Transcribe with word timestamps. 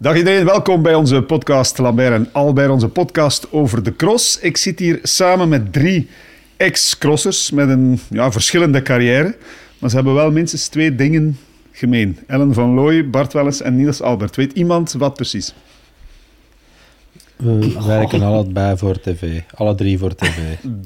Dag 0.00 0.16
iedereen, 0.16 0.44
welkom 0.44 0.82
bij 0.82 0.94
onze 0.94 1.22
podcast 1.22 1.78
Lambert 1.78 2.12
en 2.12 2.28
Albert, 2.32 2.70
onze 2.70 2.88
podcast 2.88 3.52
over 3.52 3.82
de 3.82 3.96
cross. 3.96 4.38
Ik 4.40 4.56
zit 4.56 4.78
hier 4.78 4.98
samen 5.02 5.48
met 5.48 5.72
drie 5.72 6.08
ex-crossers 6.56 7.50
met 7.50 7.68
een 7.68 8.00
ja, 8.10 8.32
verschillende 8.32 8.82
carrière, 8.82 9.36
maar 9.78 9.90
ze 9.90 9.96
hebben 9.96 10.14
wel 10.14 10.30
minstens 10.30 10.68
twee 10.68 10.94
dingen 10.94 11.38
gemeen. 11.72 12.18
Ellen 12.26 12.54
van 12.54 12.74
Looy, 12.74 13.10
Bart 13.10 13.32
Welles 13.32 13.60
en 13.60 13.76
Niels 13.76 14.02
Albert. 14.02 14.36
Weet 14.36 14.52
iemand 14.52 14.92
wat 14.92 15.14
precies? 15.14 15.54
We 17.36 17.82
werken 17.86 18.22
allebei 18.22 18.76
voor 18.76 19.00
tv. 19.00 19.40
Alle 19.54 19.74
drie 19.74 19.98
voor 19.98 20.14
tv. 20.14 20.38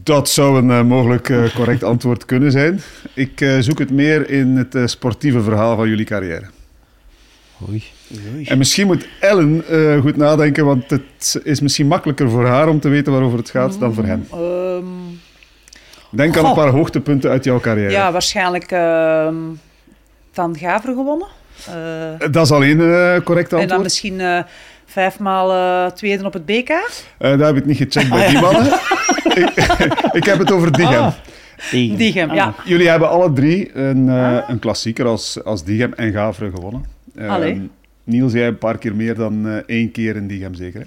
Dat 0.03 0.29
zou 0.29 0.59
een 0.59 0.69
uh, 0.69 0.83
mogelijk 0.83 1.29
uh, 1.29 1.55
correct 1.55 1.83
antwoord 1.83 2.25
kunnen 2.25 2.51
zijn. 2.51 2.81
Ik 3.15 3.41
uh, 3.41 3.59
zoek 3.59 3.79
het 3.79 3.91
meer 3.91 4.31
in 4.31 4.57
het 4.57 4.91
sportieve 4.91 5.43
verhaal 5.43 5.77
van 5.77 5.89
jullie 5.89 6.05
carrière. 6.05 6.47
Oei. 7.69 7.83
Oei. 8.35 8.45
En 8.45 8.59
misschien 8.59 8.87
moet 8.87 9.07
Ellen 9.21 9.65
goed 10.01 10.17
nadenken, 10.17 10.65
want 10.65 10.91
het 10.91 11.41
is 11.45 11.61
misschien 11.61 11.87
makkelijker 11.87 12.31
voor 12.31 12.47
haar 12.47 12.69
om 12.69 12.81
te 12.81 12.89
weten 12.89 13.13
waarover 13.13 13.39
het 13.39 13.51
gaat 13.51 13.81
dan 13.81 13.95
voor 13.95 14.05
hem. 14.05 14.27
Um, 14.35 15.21
Denk 16.11 16.37
aan 16.37 16.45
een 16.45 16.55
paar 16.55 16.69
hoogtepunten 16.69 17.31
uit 17.31 17.45
jouw 17.45 17.61
carrière. 17.61 17.91
Ja, 17.91 18.13
waarschijnlijk 18.13 18.73
uh, 18.73 19.29
Van 20.33 20.57
Gaver 20.57 20.95
gewonnen. 20.95 21.27
Dat 22.31 22.45
is 22.45 22.53
alleen 22.53 22.79
correct 23.25 23.53
antwoord. 23.53 23.61
En 23.61 23.69
dan 23.69 23.83
misschien 23.83 24.21
vijfmaal 24.93 25.53
uh, 25.53 25.91
tweede 25.91 26.25
op 26.25 26.33
het 26.33 26.47
BK? 26.47 26.69
Uh, 26.69 26.79
dat 27.19 27.41
heb 27.41 27.57
ik 27.57 27.65
niet 27.65 27.77
gecheckt 27.77 28.11
bij 28.11 28.29
die 28.29 28.41
mannen. 28.41 28.67
ik, 29.35 29.51
ik, 30.13 30.25
heb 30.25 30.39
het 30.39 30.53
over 30.53 30.73
Diegem. 30.73 31.01
Ah, 31.01 31.13
Diegem, 31.71 31.97
Diegem 31.97 32.35
ja. 32.35 32.55
Jullie 32.65 32.89
hebben 32.89 33.09
alle 33.09 33.33
drie 33.33 33.77
een, 33.77 34.07
uh, 34.07 34.39
een 34.49 34.59
klassieker 34.59 35.07
als, 35.07 35.45
als 35.45 35.65
Diegem 35.65 35.93
en 35.93 36.13
Gavre 36.13 36.51
gewonnen. 36.55 36.85
Niels, 38.05 38.33
jij 38.33 38.47
een 38.47 38.59
paar 38.59 38.79
keer 38.79 38.95
meer 38.95 39.15
dan 39.15 39.63
één 39.67 39.91
keer 39.91 40.17
in 40.17 40.27
Diegem, 40.27 40.55
zeker? 40.55 40.87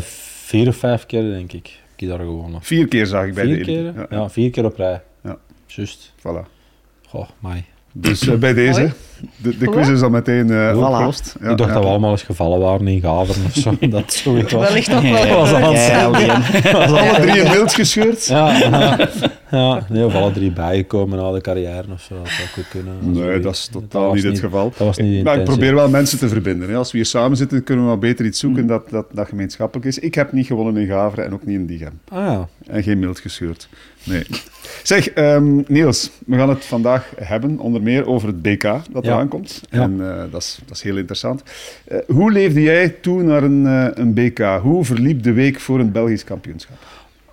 vier 0.00 0.68
of 0.68 0.76
vijf 0.76 1.06
keer, 1.06 1.22
denk 1.22 1.52
ik. 1.52 1.66
Heb 1.66 2.00
ik 2.00 2.08
daar 2.08 2.18
gewonnen. 2.18 2.62
Vier 2.62 2.88
keer 2.88 3.06
zag 3.06 3.24
ik 3.24 3.34
bij 3.34 3.44
vier 3.44 3.56
de 3.56 3.64
keer? 3.64 3.84
Ja. 3.84 4.06
ja, 4.10 4.30
vier 4.30 4.50
keer 4.50 4.64
op 4.64 4.76
rij. 4.76 5.02
Ja. 5.24 5.36
Juist. 5.66 6.12
Voilà. 6.18 6.46
Goh, 7.08 7.28
mij. 7.38 7.64
Dus 7.92 8.22
uh, 8.22 8.34
bij 8.34 8.54
deze, 8.54 8.92
de, 9.36 9.58
de 9.58 9.66
quiz 9.66 9.88
is 9.88 10.02
al 10.02 10.10
meteen 10.10 10.48
uh, 10.48 10.78
opgelost. 10.78 11.36
Ja, 11.40 11.50
ik 11.50 11.56
dacht 11.56 11.68
ja. 11.68 11.74
dat 11.74 11.84
we 11.84 11.90
allemaal 11.90 12.10
eens 12.10 12.22
gevallen 12.22 12.60
waren 12.60 12.88
in 12.88 13.00
Gaveren 13.00 13.44
of 13.44 13.54
zo. 13.54 13.76
Dat 13.88 14.12
zoiets 14.12 14.52
was. 14.52 14.68
Wellicht 14.68 14.90
toch 14.90 15.02
wel. 15.10 15.36
was 15.36 15.50
ja, 15.50 16.10
was 16.10 16.90
alle 16.90 17.20
drie 17.20 17.42
in 17.42 17.50
beeld 17.50 17.74
gescheurd. 17.74 18.26
Ja, 18.26 18.96
ja. 19.50 19.86
Nee, 19.88 20.04
of 20.04 20.14
alle 20.14 20.32
drie 20.32 20.50
bijgekomen 20.52 21.18
na 21.18 21.32
de 21.32 21.40
carrière 21.40 21.84
of 21.92 22.00
zo. 22.00 22.14
Dat 22.22 22.28
zou 22.28 22.48
goed 22.48 22.68
kunnen. 22.68 22.94
Nee, 23.00 23.40
dat 23.40 23.54
is 23.54 23.68
totaal 23.72 24.02
dat 24.02 24.14
niet 24.14 24.22
het 24.22 24.32
niet, 24.32 24.40
geval. 24.42 24.68
Dat 24.76 24.86
was 24.86 24.96
niet 24.98 25.24
maar 25.24 25.38
ik 25.38 25.44
probeer 25.44 25.74
wel 25.74 25.88
mensen 25.88 26.18
te 26.18 26.28
verbinden. 26.28 26.68
Hè. 26.68 26.76
Als 26.76 26.90
we 26.92 26.96
hier 26.96 27.06
samen 27.06 27.36
zitten, 27.36 27.64
kunnen 27.64 27.84
we 27.84 27.90
wel 27.90 27.98
beter 27.98 28.24
iets 28.24 28.38
zoeken 28.38 28.62
Mm. 28.62 28.68
dat, 28.68 28.90
dat, 28.90 29.06
dat 29.12 29.28
gemeenschappelijk 29.28 29.86
is. 29.86 29.98
Ik 29.98 30.14
heb 30.14 30.32
niet 30.32 30.46
gewonnen 30.46 30.76
in 30.76 30.86
Gaveren 30.88 31.24
en 31.24 31.32
ook 31.32 31.46
niet 31.46 31.56
in 31.58 31.66
Diegem. 31.66 32.00
Ah 32.08 32.24
ja. 32.26 32.48
En 32.66 32.82
geen 32.82 32.98
mild 32.98 33.20
gescheurd. 33.20 33.68
Nee. 34.04 34.22
Zeg, 34.82 35.14
um, 35.16 35.64
Niels, 35.66 36.10
we 36.26 36.36
gaan 36.36 36.48
het 36.48 36.64
vandaag 36.64 37.12
hebben 37.16 37.58
onder 37.58 37.82
meer 37.82 38.06
over 38.06 38.28
het 38.28 38.42
BK 38.42 38.62
dat 38.62 38.82
Ja. 38.92 39.02
eraan 39.02 39.28
komt. 39.28 39.60
Ja. 39.70 39.82
En 39.82 39.96
uh, 40.00 40.22
dat, 40.30 40.42
is, 40.42 40.58
dat 40.66 40.76
is 40.76 40.82
heel 40.82 40.96
interessant. 40.96 41.42
Uh, 41.92 41.98
hoe 42.06 42.32
leefde 42.32 42.62
jij 42.62 42.88
toe 42.88 43.22
naar 43.22 43.42
een, 43.42 43.64
uh, 43.64 43.86
een 43.94 44.14
BK? 44.14 44.38
Hoe 44.62 44.84
verliep 44.84 45.22
de 45.22 45.32
week 45.32 45.60
voor 45.60 45.78
een 45.80 45.92
Belgisch 45.92 46.24
kampioenschap? 46.24 46.76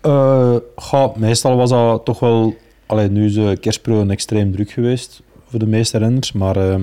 Uh, 0.05 1.15
meestal 1.15 1.55
was 1.55 1.69
dat 1.69 2.05
toch 2.05 2.19
wel... 2.19 2.55
Allee, 2.85 3.09
nu 3.09 3.25
is 3.25 3.33
de 3.33 3.57
kerstperiode 3.59 4.11
extreem 4.11 4.51
druk 4.51 4.71
geweest 4.71 5.21
voor 5.47 5.59
de 5.59 5.67
meeste 5.67 5.97
renners, 5.97 6.31
maar 6.31 6.57
uh, 6.57 6.75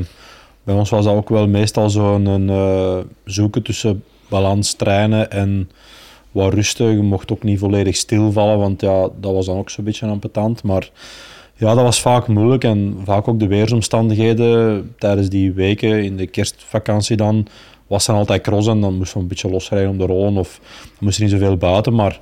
bij 0.63 0.75
ons 0.75 0.91
was 0.91 1.05
dat 1.05 1.15
ook 1.15 1.29
wel 1.29 1.49
meestal 1.49 1.91
zo'n 1.91 2.49
uh, 2.49 2.99
zoeken 3.25 3.63
tussen 3.63 4.05
balans 4.29 4.73
trainen 4.73 5.31
en 5.31 5.71
wat 6.31 6.55
rustig. 6.55 6.91
Je 6.91 7.03
mocht 7.03 7.33
ook 7.33 7.43
niet 7.43 7.59
volledig 7.59 7.97
stilvallen, 7.97 8.59
want 8.59 8.81
ja, 8.81 9.09
dat 9.21 9.33
was 9.33 9.47
dan 9.47 9.59
ook 9.59 9.71
zo'n 9.71 9.85
beetje 9.85 10.07
ambetant. 10.07 10.63
Maar 10.63 10.91
ja, 11.55 11.75
dat 11.75 11.85
was 11.85 12.01
vaak 12.01 12.27
moeilijk 12.27 12.65
en 12.65 12.97
vaak 13.05 13.29
ook 13.29 13.39
de 13.39 13.47
weersomstandigheden 13.47 14.95
tijdens 14.99 15.29
die 15.29 15.53
weken 15.53 16.05
in 16.05 16.17
de 16.17 16.27
kerstvakantie 16.27 17.17
dan 17.17 17.47
was 17.87 18.07
dan 18.07 18.17
altijd 18.17 18.43
cross 18.43 18.69
en 18.69 18.81
dan 18.81 18.95
moesten 18.95 19.17
we 19.17 19.23
een 19.23 19.29
beetje 19.29 19.51
losrijden 19.51 19.91
om 19.91 19.99
de 19.99 20.07
rollen 20.07 20.37
of 20.37 20.61
dan 20.83 20.97
moest 21.01 21.17
er 21.17 21.23
niet 21.23 21.33
zoveel 21.33 21.57
buiten. 21.57 21.95
Maar 21.95 22.19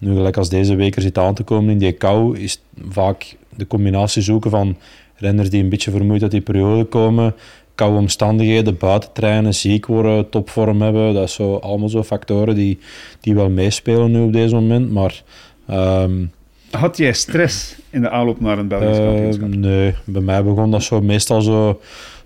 nu 0.00 0.14
gelijk 0.14 0.36
als 0.36 0.48
deze 0.48 0.74
week 0.74 0.96
er 0.96 1.02
zit 1.02 1.18
aan 1.18 1.34
te 1.34 1.42
komen 1.42 1.70
in 1.70 1.78
die 1.78 1.92
kou, 1.92 2.38
is 2.38 2.62
vaak 2.88 3.36
de 3.56 3.66
combinatie 3.66 4.22
zoeken 4.22 4.50
van 4.50 4.76
renners 5.14 5.50
die 5.50 5.62
een 5.62 5.68
beetje 5.68 5.90
vermoeid 5.90 6.22
uit 6.22 6.30
die 6.30 6.40
periode 6.40 6.84
komen, 6.84 7.34
koude 7.74 7.98
omstandigheden, 7.98 8.76
buiten 8.76 9.12
trainen, 9.12 9.54
ziek 9.54 9.86
worden, 9.86 10.28
topvorm 10.28 10.82
hebben. 10.82 11.14
Dat 11.14 11.24
is 11.24 11.34
zo, 11.34 11.54
allemaal 11.54 11.88
zo 11.88 12.02
factoren 12.02 12.54
die, 12.54 12.78
die 13.20 13.34
wel 13.34 13.50
meespelen 13.50 14.10
nu 14.10 14.20
op 14.20 14.32
deze 14.32 14.54
moment. 14.54 14.92
Maar 14.92 15.22
um, 15.70 16.30
Had 16.70 16.96
jij 16.96 17.12
stress 17.12 17.76
in 17.90 18.00
de 18.00 18.10
aanloop 18.10 18.40
naar 18.40 18.58
een 18.58 18.68
Belgisch 18.68 18.98
uh, 18.98 19.04
kampioenschap? 19.04 19.54
Nee, 19.54 19.94
bij 20.04 20.22
mij 20.22 20.44
begon 20.44 20.70
dat 20.70 20.82
zo 20.82 21.00
meestal 21.00 21.42
zo 21.42 21.80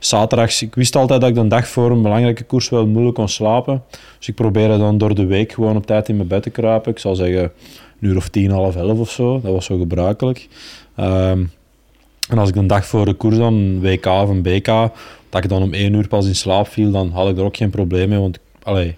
zaterdags. 0.06 0.62
Ik 0.62 0.74
wist 0.74 0.96
altijd 0.96 1.20
dat 1.20 1.30
ik 1.30 1.34
de 1.34 1.46
dag 1.46 1.68
voor 1.68 1.90
een 1.90 2.02
belangrijke 2.02 2.44
koers 2.44 2.68
wel 2.68 2.86
moeilijk 2.86 3.14
kon 3.14 3.28
slapen. 3.28 3.82
Dus 4.18 4.28
ik 4.28 4.34
probeerde 4.34 4.78
dan 4.78 4.98
door 4.98 5.14
de 5.14 5.26
week 5.26 5.52
gewoon 5.52 5.76
op 5.76 5.86
tijd 5.86 6.08
in 6.08 6.16
mijn 6.16 6.28
bed 6.28 6.42
te 6.42 6.50
kruipen. 6.50 6.90
Ik 6.90 6.98
zal 6.98 7.14
zeggen 7.14 7.42
een 7.42 8.08
uur 8.08 8.16
of 8.16 8.28
tien, 8.28 8.50
half 8.50 8.76
elf 8.76 8.98
of 8.98 9.10
zo. 9.10 9.40
Dat 9.40 9.52
was 9.52 9.64
zo 9.64 9.78
gebruikelijk. 9.78 10.48
Um, 11.00 11.50
en 12.28 12.38
als 12.38 12.48
ik 12.48 12.56
een 12.56 12.66
dag 12.66 12.86
voor 12.86 13.04
de 13.04 13.14
koers 13.14 13.36
dan, 13.36 13.54
een 13.54 13.80
WK 13.80 14.06
of 14.06 14.28
een 14.28 14.42
BK, 14.42 14.66
dat 15.28 15.44
ik 15.44 15.48
dan 15.48 15.62
om 15.62 15.72
één 15.72 15.94
uur 15.94 16.08
pas 16.08 16.26
in 16.26 16.34
slaap 16.34 16.68
viel, 16.68 16.90
dan 16.90 17.10
had 17.10 17.28
ik 17.28 17.36
er 17.38 17.44
ook 17.44 17.56
geen 17.56 17.70
probleem 17.70 18.08
mee. 18.08 18.18
Want 18.18 18.38
allee, 18.62 18.88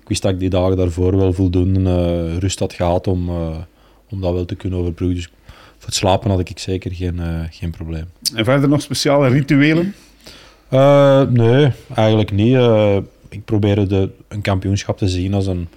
ik 0.00 0.08
wist 0.08 0.22
dat 0.22 0.32
ik 0.32 0.38
die 0.38 0.48
dagen 0.48 0.76
daarvoor 0.76 1.16
wel 1.16 1.32
voldoende 1.32 1.80
uh, 1.80 2.38
rust 2.38 2.58
had 2.58 2.72
gehad 2.72 3.06
om, 3.06 3.28
uh, 3.28 3.56
om 4.10 4.20
dat 4.20 4.32
wel 4.32 4.44
te 4.44 4.54
kunnen 4.54 4.78
overbruggen. 4.78 5.16
Dus 5.16 5.30
voor 5.78 5.86
het 5.86 5.94
slapen 5.94 6.30
had 6.30 6.38
ik 6.38 6.58
zeker 6.58 6.94
geen, 6.94 7.16
uh, 7.16 7.40
geen 7.50 7.70
probleem. 7.70 8.04
En 8.34 8.44
verder 8.44 8.68
nog 8.68 8.82
speciale 8.82 9.28
rituelen? 9.28 9.94
Uh, 10.72 11.20
nee, 11.20 11.70
eigenlijk 11.94 12.32
niet. 12.32 12.54
Uh, 12.54 12.96
ik 13.28 13.44
probeerde 13.44 13.86
de, 13.86 14.10
een 14.28 14.40
kampioenschap 14.40 14.98
te 14.98 15.08
zien 15.08 15.34
als 15.34 15.46
een, 15.46 15.68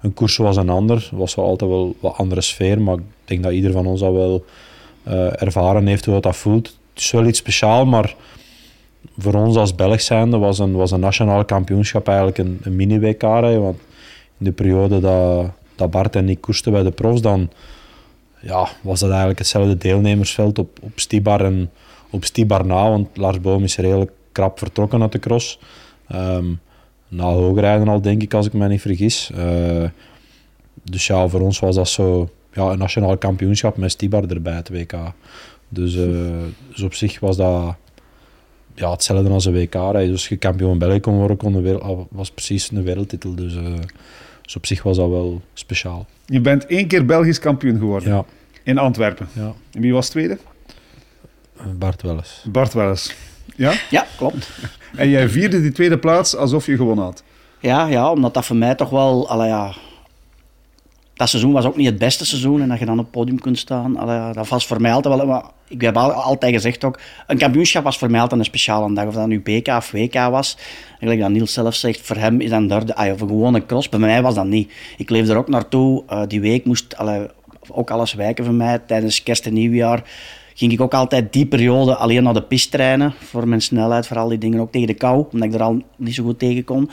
een 0.00 0.14
koers 0.14 0.34
zoals 0.34 0.56
een 0.56 0.68
ander. 0.68 0.96
Het 0.96 1.10
was 1.10 1.34
wel 1.34 1.44
altijd 1.44 1.70
wel 1.70 1.96
wat 2.00 2.16
andere 2.16 2.40
sfeer, 2.40 2.80
maar 2.80 2.94
ik 2.94 3.02
denk 3.24 3.42
dat 3.42 3.52
ieder 3.52 3.72
van 3.72 3.86
ons 3.86 4.00
dat 4.00 4.12
wel 4.12 4.44
uh, 5.08 5.42
ervaren 5.42 5.86
heeft 5.86 6.04
hoe 6.04 6.20
dat 6.20 6.36
voelt. 6.36 6.66
Het 6.66 7.04
is 7.04 7.10
wel 7.10 7.26
iets 7.26 7.38
speciaals, 7.38 7.88
maar 7.88 8.14
voor 9.18 9.34
ons 9.34 9.56
als 9.56 9.74
Belg 9.74 10.00
zijnde 10.00 10.38
was 10.38 10.58
een, 10.58 10.72
was 10.72 10.90
een 10.90 11.00
nationaal 11.00 11.44
kampioenschap 11.44 12.08
eigenlijk 12.08 12.38
een, 12.38 12.60
een 12.62 12.76
mini-WK. 12.76 13.22
Want 13.22 13.78
in 14.38 14.44
de 14.44 14.52
periode 14.52 15.00
dat, 15.00 15.50
dat 15.74 15.90
Bart 15.90 16.16
en 16.16 16.28
ik 16.28 16.40
koersten 16.40 16.72
bij 16.72 16.82
de 16.82 16.90
profs, 16.90 17.20
dan 17.20 17.50
ja, 18.40 18.68
was 18.80 19.00
dat 19.00 19.08
eigenlijk 19.08 19.38
hetzelfde 19.38 19.76
deelnemersveld 19.76 20.58
op, 20.58 20.78
op 20.82 20.92
Stibar 20.94 21.44
en 21.44 21.70
op 22.10 22.24
Stibar 22.24 22.66
na. 22.66 22.88
Want 22.88 23.16
Lars 23.16 23.40
Boom 23.40 23.62
is 23.62 23.76
redelijk 23.76 24.10
krap 24.36 24.58
vertrokken 24.58 25.02
uit 25.02 25.12
de 25.12 25.18
cross. 25.18 25.58
Um, 26.12 26.60
na 27.08 27.24
hoogrijden 27.24 27.88
al, 27.88 28.00
denk 28.00 28.22
ik, 28.22 28.34
als 28.34 28.46
ik 28.46 28.52
me 28.52 28.68
niet 28.68 28.80
vergis. 28.80 29.30
Uh, 29.34 29.88
dus 30.82 31.06
ja, 31.06 31.28
voor 31.28 31.40
ons 31.40 31.58
was 31.58 31.74
dat 31.74 31.88
zo 31.88 32.30
ja, 32.52 32.62
een 32.62 32.78
nationaal 32.78 33.16
kampioenschap 33.16 33.76
met 33.76 33.90
Stibar 33.90 34.24
erbij, 34.28 34.54
het 34.54 34.68
WK. 34.68 34.94
Dus, 35.68 35.94
uh, 35.94 36.32
dus 36.68 36.82
op 36.82 36.94
zich 36.94 37.20
was 37.20 37.36
dat 37.36 37.74
ja, 38.74 38.90
hetzelfde 38.90 39.30
als 39.30 39.44
een 39.44 39.52
WK. 39.52 39.74
Hè. 39.74 40.06
Dus 40.06 40.28
je 40.28 40.36
kampioen 40.36 40.78
België 40.78 41.00
kon 41.00 41.16
worden, 41.16 41.36
kon 41.36 41.62
wereld, 41.62 42.06
was 42.10 42.30
precies 42.30 42.70
een 42.70 42.82
wereldtitel. 42.82 43.34
Dus, 43.34 43.54
uh, 43.54 43.74
dus 44.42 44.56
op 44.56 44.66
zich 44.66 44.82
was 44.82 44.96
dat 44.96 45.08
wel 45.08 45.40
speciaal. 45.54 46.06
Je 46.26 46.40
bent 46.40 46.66
één 46.66 46.86
keer 46.86 47.06
Belgisch 47.06 47.38
kampioen 47.38 47.78
geworden. 47.78 48.08
Ja. 48.08 48.24
In 48.62 48.78
Antwerpen. 48.78 49.28
Ja. 49.32 49.54
En 49.72 49.80
wie 49.80 49.92
was 49.92 50.08
tweede? 50.08 50.38
Bart 51.78 52.02
Welles. 52.02 52.44
Bart 52.48 52.72
Welles. 52.72 53.14
Ja? 53.54 53.72
Ja, 53.90 54.06
klopt. 54.16 54.48
En 54.96 55.08
jij 55.08 55.28
vierde 55.28 55.60
die 55.60 55.72
tweede 55.72 55.98
plaats 55.98 56.36
alsof 56.36 56.66
je 56.66 56.76
gewonnen 56.76 57.04
had. 57.04 57.22
Ja, 57.60 57.86
ja 57.86 58.10
omdat 58.10 58.34
dat 58.34 58.44
voor 58.44 58.56
mij 58.56 58.74
toch 58.74 58.90
wel... 58.90 59.28
Allee, 59.28 59.48
ja, 59.48 59.74
dat 61.14 61.28
seizoen 61.28 61.52
was 61.52 61.64
ook 61.64 61.76
niet 61.76 61.86
het 61.86 61.98
beste 61.98 62.26
seizoen. 62.26 62.62
En 62.62 62.68
dat 62.68 62.78
je 62.78 62.84
dan 62.84 62.98
op 62.98 63.04
het 63.04 63.12
podium 63.12 63.40
kunt 63.40 63.58
staan, 63.58 63.96
allee, 63.96 64.32
dat 64.32 64.48
was 64.48 64.66
voor 64.66 64.80
mij 64.80 64.92
altijd 64.92 65.14
wel... 65.14 65.26
Maar 65.26 65.44
ik 65.68 65.80
heb 65.80 65.96
al, 65.96 66.12
altijd 66.12 66.54
gezegd 66.54 66.84
ook, 66.84 66.98
een 67.26 67.38
kampioenschap 67.38 67.84
was 67.84 67.98
voor 67.98 68.10
mij 68.10 68.20
altijd 68.20 68.40
een 68.40 68.46
speciale 68.46 68.94
dag. 68.94 69.06
Of 69.06 69.14
dat 69.14 69.26
nu 69.26 69.40
BK 69.40 69.68
of 69.68 69.90
WK 69.90 70.14
was. 70.14 70.56
Eigenlijk 70.88 71.20
dat 71.20 71.30
Niels 71.30 71.52
zelf 71.52 71.74
zegt, 71.74 72.00
voor 72.00 72.16
hem 72.16 72.40
is 72.40 72.50
dat 72.50 72.60
een 72.60 72.66
derde... 72.66 72.94
Ah, 72.94 73.12
of 73.12 73.20
een 73.20 73.28
gewone 73.28 73.66
cross. 73.66 73.88
Bij 73.88 73.98
mij 73.98 74.22
was 74.22 74.34
dat 74.34 74.46
niet. 74.46 74.72
Ik 74.96 75.10
leefde 75.10 75.32
er 75.32 75.38
ook 75.38 75.48
naartoe. 75.48 76.02
Uh, 76.10 76.22
die 76.26 76.40
week 76.40 76.64
moest 76.64 76.96
allee, 76.96 77.26
ook 77.68 77.90
alles 77.90 78.14
wijken 78.14 78.44
voor 78.44 78.54
mij. 78.54 78.78
Tijdens 78.78 79.22
kerst 79.22 79.46
en 79.46 79.52
nieuwjaar 79.52 80.02
ging 80.56 80.72
ik 80.72 80.80
ook 80.80 80.94
altijd 80.94 81.32
die 81.32 81.46
periode 81.46 81.96
alleen 81.96 82.22
naar 82.22 82.34
de 82.34 82.42
piste 82.42 82.70
trainen. 82.70 83.12
Voor 83.18 83.48
mijn 83.48 83.62
snelheid, 83.62 84.06
voor 84.06 84.18
al 84.18 84.28
die 84.28 84.38
dingen. 84.38 84.60
Ook 84.60 84.72
tegen 84.72 84.86
de 84.86 84.94
kou, 84.94 85.26
omdat 85.32 85.48
ik 85.48 85.54
er 85.54 85.62
al 85.62 85.82
niet 85.96 86.14
zo 86.14 86.24
goed 86.24 86.38
tegen 86.38 86.64
kon. 86.64 86.90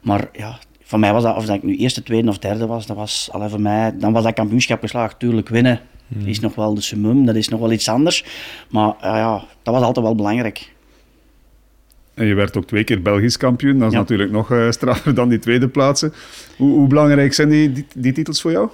Maar 0.00 0.28
ja, 0.32 0.58
voor 0.82 0.98
mij 0.98 1.12
was 1.12 1.22
dat, 1.22 1.36
of 1.36 1.46
dat 1.46 1.56
ik 1.56 1.62
nu 1.62 1.76
eerste, 1.76 2.02
tweede 2.02 2.28
of 2.28 2.38
derde 2.38 2.66
was, 2.66 2.86
dat 2.86 2.96
was 2.96 3.28
allee, 3.32 3.48
voor 3.48 3.60
mij, 3.60 3.94
dan 3.98 4.12
was 4.12 4.22
dat 4.24 4.34
kampioenschap 4.34 4.80
geslaagd. 4.80 5.18
Tuurlijk, 5.18 5.48
winnen 5.48 5.80
hmm. 6.08 6.26
is 6.26 6.40
nog 6.40 6.54
wel 6.54 6.74
de 6.74 6.80
summum, 6.80 7.26
dat 7.26 7.34
is 7.34 7.48
nog 7.48 7.60
wel 7.60 7.72
iets 7.72 7.88
anders. 7.88 8.24
Maar 8.70 8.88
uh, 8.88 9.00
ja, 9.00 9.44
dat 9.62 9.74
was 9.74 9.82
altijd 9.82 10.06
wel 10.06 10.14
belangrijk. 10.14 10.72
En 12.14 12.26
je 12.26 12.34
werd 12.34 12.56
ook 12.56 12.66
twee 12.66 12.84
keer 12.84 13.02
Belgisch 13.02 13.36
kampioen. 13.36 13.78
Dat 13.78 13.86
is 13.86 13.92
Ja. 13.92 13.98
natuurlijk 13.98 14.30
nog 14.30 14.50
eh, 14.50 14.70
straffer 14.70 15.14
dan 15.14 15.28
die 15.28 15.38
tweede 15.38 15.68
plaatsen. 15.68 16.12
Hoe, 16.56 16.70
hoe 16.70 16.86
belangrijk 16.86 17.32
zijn 17.32 17.48
die, 17.48 17.72
die, 17.72 17.86
die 17.94 18.12
titels 18.12 18.40
voor 18.40 18.50
jou? 18.50 18.68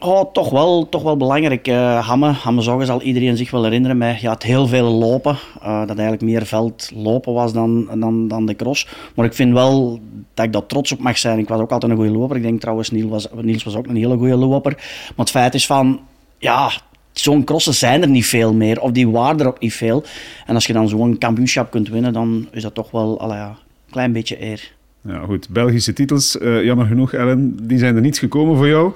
Oh, 0.00 0.32
toch 0.32 0.50
wel, 0.50 0.88
toch 0.88 1.02
wel 1.02 1.16
belangrijk. 1.16 1.66
Eh 1.66 2.08
Hamme, 2.08 2.62
Zoggen 2.62 2.86
zal 2.86 3.02
iedereen 3.02 3.36
zich 3.36 3.50
wel 3.50 3.64
herinneren. 3.64 3.98
Met, 3.98 4.20
je 4.20 4.28
had 4.28 4.42
heel 4.42 4.66
veel 4.66 4.90
lopen. 4.90 5.36
eh, 5.62 5.78
dat 5.78 5.96
eigenlijk 5.98 6.22
meer 6.22 6.46
veld 6.46 6.90
lopen 6.94 7.32
was 7.32 7.52
dan, 7.52 7.88
dan, 7.94 8.28
dan 8.28 8.46
de 8.46 8.56
cross. 8.56 8.88
Maar 9.14 9.24
ik 9.26 9.34
vind 9.34 9.52
wel 9.52 10.00
dat 10.34 10.44
ik 10.44 10.52
daar 10.52 10.66
trots 10.66 10.92
op 10.92 10.98
mag 10.98 11.18
zijn. 11.18 11.38
Ik 11.38 11.48
was 11.48 11.60
ook 11.60 11.70
altijd 11.72 11.92
een 11.92 11.98
goede 11.98 12.12
loper. 12.12 12.36
Ik 12.36 12.42
denk 12.42 12.60
trouwens, 12.60 12.90
Niels 12.90 13.10
was, 13.10 13.28
Niels 13.42 13.64
was 13.64 13.76
ook 13.76 13.86
een 13.86 13.96
hele 13.96 14.16
goede 14.16 14.36
loper. 14.36 14.72
Maar 14.76 15.14
het 15.16 15.30
feit 15.30 15.54
is 15.54 15.66
van, 15.66 16.00
ja, 16.38 16.70
zo'n 17.12 17.44
crossen 17.44 17.74
zijn 17.74 18.02
er 18.02 18.08
niet 18.08 18.26
veel 18.26 18.54
meer. 18.54 18.80
Of 18.80 18.90
die 18.90 19.08
waren 19.08 19.40
er 19.40 19.46
ook 19.46 19.60
niet 19.60 19.74
veel. 19.74 20.04
En 20.46 20.54
als 20.54 20.66
je 20.66 20.72
dan 20.72 20.88
zo'n 20.88 21.18
kampioenschap 21.18 21.70
kunt 21.70 21.88
winnen, 21.88 22.12
dan 22.12 22.48
is 22.50 22.62
dat 22.62 22.74
toch 22.74 22.90
wel 22.90 23.32
ja, 23.32 23.48
een 23.48 23.90
klein 23.90 24.12
beetje 24.12 24.42
eer. 24.42 24.72
Ja, 25.02 25.18
goed. 25.24 25.48
Belgische 25.48 25.92
titels, 25.92 26.38
eh, 26.38 26.64
jammer 26.64 26.86
genoeg, 26.86 27.12
Ellen, 27.12 27.66
die 27.66 27.78
zijn 27.78 27.94
er 27.96 28.00
niet 28.00 28.18
gekomen 28.18 28.56
voor 28.56 28.68
jou. 28.68 28.92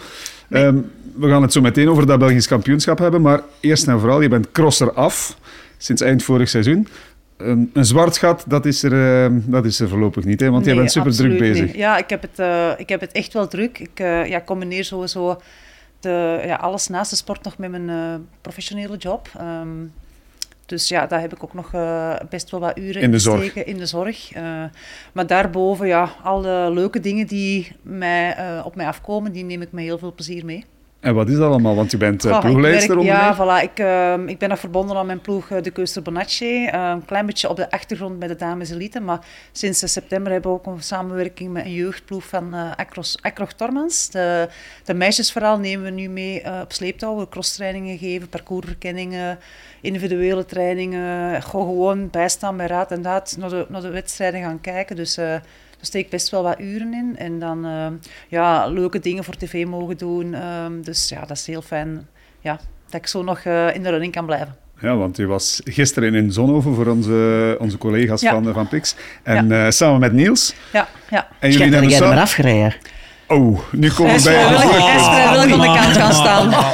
Ehm, 0.53 0.77
we 1.17 1.29
gaan 1.29 1.43
het 1.43 1.53
zo 1.53 1.61
meteen 1.61 1.89
over 1.89 2.07
dat 2.07 2.19
Belgisch 2.19 2.47
kampioenschap 2.49 2.99
hebben, 2.99 3.21
maar 3.23 3.41
eerst 3.61 3.89
en 3.89 3.99
vooral, 4.01 4.21
je 4.21 4.29
bent 4.29 4.53
crosser 4.53 4.93
af 4.93 5.37
sinds 5.79 6.03
eind 6.03 6.23
vorig 6.23 6.49
seizoen. 6.49 6.89
Een, 7.37 7.71
een 7.73 7.85
zwart 7.85 8.19
gat, 8.19 8.45
dat 8.49 8.67
is 8.67 8.83
er, 8.83 9.25
eh, 9.25 9.31
dat 9.33 9.65
is 9.65 9.81
er 9.81 9.89
voorlopig 9.89 10.25
niet, 10.25 10.41
hè, 10.41 10.51
want 10.51 10.65
jij 10.65 10.73
Nee, 10.75 10.83
bent 10.83 10.93
super 10.95 11.13
druk 11.13 11.39
bezig. 11.39 11.67
niet. 11.67 11.75
Ja, 11.75 11.99
ik 11.99 12.09
heb, 12.11 12.23
het, 12.23 12.39
eh, 12.39 12.71
ik 12.77 12.89
heb 12.89 13.01
het 13.01 13.13
echt 13.13 13.33
wel 13.33 13.49
druk. 13.49 13.79
Ik 13.79 13.91
eh, 14.01 14.27
ja, 14.27 14.41
combineer 14.45 14.85
sowieso 14.85 15.41
de, 16.01 16.43
ja, 16.47 16.55
alles 16.57 16.89
naast 16.89 17.11
de 17.11 17.17
sport 17.17 17.45
nog 17.45 17.59
met 17.59 17.71
mijn 17.71 17.89
eh, 17.89 18.15
professionele 18.41 18.97
job. 18.97 19.29
Ehm, 19.39 19.69
dus 20.67 20.89
ja, 20.89 21.07
daar 21.07 21.21
heb 21.21 21.35
ik 21.35 21.45
ook 21.45 21.55
nog 21.55 21.75
eh, 21.75 22.17
best 22.31 22.51
wel 22.51 22.61
wat 22.61 22.79
uren 22.79 23.03
In 23.03 23.11
de 23.11 23.19
zorg. 23.19 23.55
in 23.55 23.77
de 23.77 23.87
zorg. 23.87 24.33
Eh, 24.33 24.65
maar 25.13 25.27
daarboven, 25.27 25.87
ja, 25.87 26.11
alle 26.23 26.71
leuke 26.71 27.01
dingen 27.01 27.27
die 27.27 27.77
mij, 27.83 28.35
eh, 28.35 28.63
op 28.65 28.75
mij 28.75 28.87
afkomen, 28.87 29.33
die 29.33 29.45
neem 29.45 29.63
ik 29.63 29.73
met 29.73 29.85
heel 29.85 29.99
veel 29.99 30.13
plezier 30.15 30.45
mee. 30.45 30.65
En 31.03 31.15
wat 31.15 31.29
is 31.29 31.37
dat 31.37 31.49
allemaal? 31.49 31.75
Want 31.75 31.91
je 31.91 31.97
bent 31.97 32.25
uh, 32.25 32.31
werk- 32.31 32.45
onder 32.55 33.05
Ja, 33.05 33.37
voilà. 33.37 33.63
Ik, 33.63 33.79
ehm, 33.79 34.29
ik 34.29 34.39
ben 34.39 34.49
nog 34.49 34.59
verbonden 34.59 34.97
aan 34.97 35.07
mijn 35.07 35.21
ploeg 35.21 35.51
eh, 35.51 35.63
de 35.63 35.71
Keuster 35.71 36.03
Bonacci. 36.03 36.67
Eh, 36.67 36.91
een 36.95 37.05
klein 37.05 37.27
beetje 37.27 37.49
op 37.49 37.57
de 37.57 37.71
achtergrond 37.71 38.19
bij 38.19 38.29
de 38.29 38.37
dames 38.37 38.71
elite. 38.71 39.01
Maar 39.01 39.19
sinds 39.53 39.93
september 39.93 40.33
hebben 40.33 40.51
we 40.51 40.57
ook 40.57 40.67
een 40.67 40.83
samenwerking 40.83 41.53
met 41.53 41.65
een 41.65 41.73
jeugdploeg 41.73 42.25
van 42.25 42.55
Acros, 42.77 43.19
Acroch 43.21 43.53
Tormans. 43.53 44.11
De, 44.11 44.49
de 44.85 44.95
meisjesverhaal 44.95 45.59
nemen 45.59 45.85
we 45.85 45.91
nu 45.91 46.09
mee 46.09 46.43
op 46.63 46.73
sleeptouw. 46.73 47.19
We 47.19 47.29
crosstrainingen 47.29 47.99
geven, 47.99 48.29
parcoursverkenningen, 48.29 49.39
individuele 49.81 50.45
trainingen. 50.45 51.43
Gewoon, 51.43 51.67
gewoon 51.67 52.11
bijstaan 52.11 52.57
bij 52.57 52.67
raad 52.67 52.93
en 52.93 53.03
daad 53.03 53.37
naar 53.39 53.51
de, 53.51 53.67
naar 53.69 53.81
de 53.83 53.91
wedstrijden 53.91 54.43
gaan 54.43 54.61
kijken. 54.61 54.97
Dus... 54.97 55.19
eh, 55.83 55.89
daar 55.89 55.91
steek 55.91 56.05
ik 56.05 56.11
best 56.11 56.31
wel 56.31 56.43
wat 56.43 56.61
uren 56.61 56.95
in. 56.95 57.15
En 57.19 57.39
dan 57.39 57.65
ehm, 57.67 57.93
ja, 58.29 58.67
leuke 58.67 58.99
dingen 58.99 59.25
voor 59.25 59.35
tv 59.37 59.67
mogen 59.67 59.97
doen. 59.99 60.35
Ehm, 60.35 60.83
dus 60.83 61.09
ja, 61.09 61.21
dat 61.21 61.37
is 61.37 61.47
heel 61.47 61.63
fijn 61.63 62.07
ja, 62.41 62.59
dat 62.91 63.01
ik 63.01 63.07
zo 63.07 63.23
nog 63.23 63.39
eh, 63.39 63.75
in 63.75 63.83
de 63.83 63.91
running 63.91 64.13
kan 64.13 64.27
blijven. 64.27 64.57
Ja, 64.81 64.97
want 64.97 65.17
je 65.17 65.27
was 65.27 65.61
gisteren 65.65 66.15
in 66.15 66.33
Zonhoven 66.33 66.75
voor 66.75 66.87
onze, 66.87 67.57
onze 67.61 67.79
collega's 67.79 68.21
Ja. 68.21 68.31
van, 68.31 68.53
van 68.55 68.69
Pix. 68.69 68.95
En 69.23 69.53
eh, 69.53 69.71
samen 69.71 70.01
met 70.01 70.13
Niels. 70.13 70.55
Ja, 70.73 70.89
ja. 71.11 71.29
En 71.39 71.51
jullie 71.51 71.73
hebben 71.73 71.89
jij 71.91 71.99
er 71.99 72.05
maar 72.05 72.09
samen... 72.09 72.23
afgereden. 72.23 72.75
Oh, 73.29 73.59
nu 73.73 73.91
komen 73.91 74.17
we 74.17 74.23
bij... 74.23 74.35
hij 74.35 74.97
is 74.97 75.03
vrijwillig 75.05 75.53
aan 75.53 75.61
de 75.75 75.81
kant 75.81 75.97
gaan 75.97 76.13
staan. 76.13 76.73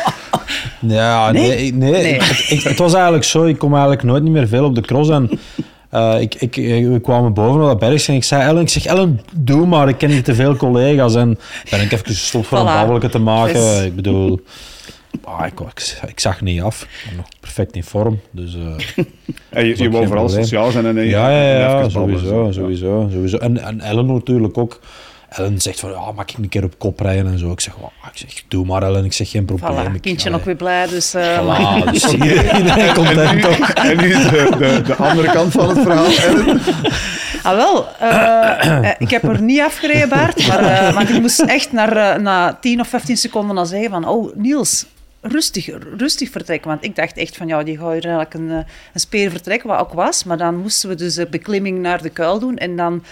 Ja, 0.81 1.31
nee, 1.31 1.49
Nee? 1.49 1.67
ik- 1.67 1.75
nee, 1.75 1.91
Nee. 1.93 2.21
Het, 2.23 2.51
ik- 2.51 2.63
het 2.63 2.79
was 2.79 2.93
eigenlijk 2.95 3.25
zo, 3.25 3.45
ik 3.45 3.59
kom 3.59 3.73
eigenlijk 3.73 4.03
nooit 4.03 4.23
niet 4.23 4.33
meer 4.33 4.49
veel 4.49 4.65
op 4.65 4.75
de 4.75 4.81
cross 4.81 5.11
en 5.11 5.31
eh, 5.91 6.21
ik, 6.21 6.35
ik, 6.35 6.57
ik- 6.57 6.87
we 6.87 7.01
kwamen 7.01 7.33
boven 7.35 7.61
op 7.61 7.67
dat 7.67 7.79
berg 7.79 8.09
en 8.09 8.15
ik 8.15 8.25
zei 8.25 8.43
Ellen, 8.43 8.63
ik 8.63 8.69
zeg 8.69 8.85
Ellen, 8.87 9.21
doe 9.37 9.67
maar, 9.67 9.89
ik 9.89 9.99
ken 9.99 10.11
niet 10.11 10.25
te 10.25 10.35
veel 10.35 10.57
collega's 10.57 11.15
en 11.15 11.39
ben 11.71 11.81
ik 11.81 11.93
even 11.93 12.07
gestopt 12.07 12.47
voor 12.47 12.59
een 12.59 12.65
babbeletje 12.65 13.09
te 13.09 13.19
maken. 13.19 13.53
Dus- 13.55 13.85
Ik 13.85 13.95
bedoel, 13.97 14.41
ah, 15.25 15.47
ik, 15.47 15.61
ik, 15.61 16.01
ik 16.09 16.21
zag 16.21 16.41
niet 16.41 16.63
af, 16.63 16.83
ik 16.83 16.89
ben 17.09 17.17
nog 17.17 17.27
perfect 17.41 17.77
in 17.77 17.85
vorm, 17.85 18.21
dus... 18.31 18.55
eh, 18.55 19.05
En 19.49 19.67
je, 19.67 19.77
je 19.83 19.91
wou 19.91 20.07
vooral 20.07 20.25
probleem. 20.25 20.43
sociaal 20.45 20.71
zijn 20.71 20.87
en, 20.87 20.99
en 20.99 21.05
ja, 21.07 21.31
ja, 21.31 21.53
en 21.53 21.59
ja, 21.61 21.69
babbelen, 21.69 21.91
sowieso, 21.91 22.53
zo. 22.53 22.61
sowieso, 22.61 23.09
sowieso. 23.13 23.37
En, 23.37 23.59
en 23.63 23.81
Ellen 23.81 24.07
natuurlijk 24.07 24.59
ook. 24.59 24.81
Ellen 25.29 25.61
zegt 25.61 25.81
van, 25.81 25.91
ja, 25.91 26.13
mag 26.13 26.25
ik 26.29 26.35
een 26.39 26.49
keer 26.49 26.65
op 26.65 26.79
kop 26.79 27.01
rijden 27.01 27.27
en 27.33 27.39
zo. 27.39 27.51
Ik 27.53 27.61
zeg, 27.61 27.75
ik 27.75 28.11
zeg 28.15 28.43
doe 28.49 28.67
maar 28.67 28.83
Ellen, 28.83 29.05
ik 29.05 29.13
zeg 29.13 29.31
geen 29.31 29.45
probleem. 29.45 29.87
Voilà, 29.93 29.95
Ik- 29.95 30.01
kindje 30.01 30.27
allee. 30.29 30.39
ook 30.41 30.45
weer 30.47 30.57
blij. 30.57 30.87
Dus, 30.87 31.15
eh, 31.15 31.39
Voilà, 31.41 31.91
dus 31.91 32.05
iedereen 32.13 32.95
content 32.95 33.43
toch? 33.43 33.69
En 33.71 33.97
nu 33.97 34.09
de, 34.13 34.51
de, 34.59 34.83
de 34.87 34.95
andere 34.97 35.31
kant 35.31 35.53
van 35.53 35.69
het 35.69 35.79
verhaal, 35.79 36.07
Ellen. 36.07 36.61
Ah, 37.43 37.57
wel. 37.57 37.87
eh, 37.99 38.85
eh, 38.91 38.95
ik 38.99 39.11
heb 39.11 39.23
er 39.23 39.43
niet 39.43 39.61
afgereden, 39.61 40.09
Bart. 40.09 40.47
Maar, 40.49 40.63
eh, 40.65 40.95
want 40.95 41.09
ik 41.09 41.21
moest 41.21 41.41
echt 41.41 41.73
naar, 41.73 41.97
eh, 41.97 42.21
na 42.23 42.55
10 42.61 42.81
of 42.81 42.89
15 42.89 43.17
seconden 43.17 43.57
dan 43.57 43.67
zeggen 43.67 43.91
van... 43.91 44.09
Oh, 44.09 44.35
Niels, 44.37 44.87
rustig, 45.21 45.69
rustig 45.97 46.31
vertrekken. 46.31 46.71
Want 46.71 46.85
ik 46.85 46.97
dacht 46.97 47.17
echt 47.17 47.37
van, 47.37 47.47
ja, 47.49 47.63
die 47.63 47.75
gaat 47.79 47.93
hier 47.93 48.05
eigenlijk 48.05 48.35
een, 48.35 48.51
eh, 48.51 48.57
een 48.93 49.01
speer 49.01 49.31
vertrekken, 49.31 49.69
wat 49.69 49.79
ook 49.81 49.93
was. 49.93 50.25
Maar 50.25 50.37
dan 50.39 50.57
moesten 50.57 50.89
we 50.89 50.95
dus 50.95 51.15
de 51.15 51.27
beklimming 51.27 51.79
naar 51.79 52.03
de 52.03 52.11
kuil 52.11 52.39
doen. 52.39 52.57
En 52.57 52.77
dan... 52.77 53.03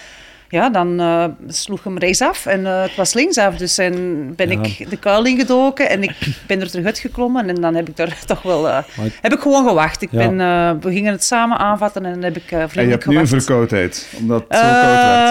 Ja, 0.49 0.69
dan 0.69 0.99
eh, 0.99 1.25
sloeg 1.47 1.83
hem 1.83 1.97
rechtsaf 1.97 2.45
en 2.45 2.65
eh, 2.65 2.81
het 2.81 2.95
was 2.95 3.13
linksaf. 3.13 3.55
Dus 3.57 3.77
en 3.77 3.93
ben 4.35 4.49
Ja. 4.51 4.59
ik 4.63 4.89
de 4.89 4.97
kuil 4.97 5.25
ingedoken 5.25 5.89
en 5.89 6.03
ik 6.03 6.11
ben 6.47 6.61
er 6.61 6.69
terug 6.69 6.85
uitgeklommen. 6.85 7.49
En 7.49 7.55
dan 7.61 7.75
heb 7.75 7.89
ik 7.89 7.95
daar 7.95 8.17
toch 8.25 8.41
wel... 8.41 8.69
eh, 8.69 8.77
heb 9.21 9.33
ik 9.33 9.39
gewoon 9.39 9.67
gewacht. 9.67 10.01
Ik 10.01 10.11
Ja. 10.11 10.17
ben, 10.17 10.41
eh, 10.41 10.71
we 10.83 10.91
gingen 10.91 11.11
het 11.11 11.23
samen 11.23 11.57
aanvatten 11.57 12.05
en 12.05 12.13
dan 12.13 12.23
heb 12.23 12.35
ik 12.37 12.51
eh 12.51 12.57
En 12.57 12.61
je 12.61 12.69
vriendelijk 12.69 13.03
hebt 13.03 13.15
nu 13.15 13.19
een 13.21 13.27
gewacht. 13.27 13.45
verkoudheid, 13.45 14.07
omdat 14.19 14.43
het 14.47 14.57
zo 14.57 14.63
koud 14.63 14.81
werd. 14.81 15.29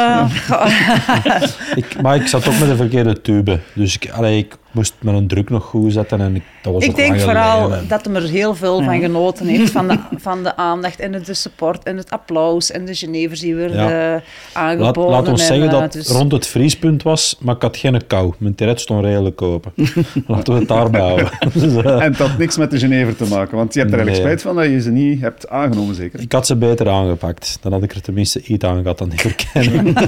Ja. 0.48 1.74
Ik, 1.74 2.02
maar 2.02 2.16
ik 2.16 2.26
zat 2.26 2.48
ook 2.48 2.58
met 2.58 2.68
de 2.68 2.76
verkeerde 2.76 3.20
tube. 3.20 3.58
Dus 3.72 3.94
ik, 3.94 4.10
allee, 4.10 4.38
ik 4.38 4.56
moest 4.76 4.94
mijn 5.00 5.26
druk 5.26 5.50
nog 5.50 5.64
goed 5.64 5.92
zetten. 5.92 6.20
En 6.20 6.34
ik, 6.36 6.42
dat 6.62 6.72
was 6.72 6.84
Ik 6.84 6.90
ook 6.90 6.96
denk 6.96 7.20
vooral 7.20 7.70
dat 7.88 8.04
hem 8.04 8.16
er 8.16 8.28
heel 8.28 8.54
veel 8.54 8.82
van 8.82 9.00
genoten 9.00 9.46
heeft. 9.46 9.70
Van 9.72 9.88
de, 9.88 9.98
van 10.28 10.42
de 10.42 10.56
aandacht 10.56 11.00
en 11.00 11.12
de 11.22 11.34
support 11.34 11.82
en 11.82 11.96
het 11.96 12.10
applaus 12.10 12.70
en 12.70 12.84
de 12.84 12.94
Genevers 12.94 13.40
die 13.40 13.54
werden 13.54 13.88
Ja. 13.88 14.22
aangeboden. 14.52 15.02
Laat, 15.02 15.10
laat 15.10 15.28
ons 15.28 15.40
en, 15.40 15.46
zeggen 15.46 15.64
eh, 15.66 15.70
dat 15.72 15.80
het 15.82 15.92
dus- 15.92 16.08
rond 16.08 16.32
het 16.32 16.46
vriespunt 16.46 17.02
was, 17.02 17.36
maar 17.40 17.54
ik 17.54 17.62
had 17.62 17.76
geen 17.76 18.06
kou. 18.06 18.32
Mijn 18.38 18.54
terret 18.54 18.80
stond 18.80 19.04
redelijk 19.04 19.42
open. 19.42 19.72
Laten 20.26 20.52
we 20.52 20.58
het 20.58 20.68
daarbij 20.68 21.00
houden. 21.00 21.28
Dus, 21.52 21.62
eh, 21.84 21.92
En 21.92 22.00
het 22.12 22.18
had 22.18 22.38
niks 22.38 22.56
met 22.56 22.70
de 22.70 22.78
Genever 22.78 23.16
te 23.16 23.24
maken, 23.26 23.56
want 23.56 23.74
je 23.74 23.80
hebt 23.80 23.92
er 23.92 23.98
eigenlijk 23.98 24.26
Nee. 24.26 24.38
spijt 24.38 24.54
van 24.54 24.62
dat 24.62 24.72
je 24.72 24.80
ze 24.80 24.90
niet 24.90 25.20
hebt 25.20 25.48
aangenomen, 25.48 25.94
zeker. 25.94 26.20
ik 26.20 26.32
had 26.32 26.46
ze 26.46 26.56
beter 26.56 26.88
aangepakt. 26.88 27.58
Dan 27.60 27.72
had 27.72 27.82
ik 27.82 27.92
er 27.94 28.00
tenminste 28.00 28.42
iets 28.42 28.64
aan 28.64 28.80
gehad 28.82 28.98
dan 28.98 29.08
die 29.08 29.18
verkenning. 29.20 29.98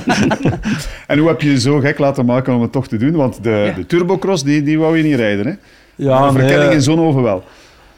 En 1.07 1.19
hoe 1.19 1.29
heb 1.29 1.41
je 1.43 1.51
je 1.51 1.61
zo 1.61 1.79
gek 1.79 1.99
laten 1.99 2.25
maken 2.25 2.55
om 2.55 2.63
het 2.63 2.73
toch 2.73 2.89
te 2.89 2.97
doen? 2.97 3.13
Want 3.17 3.43
de, 3.43 3.51
Ja. 3.67 3.73
de 3.73 3.87
turbocross, 3.87 4.43
die, 4.43 4.58
die 4.63 4.79
wou 4.79 4.97
je 4.97 5.03
niet 5.03 5.15
rijden, 5.17 5.47
hè? 5.47 5.53
Ja, 5.95 6.27
de 6.27 6.33
verkenning 6.33 6.67
nee, 6.67 6.75
in 6.75 6.83
Zonhoven 6.83 7.23
wel. 7.23 7.43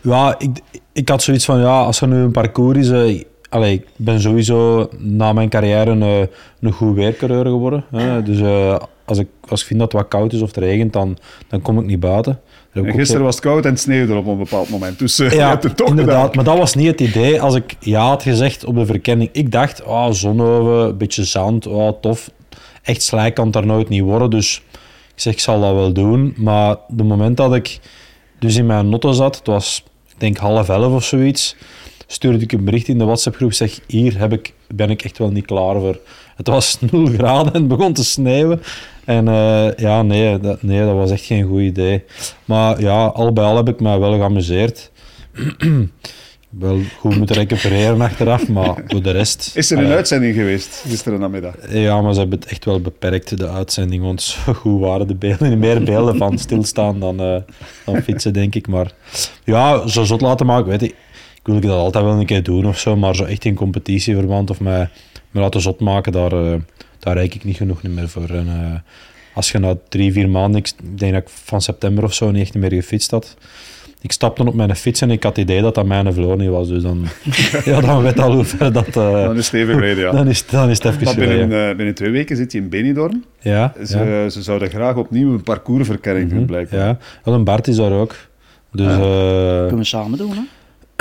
Ja, 0.01 0.35
ik, 0.39 0.51
ik 0.93 1.09
had 1.09 1.23
zoiets 1.23 1.45
van, 1.45 1.61
ja, 1.61 1.81
als 1.81 2.01
er 2.01 2.09
nu 2.09 2.17
een 2.17 2.31
parcours 2.31 2.79
is... 2.79 2.91
eh, 2.91 3.23
allee, 3.49 3.75
ik 3.75 3.87
ben 3.97 4.21
sowieso 4.21 4.89
na 4.99 5.33
mijn 5.33 5.49
carrière 5.49 5.91
een, 5.91 6.29
een 6.61 6.73
goed 6.73 6.95
weercoureur 6.95 7.45
geworden. 7.45 7.85
Hè. 7.91 8.23
Dus 8.23 8.41
eh, 8.41 8.77
als, 9.05 9.19
ik, 9.19 9.27
als 9.49 9.61
ik 9.61 9.67
vind 9.67 9.79
dat 9.81 9.93
het 9.93 10.01
wat 10.01 10.11
koud 10.11 10.33
is 10.33 10.41
of 10.41 10.47
het 10.49 10.57
regent, 10.57 10.93
dan, 10.93 11.17
dan 11.49 11.63
kom 11.63 11.79
ik 11.79 11.85
niet 11.87 12.01
buiten. 12.01 12.41
En 12.73 12.93
gisteren 12.93 13.23
was 13.25 13.35
het 13.35 13.45
koud 13.45 13.65
en 13.65 13.71
het 13.71 13.81
sneeuwde 13.81 14.15
op 14.17 14.27
een 14.27 14.39
bepaald 14.39 14.69
moment. 14.69 14.99
Dus 14.99 15.19
eh, 15.19 15.31
je 15.31 15.37
Ja, 15.37 15.49
hebt 15.49 15.63
het 15.63 15.77
toch 15.77 15.89
inderdaad. 15.89 16.15
gedaan. 16.21 16.31
Maar 16.35 16.45
dat 16.45 16.59
was 16.59 16.75
niet 16.75 16.87
het 16.87 17.01
idee. 17.01 17.41
Als 17.41 17.55
ik 17.55 17.77
ja 17.81 18.01
had 18.07 18.23
gezegd 18.23 18.65
op 18.65 18.75
de 18.75 18.87
verkenning, 18.87 19.29
ik 19.33 19.51
dacht, 19.53 19.83
oh, 19.85 20.11
zonhoven, 20.11 20.89
een 20.89 20.97
beetje 20.99 21.25
zand, 21.25 21.67
oh, 21.67 21.89
tof. 22.01 22.31
Echt 22.83 23.03
slijk 23.03 23.35
kan 23.35 23.45
het 23.45 23.53
daar 23.53 23.67
nooit 23.67 23.89
niet 23.89 24.03
worden. 24.03 24.31
Dus 24.31 24.63
zeg, 25.21 25.33
ik 25.33 25.41
zal 25.41 25.61
dat 25.61 25.75
wel 25.75 25.93
doen. 25.93 26.35
Maar 26.37 26.77
de 26.89 27.05
moment 27.05 27.37
dat 27.37 27.55
ik 27.55 27.79
dus 28.39 28.57
in 28.57 28.67
mijn 28.67 28.89
notto 28.89 29.13
zat, 29.13 29.37
het 29.37 29.47
was, 29.47 29.85
ik 30.09 30.21
denk 30.21 30.37
half 30.37 30.69
elf 30.69 30.93
of 30.93 31.05
zoiets, 31.05 31.57
stuurde 32.07 32.45
ik 32.45 32.53
een 32.53 32.65
bericht 32.65 32.89
in 32.89 32.99
de 32.99 33.05
WhatsApp-groep, 33.05 33.53
zeg, 33.53 33.81
hier 33.87 34.19
heb 34.19 34.33
ik, 34.33 34.55
ben 34.75 34.91
ik 34.91 35.03
echt 35.03 35.19
wel 35.19 35.31
niet 35.31 35.47
klaar 35.47 35.75
voor. 35.75 35.99
Het 36.37 36.47
was 36.47 36.79
0 36.91 37.07
graden 37.07 37.53
en 37.53 37.61
het 37.61 37.69
begon 37.69 37.93
te 37.93 38.05
sneeuwen. 38.05 38.63
En 39.05 39.29
eh, 39.29 39.77
ja, 39.77 40.03
nee 40.03 40.39
dat, 40.39 40.63
nee, 40.63 40.85
dat 40.85 40.95
was 40.95 41.11
echt 41.11 41.25
geen 41.25 41.47
goed 41.47 41.61
idee. 41.61 42.05
Maar 42.45 42.81
ja, 42.81 43.05
al 43.07 43.33
bij 43.33 43.45
al 43.45 43.57
heb 43.57 43.69
ik 43.69 43.81
mij 43.81 43.99
wel 43.99 44.13
geamuseerd. 44.13 44.91
wel 46.51 46.81
goed 46.99 47.17
moeten 47.17 47.37
recupereren 47.37 48.01
achteraf, 48.01 48.49
maar 48.49 48.83
voor 48.87 49.03
de 49.03 49.11
rest... 49.11 49.51
Is 49.55 49.71
er 49.71 49.79
een 49.79 49.93
uitzending 49.93 50.35
geweest 50.35 50.85
gisteren 50.87 51.21
namiddag? 51.21 51.55
ja, 51.69 52.01
maar 52.01 52.13
ze 52.13 52.21
hebben 52.21 52.39
het 52.39 52.49
echt 52.49 52.65
wel 52.65 52.81
beperkt, 52.81 53.39
de 53.39 53.49
uitzending. 53.49 54.03
Want 54.03 54.23
zo 54.45 54.53
goed 54.53 54.81
waren 54.81 55.07
de 55.07 55.15
beelden. 55.15 55.59
Meer 55.59 55.83
beelden 55.83 56.17
van 56.17 56.39
stilstaan 56.39 57.01
dan, 57.01 57.21
eh, 57.21 57.37
dan 57.85 58.03
fietsen, 58.03 58.33
denk 58.33 58.55
ik. 58.55 58.69
Maar 58.69 58.93
ja, 59.45 59.87
zo 59.87 60.05
zot 60.05 60.21
laten 60.21 60.47
maken, 60.47 60.69
weet 60.71 60.83
ik. 60.83 60.95
Ik 61.35 61.47
wil 61.47 61.61
dat 61.61 61.71
altijd 61.71 62.05
wel 62.05 62.19
een 62.19 62.27
keer 62.27 62.43
doen 62.43 62.67
of 62.67 62.79
zo. 62.79 62.97
Maar 62.97 63.15
zo 63.15 63.25
echt 63.25 63.45
in 63.45 63.55
competitieverband 63.55 64.51
of 64.51 64.61
mij, 64.61 64.89
me 65.31 65.41
laten 65.41 65.61
zot 65.61 65.81
maken, 65.81 66.13
daar, 66.13 66.33
eh, 66.33 66.61
daar 66.99 67.15
reik 67.15 67.35
ik 67.35 67.45
niet 67.45 67.57
genoeg 67.57 67.83
meer 67.83 68.09
voor. 68.09 68.29
En, 68.29 68.47
eh, 68.49 68.93
als 69.35 69.53
je 69.53 69.59
na 69.59 69.77
drie, 69.89 70.13
vier 70.13 70.29
maanden, 70.29 70.61
ik 70.61 70.99
denk 70.99 71.13
dat 71.13 71.23
ik 71.23 71.29
van 71.29 71.63
september 71.63 72.05
of 72.05 72.15
zo 72.15 72.31
niet 72.31 72.43
echt 72.43 72.55
meer 72.55 72.73
gefietst 72.73 73.11
had. 73.11 73.37
Ik 74.01 74.13
stapte 74.13 74.47
op 74.47 74.55
mijn 74.55 74.77
fiets 74.77 75.01
en 75.01 75.11
ik 75.11 75.23
had 75.23 75.37
het 75.37 75.45
idee 75.51 75.63
dat 75.63 75.75
dat 75.75 75.87
mijn 75.87 76.13
vloer 76.13 76.37
niet 76.37 76.49
was. 76.49 76.69
Dus 76.69 76.83
dan, 76.83 77.05
ja, 77.65 77.81
dan 77.81 78.03
weet 78.03 78.21
al 78.21 78.33
hoe 78.35 78.45
ver 78.45 78.73
dat... 78.73 78.87
eh, 78.87 79.13
Dan 79.25 79.37
is 79.37 79.45
het 79.51 79.55
even 79.55 79.75
geleden, 79.75 80.05
ja. 80.05 80.11
dan, 80.11 80.29
is, 80.29 80.47
dan 80.47 80.71
is 80.71 80.83
het 80.83 80.95
even 80.95 81.07
geleden. 81.07 81.49
binnen, 81.49 81.77
binnen 81.77 81.95
twee 81.95 82.11
weken 82.11 82.37
zit 82.37 82.53
hij 82.53 82.61
in 82.61 82.69
Benidorm. 82.69 83.25
Ja, 83.41 83.73
Ze, 83.85 83.99
ja. 83.99 84.29
ze 84.29 84.43
zouden 84.43 84.71
graag 84.71 84.97
opnieuw 84.97 85.33
een 85.33 85.43
parcoursverkenning 85.43 86.29
doen, 86.29 86.39
Mhm, 86.39 86.47
blijkbaar. 86.47 86.81
Ja, 86.81 86.99
Wel, 87.25 87.35
een 87.35 87.45
Bart 87.45 87.69
is 87.69 87.77
daar 87.77 87.93
ook. 87.93 88.15
Dus 88.73 88.87
eh, 88.93 88.99
kunnen 89.59 89.77
we 89.79 89.85
samen 89.85 90.19
doen, 90.19 90.31
hè? 90.31 90.41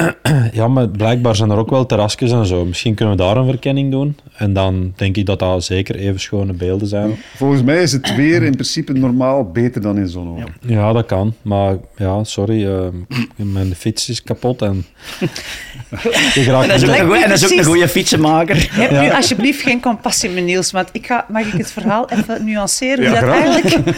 ja, 0.59 0.67
maar 0.67 0.89
blijkbaar 0.89 1.35
zijn 1.35 1.49
er 1.49 1.57
ook 1.57 1.69
wel 1.69 1.85
terrasjes 1.85 2.31
en 2.31 2.45
zo. 2.45 2.65
Misschien 2.65 2.93
kunnen 2.95 3.15
we 3.17 3.21
daar 3.23 3.37
een 3.37 3.47
verkenning 3.49 3.91
doen. 3.91 4.17
En 4.37 4.53
dan 4.53 4.93
denk 4.95 5.17
ik 5.17 5.25
dat 5.25 5.39
dat 5.39 5.63
zeker 5.63 5.95
even 5.95 6.19
schone 6.19 6.53
beelden 6.53 6.87
zijn. 6.87 7.15
Volgens 7.35 7.63
mij 7.63 7.81
is 7.81 7.91
het 7.91 8.15
weer 8.15 8.43
in 8.43 8.51
principe 8.51 8.93
normaal 8.93 9.51
beter 9.51 9.81
dan 9.81 9.97
in 9.97 10.07
Zonhoven. 10.07 10.53
Ja, 10.61 10.93
dat 10.93 11.05
kan. 11.05 11.33
Maar 11.41 11.75
ja, 11.97 12.23
sorry, 12.23 12.67
eh, 12.67 12.87
mijn 13.35 13.75
fiets 13.75 14.09
is 14.09 14.23
kapot 14.23 14.61
en... 14.61 14.85
ik 16.35 16.45
raak 16.45 16.61
En 16.63 16.67
dat 16.67 16.81
is 16.81 16.89
ook 16.89 16.95
een 16.95 17.05
goeie- 17.05 17.23
en 17.23 17.29
dat 17.29 17.37
is 17.37 17.43
ook 17.43 17.49
een 17.49 17.55
Precies. 17.55 17.65
goede 17.65 17.87
fietsenmaker. 17.87 18.67
Heb 18.71 18.91
nu 18.91 19.11
alsjeblieft 19.11 19.61
geen 19.61 19.81
compassie 19.81 20.29
met 20.29 20.43
Niels, 20.43 20.71
want 20.71 20.89
ik 20.91 21.05
ga, 21.05 21.25
mag 21.29 21.45
ik 21.45 21.57
het 21.59 21.71
verhaal 21.71 22.09
even 22.09 22.45
nuanceren? 22.45 23.03
Ja, 23.03 23.09
hoe 23.09 23.19
dat 23.19 23.29
graag. 23.29 23.43
eigenlijk... 23.43 23.97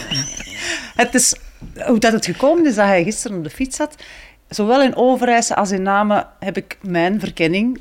Het 0.94 1.14
is, 1.14 1.34
hoe 1.86 1.98
dat 1.98 2.12
het 2.12 2.24
gekomen 2.24 2.66
is 2.66 2.74
dat 2.74 2.86
hij 2.86 3.04
gisteren 3.04 3.36
op 3.36 3.44
de 3.44 3.50
fiets 3.50 3.76
zat. 3.76 3.94
Zowel 4.54 4.82
in 4.82 4.96
Overijse 4.96 5.54
als 5.56 5.70
in 5.70 5.82
Namen 5.82 6.26
heb 6.38 6.56
ik 6.56 6.78
mijn 6.82 7.20
verkenning 7.20 7.80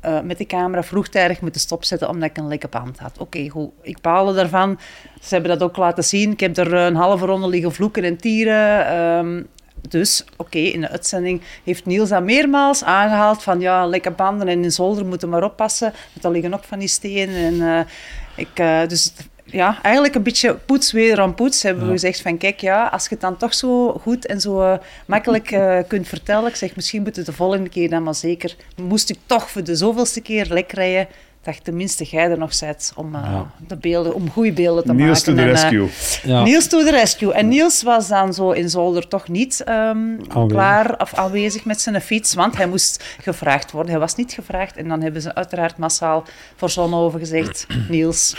eh, 0.00 0.20
met 0.20 0.38
de 0.38 0.46
camera 0.46 0.82
vroegtijdig 0.82 1.40
moeten 1.40 1.60
stopzetten 1.60 2.08
omdat 2.08 2.30
ik 2.30 2.36
een 2.36 2.48
lekke 2.48 2.68
band 2.68 2.98
had. 2.98 3.18
Oké, 3.18 3.48
goed. 3.48 3.70
Ik 3.82 4.00
baalde 4.00 4.34
daarvan. 4.34 4.78
Ze 5.20 5.34
hebben 5.34 5.58
dat 5.58 5.62
ook 5.62 5.76
laten 5.76 6.04
zien. 6.04 6.32
Ik 6.32 6.40
heb 6.40 6.56
er 6.56 6.74
een 6.74 6.94
halve 6.94 7.26
ronde 7.26 7.48
liggen 7.48 7.72
vloeken 7.72 8.04
en 8.04 8.16
tieren. 8.16 8.86
Ehm, 8.86 9.42
dus, 9.88 10.24
oké, 10.36 10.58
in 10.58 10.80
de 10.80 10.88
uitzending 10.88 11.42
heeft 11.64 11.86
Niels 11.86 12.08
dat 12.08 12.22
meermaals 12.22 12.84
aangehaald 12.84 13.42
van 13.42 13.60
ja, 13.60 13.86
lekke 13.86 14.10
banden 14.10 14.48
en 14.48 14.64
in 14.64 14.72
zolder 14.72 15.06
moeten 15.06 15.28
maar 15.28 15.44
oppassen. 15.44 15.90
Want 15.90 16.22
daar 16.22 16.32
liggen 16.32 16.54
ook 16.54 16.64
van 16.64 16.78
die 16.78 16.88
stenen. 16.88 17.34
En, 17.34 17.78
eh, 17.78 17.84
ik, 18.36 18.58
eh, 18.58 18.88
dus 18.88 19.12
ja, 19.44 19.78
eigenlijk 19.82 20.14
een 20.14 20.22
beetje 20.22 20.54
poets 20.54 20.92
wederom 20.92 21.34
poets. 21.34 21.62
Hebben 21.62 21.84
we 21.86 21.90
gezegd 21.92 22.20
van 22.22 22.38
kijk, 22.38 22.60
ja, 22.60 22.86
als 22.86 23.02
je 23.02 23.08
het 23.10 23.20
dan 23.20 23.36
toch 23.36 23.54
zo 23.54 23.92
goed 23.92 24.26
en 24.26 24.40
zo 24.40 24.60
eh, 24.62 24.78
makkelijk 25.06 25.50
eh, 25.50 25.78
kunt 25.88 26.08
vertellen. 26.08 26.48
Ik 26.48 26.56
zeg, 26.56 26.76
misschien 26.76 27.02
moet 27.02 27.16
het 27.16 27.26
de 27.26 27.32
volgende 27.32 27.68
keer 27.68 27.90
dan 27.90 28.02
maar 28.02 28.14
zeker. 28.14 28.56
Moest 28.76 29.10
ik 29.10 29.18
toch 29.26 29.50
voor 29.50 29.64
de 29.64 29.76
zoveelste 29.76 30.20
keer 30.20 30.46
lek 30.50 30.72
rijden, 30.72 31.08
dat 31.42 31.64
tenminste 31.64 32.04
jij 32.04 32.30
er 32.30 32.38
nog 32.38 32.54
zit 32.54 32.92
om, 32.96 33.12
Ja. 33.12 33.50
de 33.66 33.76
beelden, 33.76 34.14
om 34.14 34.30
goede 34.30 34.52
beelden 34.52 34.84
te 34.84 34.92
Niels 34.94 35.22
to 35.22 35.32
maken. 35.34 35.52
the 35.54 35.60
En, 35.60 35.62
rescue. 35.62 35.88
Ja. 36.30 36.42
Niels 36.42 36.66
to 36.66 36.84
the 36.84 36.90
rescue. 36.90 37.32
En 37.32 37.48
Niels 37.48 37.82
was 37.82 38.08
dan 38.08 38.34
zo 38.34 38.50
in 38.50 38.70
Zolder 38.70 39.08
toch 39.08 39.28
niet 39.28 39.62
ehm, 39.64 39.98
klaar 40.48 41.00
of 41.00 41.14
aanwezig 41.14 41.64
met 41.64 41.80
zijn 41.80 42.00
fiets, 42.00 42.34
want 42.34 42.56
hij 42.56 42.66
moest 42.66 43.04
gevraagd 43.22 43.70
worden. 43.70 43.90
Hij 43.90 44.00
was 44.00 44.14
niet 44.14 44.32
gevraagd. 44.32 44.76
En 44.76 44.88
dan 44.88 45.02
hebben 45.02 45.22
ze 45.22 45.34
uiteraard 45.34 45.76
massaal 45.78 46.24
voor 46.56 46.70
Zonhoven 46.70 47.20
gezegd, 47.20 47.66
Niels, 47.88 48.34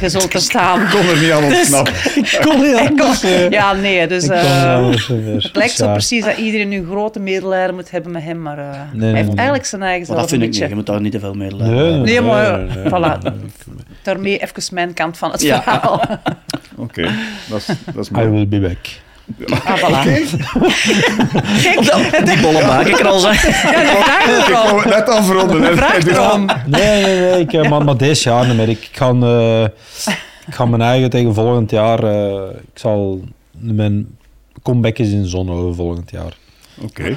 je 0.00 0.08
zult 0.08 0.34
er 0.34 0.40
staan. 0.40 0.80
Ik 0.80 0.88
kon 0.88 1.08
er 1.08 1.18
niet 1.18 1.30
aan 1.30 1.44
ontsnappen. 1.44 1.94
Ik 2.14 2.38
kon 2.42 2.60
niet 2.60 3.24
eh. 3.24 3.50
ja, 3.50 3.72
nee, 3.72 4.06
dus 4.06 4.28
eh, 4.28 4.74
anders, 4.74 5.10
eh, 5.10 5.16
het 5.42 5.56
lijkt 5.56 5.74
zo 5.74 5.92
precies 5.92 6.24
dat 6.24 6.36
iedereen 6.36 6.68
nu 6.68 6.86
grote 6.86 7.20
medelijden 7.20 7.74
moet 7.74 7.90
hebben 7.90 8.12
met 8.12 8.22
hem, 8.22 8.42
maar 8.42 8.58
eh, 8.58 8.64
nee, 8.92 9.08
hij 9.08 9.14
heeft 9.14 9.28
nee. 9.28 9.36
eigenlijk 9.36 9.66
zijn 9.66 9.82
eigen 9.82 10.06
Maar 10.08 10.16
dat 10.16 10.28
zelf 10.28 10.40
vind 10.40 10.54
ik 10.54 10.60
niet. 10.60 10.68
Je 10.68 10.74
moet 10.74 10.86
daar 10.86 11.00
niet 11.00 11.12
te 11.12 11.20
veel 11.20 11.34
mee 11.34 11.50
Nee, 11.50 11.70
nee, 11.70 12.00
Nee, 12.00 12.20
maar 12.20 12.58
nee, 12.58 12.76
nee, 12.76 12.84
voilà. 12.84 13.22
nee. 13.22 13.32
Daarmee 14.02 14.38
even 14.38 14.74
mijn 14.74 14.94
kant 14.94 15.18
van 15.18 15.30
het 15.30 15.42
Ja. 15.42 15.62
verhaal. 15.62 16.02
Oké, 16.76 17.10
dat 17.48 17.58
is, 17.58 17.66
dat 17.94 17.96
is 17.96 18.08
I 18.08 18.28
will 18.28 18.48
be 18.48 18.60
back. 18.60 18.86
Ah, 19.64 19.76
voilà. 19.78 20.02
Kijk, 21.62 22.24
Die 22.26 22.40
bolle 22.40 22.60
bakenkrals, 22.66 23.22
hè. 23.22 23.48
ja, 23.70 23.80
de 23.80 24.00
vraag 24.02 24.48
Ik 24.48 24.54
wou 24.54 24.80
het 24.80 24.88
net 24.94 25.08
afronden. 25.08 25.62
hè. 25.62 25.76
Vraag 25.76 26.06
erom. 26.06 26.46
Nee, 26.66 27.02
nee, 27.04 27.20
nee. 27.20 27.40
Ik, 27.40 27.52
eh, 27.52 27.70
maar, 27.70 27.84
maar 27.84 27.96
deze 27.96 28.28
jaar 28.28 28.46
niet 28.46 28.56
meer. 28.56 28.68
Ik 28.68 28.88
ga, 28.92 29.10
eh, 29.10 29.62
ik 30.46 30.54
ga 30.54 30.64
mijn 30.66 30.82
eigen 30.82 31.10
tegen 31.10 31.34
volgend 31.34 31.70
jaar... 31.70 32.04
eh, 32.04 32.32
ik 32.72 32.78
zal... 32.78 33.20
Mijn 33.58 34.16
comeback 34.62 34.98
is 34.98 35.10
in 35.10 35.26
Zonhoven 35.26 35.74
volgend 35.74 36.10
jaar. 36.10 36.36
Oké, 36.82 37.16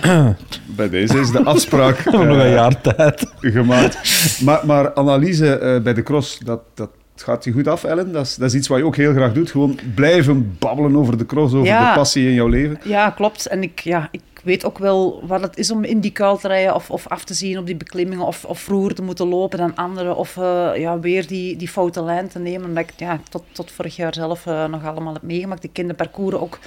bij 0.65 0.89
deze 0.89 1.19
is 1.19 1.31
de 1.31 1.43
afspraak 1.43 2.05
nog 2.11 2.21
een 2.21 2.49
jaar 2.49 2.81
tijd. 2.81 3.25
gemaakt. 3.39 3.97
Maar, 4.41 4.59
maar 4.65 4.93
analyse 4.95 5.57
eh, 5.57 5.81
bij 5.81 5.93
de 5.93 6.03
cross, 6.03 6.39
dat, 6.45 6.59
dat 6.73 6.89
gaat 7.15 7.43
je 7.43 7.51
goed 7.51 7.67
af, 7.67 7.83
Ellen? 7.83 8.11
Dat 8.11 8.25
is, 8.25 8.35
dat 8.35 8.49
is 8.49 8.55
iets 8.55 8.67
wat 8.67 8.77
je 8.77 8.85
ook 8.85 8.95
heel 8.95 9.13
graag 9.13 9.33
doet. 9.33 9.51
Gewoon 9.51 9.79
blijven 9.95 10.55
babbelen 10.59 10.95
over 10.95 11.17
de 11.17 11.25
cross, 11.25 11.53
over 11.53 11.67
Ja. 11.67 11.89
de 11.89 11.95
passie 11.99 12.27
in 12.27 12.33
jouw 12.33 12.47
leven. 12.47 12.79
Ja, 12.83 13.09
klopt. 13.09 13.45
En 13.47 13.63
ik, 13.63 13.79
ja, 13.79 14.07
ik 14.11 14.21
weet 14.43 14.65
ook 14.65 14.77
wel 14.77 15.23
wat 15.27 15.41
het 15.41 15.57
is 15.57 15.71
om 15.71 15.83
in 15.83 15.99
die 15.99 16.11
kuil 16.11 16.37
te 16.37 16.47
rijden 16.47 16.75
of, 16.75 16.89
of 16.91 17.07
af 17.07 17.23
te 17.23 17.33
zien 17.33 17.57
op 17.57 17.65
die 17.65 17.75
beklimmingen 17.75 18.25
of, 18.25 18.45
of 18.45 18.59
vroeger 18.59 18.95
te 18.95 19.01
moeten 19.03 19.27
lopen 19.27 19.57
dan 19.57 19.75
anderen 19.75 20.15
of 20.15 20.37
eh, 20.37 20.71
ja, 20.75 20.99
weer 20.99 21.27
die, 21.27 21.55
die 21.57 21.67
foute 21.67 22.03
lijn 22.03 22.27
te 22.27 22.39
nemen. 22.39 22.67
Omdat 22.67 22.83
ik 22.83 22.93
ja, 22.97 23.19
tot, 23.29 23.43
tot 23.51 23.71
vorig 23.71 23.95
jaar 23.95 24.13
zelf 24.13 24.45
eh, 24.45 24.65
nog 24.67 24.85
allemaal 24.85 25.13
heb 25.13 25.21
meegemaakt. 25.21 25.63
Ik 25.63 25.73
ken 25.73 25.87
de 25.87 25.93
parcours 25.93 26.35
ook 26.35 26.59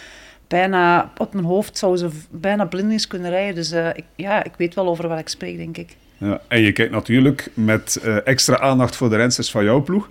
bijna 0.49 1.13
op 1.17 1.33
mijn 1.35 1.47
hoofd, 1.47 1.79
zou 1.79 1.97
ze 1.97 2.09
bijna 2.31 2.65
blindings 2.65 3.07
kunnen 3.07 3.31
rijden. 3.31 3.55
Dus 3.55 3.71
eh, 3.71 3.89
ik, 3.89 4.05
ja, 4.17 4.45
ik 4.45 4.53
weet 4.57 4.75
wel 4.75 4.89
over 4.89 5.09
wat 5.09 5.19
ik 5.19 5.29
spreek, 5.29 5.57
denk 5.57 5.77
ik. 5.79 5.97
Ja, 6.19 6.41
en 6.49 6.61
je 6.61 6.73
kijkt 6.73 6.93
natuurlijk 6.93 7.51
met 7.55 7.97
eh, 7.97 8.27
extra 8.27 8.59
aandacht 8.59 8.97
voor 8.97 9.11
de 9.11 9.17
rensters 9.17 9.51
van 9.51 9.65
jouw 9.65 9.83
ploeg. 9.83 10.09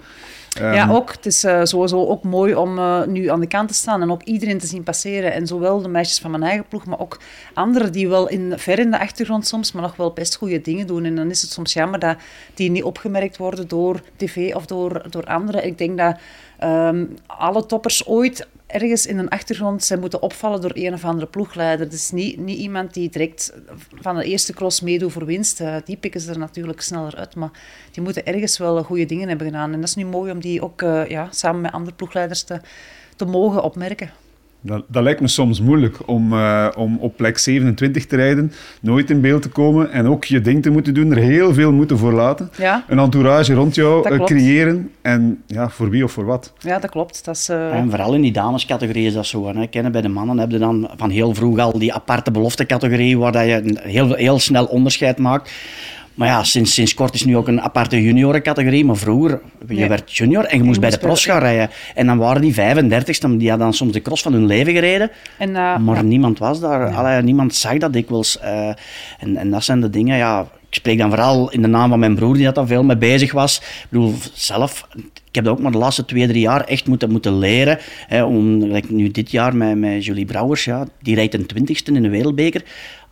Ehm, 0.53 0.73
Ja, 0.73 0.89
ook. 0.89 1.11
Het 1.11 1.25
is 1.25 1.43
eh, 1.43 1.59
sowieso 1.63 2.07
ook 2.07 2.23
mooi 2.23 2.55
om 2.55 2.77
eh, 2.77 3.03
nu 3.05 3.27
aan 3.27 3.39
de 3.39 3.47
kant 3.47 3.67
te 3.67 3.73
staan 3.73 4.01
en 4.01 4.11
ook 4.11 4.23
iedereen 4.23 4.57
te 4.57 4.67
zien 4.67 4.83
passeren. 4.83 5.33
En 5.33 5.47
zowel 5.47 5.81
de 5.81 5.87
meisjes 5.87 6.19
van 6.19 6.31
mijn 6.31 6.43
eigen 6.43 6.65
ploeg, 6.67 6.85
maar 6.85 6.99
ook 6.99 7.19
anderen 7.53 7.91
die 7.91 8.09
wel 8.09 8.29
in, 8.29 8.53
ver 8.57 8.79
in 8.79 8.91
de 8.91 8.99
achtergrond 8.99 9.47
soms, 9.47 9.71
maar 9.71 9.81
nog 9.81 9.95
wel 9.95 10.13
best 10.13 10.35
goede 10.35 10.61
dingen 10.61 10.87
doen. 10.87 11.05
En 11.05 11.15
dan 11.15 11.29
is 11.29 11.41
het 11.41 11.51
soms 11.51 11.73
jammer 11.73 11.99
dat 11.99 12.17
die 12.53 12.71
niet 12.71 12.83
opgemerkt 12.83 13.37
worden 13.37 13.67
door 13.67 14.01
tv 14.15 14.55
of 14.55 14.65
door, 14.65 15.03
door 15.09 15.25
anderen. 15.25 15.65
Ik 15.65 15.77
denk 15.77 15.97
dat 15.97 16.17
ehm, 16.59 17.05
alle 17.27 17.65
toppers 17.65 18.07
ooit 18.07 18.47
ergens 18.73 19.05
in 19.05 19.17
een 19.17 19.29
achtergrond 19.29 19.83
zijn 19.83 19.99
moeten 19.99 20.21
opvallen 20.21 20.61
door 20.61 20.71
een 20.73 20.93
of 20.93 21.05
andere 21.05 21.27
ploegleider. 21.27 21.91
Is 21.91 22.11
niet, 22.11 22.37
niet 22.37 22.57
iemand 22.57 22.93
die 22.93 23.09
direct 23.09 23.53
van 24.01 24.15
de 24.15 24.23
eerste 24.23 24.53
cross 24.53 24.81
meedoet 24.81 25.11
voor 25.11 25.25
winst. 25.25 25.61
Eh, 25.61 25.75
die 25.85 25.97
pikken 25.97 26.21
ze 26.21 26.31
er 26.31 26.37
natuurlijk 26.37 26.81
sneller 26.81 27.15
uit, 27.15 27.35
maar 27.35 27.51
die 27.91 28.03
moeten 28.03 28.25
ergens 28.25 28.57
wel 28.57 28.83
goede 28.83 29.05
dingen 29.05 29.27
hebben 29.27 29.47
gedaan. 29.47 29.73
En 29.73 29.79
dat 29.79 29.89
is 29.89 29.95
nu 29.95 30.05
mooi 30.05 30.31
om 30.31 30.39
die 30.39 30.61
ook 30.61 30.81
eh, 30.81 31.07
ja, 31.07 31.27
samen 31.31 31.61
met 31.61 31.71
andere 31.71 31.95
ploegleiders 31.95 32.43
te, 32.43 32.61
te 33.15 33.25
mogen 33.25 33.63
opmerken. 33.63 34.11
Dat, 34.65 34.83
dat 34.87 35.03
lijkt 35.03 35.21
me 35.21 35.27
soms 35.27 35.61
moeilijk 35.61 35.97
om, 36.05 36.33
eh, 36.33 36.67
om 36.77 36.97
op 36.99 37.17
plek 37.17 37.37
27 37.37 38.05
te 38.05 38.15
rijden, 38.15 38.51
nooit 38.81 39.09
in 39.09 39.21
beeld 39.21 39.41
te 39.41 39.49
komen 39.49 39.91
en 39.91 40.07
ook 40.07 40.25
je 40.25 40.41
ding 40.41 40.61
te 40.61 40.69
moeten 40.69 40.93
doen, 40.93 41.11
er 41.11 41.17
heel 41.17 41.53
veel 41.53 41.71
moeten 41.71 41.97
voor 41.97 42.13
laten. 42.13 42.49
Ja, 42.57 42.83
Een 42.87 42.99
entourage 42.99 43.53
rond 43.53 43.75
jou 43.75 44.09
eh, 44.09 44.23
creëren 44.23 44.91
en 45.01 45.43
ja, 45.47 45.69
voor 45.69 45.89
wie 45.89 46.03
of 46.03 46.11
voor 46.11 46.25
wat. 46.25 46.53
ja 46.59 46.79
dat 46.79 46.89
klopt. 46.89 47.25
Dat 47.25 47.35
is, 47.35 47.49
eh, 47.49 47.73
En 47.73 47.89
vooral 47.89 48.13
in 48.13 48.21
die 48.21 48.31
damescategorie 48.31 49.05
is 49.05 49.13
dat 49.13 49.25
zo. 49.25 49.47
Hè. 49.47 49.67
Kennen 49.67 49.91
bij 49.91 50.01
de 50.01 50.07
mannen 50.07 50.37
heb 50.37 50.51
je 50.51 50.57
dan 50.57 50.89
van 50.95 51.09
heel 51.09 51.33
vroeg 51.33 51.59
al 51.59 51.79
die 51.79 51.93
aparte 51.93 52.31
beloftecategorie 52.31 53.17
waar 53.17 53.31
dat 53.31 53.45
je 53.45 53.61
een 53.63 53.79
heel, 53.81 54.13
heel 54.13 54.39
snel 54.39 54.65
onderscheid 54.65 55.17
maakt. 55.17 55.51
Maar 56.13 56.27
ja, 56.27 56.43
sinds, 56.43 56.73
sinds 56.73 56.93
kort 56.93 57.13
is 57.13 57.25
nu 57.25 57.37
ook 57.37 57.47
een 57.47 57.61
aparte 57.61 58.01
juniorencategorie. 58.01 58.85
Maar 58.85 58.95
vroeger, 58.95 59.41
je 59.67 59.87
werd 59.87 60.15
junior 60.15 60.43
en 60.43 60.57
je 60.57 60.63
moest 60.63 60.79
bij 60.79 60.89
de 60.89 60.97
pros 60.97 61.25
gaan 61.25 61.39
rijden. 61.39 61.69
En 61.95 62.05
dan 62.05 62.17
waren 62.17 62.41
die 62.41 62.53
35ste, 62.53 63.37
die 63.37 63.49
hadden 63.49 63.57
dan 63.57 63.73
soms 63.73 63.91
de 63.91 64.01
cross 64.01 64.21
van 64.21 64.33
hun 64.33 64.45
leven 64.45 64.73
gereden. 64.73 65.11
en, 65.37 65.49
uh, 65.49 65.77
Maar 65.77 65.95
ja, 65.95 66.01
niemand 66.01 66.39
was 66.39 66.59
daar. 66.59 66.95
Allee, 66.95 67.21
niemand 67.21 67.55
zag 67.55 67.77
dat 67.77 67.93
dikwijls. 67.93 68.39
eh 68.39 68.67
en, 69.19 69.37
en 69.37 69.51
dat 69.51 69.63
zijn 69.63 69.81
de 69.81 69.89
dingen, 69.89 70.17
ja... 70.17 70.47
Ik 70.69 70.79
spreek 70.79 70.97
dan 70.97 71.09
vooral 71.09 71.51
in 71.51 71.61
de 71.61 71.67
naam 71.67 71.89
van 71.89 71.99
mijn 71.99 72.15
broer, 72.15 72.33
die 72.33 72.43
dat 72.43 72.55
daar 72.55 72.67
veel 72.67 72.83
mee 72.83 72.97
bezig 72.97 73.31
was. 73.31 73.57
Ik 73.57 73.87
bedoel, 73.89 74.13
zelf... 74.33 74.87
Ik 75.29 75.35
heb 75.35 75.43
dat 75.43 75.53
ook 75.53 75.59
maar 75.59 75.71
de 75.71 75.77
laatste 75.77 76.05
twee, 76.05 76.27
drie 76.27 76.41
jaar 76.41 76.63
echt 76.63 76.87
moeten, 76.87 77.11
moeten 77.11 77.37
leren. 77.37 77.79
Hè, 78.07 78.23
om, 78.23 78.63
like 78.63 78.93
nu 78.93 79.11
dit 79.11 79.31
jaar 79.31 79.55
met, 79.55 79.77
met 79.77 80.05
Julie 80.05 80.25
Brouwers, 80.25 80.65
ja, 80.65 80.87
die 81.01 81.15
rijdt 81.15 81.33
een 81.33 81.45
twintigste 81.45 81.91
in 81.91 82.01
de 82.01 82.09
wereldbeker 82.09 82.63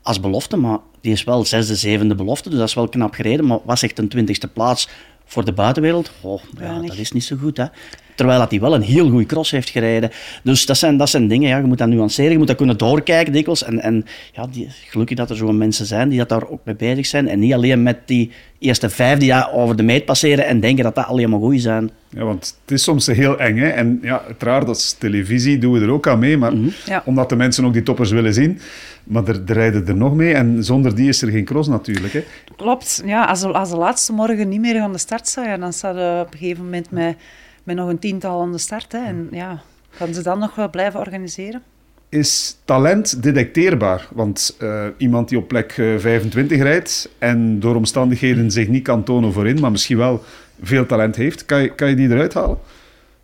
als 0.01 0.19
belofte, 0.19 0.57
maar 0.57 0.79
die 1.01 1.11
is 1.11 1.23
wel 1.23 1.45
zesde, 1.45 1.75
zevende 1.75 2.15
belofte, 2.15 2.49
dus 2.49 2.57
dat 2.59 2.67
is 2.67 2.73
wel 2.73 2.89
knap 2.89 3.13
gereden. 3.13 3.45
Maar 3.45 3.59
was 3.65 3.83
echt 3.83 3.99
een 3.99 4.09
twintigste 4.09 4.47
plaats 4.47 4.89
voor 5.25 5.45
de 5.45 5.53
buitenwereld? 5.53 6.11
Oh, 6.21 6.41
ja, 6.59 6.79
dat 6.79 6.97
is 6.97 7.11
niet 7.11 7.23
zo 7.23 7.35
goed, 7.35 7.57
hè. 7.57 7.65
Terwijl 8.15 8.39
dat 8.39 8.51
hij 8.51 8.59
wel 8.59 8.75
een 8.75 8.81
heel 8.81 9.09
goede 9.09 9.25
cross 9.25 9.51
heeft 9.51 9.69
gereden. 9.69 10.11
Dus 10.43 10.65
dat 10.65 10.77
zijn, 10.77 10.97
dat 10.97 11.09
zijn 11.09 11.27
dingen, 11.27 11.49
ja, 11.49 11.57
je 11.57 11.63
moet 11.63 11.77
dat 11.77 11.87
nuanceren, 11.87 12.31
je 12.31 12.37
moet 12.37 12.47
dat 12.47 12.55
kunnen 12.55 12.77
doorkijken 12.77 13.33
dikwijls. 13.33 13.63
En, 13.63 13.81
en 13.81 14.05
ja, 14.33 14.47
die, 14.51 14.67
gelukkig 14.89 15.17
dat 15.17 15.29
er 15.29 15.35
zo'n 15.35 15.57
mensen 15.57 15.85
zijn 15.85 16.09
die 16.09 16.17
dat 16.17 16.29
daar 16.29 16.47
ook 16.49 16.61
mee 16.63 16.75
bezig 16.75 17.05
zijn. 17.05 17.27
En 17.27 17.39
niet 17.39 17.53
alleen 17.53 17.83
met 17.83 17.97
die 18.05 18.31
eerste 18.59 18.89
vijf 18.89 19.17
die 19.19 19.27
ja, 19.27 19.49
over 19.53 19.75
de 19.75 19.83
meet 19.83 20.05
passeren 20.05 20.45
en 20.45 20.59
denken 20.59 20.83
dat 20.83 20.95
dat 20.95 21.05
alleen 21.05 21.29
maar 21.29 21.39
goed 21.39 21.61
zijn. 21.61 21.89
Ja, 22.09 22.23
want 22.23 22.57
het 22.61 22.71
is 22.71 22.83
soms 22.83 23.07
heel 23.07 23.39
eng. 23.39 23.57
Hè? 23.57 23.67
En 23.67 23.99
ja, 24.01 24.21
uiteraard, 24.27 24.67
als 24.67 24.93
televisie 24.93 25.57
doen 25.57 25.73
we 25.73 25.79
er 25.79 25.89
ook 25.91 26.07
aan 26.07 26.19
mee. 26.19 26.37
Maar 26.37 26.53
Ja. 26.85 27.01
omdat 27.05 27.29
de 27.29 27.35
mensen 27.35 27.65
ook 27.65 27.73
die 27.73 27.83
toppers 27.83 28.11
willen 28.11 28.33
zien. 28.33 28.59
Maar 29.03 29.27
er, 29.27 29.41
er 29.45 29.53
rijden 29.53 29.87
er 29.87 29.95
nog 29.95 30.13
mee. 30.15 30.33
En 30.33 30.63
zonder 30.63 30.95
die 30.95 31.07
is 31.07 31.21
er 31.21 31.29
geen 31.31 31.45
cross 31.45 31.67
natuurlijk. 31.69 32.13
Hè? 32.13 32.23
klopt. 32.55 33.01
Ja, 33.05 33.25
als, 33.25 33.39
de, 33.39 33.47
als 33.47 33.69
de 33.69 33.77
laatste 33.77 34.13
morgen 34.13 34.49
niet 34.49 34.61
meer 34.61 34.79
aan 34.81 34.91
de 34.91 34.97
start 34.97 35.27
staat, 35.27 35.45
ja, 35.45 35.57
dan 35.57 35.73
staat 35.73 35.95
er 35.95 36.21
op 36.21 36.31
een 36.33 36.37
gegeven 36.39 36.63
moment 36.63 36.91
met, 36.91 37.15
met 37.63 37.75
nog 37.75 37.89
een 37.89 37.99
tiental 37.99 38.41
aan 38.41 38.51
de 38.51 38.57
start. 38.57 38.91
Hè. 38.91 39.05
En 39.05 39.27
ja, 39.31 39.61
gaan 39.89 40.13
ze 40.13 40.23
dan 40.23 40.39
nog 40.39 40.55
wel 40.55 40.69
blijven 40.69 40.99
organiseren? 40.99 41.63
is 42.11 42.57
talent 42.65 43.23
detecteerbaar? 43.23 44.07
Want 44.11 44.55
uh, 44.59 44.85
iemand 44.97 45.29
die 45.29 45.37
op 45.37 45.47
plek 45.47 45.71
25 45.71 46.61
rijdt 46.61 47.09
en 47.17 47.59
door 47.59 47.75
omstandigheden 47.75 48.51
zich 48.51 48.67
niet 48.67 48.83
kan 48.83 49.03
tonen 49.03 49.33
voorin, 49.33 49.59
maar 49.59 49.71
misschien 49.71 49.97
wel 49.97 50.23
veel 50.61 50.85
talent 50.85 51.15
heeft, 51.15 51.45
kan 51.45 51.61
je, 51.61 51.75
kan 51.75 51.89
je 51.89 51.95
die 51.95 52.09
eruit 52.09 52.33
halen? 52.33 52.57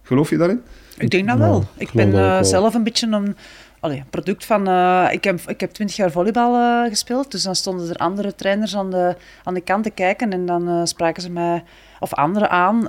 Geloof 0.03 0.29
je 0.29 0.38
daarin? 0.38 0.62
Ik 0.98 1.10
denk 1.10 1.27
dat 1.27 1.38
wel. 1.38 1.63
ik 1.77 1.91
ben 1.91 2.10
uh, 2.10 2.44
zelf 2.44 2.74
een 2.74 2.84
beetje 2.84 3.08
een 3.08 3.36
allee, 3.79 4.03
product 4.10 4.46
van... 4.46 4.70
Uh, 4.70 5.08
ik, 5.12 5.24
heb, 5.24 5.39
ik 5.48 5.60
heb 5.60 5.72
twintig 5.72 5.96
jaar 5.96 6.12
volleybal 6.12 6.56
uh, 6.56 6.89
gespeeld, 6.89 7.32
dus 7.32 7.44
dan 7.44 7.56
stonden 7.56 7.89
er 7.89 7.96
andere 7.96 8.36
trainers 8.36 8.75
aan 8.75 8.91
de, 8.91 9.15
aan 9.44 9.53
de 9.53 9.62
kant 9.62 9.84
te 9.84 9.89
kijken 9.89 10.34
en 10.34 10.46
dan 10.46 10.88
spraken 10.88 11.22
ze 11.22 11.32
mij 11.32 11.63
of 11.99 12.13
anderen 12.13 12.49
aan. 12.49 12.83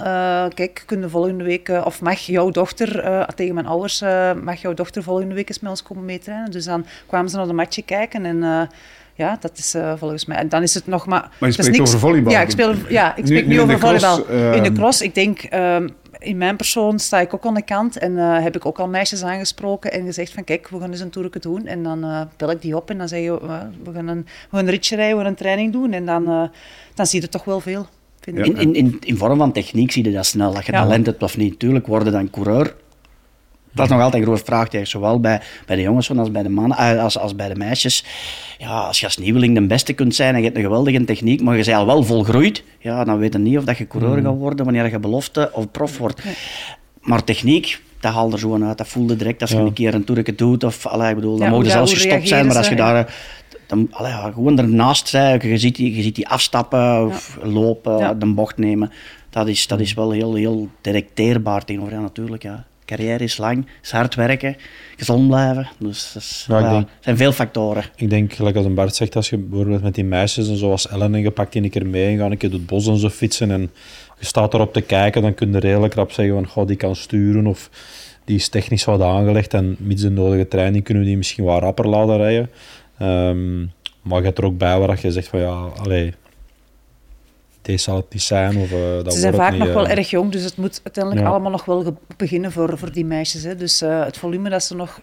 kijk, 0.55 0.83
kunnen 0.87 1.11
volgende 1.11 1.45
week, 1.45 1.69
of 1.85 2.01
mag 2.01 2.19
jouw 2.19 2.51
dochter, 2.51 3.27
tegen 3.35 3.55
mijn 3.55 3.67
ouders, 3.67 4.01
mag 4.43 4.61
jouw 4.61 4.75
dochter 4.75 5.03
volgende 5.03 5.35
week 5.35 5.49
eens 5.49 5.61
met 5.61 5.71
ons 5.71 5.83
komen 5.83 6.05
meetrainen? 6.05 6.51
Dus 6.51 6.65
dan 6.65 6.87
kwamen 7.07 7.31
ze 7.31 7.37
naar 7.37 7.47
de 7.47 7.53
matje 7.53 7.83
kijken 7.83 8.25
en 8.25 8.69
ja, 9.19 9.37
dat 9.41 9.59
is 9.59 9.75
uh, 9.75 9.93
volgens 9.97 10.25
mij. 10.25 10.37
En 10.37 10.49
dan 10.49 10.63
is 10.63 10.75
het 10.75 10.87
nog 10.87 11.07
maar. 11.07 11.31
Maar 11.39 11.49
je 11.49 11.55
spreekt 11.55 11.71
niks... 11.71 11.89
over 11.89 12.01
volleybal. 12.01 12.33
Ja, 12.33 12.41
ik, 12.41 12.51
speel, 12.51 12.75
ja, 12.89 13.17
ik 13.17 13.27
spreek 13.27 13.47
nu, 13.47 13.55
nu, 13.55 13.61
over 13.61 13.79
volleybal. 13.79 14.19
in 14.27 14.63
de 14.63 14.69
ehm, 14.69 14.75
cross, 14.75 15.03
ik 15.03 15.15
denk. 15.15 15.43
Um, 15.55 15.97
in 16.19 16.37
mijn 16.37 16.57
persoon 16.57 16.99
sta 16.99 17.21
ik 17.21 17.35
ook 17.35 17.47
aan 17.47 17.55
de 17.55 17.63
kant 17.63 17.99
en 17.99 18.17
heb 18.17 18.57
ik 18.57 18.67
ook 18.67 18.79
al 18.79 18.89
meisjes 18.89 19.23
aangesproken 19.23 19.93
en 19.93 20.05
gezegd 20.05 20.33
van 20.33 20.45
kijk, 20.45 20.69
we 20.69 20.81
gaan 20.81 20.91
eens 20.91 21.01
een 21.01 21.11
toerke 21.11 21.39
doen. 21.39 21.67
En 21.67 21.83
dan 21.83 22.29
bel 22.37 22.51
ik 22.51 22.63
die 22.63 22.77
op 22.77 22.91
en 22.91 22.99
dan 22.99 23.09
zeg 23.09 23.21
je, 23.21 23.39
uh, 23.43 23.61
we, 23.85 23.93
gaan 23.93 24.09
een, 24.09 24.27
we 24.51 24.57
gaan 24.57 24.67
een 24.67 24.71
ritje 24.71 24.97
rijden, 24.97 25.17
we 25.17 25.23
gaan 25.23 25.31
een 25.31 25.39
training 25.39 25.73
doen. 25.73 25.93
En 25.93 26.07
dan, 26.07 26.51
dan 26.95 27.07
zie 27.07 27.21
je 27.21 27.29
toch 27.29 27.45
wel 27.45 27.61
veel. 27.61 27.87
Vind 28.35 28.47
in, 28.47 28.57
in, 28.57 28.75
in, 28.75 28.97
in, 29.01 29.17
vorm 29.17 29.39
van 29.39 29.53
techniek 29.53 29.93
zie 29.93 30.05
je 30.05 30.13
dat 30.13 30.27
snel, 30.27 30.55
dat 30.55 30.67
je 30.67 30.73
ja. 30.73 30.83
talent 30.83 31.07
hebt 31.07 31.23
of 31.23 31.37
niet. 31.37 31.59
Tuurlijk 31.59 31.87
worden 31.87 32.13
dan 32.13 32.31
coureur 32.31 32.75
dat 33.79 33.87
is 33.87 33.93
nog 33.93 34.03
altijd 34.03 34.23
een 34.23 34.29
grote 34.29 34.45
vraag, 34.45 34.69
zowel 34.83 35.21
bij, 35.21 35.41
bij 35.67 35.77
de 35.77 35.83
jongens 35.83 36.17
als 36.17 36.31
bij 36.31 36.43
de 36.43 36.49
mannen, 36.49 36.79
eh, 36.79 37.03
als, 37.03 37.19
als 37.19 37.35
bij 37.35 37.49
de 37.49 37.55
meisjes. 37.55 38.05
Ja, 38.59 38.81
als 38.81 39.01
je 39.01 39.07
als 39.07 39.17
nieuweling 39.17 39.55
de 39.55 39.67
beste 39.67 39.93
kunt 39.93 40.15
zijn 40.15 40.33
en 40.35 40.39
je 40.39 40.45
hebt 40.45 40.57
een 40.57 40.63
geweldige 40.63 41.05
techniek, 41.05 41.43
maar 41.43 41.57
je 41.57 41.65
bent 41.65 41.77
al 41.77 41.87
wel 41.87 42.03
volgroeid, 42.03 42.63
ja, 42.79 43.05
dan 43.05 43.19
weet 43.19 43.33
je 43.33 43.39
niet 43.39 43.59
of 43.59 43.65
dat 43.65 43.79
je 43.79 43.87
coureur 43.87 44.19
mm. 44.19 44.25
gaat 44.25 44.37
worden 44.37 44.65
wanneer 44.65 44.91
je 44.91 44.99
belofte 44.99 45.51
of 45.53 45.71
prof 45.71 45.99
wordt. 45.99 46.23
Maar 47.01 47.25
techniek, 47.25 47.81
dat 48.01 48.13
haalt 48.13 48.33
er 48.33 48.39
zo 48.39 48.63
uit. 48.63 48.79
Dat 48.79 48.89
voelde 48.89 49.17
direct 49.17 49.41
als 49.41 49.51
je 49.51 49.57
een 49.57 49.73
keer 49.73 49.95
een 49.95 50.05
toerke 50.05 50.35
doet. 50.35 50.65
Of, 50.65 50.87
allee, 50.87 51.09
ik 51.09 51.15
bedoel, 51.15 51.37
dan 51.37 51.47
ja, 51.47 51.53
mogen 51.53 51.71
zelfs 51.71 51.93
gestopt 51.93 52.29
zijn, 52.29 52.47
maar 52.47 52.57
als 52.57 52.69
je 52.69 52.77
daar 52.77 53.15
dan, 53.69 53.89
allee, 53.91 54.33
gewoon 54.33 54.59
ernaast 54.59 55.09
zijn, 55.09 55.49
je 55.49 55.59
ziet 55.59 55.77
die, 55.77 55.97
je 55.97 56.03
ziet 56.03 56.15
die 56.15 56.29
afstappen 56.29 57.07
of 57.07 57.39
lopen, 57.43 58.19
de 58.19 58.27
bocht 58.27 58.57
nemen. 58.57 58.93
Dat 59.31 59.49
is, 59.49 59.67
dat 59.67 59.81
is 59.81 59.95
wel 59.95 60.11
heel, 60.11 60.35
heel 60.35 60.69
detecteerbaar 60.81 61.65
tegenover 61.65 61.95
ja, 61.95 62.01
natuurlijk. 62.01 62.43
Ja 62.43 62.67
carrière 62.89 63.25
is 63.25 63.37
lang, 63.37 63.67
is 63.83 63.91
hard 63.91 64.15
werken, 64.15 64.57
gezond 64.97 65.29
blijven. 65.29 65.69
Dus 65.79 66.13
dat 66.49 66.63
ja, 66.63 66.87
zijn 67.01 67.17
veel 67.17 67.33
factoren. 67.33 67.85
Ik 67.97 68.11
denk, 68.11 68.33
gelijk 68.33 68.57
als 68.57 68.67
een 68.67 68.75
Bart 68.75 68.95
zegt, 68.95 69.17
als 69.17 69.31
je 69.31 69.37
bijvoorbeeld 69.37 69.83
met 69.83 69.95
die 69.95 70.05
meisjes 70.05 70.49
en 70.49 70.57
zoals 70.57 70.89
Ellen 70.89 71.15
en 71.15 71.21
je 71.21 71.31
pakt 71.31 71.53
die 71.53 71.63
een 71.63 71.71
keer 71.71 71.87
mee 71.87 72.13
en 72.13 72.19
ga 72.19 72.25
een 72.25 72.37
keer 72.37 72.51
door 72.51 72.59
het 72.59 72.69
bos 72.69 72.87
en 72.87 72.97
zo 72.97 73.09
fietsen 73.09 73.51
en 73.51 73.71
je 74.19 74.27
staat 74.27 74.55
erop 74.55 74.73
te 74.73 74.81
kijken, 74.81 75.23
dan 75.23 75.35
kun 75.35 75.53
je 75.53 75.59
redelijk 75.59 75.95
rap 75.95 76.13
zeggen 76.13 76.35
van, 76.35 76.47
goh, 76.47 76.67
die 76.67 76.77
kan 76.77 76.97
sturen 76.97 77.47
of 77.47 77.71
die 78.25 78.37
is 78.37 78.49
technisch 78.49 78.85
wat 78.85 79.01
aangelegd 79.01 79.55
en 79.55 79.77
met 79.79 79.99
de 79.99 80.11
nodige 80.11 80.49
training 80.49 80.85
kunnen 80.85 81.03
we 81.03 81.09
die 81.09 81.19
misschien 81.19 81.45
wat 81.45 81.63
rapper 81.63 81.89
laten 81.89 82.17
rijden. 82.17 82.51
Um, 83.03 83.73
maar 84.03 84.19
je 84.19 84.25
hebt 84.25 84.39
er 84.39 84.45
ook 84.45 84.59
bij 84.59 84.79
waar 84.79 84.99
je 85.03 85.13
zegt 85.13 85.29
van 85.29 85.41
ja, 85.41 85.69
allee, 85.77 86.15
deze 87.63 87.83
zal 87.83 87.97
het 87.97 88.13
niet 88.13 88.23
zijn. 88.23 88.57
Of, 88.57 88.71
uh, 88.71 88.79
dat 89.03 89.13
Ze 89.13 89.21
zijn 89.21 89.35
vaak 89.35 89.57
nog 89.57 89.73
wel 89.73 89.89
erg 89.89 90.11
jong, 90.11 90.33
dus 90.33 90.43
het 90.43 90.57
moet 90.57 90.81
uiteindelijk 90.85 91.27
allemaal 91.27 91.51
nog 91.51 91.65
wel 91.65 91.99
beginnen 92.17 92.53
voor, 92.53 92.79
voor 92.79 92.93
die 92.93 93.05
meisjes. 93.05 93.43
Hè. 93.43 93.57
Dus 93.57 93.83
uh, 93.83 94.05
het 94.05 94.17
volume 94.17 94.51
dat 94.51 94.63
ze 94.63 94.75
nog 94.75 95.01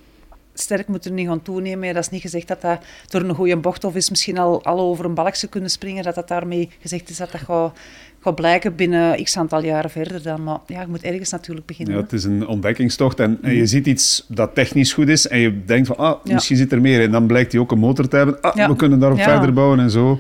sterk 0.54 0.88
moeten 0.88 1.14
niet 1.14 1.28
gaan 1.28 1.42
toenemen. 1.42 1.94
Dat 1.94 2.04
is 2.04 2.10
niet 2.10 2.22
gezegd 2.22 2.48
dat 2.48 2.62
dat 2.62 2.80
door 3.08 3.22
een 3.22 3.36
goede 3.36 3.58
bocht 3.58 3.84
of 3.84 3.96
is 3.96 4.10
misschien 4.10 4.38
al, 4.38 4.64
al 4.64 4.80
over 4.80 5.06
een 5.06 5.14
balkje 5.14 5.48
kunnen 5.48 5.70
springen, 5.70 6.04
dat 6.04 6.16
dat 6.16 6.28
daarmee 6.28 6.70
gezegd 6.80 7.10
is 7.10 7.18
dat 7.18 7.32
dat 7.32 7.42
gaat, 7.42 7.78
gaat 8.26 8.36
blijken 8.36 8.76
binnen 8.76 9.24
x 9.24 9.38
aantal 9.38 9.64
jaren 9.64 9.90
verder 9.90 10.24
dan. 10.24 10.44
Maar 10.44 10.60
ja, 10.68 10.82
je 10.82 10.88
moet 10.88 11.04
ergens 11.04 11.30
natuurlijk 11.30 11.66
beginnen. 11.66 11.96
Ja, 11.96 12.02
het 12.02 12.14
is 12.14 12.24
een 12.24 12.48
ontdekkingstocht 12.48 13.20
en, 13.20 13.38
en, 13.42 13.54
je 13.54 13.60
mm. 13.60 13.66
ziet 13.66 13.88
iets 13.88 14.26
dat 14.28 14.56
technisch 14.56 14.94
goed 14.94 15.08
is 15.08 15.28
en 15.28 15.40
je 15.40 15.66
denkt 15.66 15.88
van, 15.88 15.98
ah, 15.98 16.24
misschien 16.24 16.58
zit 16.58 16.72
er 16.72 16.82
meer. 16.82 17.02
En 17.02 17.12
dan 17.12 17.28
blijkt 17.28 17.52
hij 17.52 17.62
ook 17.62 17.72
een 17.72 17.80
motor 17.80 18.08
te 18.08 18.16
hebben. 18.16 18.42
Ah, 18.42 18.68
we 18.68 18.76
kunnen 18.76 19.00
daarop 19.00 19.20
verder 19.20 19.54
bouwen 19.54 19.80
en 19.80 19.90
zo. 19.90 20.20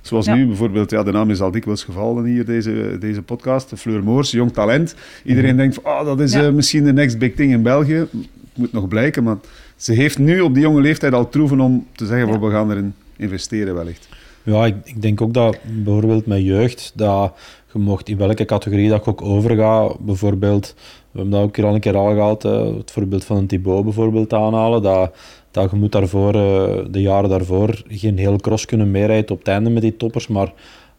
Zoals 0.00 0.26
nu 0.26 0.46
bijvoorbeeld, 0.46 0.90
ja, 0.90 1.02
de 1.02 1.12
naam 1.12 1.30
is 1.30 1.40
al 1.40 1.50
dikwijls 1.50 1.84
gevallen 1.84 2.24
hier, 2.24 2.44
deze, 2.44 2.96
deze 3.00 3.22
podcast. 3.22 3.72
Fleur 3.76 4.04
Moors, 4.04 4.30
jong 4.30 4.52
talent. 4.52 4.94
Iedereen 5.24 5.50
mhm. 5.50 5.58
denkt 5.58 5.74
van, 5.74 5.84
oh, 5.84 6.04
dat 6.04 6.20
is 6.20 6.34
uh, 6.34 6.48
misschien 6.48 6.84
de 6.84 6.92
next 6.92 7.18
big 7.18 7.34
thing 7.34 7.52
in 7.52 7.62
België. 7.62 8.06
Moet 8.54 8.72
nog 8.72 8.88
blijken, 8.88 9.22
maar 9.22 9.36
ze 9.76 9.92
heeft 9.92 10.18
nu 10.18 10.40
op 10.40 10.54
die 10.54 10.62
jonge 10.62 10.80
leeftijd 10.80 11.12
al 11.12 11.28
troeven 11.28 11.60
om 11.60 11.86
te 11.92 12.06
zeggen, 12.06 12.28
ja. 12.28 12.38
we 12.38 12.50
gaan 12.50 12.70
erin 12.70 12.94
investeren 13.16 13.74
wellicht. 13.74 14.08
Ja, 14.46 14.66
ik, 14.66 15.02
denk 15.02 15.20
ook 15.20 15.34
dat 15.34 15.58
bijvoorbeeld 15.62 16.26
met 16.26 16.42
jeugd, 16.42 16.92
dat 16.94 17.32
je 17.72 17.78
mocht 17.78 18.08
in 18.08 18.16
welke 18.16 18.44
categorie 18.44 18.88
dat 18.88 19.06
ook 19.06 19.22
overga, 19.22 19.92
bijvoorbeeld, 20.00 20.74
we 21.10 21.18
hebben 21.18 21.30
dat 21.30 21.42
ook 21.42 21.58
al 21.58 21.74
een 21.74 21.80
keer 21.80 21.98
aangehaald, 21.98 22.42
het 22.42 22.90
voorbeeld 22.90 23.24
van 23.24 23.36
een 23.36 23.46
Thibaut 23.46 23.84
bijvoorbeeld 23.84 24.32
aanhalen, 24.32 24.82
dat 24.82 25.12
dat 25.56 25.70
je 25.70 25.76
moet 25.76 25.92
daarvoor, 25.92 26.34
uh, 26.34 26.84
de 26.90 27.00
jaren 27.00 27.30
daarvoor 27.30 27.82
geen 27.88 28.18
heel 28.18 28.36
cross 28.36 28.64
kunnen 28.64 28.90
meerijden 28.90 29.30
op 29.30 29.38
het 29.38 29.48
einde 29.48 29.70
met 29.70 29.82
die 29.82 29.96
toppers, 29.96 30.26
maar 30.26 30.52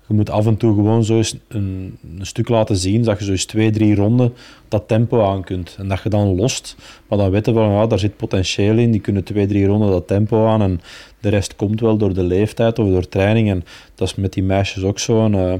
je 0.08 0.14
moet 0.14 0.30
af 0.30 0.46
en 0.46 0.58
toe 0.58 0.76
gewoon 0.76 1.04
zo 1.04 1.18
eens 1.18 1.36
een, 1.48 1.98
een, 2.18 2.26
stuk 2.26 2.50
laten 2.50 2.78
zien 2.78 3.04
dat 3.04 3.20
je 3.20 3.26
zo 3.26 3.32
eens 3.32 3.46
twee, 3.46 3.72
drie 3.72 3.96
ronden 3.96 4.34
dat 4.68 4.88
tempo 4.88 5.24
aan 5.24 5.44
kunt. 5.44 5.76
En 5.80 5.88
dat 5.88 6.02
je 6.04 6.10
dan 6.10 6.36
lost, 6.36 6.76
maar 7.08 7.18
dan 7.18 7.32
weten 7.32 7.54
we 7.54 7.60
van 7.60 7.72
ja, 7.72 7.88
daar 7.88 8.00
zit 8.00 8.18
potentieel 8.18 8.78
in, 8.78 8.92
die 8.92 9.02
kunnen 9.02 9.24
twee, 9.24 9.48
drie 9.48 9.66
ronden 9.66 9.90
dat 9.90 10.08
tempo 10.08 10.46
aan 10.46 10.62
en 10.62 10.82
de 11.20 11.30
rest 11.30 11.56
komt 11.56 11.80
wel 11.80 11.98
door 11.98 12.14
de 12.14 12.24
leeftijd 12.24 12.80
of 12.80 12.90
door 12.90 13.08
training. 13.08 13.50
En 13.50 13.64
dat 13.96 14.08
is 14.08 14.16
met 14.16 14.34
die 14.34 14.44
meisjes 14.44 14.84
ook 14.84 15.00
zo. 15.00 15.30
Uh, 15.30 15.54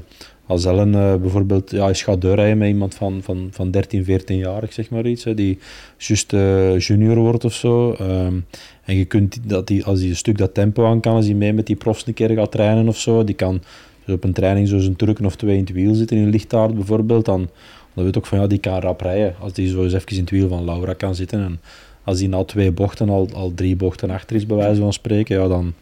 als 0.48 0.66
Ellen 0.66 0.94
uh, 0.94 1.16
bijvoorbeeld 1.16 1.72
ja, 1.72 1.90
is 1.90 2.04
gaat 2.04 2.22
doorrijden 2.22 2.58
met 2.58 2.68
iemand 2.68 2.96
van, 2.96 3.20
van, 3.24 3.48
van 3.52 3.72
13, 3.72 4.04
14 4.04 4.38
jaar, 4.38 4.64
ik 4.64 4.72
zeg 4.72 4.90
maar 4.90 5.06
iets, 5.06 5.24
hè, 5.24 5.34
die 5.34 5.60
juist 5.98 6.34
uh, 6.34 6.80
junior 6.80 7.16
wordt 7.16 7.46
of 7.46 7.54
zo. 7.54 7.96
Um, 8.02 8.46
en 8.84 8.96
je 8.96 9.06
kunt 9.06 9.38
dat 9.44 9.68
die, 9.68 9.86
als 9.86 10.00
hij 10.00 10.10
een 10.10 10.16
stuk 10.16 10.38
dat 10.38 10.54
tempo 10.54 10.86
aan 10.86 11.00
kan, 11.00 11.16
als 11.16 11.26
hij 11.26 11.34
mee 11.34 11.54
met 11.54 11.66
die 11.66 11.76
profs 11.76 12.08
een 12.08 12.14
keer 12.14 12.30
gaat 12.30 12.52
trainen 12.52 12.88
of 12.88 12.98
zo, 12.98 13.24
die 13.24 13.36
kan 13.36 13.62
dus 14.08 14.16
op 14.16 14.24
een 14.24 14.34
training 14.34 14.68
zo'n 14.68 14.96
trucken 14.96 15.26
of 15.26 15.36
twee 15.36 15.58
in 15.58 15.64
het 15.64 15.72
wiel 15.72 15.94
zitten, 15.94 16.18
in 16.18 16.24
een 16.24 16.30
lichtaard 16.30 16.76
bijvoorbeeld, 16.76 17.26
dan, 17.26 17.50
dan 17.94 18.04
weet 18.04 18.18
ook 18.18 18.26
van 18.26 18.40
ja, 18.40 18.48
die 18.48 18.60
kan 18.60 18.80
rap 18.80 19.02
rijden. 19.02 19.36
Als 19.40 19.54
die 19.54 19.70
zo 19.70 19.84
eens 19.84 19.94
even 19.94 20.12
in 20.12 20.20
het 20.20 20.30
wiel 20.30 20.48
van 20.48 20.66
Laura 20.66 20.94
kan 20.94 21.16
zitten 21.16 21.44
en 21.44 21.60
als 22.04 22.18
die 22.18 22.30
na 22.30 22.44
twee 22.44 22.72
bochten 22.72 23.10
al, 23.10 23.30
al 23.34 23.52
drie 23.56 23.76
bochten 23.76 24.10
achter 24.10 24.36
is, 24.36 24.46
bij 24.46 24.58
wijze 24.58 24.82
van 24.82 24.94
spreken, 24.94 25.42
ja, 25.42 25.48
dan, 25.48 25.74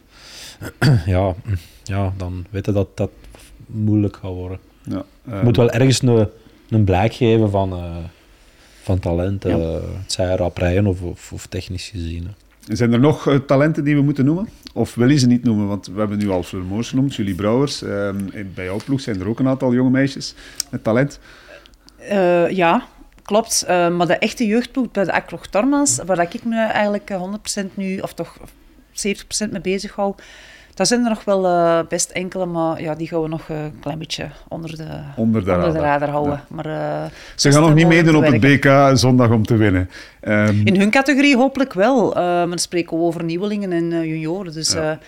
ja, 1.16 1.34
ja, 1.84 2.12
dan 2.16 2.46
weten 2.50 2.74
dat 2.74 2.88
dat 2.94 3.10
moeilijk 3.66 4.16
gaat 4.16 4.32
worden. 4.32 4.58
Ja, 4.82 5.04
Je 5.24 5.40
moet 5.42 5.56
wel 5.56 5.70
ergens 5.70 6.02
een, 6.02 6.28
een 6.68 6.84
blijk 6.84 7.14
geven 7.14 7.50
van, 7.50 7.72
uh, 7.72 7.96
van 8.82 8.98
talent, 8.98 9.42
ja. 9.42 9.56
uh, 9.58 9.72
het 9.72 10.12
zij 10.12 10.34
rap 10.36 10.56
rijden 10.56 10.86
of, 10.86 11.02
of, 11.02 11.32
of 11.32 11.46
technisch 11.46 11.88
gezien. 11.88 12.28
Zijn 12.66 12.92
er 12.92 13.00
nog 13.00 13.28
uh, 13.28 13.36
talenten 13.36 13.84
die 13.84 13.94
we 13.94 14.02
moeten 14.02 14.24
noemen? 14.24 14.48
Of 14.72 14.94
wil 14.94 15.08
je 15.08 15.18
ze 15.18 15.26
niet 15.26 15.44
noemen? 15.44 15.66
Want 15.66 15.86
we 15.86 15.98
hebben 15.98 16.18
nu 16.18 16.30
al 16.30 16.44
Moors 16.68 16.88
genoemd, 16.88 17.14
Julie 17.14 17.34
Brouwers. 17.34 17.82
Uh, 17.82 18.10
bij 18.54 18.64
jouw 18.64 18.80
ploeg 18.84 19.00
zijn 19.00 19.20
er 19.20 19.28
ook 19.28 19.38
een 19.38 19.48
aantal 19.48 19.74
jonge 19.74 19.90
meisjes 19.90 20.34
met 20.70 20.84
talent. 20.84 21.18
Uh, 22.00 22.50
ja, 22.50 22.86
klopt. 23.22 23.64
maar 23.68 24.06
de 24.06 24.18
echte 24.18 24.46
jeugdploeg 24.46 24.90
bij 24.90 25.04
de 25.04 25.12
Akloch 25.12 25.46
Tormans, 25.46 26.00
waar 26.06 26.34
ik 26.34 26.44
me 26.44 26.60
eigenlijk 26.60 27.10
100% 27.62 27.66
nu, 27.74 27.98
of 27.98 28.14
toch 28.14 28.38
70% 28.38 29.50
mee 29.50 29.60
bezig 29.60 29.94
hou, 29.94 30.14
daar 30.76 30.86
zijn 30.86 31.02
er 31.02 31.08
nog 31.08 31.24
wel 31.24 31.44
uh, 31.44 31.80
best 31.88 32.10
enkele, 32.10 32.46
maar 32.46 32.82
ja, 32.82 32.94
die 32.94 33.08
gaan 33.08 33.22
we 33.22 33.28
nog 33.28 33.48
een 33.48 33.72
klein 33.80 33.98
beetje 33.98 34.28
onder 34.48 34.76
de, 34.76 34.86
onder 35.16 35.44
de, 35.44 35.52
onder 35.52 35.80
radar. 35.80 36.08
houden. 36.08 36.42
Maar, 36.48 36.66
uh, 36.66 37.04
Ze 37.34 37.52
gaan 37.52 37.62
nog 37.62 37.74
niet 37.74 37.86
meedoen 37.86 38.16
op 38.16 38.24
het 38.24 38.40
BK 38.40 38.90
zondag 38.98 39.30
om 39.30 39.46
te 39.46 39.56
winnen. 39.56 39.90
Um, 40.22 40.60
In 40.64 40.76
hun 40.78 40.90
categorie 40.90 41.36
hopelijk 41.36 41.72
wel. 41.72 42.12
Maar 42.14 42.48
dan 42.48 42.58
spreken 42.58 42.96
we 42.96 43.02
over 43.02 43.24
nieuwelingen 43.24 43.72
en 43.72 43.88
junioren. 43.88 44.52
Dus, 44.52 44.72
ja. 44.72 44.98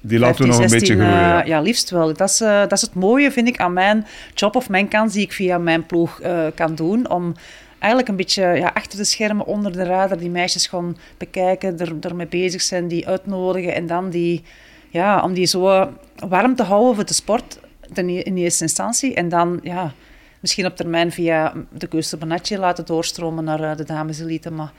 Die 0.00 0.18
laten 0.18 0.42
we 0.42 0.48
nog 0.50 0.60
een 0.60 0.70
beetje 0.70 0.94
groeien. 0.94 1.10
Ja. 1.10 1.44
ja. 1.44 1.60
liefst 1.60 1.90
wel. 1.90 2.12
Dat 2.12 2.28
is, 2.28 2.38
dat 2.38 2.72
is 2.72 2.80
het 2.80 2.94
mooie, 2.94 3.30
vind 3.30 3.48
ik, 3.48 3.58
aan 3.58 3.72
mijn 3.72 4.06
job 4.34 4.56
of 4.56 4.68
mijn 4.68 4.88
kans 4.88 5.12
die 5.12 5.22
ik 5.22 5.32
via 5.32 5.58
mijn 5.58 5.86
ploeg 5.86 6.20
kan 6.54 6.74
doen. 6.74 7.10
Om 7.10 7.34
eigenlijk 7.78 8.08
een 8.08 8.16
beetje 8.16 8.42
ja, 8.42 8.70
achter 8.74 8.98
de 8.98 9.04
schermen, 9.04 9.46
onder 9.46 9.72
de 9.72 9.84
radar, 9.84 10.18
die 10.18 10.30
meisjes 10.30 10.66
gewoon 10.66 10.96
bekijken, 11.18 11.78
er, 11.78 11.92
ermee 12.00 12.26
bezig 12.26 12.62
zijn, 12.62 12.88
die 12.88 13.08
uitnodigen 13.08 13.74
en 13.74 13.86
dan 13.86 14.10
die 14.10 14.42
ja, 14.90 15.22
om 15.22 15.32
die 15.32 15.46
zo 15.46 15.90
warm 16.28 16.54
te 16.54 16.62
houden 16.62 16.94
voor 16.94 17.06
de 17.06 17.14
sport 17.14 17.58
in 17.94 18.36
eerste 18.36 18.62
instantie. 18.62 19.14
En 19.14 19.28
dan 19.28 19.60
ja, 19.62 19.92
misschien 20.40 20.66
op 20.66 20.76
termijn 20.76 21.12
via 21.12 21.52
de 21.72 21.86
Keuster 21.86 22.58
laten 22.58 22.86
doorstromen 22.86 23.44
naar 23.44 23.60
uh, 23.60 23.76
de 23.76 23.84
dameselite. 23.84 24.50
Maar 24.50 24.72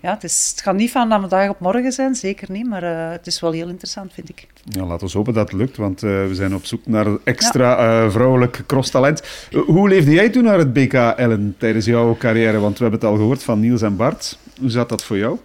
ja, 0.00 0.12
het, 0.14 0.24
is, 0.24 0.48
het 0.50 0.62
gaat 0.62 0.74
niet 0.74 0.90
van 0.90 1.08
vandaag 1.08 1.48
op 1.48 1.60
morgen 1.60 1.92
zijn, 1.92 2.14
zeker 2.14 2.50
niet. 2.50 2.68
Maar 2.68 2.82
uh, 2.82 3.10
het 3.10 3.26
is 3.26 3.40
wel 3.40 3.52
heel 3.52 3.68
interessant, 3.68 4.12
vind 4.12 4.28
ik. 4.28 4.46
Ja, 4.64 4.84
laten 4.84 5.06
we 5.06 5.12
hopen 5.16 5.34
dat 5.34 5.50
het 5.50 5.60
lukt, 5.60 5.76
want 5.76 6.02
uh, 6.02 6.10
we 6.26 6.34
zijn 6.34 6.54
op 6.54 6.64
zoek 6.64 6.86
naar 6.86 7.06
extra 7.24 8.10
vrouwelijk 8.10 8.62
crosstalent. 8.66 9.22
hoe 9.66 9.88
leefde 9.88 10.10
jij 10.12 10.30
toen 10.30 10.44
naar 10.44 10.58
het 10.58 10.72
BK, 10.72 10.92
Ellen, 10.92 11.54
tijdens 11.58 11.84
jouw 11.84 12.16
carrière? 12.16 12.58
Want 12.58 12.78
we 12.78 12.82
hebben 12.82 13.00
het 13.00 13.10
al 13.10 13.16
gehoord 13.16 13.42
van 13.42 13.60
Niels 13.60 13.82
en 13.82 13.96
Bart. 13.96 14.38
Hoe 14.60 14.70
zat 14.70 14.88
dat 14.88 15.04
voor 15.04 15.18
jou? 15.18 15.38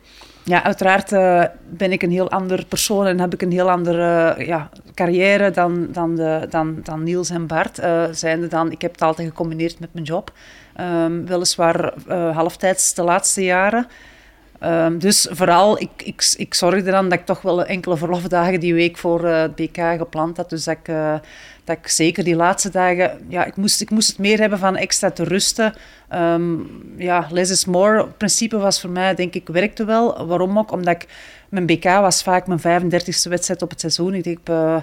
Ja, 0.49 0.63
uiteraard 0.63 1.11
uh, 1.11 1.43
ben 1.69 1.91
ik 1.91 2.01
een 2.01 2.11
heel 2.11 2.29
ander 2.29 2.65
persoon 2.65 3.05
en 3.05 3.19
heb 3.19 3.33
ik 3.33 3.41
een 3.41 3.51
heel 3.51 3.69
andere 3.69 4.35
uh, 4.37 4.47
ja, 4.47 4.69
carrière 4.93 5.51
dan, 5.51 5.87
dan, 5.91 6.15
de, 6.15 6.47
dan, 6.49 6.79
dan 6.83 7.03
Niels 7.03 7.29
en 7.29 7.47
Bart. 7.47 7.79
Uh, 7.79 8.03
zijnde 8.11 8.47
dan, 8.47 8.71
ik 8.71 8.81
heb 8.81 8.91
het 8.91 9.01
altijd 9.01 9.27
gecombineerd 9.27 9.79
met 9.79 9.93
mijn 9.93 10.05
job. 10.05 10.31
Um, 10.81 11.25
weliswaar 11.25 11.93
halftijds 12.33 12.93
de 12.93 13.03
laatste 13.03 13.43
jaren. 13.43 13.87
Um, 14.63 14.99
dus 14.99 15.27
vooral, 15.29 15.81
ik, 15.81 15.89
ik, 16.03 16.33
ik 16.37 16.53
zorgde 16.53 16.91
dan 16.91 17.09
dat 17.09 17.19
ik 17.19 17.25
toch 17.25 17.41
wel 17.41 17.65
enkele 17.65 17.97
verlofdagen 17.97 18.59
die 18.59 18.73
week 18.73 18.97
voor 18.97 19.25
het 19.25 19.55
BK 19.55 19.77
gepland 19.97 20.37
had. 20.37 20.49
Dus 20.49 20.63
dat 20.63 20.77
ik, 20.83 20.93
dat 21.63 21.77
ik 21.77 21.87
zeker 21.87 22.23
die 22.23 22.35
laatste 22.35 22.69
dagen... 22.69 23.25
Ja, 23.27 23.45
ik 23.45 23.55
moest, 23.55 23.81
ik 23.81 23.89
moest 23.89 24.07
het 24.07 24.17
meer 24.17 24.39
hebben 24.39 24.59
van 24.59 24.75
extra 24.75 25.11
te 25.11 25.23
rusten. 25.23 25.73
Um, 26.13 26.93
ja, 26.97 27.27
less 27.31 27.51
is 27.51 27.65
more. 27.65 28.07
principe 28.07 28.57
was 28.57 28.81
voor 28.81 28.89
mij, 28.89 29.15
denk 29.15 29.33
ik, 29.33 29.47
werkte 29.47 29.85
wel. 29.85 30.25
Waarom 30.25 30.57
ook? 30.57 30.71
Omdat 30.71 30.93
ik... 31.01 31.07
Mijn 31.49 31.65
BK 31.65 31.83
was 31.83 32.23
vaak 32.23 32.47
mijn 32.47 32.83
35e 32.83 33.29
wedstrijd 33.29 33.61
op 33.61 33.69
het 33.69 33.79
seizoen. 33.79 34.13
Ik 34.13 34.23
denk... 34.23 34.45
De 34.45 34.81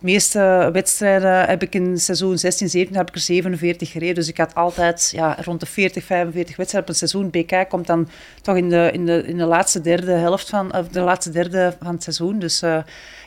meeste 0.00 0.70
wedstrijden 0.72 1.44
heb 1.44 1.62
ik 1.62 1.74
in 1.74 1.98
seizoen 1.98 2.38
16, 2.38 2.68
17 2.68 2.96
heb 2.96 3.08
ik 3.08 3.14
er 3.14 3.20
47 3.20 3.90
gereden. 3.90 4.14
Dus 4.14 4.28
ik 4.28 4.36
had 4.36 4.54
altijd 4.54 5.12
ja, 5.14 5.36
rond 5.44 5.60
de 5.60 5.66
40, 5.66 6.04
45 6.04 6.56
wedstrijden 6.56 6.90
op 6.90 7.00
een 7.00 7.08
seizoen. 7.08 7.30
BK 7.30 7.68
komt 7.68 7.86
dan 7.86 8.08
toch 8.42 8.56
in 8.56 8.68
de, 8.68 8.90
in 8.92 9.06
de, 9.06 9.22
in 9.26 9.36
de 9.36 9.44
laatste 9.44 9.80
derde 9.80 10.12
helft 10.12 10.48
van, 10.48 10.76
of 10.76 10.88
de 10.88 11.00
laatste 11.00 11.30
derde 11.30 11.74
van 11.82 11.94
het 11.94 12.02
seizoen. 12.02 12.38
Dus 12.38 12.62
uh, 12.62 12.76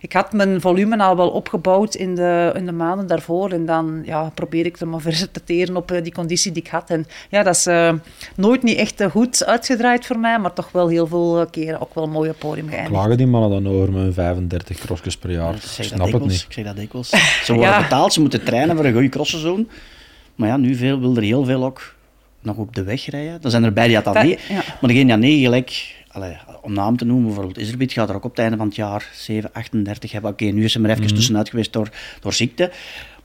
ik 0.02 0.14
had 0.14 0.34
mijn 0.34 0.62
volume 0.62 0.98
al 0.98 1.16
wel 1.16 1.30
opgebouwd 1.30 1.96
in 1.96 2.16
de, 2.16 2.52
in 2.56 2.66
de 2.66 2.72
maanden 2.72 3.08
daarvoor. 3.08 3.52
En 3.52 3.66
dan 3.66 4.02
ja, 4.06 4.32
probeer 4.34 4.66
ik 4.66 4.80
er 4.80 4.88
maar 4.88 5.02
verder 5.02 5.32
te 5.32 5.44
teren 5.44 5.78
op 5.78 5.92
uh, 5.92 6.04
die 6.04 6.14
conditie 6.14 6.52
die 6.52 6.64
ik 6.64 6.70
had. 6.70 6.90
En 6.90 7.06
ja, 7.30 7.44
dat 7.44 7.56
is 7.56 7.68
uh, 7.68 7.94
nooit 8.36 8.64
niet 8.64 8.78
echt 8.78 9.04
goed 9.12 9.46
uitgedraaid 9.46 10.06
voor 10.06 10.20
mij, 10.20 10.40
maar 10.40 10.54
toch 10.54 10.72
wel 10.72 10.88
heel 10.88 11.08
veel 11.08 11.48
keren 11.52 11.82
ook 11.82 11.94
wel 11.94 12.04
een 12.04 12.10
mooie 12.10 12.34
podium 12.34 12.68
geëindigd. 12.68 12.94
Klagen 12.94 13.18
die 13.18 13.28
mannen 13.28 13.64
dan 13.64 13.74
over 13.74 13.92
mijn 13.92 14.14
35 14.14 14.78
crossjes 14.78 15.18
per 15.18 15.32
jaar? 15.32 15.54
Ik 15.54 15.62
snap 15.84 16.12
het 16.12 16.26
niet. 16.26 16.48
Ik 16.64 16.70
zeg 16.70 16.76
dat 16.76 16.76
dikwijls. 16.76 17.10
Ze 17.46 17.54
worden 17.54 17.72
ja. 17.72 17.82
betaald, 17.82 18.14
ze 18.14 18.22
moeten 18.22 18.44
trainen 18.44 18.76
voor 18.76 18.86
een 18.86 18.94
goede 18.94 19.10
crossseizoen. 19.10 19.70
Maar 20.36 20.48
ja, 20.48 20.58
nu 20.58 20.76
veel, 20.76 21.00
wil 21.00 21.16
er 21.16 21.24
heel 21.24 21.46
veel 21.46 21.64
ook 21.64 21.96
nog 22.42 22.58
op 22.58 22.76
de 22.76 22.84
weg 22.84 23.06
rijden. 23.06 23.42
Dan 23.42 23.52
zijn 23.52 23.64
er 23.64 23.74
bij 23.74 23.88
die 23.88 24.02
dat, 24.02 24.14
dat 24.14 24.24
niet. 24.24 24.40
Ja. 24.50 24.56
Maar 24.56 24.90
degene 24.90 25.10
ja 25.10 25.16
nee, 25.16 25.40
gelijk 25.40 26.02
Allee, 26.14 26.38
om 26.62 26.74
naam 26.74 26.98
te 26.98 27.06
noemen, 27.06 27.26
bijvoorbeeld 27.26 27.58
Iserbiet 27.58 27.92
gaat 27.92 28.10
er 28.10 28.16
ook 28.16 28.24
op 28.24 28.30
het 28.30 28.40
einde 28.40 28.58
van 28.58 28.66
het 28.66 28.76
jaar 28.76 29.10
7, 29.14 29.50
38 29.54 30.12
hebben. 30.12 30.32
Oké, 30.32 30.46
nu 30.46 30.64
is 30.64 30.74
hij 30.74 30.84
er 30.84 30.90
even 30.90 31.04
mm. 31.04 31.08
tussenuit 31.08 31.50
geweest 31.50 31.74
door, 31.74 31.90
door 32.22 32.34
ziekte. 32.34 32.72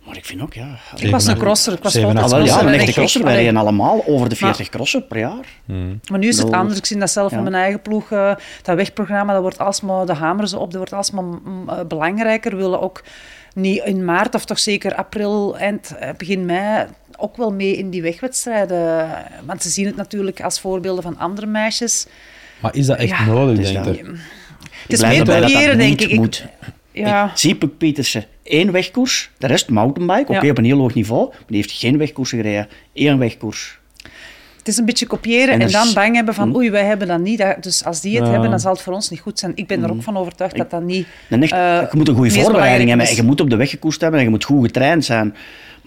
Maar 0.08 0.16
ik 0.16 0.24
vind 0.24 0.40
ook, 0.40 0.54
ja... 0.54 0.78
Ik 0.96 1.10
was 1.10 1.26
een 1.26 1.38
crosser. 1.38 1.72
Ik 1.72 1.82
was 1.82 1.94
wel, 1.94 2.44
ja, 2.44 2.60
een 2.60 2.68
echte 2.68 2.92
crosser. 2.92 3.24
Wij 3.24 3.34
rijden 3.34 3.56
allemaal 3.56 4.02
over 4.06 4.28
de 4.28 4.36
40 4.36 4.58
maar, 4.58 4.68
crossen 4.68 5.06
per 5.06 5.18
jaar. 5.18 5.46
Mm. 5.64 6.00
Maar 6.10 6.18
nu 6.18 6.28
is 6.28 6.38
het 6.38 6.52
anders. 6.52 6.78
Ik 6.78 6.86
zie 6.86 6.98
dat 6.98 7.10
zelf 7.10 7.30
ja. 7.30 7.34
van 7.34 7.50
mijn 7.50 7.62
eigen 7.62 7.82
ploeg. 7.82 8.10
Uh, 8.10 8.34
dat 8.62 8.76
wegprogramma, 8.76 9.32
dat 9.32 9.42
wordt 9.42 9.58
alsmaar, 9.58 10.06
de 10.06 10.14
hameren 10.14 10.48
ze 10.48 10.58
op, 10.58 10.66
dat 10.66 10.76
wordt 10.76 10.92
alsmaar 10.92 11.24
uh, 11.24 11.80
belangrijker. 11.88 12.50
We 12.50 12.56
willen 12.56 12.80
ook 12.80 13.02
niet 13.54 13.82
in 13.84 14.04
maart 14.04 14.34
of 14.34 14.44
toch 14.44 14.58
zeker 14.58 14.94
april, 14.94 15.58
eind, 15.58 15.94
begin 16.16 16.44
mei 16.44 16.86
ook 17.16 17.36
wel 17.36 17.52
mee 17.52 17.76
in 17.76 17.90
die 17.90 18.02
wegwedstrijden. 18.02 19.08
Want 19.44 19.62
ze 19.62 19.68
zien 19.68 19.86
het 19.86 19.96
natuurlijk 19.96 20.40
als 20.40 20.60
voorbeelden 20.60 21.02
van 21.02 21.18
andere 21.18 21.46
meisjes. 21.46 22.06
Maar 22.60 22.74
is 22.74 22.86
dat 22.86 22.98
echt 22.98 23.18
ja, 23.18 23.24
nodig, 23.24 23.72
denk 23.72 23.86
ik? 23.86 24.06
Het 24.82 24.92
is 24.92 25.00
meer 25.00 25.24
proberen, 25.24 25.78
denk 25.78 26.00
ik. 26.00 26.14
Moet. 26.14 26.46
Ja. 26.92 27.32
Zie 27.34 27.54
Pietersen, 27.54 28.24
één 28.48 28.72
wegkoers, 28.72 29.30
de 29.38 29.46
rest 29.46 29.68
mountainbike, 29.68 30.32
oké, 30.32 30.50
op 30.50 30.58
een 30.58 30.64
heel 30.64 30.78
hoog 30.78 30.94
niveau, 30.94 31.28
maar 31.28 31.44
die 31.46 31.56
heeft 31.56 31.70
geen 31.70 31.98
wegkoers 31.98 32.30
gereden, 32.30 32.68
één 32.92 33.18
wegkoers. 33.18 33.78
Het 34.58 34.68
is 34.68 34.76
een 34.76 34.84
beetje 34.86 35.06
kopiëren 35.06 35.54
en, 35.54 35.60
en 35.60 35.70
dan 35.70 35.92
bang 35.94 36.14
hebben 36.14 36.34
van, 36.34 36.48
hm? 36.48 36.56
oei, 36.56 36.70
wij 36.70 36.84
hebben 36.84 37.08
dat 37.08 37.20
niet. 37.20 37.44
Dus 37.60 37.84
als 37.84 38.00
die 38.00 38.18
het 38.18 38.28
hebben, 38.28 38.50
dan 38.50 38.60
zal 38.60 38.72
het 38.72 38.80
voor 38.80 38.92
ons 38.92 39.10
niet 39.10 39.20
goed 39.20 39.38
zijn. 39.38 39.52
Ik 39.54 39.66
ben 39.66 39.82
er 39.82 39.90
ook 39.90 39.96
hm. 39.96 40.02
van 40.02 40.16
overtuigd 40.16 40.56
dat 40.56 40.70
dat 40.70 40.82
niet... 40.82 41.06
echt, 41.28 41.52
uh, 41.52 41.80
je 41.90 41.96
moet 41.96 42.08
een 42.08 42.14
goede 42.14 42.30
voorbereiding 42.30 42.88
hebben. 42.88 43.06
En 43.06 43.14
je 43.14 43.22
moet 43.22 43.40
op 43.40 43.50
de 43.50 43.56
weg 43.56 43.70
gekoerst 43.70 44.00
hebben 44.00 44.18
en 44.18 44.24
je 44.24 44.30
moet 44.30 44.44
goed 44.44 44.64
getraind 44.64 45.04
zijn. 45.04 45.34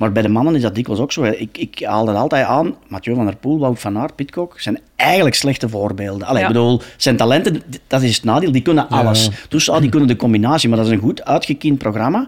Maar 0.02 0.12
bij 0.12 0.22
de 0.22 0.28
mannen 0.28 0.56
is 0.56 0.62
dat 0.62 0.76
dikwijls 0.76 1.02
ook 1.02 1.12
zo. 1.12 1.24
Ik, 1.24 1.58
ik 1.58 1.84
haal 1.86 2.06
dat 2.06 2.16
altijd 2.16 2.46
aan. 2.46 2.76
Mathieu 2.88 3.16
van 3.16 3.26
der 3.26 3.36
Poel, 3.36 3.60
Wout 3.60 3.80
van 3.80 3.98
Aert, 3.98 4.16
Pitcock 4.16 4.60
zijn 4.60 4.80
eigenlijk 4.96 5.36
slechte 5.36 5.70
voorbeelden. 5.70 6.28
Allee, 6.28 6.42
Ik 6.42 6.48
bedoel, 6.48 6.82
zijn 6.98 7.18
talenten, 7.18 7.62
dat 7.88 8.02
is 8.02 8.16
het 8.16 8.24
nadeel, 8.24 8.52
die 8.52 8.62
kunnen 8.62 8.90
alles. 8.90 9.30
Dus 9.50 9.70
ah, 9.70 9.82
die 9.82 9.90
kunnen 9.90 10.08
de 10.08 10.16
combinatie, 10.16 10.70
maar 10.70 10.78
dat 10.78 10.88
is 10.88 10.94
een 10.94 11.00
goed 11.00 11.26
uitgekiend 11.26 11.78
programma. 11.78 12.28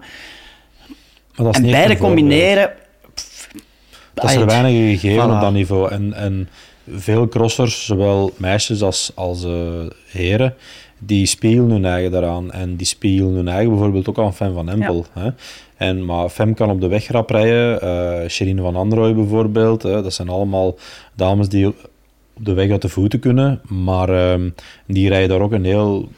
en 1.36 1.62
beide 1.62 1.96
combineren... 1.96 2.72
dat 4.14 4.24
is 4.24 4.34
er 4.34 4.46
weinig 4.46 5.00
gegeven 5.00 5.34
op 5.34 5.40
dat 5.40 5.52
niveau. 5.52 5.90
En, 5.90 6.12
en 6.12 6.48
veel 6.90 7.28
crossers, 7.28 7.84
zowel 7.86 8.32
meisjes 8.36 8.82
als, 8.82 9.12
als 9.14 9.44
uh, 9.44 9.52
heren, 10.06 10.54
die 11.06 11.26
spelen 11.26 11.70
hun 11.70 11.84
eigen 11.84 12.10
daaraan. 12.10 12.52
En 12.52 12.76
die 12.76 12.86
spelen 12.86 13.32
hun 13.32 13.48
eigen 13.48 13.70
bijvoorbeeld 13.70 14.08
ook 14.08 14.18
aan 14.18 14.34
Fan 14.34 14.54
van 14.54 14.68
Empel. 14.68 15.06
Hè? 15.12 15.30
En, 15.76 16.04
maar 16.04 16.28
Fem 16.28 16.54
kan 16.54 16.70
op 16.70 16.80
de 16.80 16.86
weg 16.86 17.08
rap 17.08 17.30
rijden. 17.30 17.84
Uh, 17.84 18.28
Sherine 18.28 18.62
van 18.62 18.76
Androoy 18.76 19.14
bijvoorbeeld. 19.14 19.82
Hè? 19.82 20.02
Dat 20.02 20.14
zijn 20.14 20.28
allemaal 20.28 20.78
dames 21.14 21.48
die 21.48 21.66
op 21.66 21.76
de 22.36 22.52
weg 22.52 22.70
uit 22.70 22.82
de 22.82 22.88
voeten 22.88 23.18
kunnen. 23.18 23.60
Maar 23.68 24.38
uh, 24.38 24.50
die 24.86 25.08
rijden 25.08 25.28
daar 25.28 25.40
ook 25.40 25.52
een 25.52 25.64
heel 25.64 26.08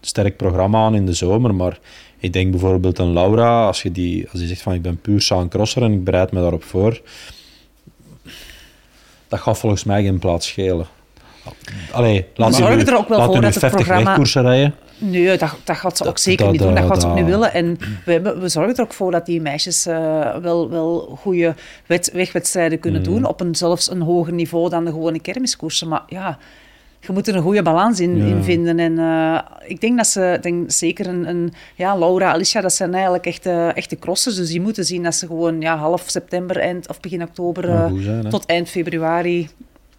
sterk 0.00 0.36
programma 0.36 0.84
aan 0.84 0.94
in 0.94 1.06
de 1.06 1.12
zomer. 1.12 1.54
Maar 1.54 1.78
ik 2.18 2.32
denk 2.32 2.50
bijvoorbeeld 2.50 3.00
aan 3.00 3.12
Laura, 3.12 3.66
als 3.66 3.82
je 3.82 3.92
die, 3.92 4.28
als 4.30 4.38
die 4.38 4.48
zegt 4.48 4.62
van 4.62 4.74
ik 4.74 4.82
ben 4.82 5.00
puur 5.00 5.20
saan 5.20 5.48
crosser 5.48 5.82
en 5.82 5.92
ik 5.92 6.04
bereid 6.04 6.32
me 6.32 6.40
daarop 6.40 6.64
voor. 6.64 7.00
Dat 9.28 9.40
gaat 9.40 9.58
volgens 9.58 9.84
mij 9.84 10.02
geen 10.02 10.18
plaats 10.18 10.46
schelen. 10.46 10.86
Allee, 11.90 12.26
laat 12.34 12.54
ze 12.54 12.64
er 12.64 12.96
ook 12.96 13.08
wel 13.08 13.24
voor 13.24 13.40
dat 13.40 13.52
50 13.52 13.70
programma... 13.70 14.16
rijden. 14.32 14.74
Nee, 14.98 15.38
dat, 15.38 15.56
dat 15.64 15.76
gaat 15.76 15.96
ze 15.96 16.06
ook 16.06 16.18
zeker 16.18 16.50
niet 16.50 16.60
doen. 16.60 16.74
Dat 16.74 16.84
gaat 16.86 17.00
ze 17.00 17.06
ook 17.06 17.14
niet 17.14 17.24
willen. 17.24 17.52
En 17.52 17.78
we, 18.04 18.20
we 18.20 18.48
zorgen 18.48 18.74
er 18.74 18.82
ook 18.82 18.92
voor 18.92 19.10
dat 19.10 19.26
die 19.26 19.40
meisjes 19.40 19.86
uh, 19.86 20.36
wel, 20.36 20.70
wel 20.70 21.18
goede 21.20 21.54
wegwedstrijden 22.12 22.78
kunnen 22.78 23.00
mm. 23.00 23.06
doen. 23.06 23.24
Op 23.24 23.40
een, 23.40 23.54
zelfs 23.54 23.90
een 23.90 24.02
hoger 24.02 24.32
niveau 24.32 24.68
dan 24.68 24.84
de 24.84 24.90
gewone 24.90 25.20
kermiskoersen. 25.20 25.88
Maar 25.88 26.02
ja, 26.06 26.38
je 27.00 27.12
moet 27.12 27.28
er 27.28 27.36
een 27.36 27.42
goede 27.42 27.62
balans 27.62 28.00
in, 28.00 28.16
ja. 28.16 28.24
in 28.24 28.42
vinden. 28.42 28.78
En 28.78 28.92
uh, 28.92 29.38
ik 29.66 29.80
denk 29.80 29.96
dat 29.96 30.06
ze, 30.06 30.38
denk, 30.40 30.70
zeker 30.70 31.06
een, 31.06 31.28
een, 31.28 31.52
ja, 31.74 31.98
Laura, 31.98 32.32
Alicia, 32.32 32.60
dat 32.60 32.72
zijn 32.72 32.94
eigenlijk 32.94 33.26
echte, 33.26 33.72
echte 33.74 33.98
crossers. 33.98 34.36
Dus 34.36 34.48
die 34.48 34.60
moeten 34.60 34.84
zien 34.84 35.02
dat 35.02 35.14
ze 35.14 35.26
gewoon 35.26 35.60
ja, 35.60 35.76
half 35.76 36.04
september 36.06 36.56
eind, 36.56 36.88
of 36.88 37.00
begin 37.00 37.22
oktober 37.22 37.68
uh, 37.68 37.86
zijn, 38.02 38.28
tot 38.28 38.46
eind 38.46 38.68
februari 38.68 39.48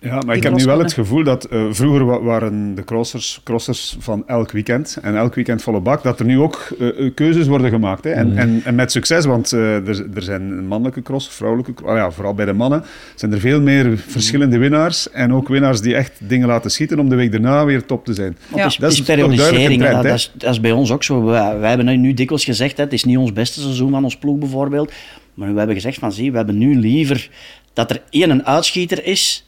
ja, 0.06 0.22
maar 0.26 0.36
ik 0.36 0.44
heb 0.44 0.56
nu 0.56 0.64
wel 0.64 0.80
het 0.80 0.94
gevoel 0.94 1.24
dat 1.24 1.48
uh, 1.52 1.66
vroeger 1.70 2.24
waren 2.24 2.76
de 2.76 2.84
crossers, 2.84 3.42
crossers 3.44 3.96
van 4.00 4.24
elk 4.28 4.52
weekend 4.52 4.98
en 5.02 5.16
elk 5.16 5.36
weekend 5.36 5.62
volle 5.62 5.80
bak, 5.80 6.04
dat 6.04 6.20
er 6.20 6.26
nu 6.26 6.40
ook 6.40 6.68
uh, 6.80 7.12
keuzes 7.14 7.48
worden 7.48 7.70
gemaakt. 7.70 8.04
Hè. 8.04 8.10
En, 8.10 8.32
mm. 8.32 8.38
en, 8.38 8.62
en, 8.64 8.76
met 8.76 8.92
succes, 8.92 9.26
want 9.26 9.54
uh, 9.54 9.88
er, 9.88 10.06
er 10.16 10.22
zijn 10.22 10.68
mannelijke 10.68 11.02
crossers, 11.02 11.36
vrouwelijke 11.36 11.74
oh 11.84 11.96
ja, 11.96 12.12
vooral 12.12 12.34
bij 12.34 12.46
de 12.46 12.54
mannen, 12.54 12.84
zijn 13.16 13.32
er 13.32 13.40
veel 13.40 13.62
meer 13.62 13.98
verschillende 13.98 14.58
winnaars 14.58 15.10
en 15.10 15.34
ook 15.34 15.48
winnaars 15.48 15.82
die 15.82 15.96
echt 15.96 16.20
dingen 16.28 16.48
laten 16.48 16.72
schieten 16.72 17.00
om 17.00 17.10
de 17.10 17.16
week 17.16 17.32
daarna 17.32 17.66
weer 17.66 17.86
top 17.86 18.06
te 18.06 18.14
zijn. 18.14 18.38
Ja. 18.56 18.62
Dat 18.62 18.72
is, 18.72 18.78
dat 18.78 18.92
is 18.92 19.02
periodisering, 19.02 19.82
trend, 19.82 20.04
dat, 20.04 20.14
is, 20.14 20.32
dat, 20.34 20.52
is, 20.52 20.60
bij 20.60 20.72
ons 20.72 20.92
ook 20.92 21.04
zo. 21.04 21.24
Wij, 21.24 21.60
wij 21.60 21.70
hebben 21.70 22.02
nu 22.02 22.14
dikwijls 22.14 22.46
gezegd, 22.46 22.78
hè, 22.78 22.84
het 22.84 22.94
is 22.94 23.04
niet 23.04 23.18
ons 23.18 23.34
beste 23.34 23.62
seizoen 23.62 23.92
van 23.92 24.04
ons 24.04 24.18
ploeg 24.18 24.38
bijvoorbeeld, 24.38 24.92
maar 25.34 25.52
we 25.52 25.58
hebben 25.58 25.76
gezegd 25.76 26.00
van 26.00 26.12
zie, 26.12 26.32
we 26.32 26.38
hebben 26.38 26.58
nu 26.58 26.76
liever 26.80 27.30
dat 27.74 27.90
er 27.90 28.02
één 28.10 28.30
een 28.30 28.46
uitschieter 28.46 29.06
is 29.06 29.45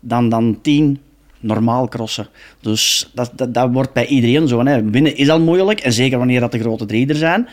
dan, 0.00 0.28
dan 0.28 0.58
tien 0.62 0.98
normaal 1.40 1.88
crossen. 1.88 2.26
Dus 2.60 3.10
dat, 3.14 3.32
dat, 3.34 3.54
dat 3.54 3.72
wordt 3.72 3.92
bij 3.92 4.06
iedereen 4.06 4.48
zo. 4.48 4.64
Hè. 4.64 4.90
Winnen 4.90 5.16
is 5.16 5.28
al 5.28 5.40
moeilijk, 5.40 5.80
en 5.80 5.92
zeker 5.92 6.18
wanneer 6.18 6.40
dat 6.40 6.52
de 6.52 6.58
grote 6.58 6.86
drie 6.86 7.08
er 7.08 7.16
zijn. 7.16 7.48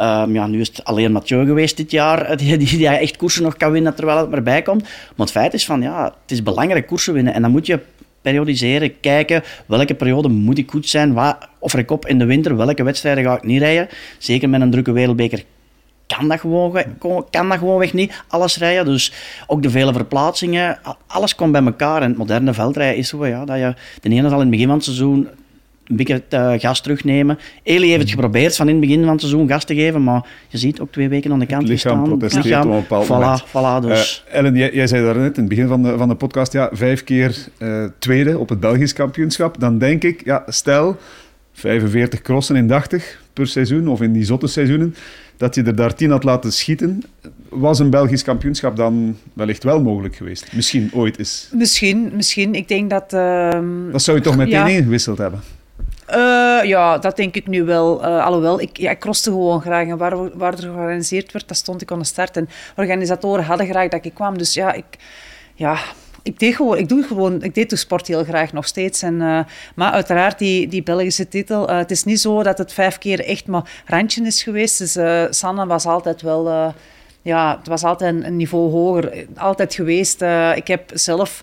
Um, 0.00 0.34
ja, 0.34 0.46
nu 0.46 0.60
is 0.60 0.68
het 0.68 0.84
alleen 0.84 1.12
Mathieu 1.12 1.46
geweest 1.46 1.76
dit 1.76 1.90
jaar, 1.90 2.36
die, 2.36 2.56
die, 2.56 2.88
echt 2.88 3.16
koersen 3.16 3.42
nog 3.42 3.56
kan 3.56 3.72
winnen 3.72 3.94
terwijl 3.94 4.18
het 4.18 4.32
erbij 4.32 4.62
komt. 4.62 4.82
Maar 4.82 5.26
het 5.26 5.30
feit 5.30 5.54
is 5.54 5.64
van, 5.64 5.82
ja, 5.82 6.04
het 6.04 6.30
is 6.30 6.42
belangrijk 6.42 6.86
koersen 6.86 7.14
winnen. 7.14 7.34
En 7.34 7.42
dan 7.42 7.50
moet 7.50 7.66
je 7.66 7.80
periodiseren, 8.22 9.00
kijken 9.00 9.42
welke 9.66 9.94
periode 9.94 10.28
moet 10.28 10.58
ik 10.58 10.70
goed 10.70 10.88
zijn, 10.88 11.12
waar, 11.12 11.48
of 11.58 11.74
ik 11.74 11.90
op 11.90 12.06
in 12.06 12.18
de 12.18 12.24
winter, 12.24 12.56
welke 12.56 12.82
wedstrijden 12.82 13.24
ga 13.24 13.36
ik 13.36 13.44
niet 13.44 13.60
rijden. 13.60 13.88
Zeker 14.18 14.48
met 14.48 14.60
een 14.60 14.70
drukke 14.70 14.92
wereldbeker 14.92 15.44
kan 16.16 16.28
dat 16.28 16.40
gewoon, 16.40 16.82
kan 17.30 17.48
dat 17.48 17.58
gewoon 17.58 17.78
weg 17.78 17.92
niet, 17.92 18.22
alles 18.28 18.58
rijden. 18.58 18.84
Dus 18.84 19.12
ook 19.46 19.62
de 19.62 19.70
vele 19.70 19.92
verplaatsingen, 19.92 20.78
alles 21.06 21.34
komt 21.34 21.52
bij 21.52 21.62
elkaar. 21.62 22.02
En 22.02 22.08
het 22.08 22.18
moderne 22.18 22.54
veldrijden 22.54 22.96
is 22.96 23.08
zo 23.08 23.26
ja, 23.26 23.44
dat 23.44 23.58
je 23.58 23.74
de 24.00 24.08
ene 24.08 24.28
zal 24.28 24.36
in 24.36 24.40
het 24.40 24.50
begin 24.50 24.66
van 24.66 24.76
het 24.76 24.84
seizoen 24.84 25.28
een 25.86 25.96
beetje 25.96 26.22
uh, 26.30 26.52
gas 26.56 26.80
terugnemen. 26.80 27.38
Eli 27.62 27.88
heeft 27.88 28.00
het 28.00 28.10
geprobeerd 28.10 28.56
van 28.56 28.68
in 28.68 28.72
het 28.72 28.80
begin 28.80 29.00
van 29.00 29.12
het 29.12 29.20
seizoen 29.20 29.48
gas 29.48 29.64
te 29.64 29.74
geven, 29.74 30.02
maar 30.04 30.26
je 30.48 30.58
ziet 30.58 30.80
ook 30.80 30.92
twee 30.92 31.08
weken 31.08 31.32
aan 31.32 31.38
de 31.38 31.46
kant 31.46 31.62
het 31.62 31.70
lichaam 31.70 31.92
staan. 31.92 32.08
protesteert 32.08 32.44
lichaam, 32.44 32.68
op 32.68 32.74
een 32.74 32.80
bepaald 32.80 33.06
voilà, 33.06 33.08
moment. 33.08 33.46
Voilà, 33.46 33.86
dus. 33.88 34.24
Uh, 34.28 34.34
Ellen, 34.34 34.54
jij, 34.54 34.72
jij, 34.72 34.86
zei 34.86 35.04
daar 35.04 35.16
net 35.16 35.36
in 35.36 35.40
het 35.40 35.48
begin 35.48 35.68
van 35.68 35.82
de, 35.82 35.98
van 35.98 36.08
de 36.08 36.14
podcast, 36.14 36.52
ja, 36.52 36.68
vijf 36.72 37.04
keer 37.04 37.36
uh, 37.58 37.84
tweede 37.98 38.38
op 38.38 38.48
het 38.48 38.60
Belgisch 38.60 38.92
kampioenschap. 38.92 39.60
Dan 39.60 39.78
denk 39.78 40.04
ik, 40.04 40.24
ja, 40.24 40.42
stel, 40.46 40.96
45 41.52 42.22
crossen 42.22 42.56
in 42.56 42.66
80 42.66 43.20
per 43.38 43.46
seizoen, 43.46 43.88
of 43.88 44.00
in 44.00 44.12
die 44.12 44.24
zotte 44.24 44.46
seizoenen 44.46 44.94
dat 45.36 45.54
je 45.54 45.62
er 45.62 45.76
daar 45.76 45.94
tien 45.94 46.10
had 46.10 46.24
laten 46.24 46.52
schieten. 46.52 47.02
was 47.48 47.78
een 47.78 47.90
Belgisch 47.90 48.22
kampioenschap 48.22 48.76
dan 48.76 49.16
wellicht 49.32 49.64
wel 49.64 49.82
mogelijk 49.82 50.16
geweest? 50.16 50.52
Misschien 50.52 50.90
ooit 50.92 51.18
eens. 51.18 51.48
Misschien, 51.52 52.10
misschien. 52.14 52.54
Ik 52.54 52.68
denk 52.68 52.90
dat... 52.90 53.12
Uh, 53.12 53.90
dat 53.92 54.02
zou 54.02 54.16
je 54.16 54.22
toch 54.22 54.36
meteen 54.36 54.52
ja. 54.52 54.66
ingewisseld 54.66 55.18
hebben? 55.18 55.40
Uh, 56.10 56.64
ja, 56.64 56.98
dat 56.98 57.16
denk 57.16 57.34
ik 57.34 57.46
nu 57.46 57.64
wel. 57.64 58.04
Uh, 58.04 58.24
alhoewel, 58.24 58.60
ik, 58.60 58.76
ja, 58.76 58.90
ik 58.90 58.98
crosste 58.98 59.30
gewoon 59.30 59.60
graag. 59.60 59.88
En 59.88 59.96
waar, 59.96 60.38
waar 60.38 60.52
er 60.52 60.58
georganiseerd 60.58 61.32
werd, 61.32 61.48
daar 61.48 61.56
stond 61.56 61.82
ik 61.82 61.92
aan 61.92 61.98
de 61.98 62.04
start. 62.04 62.36
En 62.36 62.48
organisatoren 62.76 63.44
hadden 63.44 63.66
graag 63.66 63.88
dat 63.88 64.04
ik 64.04 64.14
kwam. 64.14 64.38
Dus 64.38 64.54
ja, 64.54 64.72
ik... 64.72 64.84
Ja, 65.54 65.78
ik 66.28 66.38
deed, 66.38 66.54
gewoon, 66.54 66.78
ik, 66.78 66.88
doe 66.88 67.02
gewoon, 67.02 67.42
ik 67.42 67.54
deed 67.54 67.70
de 67.70 67.76
sport 67.76 68.06
heel 68.06 68.24
graag 68.24 68.52
nog 68.52 68.66
steeds. 68.66 69.02
En, 69.02 69.14
uh, 69.14 69.40
maar 69.74 69.92
uiteraard, 69.92 70.38
die, 70.38 70.68
die 70.68 70.82
Belgische 70.82 71.28
titel. 71.28 71.68
het 71.68 71.90
is 71.90 72.04
niet 72.04 72.20
zo 72.20 72.42
dat 72.42 72.58
het 72.58 72.72
vijf 72.72 72.98
keer 72.98 73.24
echt 73.24 73.46
maar 73.46 73.82
randje 73.86 74.24
is 74.24 74.42
geweest. 74.42 74.78
Dus 74.78 74.98
Sanne 75.38 75.66
was 75.66 75.86
altijd 75.86 76.22
wel... 76.22 76.72
ja, 77.22 77.56
het 77.58 77.66
was 77.68 77.84
altijd 77.84 78.14
een, 78.14 78.26
een 78.26 78.36
niveau 78.36 78.70
hoger. 78.70 79.26
Altijd 79.36 79.74
geweest. 79.74 80.22
ik 80.54 80.66
heb 80.66 80.90
zelf 80.94 81.42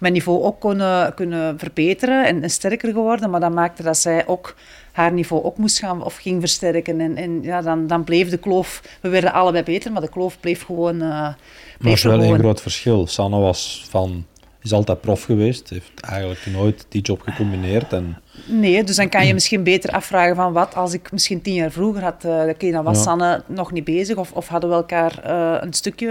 mijn 0.00 0.12
niveau 0.12 0.42
ook 0.42 0.60
kunnen, 0.60 1.14
kunnen 1.14 1.58
verbeteren 1.58 2.42
en, 2.42 2.50
sterker 2.50 2.92
geworden. 2.92 3.30
Maar 3.30 3.40
dat 3.40 3.52
maakte 3.52 3.82
dat 3.82 3.96
zij 3.96 4.26
ook 4.26 4.54
haar 4.96 5.12
niveau 5.12 5.42
ook 5.42 5.56
moest 5.58 5.78
gaan 5.78 6.04
of 6.04 6.16
ging 6.16 6.40
versterken. 6.40 7.00
En, 7.00 7.16
en 7.16 7.42
ja, 7.42 7.62
dan, 7.62 7.86
dan 7.86 8.04
bleef 8.04 8.30
de 8.30 8.36
kloof... 8.36 8.82
We 9.00 9.08
werden 9.08 9.32
allebei 9.32 9.64
beter, 9.64 9.92
maar 9.92 10.00
de 10.00 10.08
kloof 10.08 10.40
bleef 10.40 10.64
gewoon... 10.64 10.94
Uh, 10.94 11.00
maar 11.00 11.36
er 11.80 11.90
is 11.90 12.02
wel 12.02 12.22
een 12.22 12.38
groot 12.38 12.60
verschil. 12.60 13.06
Sanne 13.06 13.38
was 13.38 13.86
van 13.88 14.24
is 14.66 14.72
altijd 14.72 15.00
prof 15.00 15.22
geweest, 15.22 15.70
heeft 15.70 15.90
eigenlijk 16.00 16.46
nooit 16.52 16.86
die 16.88 17.02
job 17.02 17.20
gecombineerd. 17.20 17.92
En... 17.92 18.16
Nee, 18.44 18.84
dus 18.84 18.96
dan 18.96 19.08
kan 19.08 19.26
je 19.26 19.34
misschien 19.38 19.62
beter 19.62 19.90
afvragen 19.90 20.36
van 20.36 20.52
wat 20.52 20.74
als 20.74 20.92
ik 20.92 21.12
misschien 21.12 21.42
tien 21.42 21.54
jaar 21.54 21.70
vroeger 21.70 22.02
had, 22.02 22.24
uh, 22.58 22.72
dan 22.72 22.84
was 22.84 23.02
Sanne 23.02 23.42
nog 23.46 23.72
niet 23.72 23.84
bezig 23.84 24.16
of, 24.16 24.32
of 24.32 24.48
hadden 24.48 24.70
we 24.70 24.76
elkaar 24.76 25.20
uh, 25.26 25.56
een 25.60 25.72
stukje 25.72 26.06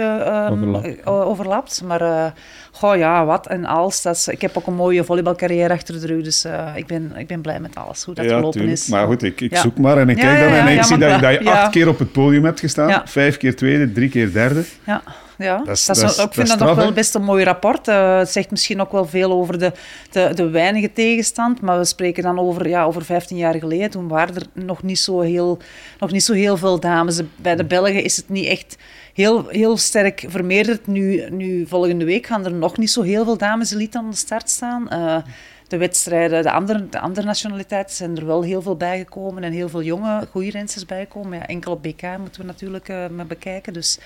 uh, 1.05 1.27
overlapt. 1.27 1.81
Maar 1.85 2.33
goh 2.71 2.97
ja, 2.97 3.25
wat 3.25 3.47
en 3.47 3.65
als. 3.65 4.01
Dat 4.01 4.15
is, 4.15 4.27
ik 4.27 4.41
heb 4.41 4.57
ook 4.57 4.67
een 4.67 4.73
mooie 4.73 5.03
volleybalcarrière 5.03 5.73
achter 5.73 6.01
de 6.01 6.07
rug, 6.07 6.23
dus 6.23 6.45
ik, 6.75 6.87
ben, 6.87 7.11
ik 7.17 7.27
ben 7.27 7.41
blij 7.41 7.59
met 7.59 7.75
alles, 7.75 8.03
hoe 8.03 8.13
dat 8.13 8.25
ja, 8.25 8.35
gelopen 8.35 8.67
is. 8.67 8.87
Maar 8.87 9.05
goed, 9.07 9.23
ik, 9.23 9.41
ik 9.41 9.57
zoek 9.57 9.77
maar 9.77 9.97
en 9.97 10.09
ik 10.09 10.17
kijk 10.17 10.39
dan 10.39 10.53
en 10.53 10.67
ik 10.67 10.83
zie 10.83 10.97
dat, 10.97 11.21
dat 11.21 11.31
je 11.31 11.51
acht 11.51 11.71
keer 11.71 11.87
op 11.87 11.99
het 11.99 12.11
podium 12.11 12.45
hebt 12.45 12.59
gestaan. 12.59 13.01
Vijf 13.05 13.37
keer 13.37 13.55
tweede, 13.55 13.91
drie 13.91 14.09
keer 14.09 14.31
derde. 14.33 14.63
Ja 14.85 15.01
ja. 15.37 15.57
Dat 15.57 15.75
is, 15.75 15.85
dat 15.85 15.97
is, 15.97 16.17
ik 16.17 16.33
vind 16.33 16.47
dat, 16.47 16.59
nog 16.59 16.75
wel 16.75 16.91
best 16.91 17.15
een 17.15 17.23
mooi 17.23 17.43
rapport. 17.43 17.87
Uh, 17.87 18.17
het 18.17 18.29
zegt 18.29 18.51
misschien 18.51 18.81
ook 18.81 18.91
wel 18.91 19.05
veel 19.05 19.31
over 19.31 19.59
de, 19.59 19.71
de, 20.11 20.31
de 20.33 20.49
weinige 20.49 20.93
tegenstand, 20.93 21.61
maar 21.61 21.77
we 21.77 21.85
spreken 21.85 22.23
dan 22.23 22.39
over, 22.39 22.67
ja, 22.67 22.83
over 22.83 23.05
15 23.05 23.37
jaar 23.37 23.55
geleden. 23.55 23.89
Toen 23.89 24.07
waren 24.07 24.35
er 24.35 24.45
nog 24.53 24.83
niet 24.83 24.99
zo 24.99 25.19
heel, 25.19 25.57
nog 25.99 26.11
niet 26.11 26.23
zo 26.23 26.33
heel 26.33 26.57
veel 26.57 26.79
dames. 26.79 27.21
Bij 27.35 27.55
de 27.55 27.65
Belgen 27.65 28.03
is 28.03 28.17
het 28.17 28.29
niet 28.29 28.45
echt 28.47 28.77
heel, 29.13 29.47
heel 29.47 29.77
sterk 29.77 30.25
vermeerderd. 30.27 30.87
Nu, 30.87 31.29
nu, 31.29 31.67
volgende 31.67 32.05
week 32.05 32.25
gaan 32.25 32.45
er 32.45 32.53
nog 32.53 32.77
niet 32.77 32.91
zo 32.91 33.01
heel 33.01 33.23
veel 33.23 33.37
dames 33.37 33.71
elite 33.71 33.97
aan 33.97 34.09
de 34.09 34.15
start 34.15 34.49
staan. 34.49 34.87
Uh, 34.93 35.17
de 35.67 35.77
wedstrijden, 35.77 36.43
de 36.43 36.51
andere, 36.51 36.89
de 36.89 36.99
andere 36.99 37.25
nationaliteiten 37.25 37.95
zijn 37.95 38.17
er 38.17 38.25
wel 38.25 38.43
heel 38.43 38.61
veel 38.61 38.75
bijgekomen 38.75 39.43
en 39.43 39.51
heel 39.51 39.69
veel 39.69 39.81
jonge, 39.81 40.27
goede 40.31 40.49
rensters 40.49 40.85
bijgekomen. 40.85 41.37
Ja, 41.37 41.47
enkel 41.47 41.71
op 41.71 41.83
BK 41.83 42.01
moeten 42.19 42.41
we 42.41 42.47
natuurlijk 42.47 42.89
uh, 42.89 43.05
bekijken. 43.27 43.73
Dus 43.73 43.99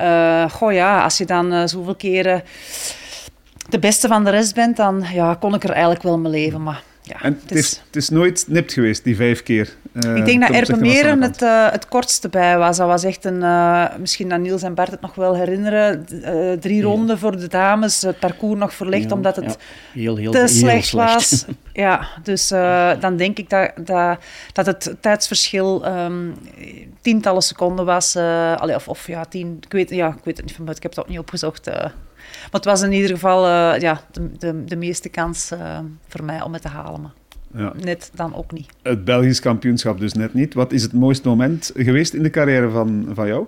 uh, 0.00 1.02
als 1.02 1.18
je 1.18 1.26
dan 1.26 1.52
uh, 1.52 1.62
zoveel 1.64 1.94
keren 1.94 2.42
de 3.68 3.78
beste 3.78 4.08
van 4.08 4.24
de 4.24 4.30
rest 4.30 4.54
bent, 4.54 4.76
dan 4.76 5.04
ja, 5.12 5.34
kon 5.34 5.54
ik 5.54 5.64
er 5.64 5.70
eigenlijk 5.70 6.02
wel 6.02 6.18
mee 6.18 6.32
leven. 6.32 6.62
Maar 6.62 6.82
ja, 7.08 7.22
en 7.22 7.38
het 7.42 7.54
is, 7.54 7.82
het 7.86 7.96
is 7.96 8.08
nooit 8.08 8.44
nipt 8.48 8.72
geweest, 8.72 9.04
die 9.04 9.16
vijf 9.16 9.42
keer. 9.42 9.76
Uh, 9.92 10.16
ik 10.16 10.24
denk 10.24 10.40
dat 10.40 10.50
Erpenmeren 10.50 11.22
het, 11.22 11.42
uh, 11.42 11.70
het 11.70 11.88
kortste 11.88 12.28
bij 12.28 12.58
was. 12.58 12.76
Dat 12.76 12.86
was 12.86 13.04
echt 13.04 13.24
een, 13.24 13.40
uh, 13.40 13.84
misschien 13.98 14.28
dat 14.28 14.40
Niels 14.40 14.62
en 14.62 14.74
Bart 14.74 14.90
het 14.90 15.00
nog 15.00 15.14
wel 15.14 15.36
herinneren, 15.36 16.06
drie 16.60 16.82
ronden 16.82 17.18
voor 17.18 17.36
de 17.36 17.48
dames, 17.48 18.02
het 18.02 18.18
parcours 18.18 18.58
nog 18.58 18.74
verlegd, 18.74 19.12
omdat 19.12 19.36
het 19.36 19.58
heel, 19.92 20.16
heel, 20.16 20.32
te 20.32 20.46
slecht, 20.46 20.92
was. 20.92 21.44
ja, 21.72 22.08
dus 22.22 22.48
dan 23.00 23.16
denk 23.16 23.38
ik 23.38 23.50
dat, 23.50 23.72
dat, 23.84 24.18
dat 24.52 24.66
het 24.66 24.94
tijdsverschil 25.00 25.86
um, 25.86 26.34
tientallen 27.00 27.42
seconden 27.42 27.84
was. 27.84 28.16
Allee, 28.56 28.74
of, 28.74 28.88
of 28.88 29.06
ja, 29.06 29.24
tien, 29.24 29.56
ik 29.60 29.72
weet, 29.72 29.90
ja, 29.90 30.08
ik 30.08 30.24
weet 30.24 30.36
het 30.36 30.46
niet 30.46 30.54
van 30.54 30.64
buiten, 30.64 30.76
ik 30.76 30.82
heb 30.82 30.90
het 30.90 31.00
ook 31.00 31.08
niet 31.08 31.18
opgezocht. 31.18 31.70
Maar 32.40 32.60
het 32.60 32.64
was 32.64 32.82
in 32.82 32.92
ieder 32.92 33.10
geval 33.10 33.44
uh, 33.44 33.80
ja, 33.80 34.00
de, 34.12 34.30
de, 34.38 34.64
de, 34.64 34.76
meeste 34.76 35.08
kans 35.08 35.52
uh, 35.52 35.78
voor 36.08 36.24
mij 36.24 36.42
om 36.42 36.52
het 36.52 36.62
te 36.62 36.68
halen. 36.68 37.00
Maar 37.00 37.12
ja. 37.62 37.72
net 37.82 38.10
dan 38.14 38.34
ook 38.34 38.52
niet. 38.52 38.66
Het 38.82 39.04
Belgisch 39.04 39.40
kampioenschap 39.40 39.98
dus 39.98 40.12
net 40.12 40.34
niet. 40.34 40.54
Wat 40.54 40.72
is 40.72 40.82
het 40.82 40.92
mooiste 40.92 41.28
moment 41.28 41.72
geweest 41.74 42.14
in 42.14 42.22
de 42.22 42.30
carrière 42.30 42.70
van, 42.70 43.08
van 43.12 43.26
jou? 43.26 43.46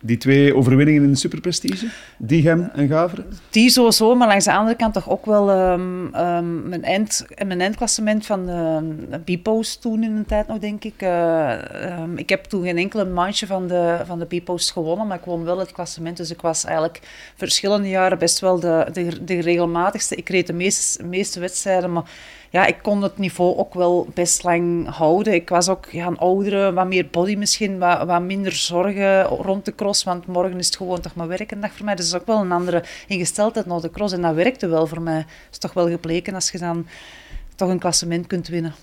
Die 0.00 0.16
twee 0.16 0.54
overwinningen 0.54 1.02
in 1.02 1.10
de 1.10 1.16
superprestige, 1.16 1.86
Diegem 2.16 2.70
en 2.74 2.88
Gaveren? 2.88 3.26
Die 3.50 3.70
sowieso, 3.70 4.14
maar 4.14 4.28
langs 4.28 4.44
de 4.44 4.52
andere 4.52 4.76
kant 4.76 4.94
toch 4.94 5.10
ook 5.10 5.26
wel 5.26 5.72
um, 5.72 6.14
um, 6.14 6.68
mijn, 6.68 6.84
eind, 6.84 7.26
mijn 7.46 7.60
eindklassement 7.60 8.26
van 8.26 8.46
de 8.46 9.36
B-post 9.36 9.80
toen 9.80 10.02
in 10.02 10.16
een 10.16 10.26
tijd 10.26 10.46
nog, 10.46 10.58
denk 10.58 10.84
ik. 10.84 11.02
Um, 11.02 12.18
ik 12.18 12.28
heb 12.28 12.44
toen 12.44 12.62
geen 12.62 12.76
enkele 12.76 13.04
manche 13.04 13.46
van 13.46 13.66
de, 13.68 14.00
van 14.06 14.18
de 14.18 14.42
gewonnen, 14.46 15.06
maar 15.06 15.18
ik 15.18 15.24
won 15.24 15.44
wel 15.44 15.58
het 15.58 15.72
klassement. 15.72 16.16
Dus 16.16 16.30
ik 16.30 16.40
was 16.40 16.64
eigenlijk 16.64 17.00
verschillende 17.36 17.88
jaren 17.88 18.18
best 18.18 18.40
wel 18.40 18.60
de, 18.60 18.86
de, 18.92 19.24
de 19.24 19.40
regelmatigste. 19.40 20.14
Ik 20.16 20.28
reed 20.28 20.46
de 20.46 20.52
meeste, 20.52 21.04
meeste 21.04 21.40
wedstrijden, 21.40 21.92
maar 21.92 22.10
ja, 22.50 22.66
ik 22.66 22.76
kon 22.82 23.02
het 23.02 23.18
niveau 23.18 23.56
ook 23.56 23.74
wel 23.74 24.08
best 24.14 24.42
lang 24.42 24.88
houden. 24.88 25.34
Ik 25.34 25.48
was 25.48 25.68
ook 25.68 25.86
ja, 25.90 26.06
een 26.06 26.18
oudere, 26.18 26.72
wat 26.72 26.86
meer 26.86 27.08
body 27.10 27.34
misschien, 27.34 27.78
wat, 27.78 28.04
wat 28.06 28.22
minder 28.22 28.52
zorgen 28.52 29.22
rond 29.22 29.64
de 29.64 29.74
cross, 29.74 30.04
want 30.04 30.26
morgen 30.26 30.58
is 30.58 30.66
het 30.66 30.76
gewoon 30.76 31.00
toch 31.00 31.14
maar 31.14 31.28
werkendag 31.28 31.72
voor 31.72 31.84
mij. 31.84 31.94
Dus 31.94 32.10
dat 32.10 32.14
is 32.14 32.20
ook 32.20 32.34
wel 32.36 32.44
een 32.44 32.52
andere 32.52 32.84
ingesteldheid 33.06 33.66
naar 33.66 33.80
de 33.80 33.90
cross 33.90 34.12
en 34.12 34.22
dat 34.22 34.34
werkte 34.34 34.66
wel 34.66 34.86
voor 34.86 35.02
mij. 35.02 35.16
Het 35.16 35.26
is 35.50 35.58
toch 35.58 35.72
wel 35.72 35.88
gebleken 35.88 36.34
als 36.34 36.50
je 36.50 36.58
dan 36.58 36.86
toch 37.54 37.68
een 37.68 37.78
klassement 37.78 38.26
kunt 38.26 38.48
winnen. 38.48 38.74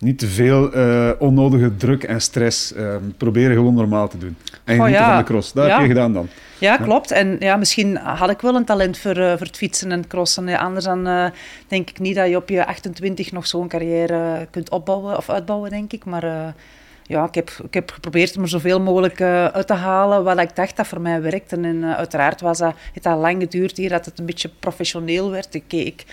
Niet 0.00 0.18
te 0.18 0.26
veel 0.26 0.76
uh, 0.76 1.10
onnodige 1.18 1.76
druk 1.76 2.02
en 2.04 2.20
stress. 2.20 2.72
Uh, 2.72 2.94
proberen 3.16 3.54
gewoon 3.54 3.74
normaal 3.74 4.08
te 4.08 4.18
doen. 4.18 4.36
En 4.64 4.80
oh, 4.80 4.88
ja. 4.88 5.08
van 5.08 5.18
de 5.18 5.24
cross. 5.24 5.52
Dat 5.52 5.70
heb 5.70 5.80
je 5.80 5.86
gedaan 5.86 6.12
dan. 6.12 6.28
Ja, 6.58 6.76
klopt. 6.76 7.10
En 7.10 7.36
ja, 7.38 7.56
misschien 7.56 7.96
had 7.96 8.30
ik 8.30 8.40
wel 8.40 8.54
een 8.54 8.64
talent 8.64 8.98
voor, 8.98 9.16
uh, 9.16 9.28
voor 9.30 9.46
het 9.46 9.56
fietsen 9.56 9.92
en 9.92 9.98
het 9.98 10.06
crossen. 10.06 10.46
Ja, 10.46 10.58
anders 10.58 10.84
dan 10.84 11.08
uh, 11.08 11.26
denk 11.68 11.90
ik 11.90 11.98
niet 11.98 12.14
dat 12.14 12.28
je 12.28 12.36
op 12.36 12.48
je 12.48 12.66
28 12.66 13.32
nog 13.32 13.46
zo'n 13.46 13.68
carrière 13.68 14.46
kunt 14.50 14.70
opbouwen 14.70 15.16
of 15.16 15.30
uitbouwen, 15.30 15.70
denk 15.70 15.92
ik. 15.92 16.04
Maar 16.04 16.54
ja, 17.02 17.24
ik 17.24 17.34
heb, 17.34 17.50
ik 17.64 17.74
heb 17.74 17.90
geprobeerd 17.90 18.36
om 18.36 18.42
er 18.42 18.48
zoveel 18.48 18.80
mogelijk 18.80 19.20
uit 19.20 19.66
te 19.66 19.74
halen 19.74 20.24
wat 20.24 20.38
ik 20.38 20.56
dacht 20.56 20.76
dat 20.76 20.86
voor 20.86 21.00
mij 21.00 21.22
werkte. 21.22 21.56
En 21.56 21.96
uiteraard 21.96 22.40
was 22.40 22.58
dat, 22.58 22.74
het 22.92 23.06
al 23.06 23.18
lang 23.18 23.42
geduurd 23.42 23.76
hier 23.76 23.88
dat 23.88 24.04
het 24.04 24.18
een 24.18 24.26
beetje 24.26 24.50
professioneel 24.60 25.30
werd. 25.30 25.54
Ik, 25.54 25.72
ik, 25.72 26.04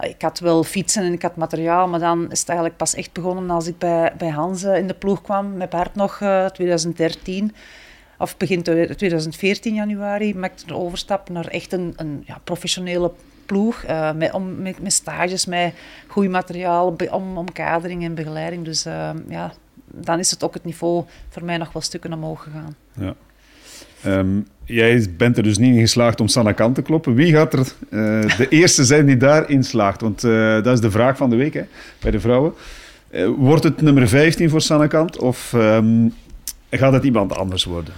ik 0.00 0.22
had 0.22 0.38
wel 0.38 0.64
fietsen 0.64 1.02
en 1.02 1.12
ik 1.12 1.22
had 1.22 1.36
materiaal, 1.36 1.88
maar 1.88 2.00
dan 2.00 2.30
is 2.30 2.40
het 2.40 2.48
eigenlijk 2.48 2.78
pas 2.78 2.94
echt 2.94 3.12
begonnen 3.12 3.50
als 3.50 3.66
ik 3.66 3.78
bij, 3.78 4.12
bij 4.18 4.28
Hanze 4.28 4.78
in 4.78 4.86
de 4.86 4.94
ploeg 4.94 5.22
kwam, 5.22 5.56
met 5.56 5.70
Bart 5.70 5.94
nog, 5.94 6.16
2013 6.52 7.54
of 8.18 8.36
begin 8.36 8.62
2014 8.62 9.74
januari, 9.74 10.34
maakte 10.34 10.66
de 10.66 10.74
overstap 10.74 11.28
naar 11.28 11.46
echt 11.46 11.72
een, 11.72 11.92
een 11.96 12.22
ja, 12.26 12.38
professionele 12.44 13.12
ploeg. 13.46 13.84
Uh, 13.84 14.12
met, 14.12 14.32
om, 14.32 14.62
met, 14.62 14.92
stages, 14.92 15.46
met 15.46 15.74
goed 16.06 16.28
materiaal, 16.28 16.96
om, 17.10 17.38
omkadering 17.38 18.04
en 18.04 18.14
begeleiding. 18.14 18.64
Dus 18.64 18.82
ja, 19.28 19.52
dan 19.86 20.18
is 20.18 20.30
het 20.30 20.44
ook 20.44 20.54
het 20.54 20.64
niveau 20.64 21.04
voor 21.28 21.44
mij 21.44 21.56
nog 21.56 21.72
wel 21.72 21.82
stukken 21.82 22.12
omhoog 22.12 22.42
gegaan. 22.42 22.76
Ja. 22.92 23.14
Um, 24.06 24.46
jij 24.64 25.06
bent 25.16 25.36
er 25.36 25.42
dus 25.42 25.58
niet 25.58 25.74
in 25.74 25.80
geslaagd 25.80 26.20
om 26.20 26.28
Sanne 26.28 26.54
Kant 26.54 26.74
te 26.74 26.82
kloppen. 26.82 27.14
Wie 27.14 27.32
gaat 27.32 27.52
er 27.52 27.58
uh, 27.58 28.36
de 28.36 28.46
eerste 28.60 28.84
zijn 28.84 29.06
die 29.06 29.16
daarin 29.16 29.64
slaagt? 29.64 30.00
Want 30.00 30.20
dat 30.20 30.66
is 30.66 30.80
de 30.80 30.90
vraag 30.90 31.16
van 31.16 31.30
de 31.30 31.36
week 31.36 31.54
hè, 31.54 31.62
bij 32.00 32.10
de 32.10 32.20
vrouwen. 32.20 32.52
wordt 33.36 33.64
het 33.64 33.80
nummer 33.80 34.08
15 34.08 34.50
voor 34.50 34.60
Sanne 34.60 34.88
Kant 34.88 35.18
of 35.18 35.52
um, 35.52 36.12
gaat 36.70 36.92
het 36.92 37.04
iemand 37.04 37.36
anders 37.36 37.64
worden? 37.64 37.94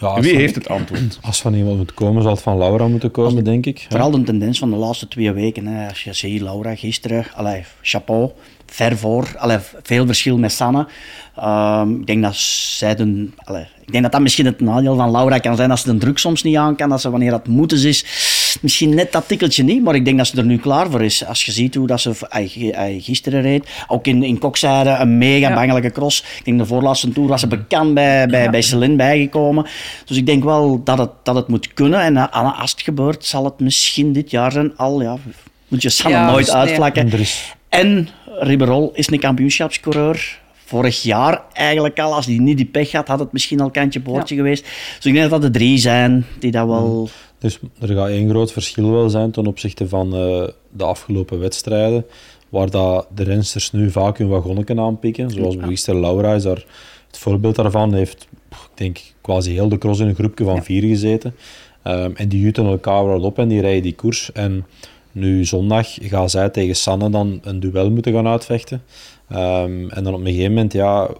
Ja, 0.00 0.20
Wie 0.20 0.36
heeft 0.36 0.54
het 0.54 0.68
antwoord? 0.68 1.18
Als 1.26 1.40
van 1.40 1.54
iemand 1.54 1.76
moet 1.76 1.94
komen, 1.94 2.22
zal 2.22 2.30
het 2.30 2.42
van 2.42 2.58
Laura 2.58 2.88
moeten 2.88 3.10
komen, 3.10 3.44
denk 3.44 3.66
ik. 3.66 3.86
Vooral 3.88 4.10
de 4.10 4.22
tendens 4.22 4.58
van 4.58 4.70
de 4.70 4.76
laatste 4.76 5.08
twee 5.08 5.32
weken. 5.32 5.66
Hè. 5.66 5.88
Als 5.88 6.04
je 6.04 6.12
ziet, 6.12 6.40
Laura 6.40 6.74
gisteren, 6.74 7.26
allee, 7.34 7.64
chapeau, 7.82 8.30
ver 8.66 8.96
voor. 8.96 9.34
Allee, 9.36 9.58
veel 9.82 10.06
verschil 10.06 10.38
met 10.38 10.52
Sanne. 10.52 10.86
Um, 11.44 12.00
ik 12.00 12.06
denk 12.06 12.22
dat 12.22 12.36
zij 12.36 12.94
de, 12.94 13.28
allee, 13.44 13.66
ik 13.84 13.92
denk 13.92 14.02
dat 14.02 14.12
dat 14.12 14.20
misschien 14.20 14.46
het 14.46 14.60
nadeel 14.60 14.96
van 14.96 15.10
Laura 15.10 15.38
kan 15.38 15.56
zijn, 15.56 15.70
als 15.70 15.80
ze 15.80 15.92
de 15.92 15.98
druk 15.98 16.18
soms 16.18 16.42
niet 16.42 16.56
aan 16.56 16.76
kan, 16.76 16.88
dat 16.88 17.00
ze 17.00 17.10
wanneer 17.10 17.30
dat 17.30 17.46
moeten 17.46 17.86
is, 17.86 18.04
misschien 18.62 18.94
net 18.94 19.12
dat 19.12 19.28
tikkeltje 19.28 19.62
niet, 19.62 19.82
maar 19.82 19.94
ik 19.94 20.04
denk 20.04 20.18
dat 20.18 20.26
ze 20.26 20.36
er 20.36 20.44
nu 20.44 20.58
klaar 20.58 20.90
voor 20.90 21.02
is. 21.02 21.24
Als 21.24 21.44
je 21.44 21.52
ziet 21.52 21.74
hoe 21.74 21.86
dat 21.86 22.00
ze 22.00 22.12
gisteren 23.00 23.42
reed, 23.42 23.68
ook 23.88 24.06
in, 24.06 24.22
in 24.22 24.38
Kokzijde, 24.38 24.90
een 24.90 25.18
mega 25.18 25.54
bangelijke 25.54 25.90
cross. 25.90 26.24
Ik 26.38 26.44
denk 26.44 26.58
de 26.58 26.66
voorlaatste 26.66 27.12
toer 27.12 27.28
was 27.28 27.40
ze 27.40 27.46
bekend 27.46 27.94
bij, 27.94 28.26
bij, 28.26 28.50
bij 28.50 28.62
Celine 28.62 28.96
bijgekomen. 28.96 29.66
Dus 30.04 30.16
ik 30.16 30.26
denk 30.26 30.44
wel 30.44 30.80
dat 30.84 30.98
het, 30.98 31.10
dat 31.22 31.34
het 31.34 31.48
moet 31.48 31.72
kunnen. 31.72 32.00
En 32.00 32.14
uh, 32.14 32.60
als 32.60 32.70
het 32.70 32.82
gebeurt, 32.82 33.24
zal 33.24 33.44
het 33.44 33.60
misschien 33.60 34.12
dit 34.12 34.30
jaar 34.30 34.52
zijn 34.52 34.76
al, 34.76 35.02
ja, 35.02 35.16
moet 35.68 35.82
je 35.82 35.88
Sanne 35.88 36.30
nooit 36.30 36.50
uitvlakken. 36.50 37.10
En 37.68 38.08
Riberol 38.38 38.90
is 38.94 39.10
een 39.10 39.20
kampioenschapscoureur 39.20 40.38
vorig 40.64 41.02
jaar 41.02 41.42
eigenlijk 41.52 41.98
al. 41.98 42.14
Als 42.14 42.26
hij 42.26 42.38
niet 42.38 42.56
die 42.56 42.66
pech 42.66 42.92
had, 42.92 43.08
had 43.08 43.18
het 43.18 43.32
misschien 43.32 43.60
al 43.60 43.70
kantje 43.70 44.00
boordje 44.00 44.36
geweest. 44.36 44.62
Dus 44.96 45.04
ik 45.04 45.12
denk 45.12 45.30
dat 45.30 45.30
dat 45.30 45.52
de 45.52 45.58
drie 45.58 45.78
zijn 45.78 46.26
die 46.38 46.50
dat 46.50 46.66
wel... 46.66 47.08
Dus 47.46 47.58
er 47.80 47.96
gaat 47.96 48.08
één 48.08 48.28
groot 48.28 48.52
verschil 48.52 48.90
wel 48.90 49.10
zijn 49.10 49.30
ten 49.30 49.46
opzichte 49.46 49.88
van 49.88 50.06
uh, 50.06 50.46
de 50.70 50.84
afgelopen 50.84 51.38
wedstrijden, 51.38 52.06
waar 52.48 52.70
dat 52.70 53.06
de 53.14 53.22
rensters 53.22 53.72
nu 53.72 53.90
vaak 53.90 54.18
hun 54.18 54.28
wagonnetje 54.28 54.80
aanpikken. 54.80 55.30
Zoals 55.30 55.54
ja. 55.54 55.66
gisteren 55.66 56.00
Laura 56.00 56.34
is 56.34 56.42
daar 56.42 56.64
het 57.06 57.18
voorbeeld 57.18 57.54
daarvan. 57.54 57.94
heeft, 57.94 58.28
ik 58.50 58.58
denk, 58.74 58.98
quasi 59.20 59.52
heel 59.52 59.68
de 59.68 59.78
cross 59.78 60.00
in 60.00 60.06
een 60.06 60.14
groepje 60.14 60.44
van 60.44 60.54
ja. 60.54 60.62
vier 60.62 60.82
gezeten. 60.82 61.34
Um, 61.84 62.16
en 62.16 62.28
die 62.28 62.40
jutten 62.40 62.66
elkaar 62.66 63.06
wel 63.06 63.20
op 63.20 63.38
en 63.38 63.48
die 63.48 63.60
rijden 63.60 63.82
die 63.82 63.94
koers. 63.94 64.32
En 64.32 64.66
nu 65.12 65.44
zondag 65.44 65.88
gaan 66.00 66.30
zij 66.30 66.48
tegen 66.48 66.76
Sanne 66.76 67.10
dan 67.10 67.40
een 67.42 67.60
duel 67.60 67.90
moeten 67.90 68.12
gaan 68.12 68.26
uitvechten. 68.26 68.82
Um, 69.32 69.90
en 69.90 70.04
dan 70.04 70.14
op 70.14 70.20
een 70.20 70.26
gegeven 70.26 70.52
moment 70.52 70.72
ja, 70.72 71.10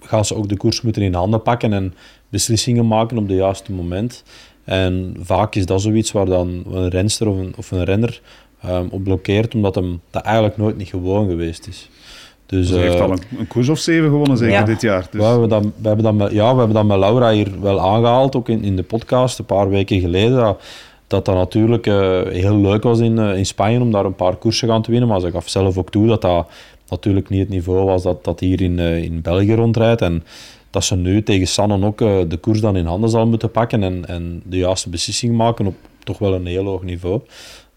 gaan 0.00 0.24
ze 0.24 0.34
ook 0.34 0.48
de 0.48 0.56
koers 0.56 0.80
moeten 0.80 1.02
in 1.02 1.14
handen 1.14 1.42
pakken 1.42 1.72
en 1.72 1.94
beslissingen 2.28 2.86
maken 2.86 3.18
op 3.18 3.28
het 3.28 3.36
juiste 3.36 3.72
moment. 3.72 4.22
En 4.64 5.16
vaak 5.20 5.54
is 5.54 5.66
dat 5.66 5.80
zoiets 5.80 6.12
waar 6.12 6.26
dan 6.26 6.64
een 6.72 6.88
renster 6.88 7.28
of 7.28 7.38
een, 7.38 7.54
of 7.56 7.70
een 7.70 7.84
renner 7.84 8.20
um, 8.66 8.88
op 8.90 9.04
blokkeert, 9.04 9.54
omdat 9.54 9.74
hem 9.74 10.00
dat 10.10 10.22
eigenlijk 10.22 10.56
nooit 10.56 10.76
niet 10.76 10.88
gewoon 10.88 11.28
geweest 11.28 11.66
is. 11.66 11.88
Dus, 12.46 12.68
dus 12.68 12.76
hij 12.76 12.86
heeft 12.86 12.96
uh, 12.96 13.02
al 13.02 13.10
een, 13.10 13.22
een, 13.38 13.46
koers 13.46 13.68
of 13.68 13.78
zeven 13.78 14.08
gewonnen, 14.08 14.36
zeker 14.36 14.54
ja. 14.54 14.64
dit 14.64 14.80
jaar. 14.80 15.06
Dus. 15.10 15.20
We, 15.20 15.26
hebben 15.26 15.48
dat, 15.48 15.62
we, 15.62 15.86
hebben 15.86 16.04
dat 16.04 16.14
met, 16.14 16.32
ja, 16.32 16.52
we 16.52 16.58
hebben 16.58 16.76
dat 16.76 16.86
met 16.86 16.98
Laura 16.98 17.30
hier 17.30 17.60
wel 17.60 17.80
aangehaald, 17.80 18.36
ook 18.36 18.48
in, 18.48 18.64
in 18.64 18.76
de 18.76 18.82
podcast, 18.82 19.38
een 19.38 19.44
paar 19.44 19.68
weken 19.68 20.00
geleden. 20.00 20.36
Dat 20.36 20.60
dat, 21.12 21.24
dat 21.24 21.34
natuurlijk 21.34 21.86
uh, 21.86 22.20
heel 22.22 22.56
leuk 22.56 22.82
was 22.82 22.98
in, 22.98 23.18
uh, 23.18 23.36
in 23.36 23.46
Spanje 23.46 23.80
om 23.80 23.90
daar 23.90 24.04
een 24.04 24.14
paar 24.14 24.36
koersen 24.36 24.68
gaan 24.68 24.82
te 24.82 24.90
winnen. 24.90 25.08
Maar 25.08 25.20
ze 25.20 25.30
gaf 25.30 25.48
zelf 25.48 25.78
ook 25.78 25.90
toe 25.90 26.06
dat 26.06 26.22
dat 26.22 26.48
natuurlijk 26.88 27.28
niet 27.28 27.40
het 27.40 27.48
niveau 27.48 27.84
was 27.84 28.02
dat, 28.02 28.24
dat 28.24 28.40
hier 28.40 28.60
in, 28.60 28.78
uh, 28.78 29.02
in 29.02 29.20
België 29.20 29.54
rondrijdt. 29.54 30.00
En 30.00 30.24
dat 30.72 30.84
ze 30.84 30.96
nu 30.96 31.22
tegen 31.22 31.46
Sannen 31.46 31.84
ook 31.84 31.98
de 31.98 32.38
koers 32.40 32.60
dan 32.60 32.76
in 32.76 32.86
handen 32.86 33.10
zal 33.10 33.26
moeten 33.26 33.50
pakken 33.50 33.82
en, 33.82 34.06
en 34.06 34.42
de 34.44 34.56
juiste 34.56 34.90
beslissing 34.90 35.36
maken 35.36 35.66
op 35.66 35.74
toch 36.04 36.18
wel 36.18 36.34
een 36.34 36.46
heel 36.46 36.64
hoog 36.64 36.82
niveau. 36.82 37.20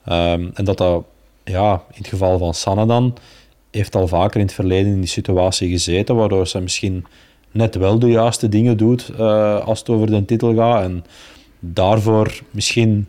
Um, 0.10 0.52
en 0.54 0.66
dat 0.66 0.78
dat, 0.78 1.04
ja, 1.44 1.74
in 1.74 1.98
het 1.98 2.08
geval 2.08 2.38
van 2.38 2.54
Sanne 2.54 2.86
dan, 2.86 3.18
heeft 3.72 3.96
al 3.96 4.08
vaker 4.08 4.40
in 4.40 4.46
het 4.46 4.56
verleden 4.56 4.92
in 4.92 5.00
die 5.00 5.10
situatie 5.10 5.70
gezeten, 5.70 6.16
waardoor 6.16 6.48
ze 6.48 6.60
misschien 6.60 7.06
net 7.52 7.76
wel 7.76 8.00
de 8.00 8.10
juiste 8.10 8.50
dingen 8.50 8.78
doet 8.78 9.12
uh, 9.20 9.66
als 9.66 9.80
het 9.80 9.90
over 9.90 10.08
de 10.08 10.26
titel 10.26 10.56
gaat. 10.56 10.84
En 10.84 11.06
daarvoor 11.60 12.42
misschien 12.52 13.08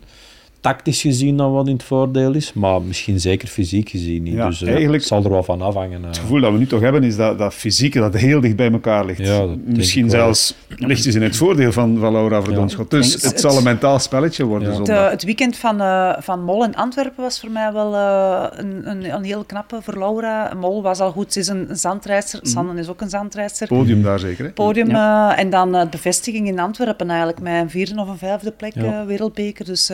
tactisch 0.67 1.01
gezien 1.01 1.37
dan 1.37 1.53
wat 1.53 1.67
in 1.67 1.73
het 1.73 1.83
voordeel 1.83 2.33
is, 2.33 2.53
maar 2.53 2.83
misschien 2.83 3.21
zeker 3.21 3.49
fysiek 3.49 3.89
gezien 3.89 4.23
niet. 4.23 4.35
Ja, 4.35 4.49
dus 4.49 4.63
uh, 4.63 4.69
eigenlijk, 4.69 4.99
het 4.99 5.07
zal 5.07 5.25
er 5.25 5.31
wel 5.31 5.43
van 5.43 5.63
afhangen. 5.63 6.01
Uh. 6.01 6.07
Het 6.07 6.19
gevoel 6.19 6.41
dat 6.41 6.53
we 6.53 6.59
nu 6.59 6.67
toch 6.67 6.81
hebben 6.81 7.05
is 7.05 7.17
dat, 7.17 7.39
dat 7.39 7.55
fysieke 7.55 7.99
dat 7.99 8.15
heel 8.15 8.41
dicht 8.41 8.57
bij 8.57 8.73
elkaar 8.73 9.05
ligt. 9.05 9.19
Ja, 9.19 9.47
misschien 9.65 10.11
zelfs 10.11 10.55
ligt 10.69 11.05
het 11.05 11.15
in 11.15 11.23
het 11.23 11.37
voordeel 11.37 11.73
van, 11.73 11.99
van 11.99 12.13
Laura 12.13 12.43
Verdonschot. 12.43 12.93
Ja. 12.93 12.99
Dus 12.99 13.13
het, 13.13 13.23
het, 13.23 13.41
zal 13.41 13.57
een 13.57 13.63
mentaal 13.63 13.99
spelletje 13.99 14.45
worden. 14.45 14.85
De, 14.85 14.93
het 14.93 15.25
weekend 15.25 15.57
van, 15.57 15.81
uh, 15.81 16.13
van 16.19 16.43
Mol 16.43 16.65
in 16.65 16.77
Antwerpen 16.77 17.23
was 17.23 17.41
voor 17.41 17.51
mij 17.51 17.73
wel 17.73 17.95
een, 17.95 18.91
een, 18.91 19.15
een, 19.15 19.25
heel 19.25 19.45
knappe 19.45 19.79
voor 19.83 19.99
Laura. 19.99 20.53
Mol 20.55 20.83
was 20.83 21.01
al 21.01 21.11
goed, 21.11 21.33
ze 21.33 21.39
is 21.39 21.49
een, 21.49 21.71
een. 21.83 22.01
Mm. 22.07 22.39
Sannen 22.43 22.79
is 22.79 22.89
ook 22.89 23.01
een 23.01 23.11
zandrijster. 23.11 23.67
Podium 23.67 24.03
daar 24.03 24.19
zeker. 24.19 24.45
Hè? 24.45 24.51
Podium 24.51 24.91
en 25.31 25.51
dan 25.51 25.73
de 25.73 25.87
bevestiging 25.91 26.49
in 26.49 26.59
Antwerpen 26.59 27.09
eigenlijk 27.09 27.41
met 27.41 27.53
een 27.53 27.71
vierde 27.71 28.01
of 28.01 28.09
een 28.09 28.19
vijfde 28.19 28.51
plek 28.51 28.75
wereldbeker. 29.07 29.65
Dus 29.65 29.91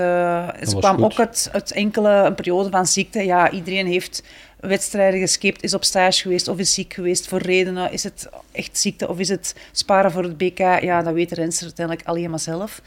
ze 0.68 0.77
kwam 0.77 0.94
goed. 0.94 1.05
ook 1.05 1.18
uit 1.18 1.48
uit 1.53 1.72
enkele 1.72 2.11
een 2.11 2.35
periode 2.35 2.70
van 2.70 2.87
ziekte. 2.87 3.25
Ja, 3.25 3.51
iedereen 3.51 3.87
heeft 3.87 4.22
wedstrijden 4.61 5.20
geskipt, 5.20 5.62
is 5.62 5.75
op 5.75 5.85
stage 5.85 6.20
geweest 6.20 6.48
of 6.48 6.59
is 6.59 6.75
ziek 6.75 6.92
geweest 6.92 7.29
voor 7.29 7.38
redenen. 7.38 7.92
Is 7.92 8.03
het 8.03 8.29
echt 8.53 8.79
ziekte 8.79 9.09
of 9.09 9.18
is 9.18 9.29
het 9.29 9.55
sparen 9.72 10.12
voor 10.12 10.22
het 10.22 10.37
BK? 10.37 10.59
Ja, 10.59 11.03
dat 11.03 11.14
weet 11.14 11.29
de 11.29 11.35
renster 11.35 11.64
uiteindelijk 11.66 12.09
alleen 12.09 12.31
maar 12.31 12.38
zelf. 12.38 12.83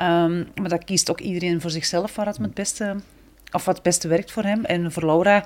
Um, 0.00 0.48
maar 0.54 0.68
dat 0.68 0.84
kiest 0.84 1.10
ook 1.10 1.20
iedereen 1.20 1.60
voor 1.60 1.70
zichzelf 1.70 2.14
waar 2.14 2.26
het, 2.26 2.36
het 2.36 2.54
beste, 2.54 2.96
of 3.52 3.64
wat 3.64 3.74
het 3.74 3.84
beste 3.84 4.08
werkt 4.08 4.30
voor 4.30 4.42
hem. 4.42 4.64
En 4.64 4.92
voor 4.92 5.04
Laura 5.04 5.44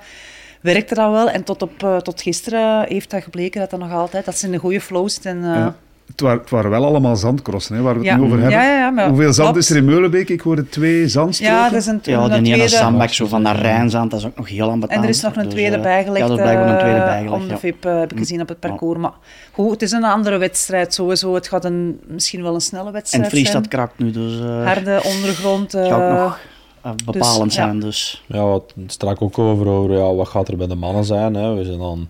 werkte 0.61 0.95
dat 0.95 1.11
wel. 1.11 1.29
En 1.29 1.43
tot, 1.43 1.61
op, 1.61 1.83
uh, 1.83 1.97
tot 1.97 2.21
gisteren 2.21 2.87
heeft 2.87 3.09
dat 3.09 3.23
gebleken 3.23 3.59
dat 3.59 3.69
dat 3.69 3.79
nog 3.79 3.91
altijd, 3.91 4.25
dat 4.25 4.37
ze 4.37 4.47
in 4.47 4.53
een 4.53 4.59
goede 4.59 4.81
flow 4.81 5.09
zit. 5.09 5.25
En, 5.25 5.37
uh, 5.37 5.43
ja. 5.43 5.75
Het 6.07 6.21
waren, 6.21 6.39
het 6.39 6.49
waren, 6.49 6.69
wel 6.69 6.85
allemaal 6.85 7.15
zandcrossen, 7.15 7.75
hè, 7.75 7.81
waar 7.81 7.99
we 7.99 8.07
het 8.07 8.17
nu 8.17 8.23
over 8.25 8.39
hebben. 8.39 8.59
Ja, 8.59 8.77
ja, 8.77 8.89
maar 8.89 9.07
Hoeveel 9.07 9.33
zand 9.33 9.49
klopt. 9.49 9.63
is 9.63 9.69
er 9.69 9.77
in 9.77 9.85
Meulenbeek? 9.85 10.29
Ik 10.29 10.41
hoorde 10.41 10.69
twee 10.69 11.07
zandstroken. 11.07 11.55
Ja, 11.55 11.69
dat 11.69 11.79
is 11.79 11.85
een, 11.85 11.99
ja, 12.03 12.27
die 12.27 12.37
ene 12.37 12.43
tweede. 12.43 12.67
zandbak 12.67 13.09
zo 13.09 13.27
van 13.27 13.43
dat 13.43 13.55
Rijnzand, 13.55 14.11
dat 14.11 14.19
is 14.19 14.25
ook 14.25 14.35
nog 14.37 14.49
heel 14.49 14.69
ambetant. 14.69 14.97
En 14.97 15.03
er 15.03 15.09
is 15.09 15.21
nog 15.21 15.35
een 15.35 15.43
Dus, 15.43 15.53
tweede 15.53 15.77
uh, 15.77 15.81
bijgelegd. 15.81 16.19
Ja, 16.19 16.25
er 16.25 16.37
is 16.37 16.41
blijkbaar 16.41 16.69
een 16.69 16.79
tweede 16.79 16.99
uh, 16.99 17.05
bijgelegd, 17.05 17.41
Om 17.41 17.47
de. 17.47 17.57
VIP 17.57 17.85
uh, 17.85 17.99
heb 17.99 18.11
ik 18.11 18.17
gezien 18.17 18.41
op 18.41 18.47
het 18.47 18.59
parcours. 18.59 18.99
Maar 18.99 19.13
goed, 19.51 19.71
het 19.71 19.81
is 19.81 19.91
een 19.91 20.03
andere 20.03 20.37
wedstrijd 20.37 20.93
sowieso. 20.93 21.33
Het 21.33 21.47
gaat 21.47 21.65
een, 21.65 21.99
misschien 22.07 22.43
wel 22.43 22.53
een 22.53 22.61
snelle 22.61 22.87
En 22.87 22.93
wedstrijd 22.93 23.23
het 23.23 23.33
Friesstad 23.33 23.65
zijn. 23.69 23.69
krakt 23.69 23.99
nu, 23.99 24.11
dus 24.11 24.39
uh, 24.39 24.65
Harde 24.65 25.01
ondergrond. 25.03 25.71
het 25.71 25.87
gaat 25.87 26.01
ook 26.01 26.17
uh, 26.17 26.23
nog 26.23 26.39
uh, 26.85 26.91
bepalend 27.05 27.43
dus, 27.43 27.55
ja. 27.55 27.63
zijn. 27.63 27.79
Dus. 27.79 28.23
Ja, 28.25 28.45
wat 28.45 28.73
strak 28.87 29.21
ook 29.21 29.39
over, 29.39 29.67
over 29.67 29.97
ja, 29.97 30.13
wat 30.13 30.27
gaat 30.27 30.47
er 30.47 30.57
bij 30.57 30.67
de 30.67 30.75
mannen 30.75 31.05
zijn. 31.05 31.33
Hè. 31.33 31.53
We 31.55 31.63
zijn 31.63 31.79
dan 31.79 32.09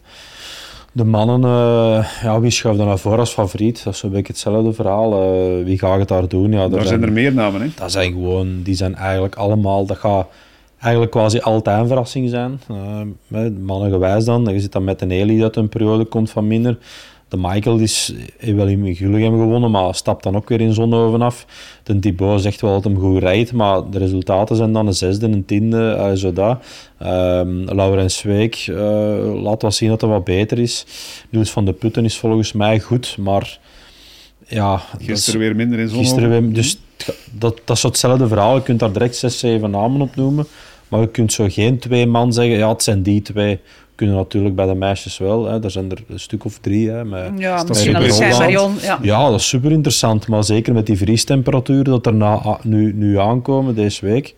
de 0.96 1.04
mannen, 1.04 1.42
uh, 1.42 2.06
ja, 2.22 2.40
wie 2.40 2.52
schuift 2.52 2.80
er 2.80 2.86
naar 2.86 3.00
voren 3.00 3.20
als 3.20 3.34
favoriet? 3.34 3.84
Dat 3.84 3.94
is 3.94 4.02
een 4.02 4.10
beetje 4.10 4.34
hetzelfde 4.34 4.74
verhaal. 4.74 5.12
Uh, 5.14 5.66
wie 5.66 5.80
gaat 5.80 6.00
het 6.00 6.08
daar 6.08 6.28
doen? 6.28 6.52
Ja, 6.52 6.68
Daar 6.68 6.86
zijn 6.86 7.04
er 7.04 7.12
meer 7.12 7.34
namen, 7.34 7.62
hè? 7.62 7.68
Dat 7.76 7.92
zijn 7.92 8.12
gewoon, 8.12 8.62
die 8.64 8.76
zijn 8.76 8.96
eigenlijk 8.96 9.36
allemaal, 9.36 9.86
dat 9.86 9.98
gaat 9.98 10.28
eigenlijk 10.80 11.12
quasi 11.12 11.40
altijd 11.40 11.80
een 11.80 11.88
verrassing 11.88 12.30
zijn. 12.30 12.62
Uh, 13.32 13.48
mannen 13.60 13.92
gewijs 13.92 14.26
dan, 14.26 14.44
je 14.44 14.60
zit 14.60 14.72
dan 14.72 14.84
met 14.84 15.02
een 15.02 15.12
Eli 15.12 15.40
dat 15.40 15.56
een 15.56 15.70
periode 15.70 16.06
komt 16.06 16.30
van 16.30 16.48
minder. 16.48 16.78
De 17.34 17.40
Michael 17.40 17.78
is, 17.78 18.14
heeft 18.38 18.56
wel 18.56 18.68
in 18.68 18.96
Gulligem 18.96 19.40
gewonnen, 19.40 19.72
maar 19.72 19.96
stapt 19.96 20.24
dan 20.24 20.36
ook 20.36 20.50
weer 20.50 20.62
in 20.62 20.74
Zonhoven 20.74 21.22
af. 21.22 21.46
De 21.84 22.00
Thibaut 22.00 22.42
zegt 22.42 22.62
wel 22.62 22.74
dat 22.74 22.84
hem 22.84 23.00
goed 23.00 23.22
rijdt, 23.22 23.54
maar 23.54 23.90
de 23.90 23.98
resultaten 23.98 24.56
zijn 24.56 24.74
dan 24.74 24.88
een 24.88 24.94
zesde, 24.94 25.26
een 25.26 25.46
tiende, 25.46 25.96
uh, 25.98 26.12
zo 26.12 26.34
dat. 26.34 26.66
Um, 27.02 27.64
Laurens 27.64 28.22
Week 28.22 28.68
uh, 28.68 28.78
laat 29.44 29.62
wel 29.62 29.72
zien 29.72 29.90
dat 29.90 30.02
hij 30.02 30.10
wat 30.10 30.24
beter 30.24 30.60
is. 30.60 30.86
Niels 31.30 31.52
van 31.52 31.66
de 31.66 31.74
Putten 31.74 32.06
is 32.06 32.18
volgens 32.18 32.52
mij 32.52 32.80
goed, 32.80 33.18
maar 33.18 33.60
ja... 34.48 34.82
Gisteren 35.02 35.40
weer 35.40 35.56
minder 35.56 35.80
in 35.80 35.88
Zonhoven. 35.88 36.06
Gisteren 36.06 36.30
weer, 36.30 36.54
dus 36.54 36.80
dat, 37.32 37.62
dat 37.66 37.78
is 37.78 37.84
hetzelfde 37.84 38.28
verhaal. 38.28 38.56
Je 38.56 38.64
kunt 38.64 38.80
daar 38.80 38.94
direct 38.94 39.16
zes, 39.16 39.40
zeven 39.40 39.72
namen 39.72 40.02
op 40.02 40.16
noemen, 40.16 40.48
maar 40.88 41.00
je 41.02 41.08
kunt 41.08 41.34
zo 41.34 41.46
geen 41.50 41.80
twee 41.80 42.06
man 42.06 42.34
zeggen, 42.34 42.58
ja, 42.58 42.70
het 42.70 42.84
zijn 42.84 43.02
die 43.02 43.22
twee 43.22 43.60
kunnen 44.04 44.22
natuurlijk 44.22 44.56
bij 44.56 44.66
de 44.66 44.76
meisjes 44.76 45.18
wel. 45.18 45.46
Hè. 45.46 45.64
Er 45.64 45.72
zijn 45.72 45.92
er 45.92 46.04
een 46.08 46.20
stuk 46.20 46.46
of 46.46 46.58
drie. 46.58 46.90
Hè, 46.90 47.06
met, 47.06 47.32
ja, 47.38 47.64
misschien 47.64 47.92
Marion. 47.92 48.76
Ja. 48.82 49.00
ja, 49.02 49.30
dat 49.30 49.40
is 49.40 49.48
super 49.48 49.72
interessant. 49.72 50.28
Maar 50.28 50.44
zeker 50.44 50.74
met 50.74 50.86
die 50.86 50.98
vriestemperaturen 50.98 51.84
dat 51.84 52.06
er 52.06 52.14
na, 52.14 52.60
nu, 52.64 52.94
nu 52.94 53.20
aankomen 53.20 53.76
deze 53.76 54.06
week. 54.06 54.36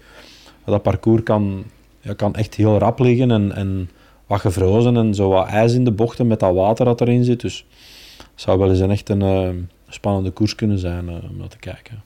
Dat 0.65 0.81
parcours 0.81 1.23
kan, 1.23 1.63
ja, 2.01 2.13
kan 2.13 2.35
echt 2.35 2.55
heel 2.55 2.77
rap 2.77 2.99
liggen 2.99 3.31
en, 3.31 3.55
en 3.55 3.89
wat 4.27 4.39
gevrozen 4.39 4.97
en 4.97 5.13
zo 5.13 5.29
wat 5.29 5.47
ijs 5.47 5.73
in 5.73 5.83
de 5.83 5.91
bochten 5.91 6.27
met 6.27 6.39
dat 6.39 6.53
water 6.53 6.85
dat 6.85 7.01
erin 7.01 7.23
zit. 7.23 7.41
Dus 7.41 7.65
het 8.17 8.41
zou 8.41 8.59
wel 8.59 8.69
eens 8.69 8.79
een 8.79 8.91
echt 8.91 9.09
een 9.09 9.21
uh, 9.21 9.49
spannende 9.89 10.31
koers 10.31 10.55
kunnen 10.55 10.79
zijn 10.79 11.05
uh, 11.05 11.13
om 11.29 11.37
dat 11.37 11.51
te 11.51 11.59
kijken. 11.59 12.03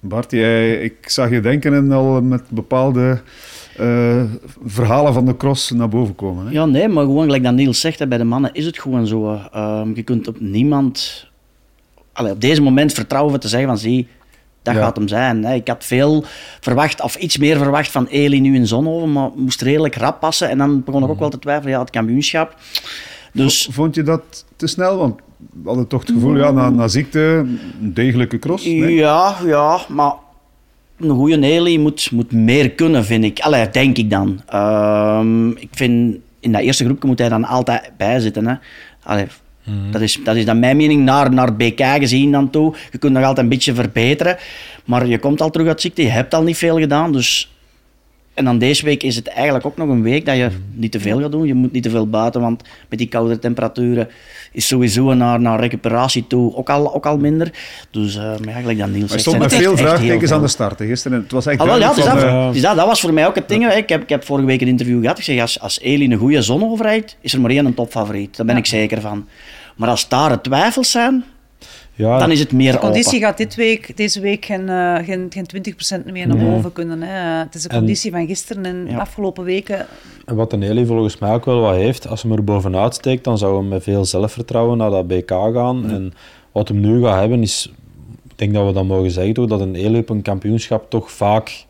Bart, 0.00 0.30
jij, 0.30 0.80
ik 0.80 1.08
zag 1.08 1.30
je 1.30 1.40
denken 1.40 1.74
en 1.74 1.92
al 1.92 2.22
met 2.22 2.42
bepaalde 2.50 3.20
uh, 3.80 4.22
verhalen 4.64 5.12
van 5.12 5.24
de 5.24 5.36
cross 5.36 5.70
naar 5.70 5.88
boven 5.88 6.14
komen. 6.14 6.46
Hè? 6.46 6.52
Ja, 6.52 6.64
nee, 6.64 6.88
maar 6.88 7.04
gewoon 7.04 7.24
gelijk 7.24 7.42
dat 7.42 7.54
Niels 7.54 7.80
zegt, 7.80 7.98
hè, 7.98 8.06
bij 8.06 8.18
de 8.18 8.24
mannen 8.24 8.50
is 8.52 8.64
het 8.64 8.78
gewoon 8.78 9.06
zo. 9.06 9.40
Uh, 9.54 9.82
je 9.94 10.02
kunt 10.02 10.28
op 10.28 10.40
niemand, 10.40 11.26
allee, 12.12 12.32
op 12.32 12.40
deze 12.40 12.62
moment 12.62 12.92
vertrouwen 12.92 13.40
te 13.40 13.48
zeggen 13.48 13.68
van 13.68 13.78
zie, 13.78 14.08
dat 14.62 14.74
ja. 14.74 14.80
gaat 14.80 14.96
hem 14.96 15.08
zijn. 15.08 15.44
Hè. 15.44 15.54
Ik 15.54 15.68
had 15.68 15.84
veel 15.84 16.24
verwacht, 16.60 17.02
of 17.02 17.16
iets 17.16 17.36
meer 17.36 17.58
verwacht 17.58 17.90
van 17.90 18.06
Eli 18.06 18.40
nu 18.40 18.54
in 18.54 18.66
Zonhoven, 18.66 19.12
maar 19.12 19.30
moest 19.34 19.62
redelijk 19.62 19.94
rap 19.94 20.20
passen. 20.20 20.48
En 20.48 20.58
dan 20.58 20.84
begon 20.84 21.02
ik 21.02 21.08
ook 21.08 21.18
wel 21.18 21.30
te 21.30 21.38
twijfelen, 21.38 21.72
ja, 21.72 21.80
het 21.80 21.90
kampioenschap. 21.90 22.54
Dus, 23.32 23.68
Vond 23.70 23.94
je 23.94 24.02
dat 24.02 24.44
te 24.56 24.66
snel? 24.66 24.98
Want 24.98 25.20
we 25.62 25.68
hadden 25.68 25.86
toch 25.86 26.00
het 26.00 26.10
gevoel, 26.10 26.36
ja, 26.36 26.50
na, 26.50 26.70
na 26.70 26.88
ziekte, 26.88 27.18
een 27.80 27.94
degelijke 27.94 28.38
cross? 28.38 28.64
Nee? 28.64 28.94
Ja, 28.94 29.36
ja, 29.44 29.80
maar 29.88 30.12
een 30.98 31.10
goede 31.10 31.46
Eli 31.46 31.78
moet, 31.78 32.10
moet 32.10 32.32
meer 32.32 32.70
kunnen, 32.70 33.04
vind 33.04 33.24
ik. 33.24 33.40
Allee, 33.40 33.70
denk 33.70 33.96
ik 33.96 34.10
dan. 34.10 34.40
Um, 34.54 35.56
ik 35.56 35.68
vind, 35.70 36.16
in 36.40 36.52
dat 36.52 36.60
eerste 36.60 36.84
groepje 36.84 37.08
moet 37.08 37.18
hij 37.18 37.28
dan 37.28 37.44
altijd 37.44 37.90
bij 37.96 38.20
zitten. 38.20 38.46
Hè. 38.46 38.54
Allee, 39.02 39.26
mm. 39.64 39.92
dat, 39.92 40.00
is, 40.00 40.20
dat 40.24 40.36
is 40.36 40.44
dan 40.44 40.58
mijn 40.58 40.76
mening 40.76 41.04
naar, 41.04 41.32
naar 41.32 41.46
het 41.46 41.56
BK 41.56 41.80
gezien 41.80 42.32
dan 42.32 42.50
toe. 42.50 42.74
Je 42.92 42.98
kunt 42.98 43.12
nog 43.12 43.22
altijd 43.22 43.38
een 43.38 43.52
beetje 43.52 43.74
verbeteren. 43.74 44.36
Maar 44.84 45.06
je 45.06 45.18
komt 45.18 45.40
al 45.40 45.50
terug 45.50 45.66
uit 45.66 45.80
ziekte, 45.80 46.02
je 46.02 46.08
hebt 46.08 46.34
al 46.34 46.42
niet 46.42 46.56
veel 46.56 46.78
gedaan. 46.78 47.12
Dus 47.12 47.55
En 48.36 48.44
dan 48.44 48.58
deze 48.58 48.84
week 48.84 49.02
is 49.02 49.16
het 49.16 49.26
eigenlijk 49.26 49.66
ook 49.66 49.76
nog 49.76 49.88
een 49.88 50.02
week 50.02 50.26
dat 50.26 50.36
je 50.36 50.50
niet 50.72 50.92
te 50.92 51.00
veel 51.00 51.20
gaat 51.20 51.32
doen. 51.32 51.46
Je 51.46 51.54
moet 51.54 51.72
niet 51.72 51.82
te 51.82 51.90
veel 51.90 52.08
buiten, 52.08 52.40
want 52.40 52.62
met 52.88 52.98
die 52.98 53.08
koude 53.08 53.38
temperaturen 53.38 54.08
is 54.52 54.66
sowieso 54.66 55.14
naar, 55.14 55.40
naar 55.40 55.60
recuperatie 55.60 56.26
toe 56.26 56.56
ook 56.56 56.70
al, 56.70 56.94
ook 56.94 57.06
al 57.06 57.18
minder. 57.18 57.52
Dus 57.90 58.16
uh, 58.16 58.22
maar 58.22 58.48
eigenlijk 58.48 58.78
dan 58.78 58.90
Niels 58.90 59.12
Er 59.12 59.20
stond 59.20 59.42
het 59.42 59.54
veel 59.54 59.76
vraagtekens 59.76 60.30
aan 60.32 60.40
de 60.40 60.48
start 60.48 60.80
gisteren. 60.80 61.22
Het 61.22 61.32
was 61.32 61.46
echt 61.46 61.60
Ah, 61.60 61.66
wel, 61.66 61.78
ja, 61.78 61.94
dat, 61.94 62.06
eh, 62.06 62.52
dus 62.52 62.62
dat, 62.62 62.76
dat 62.76 62.86
was 62.86 63.00
voor 63.00 63.12
mij 63.12 63.26
ook 63.26 63.34
het 63.34 63.48
ding. 63.48 63.72
Ik 63.72 63.88
heb, 63.88 64.02
ik 64.02 64.08
heb 64.08 64.24
vorige 64.24 64.46
week 64.46 64.60
een 64.60 64.68
interview 64.68 65.00
gehad. 65.00 65.18
Ik 65.18 65.24
zeg, 65.24 65.40
als, 65.40 65.60
als 65.60 65.80
Eli 65.80 66.12
een 66.12 66.18
goede 66.18 66.42
zon 66.42 66.70
overrijdt, 66.70 67.16
is 67.20 67.32
er 67.32 67.40
maar 67.40 67.50
één 67.50 67.66
een 67.66 67.74
topfavoriet. 67.74 68.36
Daar 68.36 68.46
ben 68.46 68.56
ik 68.56 68.66
zeker 68.66 69.00
van. 69.00 69.26
Maar 69.76 69.88
als 69.88 70.08
daar 70.08 70.40
twijfels 70.40 70.90
zijn, 70.90 71.24
Ja, 71.98 72.18
dan 72.18 72.30
is 72.30 72.40
het 72.40 72.52
meer 72.52 72.72
De 72.72 72.78
conditie 72.78 73.06
open. 73.14 73.20
gaat 73.28 73.36
dit 73.36 73.54
week, 73.54 73.96
deze 73.96 74.20
week 74.20 74.44
geen, 74.44 74.68
eh, 74.68 74.94
geen, 75.04 75.26
geen 75.30 75.46
20% 75.46 76.04
meer 76.12 76.26
naar 76.26 76.36
Nee. 76.36 76.50
boven 76.50 76.72
kunnen. 76.72 77.02
Hè. 77.02 77.38
Het 77.38 77.54
is 77.54 77.62
de 77.62 77.68
En- 77.68 77.78
conditie 77.78 78.10
van 78.10 78.26
gisteren 78.26 78.64
en 78.66 78.84
de 78.84 78.90
Ja. 78.90 78.98
afgelopen 78.98 79.44
weken. 79.44 79.86
En 80.24 80.36
wat 80.36 80.52
een 80.52 80.62
Eli 80.62 80.86
volgens 80.86 81.18
mij 81.18 81.32
ook 81.32 81.44
wel 81.44 81.60
wat 81.60 81.74
heeft, 81.74 82.08
als 82.08 82.22
hij 82.22 82.32
er 82.32 82.44
bovenuit 82.44 82.94
steekt, 82.94 83.24
dan 83.24 83.38
zou 83.38 83.58
hij 83.60 83.68
met 83.68 83.82
veel 83.82 84.04
zelfvertrouwen 84.04 84.78
naar 84.78 84.90
dat 84.90 85.06
BK 85.06 85.30
gaan. 85.30 85.90
En 85.90 86.12
wat 86.52 86.68
hem 86.68 86.80
nu 86.80 87.02
gaat 87.02 87.18
hebben 87.20 87.42
is, 87.42 87.72
ik 88.28 88.38
denk 88.38 88.54
dat 88.54 88.66
we 88.66 88.72
dat 88.72 88.84
mogen 88.84 89.10
zeggen, 89.10 89.34
toch, 89.34 89.46
dat 89.48 89.60
een 89.60 89.96
op 89.96 90.08
een 90.08 90.22
kampioenschap 90.22 90.90
toch 90.90 91.10
vaak 91.10 91.64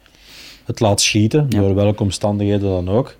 het 0.64 0.80
laat 0.80 1.00
schieten, 1.00 1.46
Ja. 1.48 1.60
door 1.60 1.74
welke 1.74 2.02
omstandigheden 2.02 2.70
dan 2.70 2.88
ook. 2.88 3.16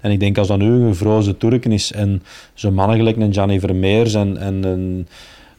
En 0.00 0.10
ik 0.10 0.20
denk 0.20 0.38
als 0.38 0.48
dat 0.48 0.58
nu 0.58 0.66
een 0.72 0.88
gevrozen 0.88 1.36
Turken 1.36 1.72
is 1.72 1.92
en 1.92 2.22
zo'n 2.54 2.74
mannen 2.74 2.96
gelijk 2.96 3.16
een 3.16 3.32
Gianni 3.32 3.60
Vermeers 3.60 4.14
en, 4.14 4.36
en 4.36 4.64
een 4.64 5.08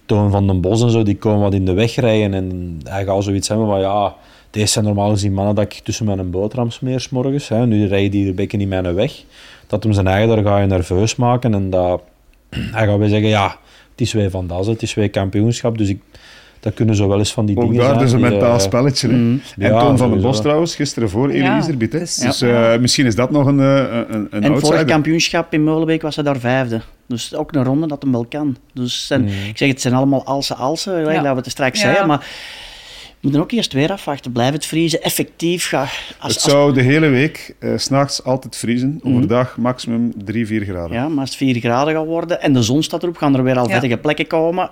Toon 0.05 0.31
van 0.31 0.47
den 0.47 0.61
Bos 0.61 0.81
en 0.81 0.89
zo, 0.89 1.03
die 1.03 1.17
komen 1.17 1.41
wat 1.41 1.53
in 1.53 1.65
de 1.65 1.73
weg 1.73 1.95
rijden 1.95 2.33
en 2.33 2.79
hij 2.83 3.05
gaat 3.05 3.23
zoiets 3.23 3.47
hebben 3.47 3.67
van 3.67 3.79
ja, 3.79 4.15
deze 4.49 4.67
zijn 4.67 4.85
normaal 4.85 5.09
gezien 5.09 5.33
mannen 5.33 5.55
dat 5.55 5.63
ik 5.63 5.73
tussen 5.83 6.05
mijn 6.05 6.29
boterham 6.29 6.71
smeer 6.71 7.07
morgens. 7.11 7.47
Hè. 7.47 7.65
Nu 7.65 7.87
rijden 7.87 8.11
die 8.11 8.27
een 8.27 8.35
beetje 8.35 8.57
in 8.57 8.67
mijn 8.67 8.93
weg. 8.93 9.23
Dat 9.67 9.83
hem 9.83 9.93
zijn 9.93 10.07
eigen, 10.07 10.35
daar 10.35 10.43
ga 10.43 10.59
je 10.59 10.67
nerveus 10.67 11.15
maken 11.15 11.53
en 11.53 11.69
dat 11.69 12.01
hij 12.49 12.87
gaat 12.87 12.97
weer 12.97 13.09
zeggen 13.09 13.29
ja, 13.29 13.57
het 13.91 14.01
is 14.01 14.13
weer 14.13 14.29
van 14.29 14.47
dat, 14.47 14.65
het 14.65 14.81
is 14.81 14.93
weer 14.93 15.09
kampioenschap, 15.09 15.77
dus 15.77 15.89
ik, 15.89 16.01
dat 16.63 16.73
kunnen 16.73 16.95
zo 16.95 17.07
wel 17.07 17.17
eens 17.17 17.33
van 17.33 17.45
die 17.45 17.57
Ook 17.57 17.61
dingen 17.63 17.77
daar 17.77 17.87
zijn. 17.89 17.99
dus 17.99 18.11
een 18.11 18.19
mentaal 18.19 18.53
eh, 18.53 18.59
spelletje. 18.59 19.07
Mm. 19.07 19.41
En 19.57 19.69
Ja, 19.71 19.79
Toon 19.79 19.97
van 19.97 20.11
den. 20.11 20.21
Bos 20.21 20.41
trouwens, 20.41 20.75
gisteren 20.75 21.09
voor 21.09 21.29
Elie 21.29 21.43
Ja, 21.43 21.57
Iserbiet. 21.59 21.93
hè. 21.93 21.99
dus- 21.99 22.15
Dus 22.15 22.39
ja. 22.39 22.73
eh, 22.73 22.79
misschien 22.79 23.05
is 23.05 23.15
dat 23.15 23.31
nog 23.31 23.45
een, 23.45 23.59
eh, 23.59 23.77
een, 24.09 24.27
een 24.29 24.43
En 24.43 24.59
vorig 24.59 24.85
kampioenschap 24.85 25.53
in 25.53 25.63
Molenbeek 25.63 26.01
was 26.01 26.15
hij 26.15 26.23
daar 26.23 26.39
vijfde. 26.39 26.81
Dus 27.07 27.35
ook 27.35 27.55
een 27.55 27.63
ronde 27.63 27.87
dat 27.87 28.01
hem 28.01 28.11
wel 28.11 28.25
kan. 28.25 28.57
Dus 28.73 29.07
zijn, 29.07 29.21
Mm. 29.21 29.27
ik 29.27 29.57
zeg, 29.57 29.67
het 29.69 29.81
zijn 29.81 29.93
allemaal 29.93 30.25
alse 30.25 30.55
alse, 30.55 30.91
ja. 30.91 31.21
Dat 31.21 31.31
we 31.35 31.41
het 31.41 31.51
straks 31.51 31.81
Ja. 31.81 31.87
zeggen. 31.87 32.07
Maar 32.07 32.17
we 32.19 33.29
moeten 33.29 33.41
ook 33.41 33.51
eerst 33.51 33.73
weer 33.73 33.91
afwachten. 33.91 34.31
Blijft 34.31 34.53
het 34.53 34.65
vriezen? 34.65 35.01
Effectief 35.01 35.67
ga 35.67 35.81
als, 35.81 35.89
Het 36.19 36.21
als- 36.21 36.43
zou 36.43 36.73
de 36.73 36.81
hele 36.81 37.07
week 37.07 37.55
eh, 37.59 37.69
's 37.77 37.83
s'nachts 37.83 38.23
altijd 38.23 38.55
vriezen. 38.55 38.99
Mhm. 39.03 39.15
Overdag 39.15 39.57
maximum 39.57 40.13
3, 40.25 40.45
4 40.47 40.63
graden. 40.63 40.91
Ja, 40.97 41.07
maar 41.07 41.19
als 41.19 41.29
het 41.29 41.37
4 41.37 41.59
graden 41.59 41.93
gaat 41.93 42.05
worden 42.05 42.41
en 42.41 42.53
de 42.53 42.61
zon 42.61 42.83
staat 42.83 43.03
erop, 43.03 43.17
gaan 43.17 43.35
er 43.35 43.43
weer 43.43 43.57
al 43.57 43.67
Ja. 43.67 43.73
vettige 43.73 43.97
plekken 43.97 44.27
komen. 44.27 44.69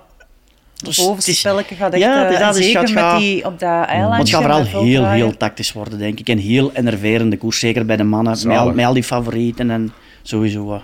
Het 0.86 0.96
Dus 1.16 1.26
het 1.26 1.36
spelletje 1.36 1.74
gaat 1.74 1.92
echt, 1.92 2.02
Ja, 2.02 2.22
het 2.22 2.30
is 2.32 2.38
eh, 2.38 2.44
dat, 2.46 2.54
dus 2.54 2.64
zeker 2.64 2.88
gaat- 2.88 3.12
met 3.12 3.20
die 3.20 3.44
op 3.44 3.58
dat 3.58 3.84
eilandje. 3.86 4.08
Maar 4.08 4.18
het 4.18 4.28
gaat 4.28 4.68
vooral 4.68 4.82
heel, 4.84 5.06
heel 5.08 5.36
tactisch 5.36 5.72
worden, 5.72 5.98
denk 5.98 6.18
ik. 6.20 6.28
En 6.28 6.38
heel 6.38 6.70
enerverende 6.74 7.36
koers, 7.36 7.58
zeker 7.58 7.86
bij 7.86 7.96
de 7.96 8.02
mannen. 8.04 8.36
Met 8.46 8.56
al, 8.58 8.72
met 8.72 8.84
al 8.84 8.92
die 8.92 9.02
favorieten 9.02 9.70
en 9.70 9.92
sowieso. 10.22 10.72
eh. 10.74 10.80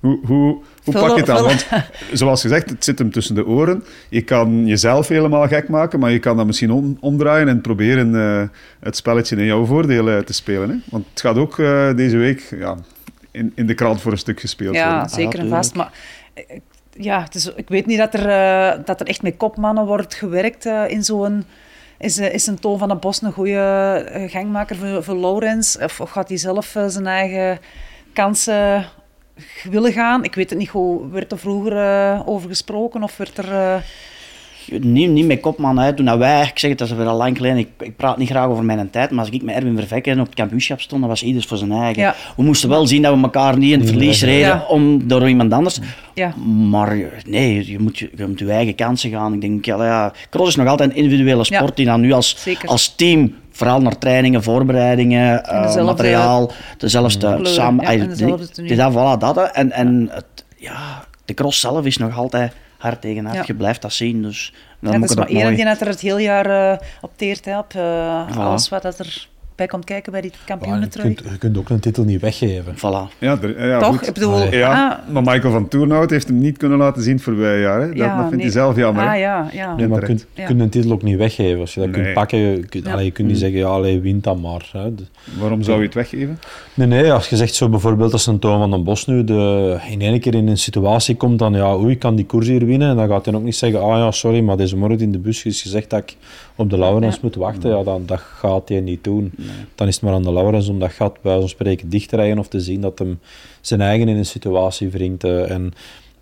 Hoe, 0.00 0.18
hoe, 0.26 0.58
hoe 0.84 0.94
pak 0.94 1.08
je 1.14 1.20
het 1.20 1.30
aan? 1.30 1.42
Want 1.44 1.66
zoals 2.12 2.40
gezegd, 2.40 2.70
het 2.70 2.84
zit 2.84 2.98
hem 2.98 3.10
tussen 3.10 3.34
de 3.34 3.46
oren. 3.46 3.84
Je 4.08 4.20
kan 4.22 4.66
jezelf 4.66 5.08
helemaal 5.08 5.48
gek 5.48 5.68
maken, 5.68 5.98
maar 6.00 6.10
je 6.10 6.18
kan 6.18 6.36
dat 6.36 6.46
misschien 6.46 6.70
om- 6.72 6.96
omdraaien 7.00 7.48
en 7.48 7.60
proberen 7.60 8.14
eh, 8.14 8.42
het 8.80 8.96
spelletje 8.96 9.36
in 9.36 9.44
jouw 9.44 9.64
voordeel 9.64 10.24
te 10.24 10.32
spelen. 10.32 10.68
Hè? 10.70 10.76
Want 10.90 11.04
het 11.10 11.20
gaat 11.20 11.36
ook 11.36 11.58
eh, 11.58 11.94
deze 11.94 12.16
week 12.16 12.54
ja, 12.58 12.76
in, 13.30 13.52
in 13.54 13.66
de 13.66 13.74
krant 13.74 14.00
voor 14.00 14.12
een 14.12 14.18
stuk 14.18 14.40
gespeeld 14.40 14.74
Ja, 14.74 14.90
worden. 14.92 15.08
zeker 15.10 15.38
en 15.38 15.48
vast. 15.48 15.74
Maar 15.74 15.90
ja, 16.96 17.26
ik 17.56 17.68
weet 17.68 17.86
niet 17.86 17.98
dat 17.98 18.14
er, 18.14 18.28
eh, 18.28 18.84
dat 18.84 19.00
er 19.00 19.06
echt 19.06 19.22
met 19.22 19.36
kopmannen 19.36 19.86
wordt 19.86 20.14
gewerkt 20.14 20.66
eh, 20.66 20.88
in 20.88 21.04
zo'n... 21.04 21.44
Is, 21.98 22.18
eh, 22.18 22.34
is 22.34 22.46
een 22.46 22.58
Toon 22.58 22.78
van 22.78 22.88
den 22.88 22.98
Bos 22.98 23.22
een 23.22 23.32
goede 23.32 24.26
gangmaker 24.30 24.76
voor, 24.76 25.04
voor 25.04 25.16
Laurens? 25.16 25.78
Of, 25.78 25.96
gaat 26.04 26.28
hij 26.28 26.36
zelf 26.36 26.76
zijn 26.86 27.06
eigen 27.06 27.58
kansen 28.12 28.86
willen 29.70 29.92
gaan? 29.92 30.24
Ik 30.24 30.34
weet 30.34 30.50
het 30.50 30.58
niet 30.58 30.68
goed. 30.68 31.10
Werd 31.10 31.32
er 31.32 31.38
vroeger 31.38 32.26
over 32.26 32.48
gesproken 32.48 33.02
of 33.02 33.16
werd 33.16 33.38
er... 33.38 33.84
eh, 34.72 34.80
Niet, 34.80 35.10
niet 35.10 35.26
met 35.26 35.40
kopman 35.40 35.80
uit. 35.80 35.96
Toen 35.96 36.04
dat 36.06 36.18
wij, 36.18 36.42
ik 36.42 36.58
zeg 36.58 36.70
het, 36.70 36.78
dat 36.78 36.88
is 36.88 36.94
weer 36.96 37.06
al 37.06 37.16
lang 37.16 37.36
geleden. 37.36 37.58
Ik, 37.58 37.68
ik 37.80 37.96
praat 37.96 38.18
niet 38.18 38.28
graag 38.28 38.46
over 38.48 38.64
mijn 38.64 38.90
tijd, 38.90 39.10
maar 39.10 39.24
als 39.24 39.28
ik 39.34 39.42
met 39.42 39.54
Erwin 39.54 39.76
Vervekken 39.76 40.20
op 40.20 40.26
het 40.26 40.34
kampioenschap 40.34 40.80
stond, 40.80 41.00
dan 41.00 41.10
was 41.10 41.22
ieders 41.22 41.46
voor 41.46 41.56
zijn 41.56 41.72
eigen. 41.72 42.02
Ja. 42.02 42.14
We 42.36 42.42
moesten 42.42 42.68
wel 42.68 42.86
zien 42.86 43.02
dat 43.02 43.14
we 43.16 43.22
elkaar 43.22 43.58
niet 43.58 43.72
in 43.72 43.78
het 43.80 43.88
verlies 43.88 44.22
reden 44.22 44.46
Ja. 44.48 44.64
om, 44.68 45.08
door 45.08 45.28
iemand 45.28 45.52
anders. 45.52 45.78
ja, 46.14 46.34
Maar 46.70 46.96
nee, 47.26 47.70
je 47.70 47.78
moet 47.78 47.98
je, 47.98 48.10
je 48.16 48.26
moet 48.26 48.38
je 48.38 48.50
eigen 48.50 48.74
kansen 48.74 49.10
gaan. 49.10 49.32
Ik 49.34 49.40
denk, 49.40 49.64
ja, 49.64 49.84
ja, 49.84 50.12
cross 50.30 50.48
is 50.48 50.56
nog 50.56 50.68
altijd 50.68 50.90
een 50.90 50.96
individuele 50.96 51.44
sport 51.44 51.68
Ja. 51.68 51.74
die 51.74 51.86
dan 51.86 52.00
nu 52.00 52.12
als, 52.12 52.34
Zeker. 52.38 52.68
als 52.68 52.94
team, 52.94 53.34
vooral 53.50 53.80
naar 53.80 53.98
trainingen, 53.98 54.42
voorbereidingen, 54.42 55.44
eh, 55.44 55.62
dezelfde- 55.62 55.82
materiaal, 55.82 56.52
dezelfde 56.78 57.18
Kleuren, 57.18 57.46
samen. 57.46 57.84
ja, 57.84 57.90
eh, 57.92 58.00
en 58.00 58.08
dezelfde 58.08 58.74
dat, 58.76 58.92
voilà, 58.92 59.18
dat. 59.20 59.50
En, 59.52 59.72
en 59.72 60.08
het, 60.12 60.24
ja, 60.56 61.04
de 61.24 61.34
cross 61.34 61.60
zelf 61.60 61.84
is 61.86 61.96
nog 61.96 62.16
altijd 62.18 62.52
hard 62.84 63.00
tegen 63.00 63.24
hard. 63.24 63.36
Ja. 63.36 63.42
Je 63.46 63.54
blijft 63.54 63.82
dat 63.82 63.92
zien. 63.92 64.22
Dus 64.22 64.52
dan 64.80 64.92
ja, 64.92 64.98
moet 64.98 65.10
ik 65.10 65.18
is 65.18 65.22
maar 65.22 65.42
één 65.42 65.54
die 65.54 65.64
dat 65.64 65.80
er 65.80 65.86
het 65.86 66.00
hele 66.00 66.22
jaar 66.22 66.72
eh, 66.72 66.78
op 67.00 67.10
teert. 67.16 67.44
Hè, 67.44 67.58
op 67.58 67.72
Voilà. 67.72 68.36
alles 68.38 68.68
wat 68.68 68.82
dat 68.82 68.98
er 68.98 69.28
bij 69.56 69.66
komt 69.66 69.84
kijken 69.84 70.12
bij 70.12 70.20
die 70.20 70.30
je, 70.46 70.88
kunt, 71.00 71.18
je 71.30 71.38
kunt 71.38 71.58
ook 71.58 71.68
een 71.68 71.80
titel 71.80 72.04
niet 72.04 72.20
weggeven. 72.20 72.74
Voilà. 72.76 73.18
Ja, 73.18 73.38
er- 73.42 73.66
ja, 73.68 73.78
Toch? 73.78 73.88
goed. 73.98 74.06
Ik 74.08 74.14
bedoel... 74.14 74.38
Nee. 74.38 74.56
Ja, 74.56 75.00
ah, 75.06 75.12
maar 75.12 75.22
Michael 75.22 75.52
van 75.52 75.68
Toernout 75.68 76.10
heeft 76.10 76.28
hem 76.28 76.38
niet 76.38 76.56
kunnen 76.56 76.78
laten 76.78 77.02
zien 77.02 77.14
het 77.14 77.22
voorbije 77.22 77.60
jaar. 77.60 77.80
Hè? 77.80 77.86
Dat, 77.86 77.96
ja, 77.96 78.06
dat 78.08 78.16
vindt 78.16 78.30
nee. 78.32 78.40
hij 78.42 78.50
zelf 78.50 78.76
jammer. 78.76 79.06
Ah, 79.08 79.18
ja, 79.18 79.48
ja. 79.52 79.74
Nee, 79.76 79.88
maar 79.88 80.00
je 80.00 80.06
kunt, 80.06 80.26
Ja. 80.34 80.46
kunt 80.46 80.60
een 80.60 80.68
titel 80.68 80.92
ook 80.92 81.02
niet 81.02 81.16
weggeven. 81.16 81.60
Als 81.60 81.74
je 81.74 81.80
dat 81.80 81.90
Nee. 81.90 82.02
kunt 82.02 82.14
pakken, 82.14 82.38
je 82.38 82.64
kunt, 82.66 82.84
Ja. 82.86 82.92
allee, 82.92 83.04
je 83.04 83.10
kunt 83.10 83.28
niet 83.28 83.38
zeggen, 83.38 83.58
ja, 83.58 83.66
allee, 83.66 84.00
wint 84.00 84.24
dan 84.24 84.40
maar. 84.40 84.68
Hè. 84.72 84.94
De- 84.94 85.02
Waarom 85.38 85.62
zou 85.62 85.78
je 85.78 85.84
het 85.84 85.94
weggeven? 85.94 86.38
Nee, 86.74 86.86
nee, 86.86 87.12
als 87.12 87.28
je 87.28 87.36
zegt 87.36 87.54
zo 87.54 87.68
bijvoorbeeld 87.68 88.12
als 88.12 88.26
een 88.26 88.38
Toon 88.38 88.58
van 88.58 88.70
den 88.70 88.84
Bos 88.84 89.06
nu 89.06 89.24
de, 89.24 89.76
in 89.90 90.00
één 90.00 90.20
keer 90.20 90.34
in 90.34 90.48
een 90.48 90.58
situatie 90.58 91.14
komt 91.16 91.38
dan, 91.38 91.54
ja, 91.54 91.76
oei, 91.76 91.90
ik 91.92 91.98
kan 91.98 92.14
die 92.14 92.26
koers 92.26 92.46
hier 92.46 92.66
winnen. 92.66 92.88
En 92.90 92.96
dan 92.96 93.08
gaat 93.08 93.24
hij 93.24 93.34
ook 93.34 93.42
niet 93.42 93.56
zeggen, 93.56 93.80
ah 93.82 93.98
ja, 93.98 94.10
sorry, 94.10 94.40
maar 94.40 94.56
deze 94.56 94.76
morgen 94.76 95.00
in 95.00 95.12
de 95.12 95.18
bus 95.18 95.44
is 95.44 95.62
gezegd 95.62 95.90
dat 95.90 96.00
ik 96.00 96.16
op 96.56 96.70
de 96.70 96.78
Laurens 96.78 97.14
Ja. 97.14 97.20
moet 97.22 97.34
wachten. 97.34 97.70
Ja, 97.76 97.82
dan, 97.82 98.06
dat 98.06 98.20
gaat 98.20 98.68
hij 98.68 98.80
niet 98.80 99.04
doen. 99.04 99.32
Dan 99.74 99.88
is 99.88 99.94
het 99.94 100.04
maar 100.04 100.12
aan 100.14 100.22
de 100.22 100.32
Laurens 100.32 100.68
om 100.68 100.78
dat 100.78 100.92
gat 100.92 101.22
bij 101.22 101.38
van 101.38 101.48
spreken 101.48 101.88
dicht 101.88 102.08
te 102.08 102.16
rijden 102.16 102.38
of 102.38 102.48
te 102.48 102.60
zien 102.60 102.80
dat 102.80 102.98
hem 102.98 103.20
zijn 103.60 103.80
eigen 103.80 104.08
in 104.08 104.16
een 104.16 104.26
situatie 104.26 104.88
wringt. 104.90 105.24
eh, 105.24 105.50
en 105.50 105.72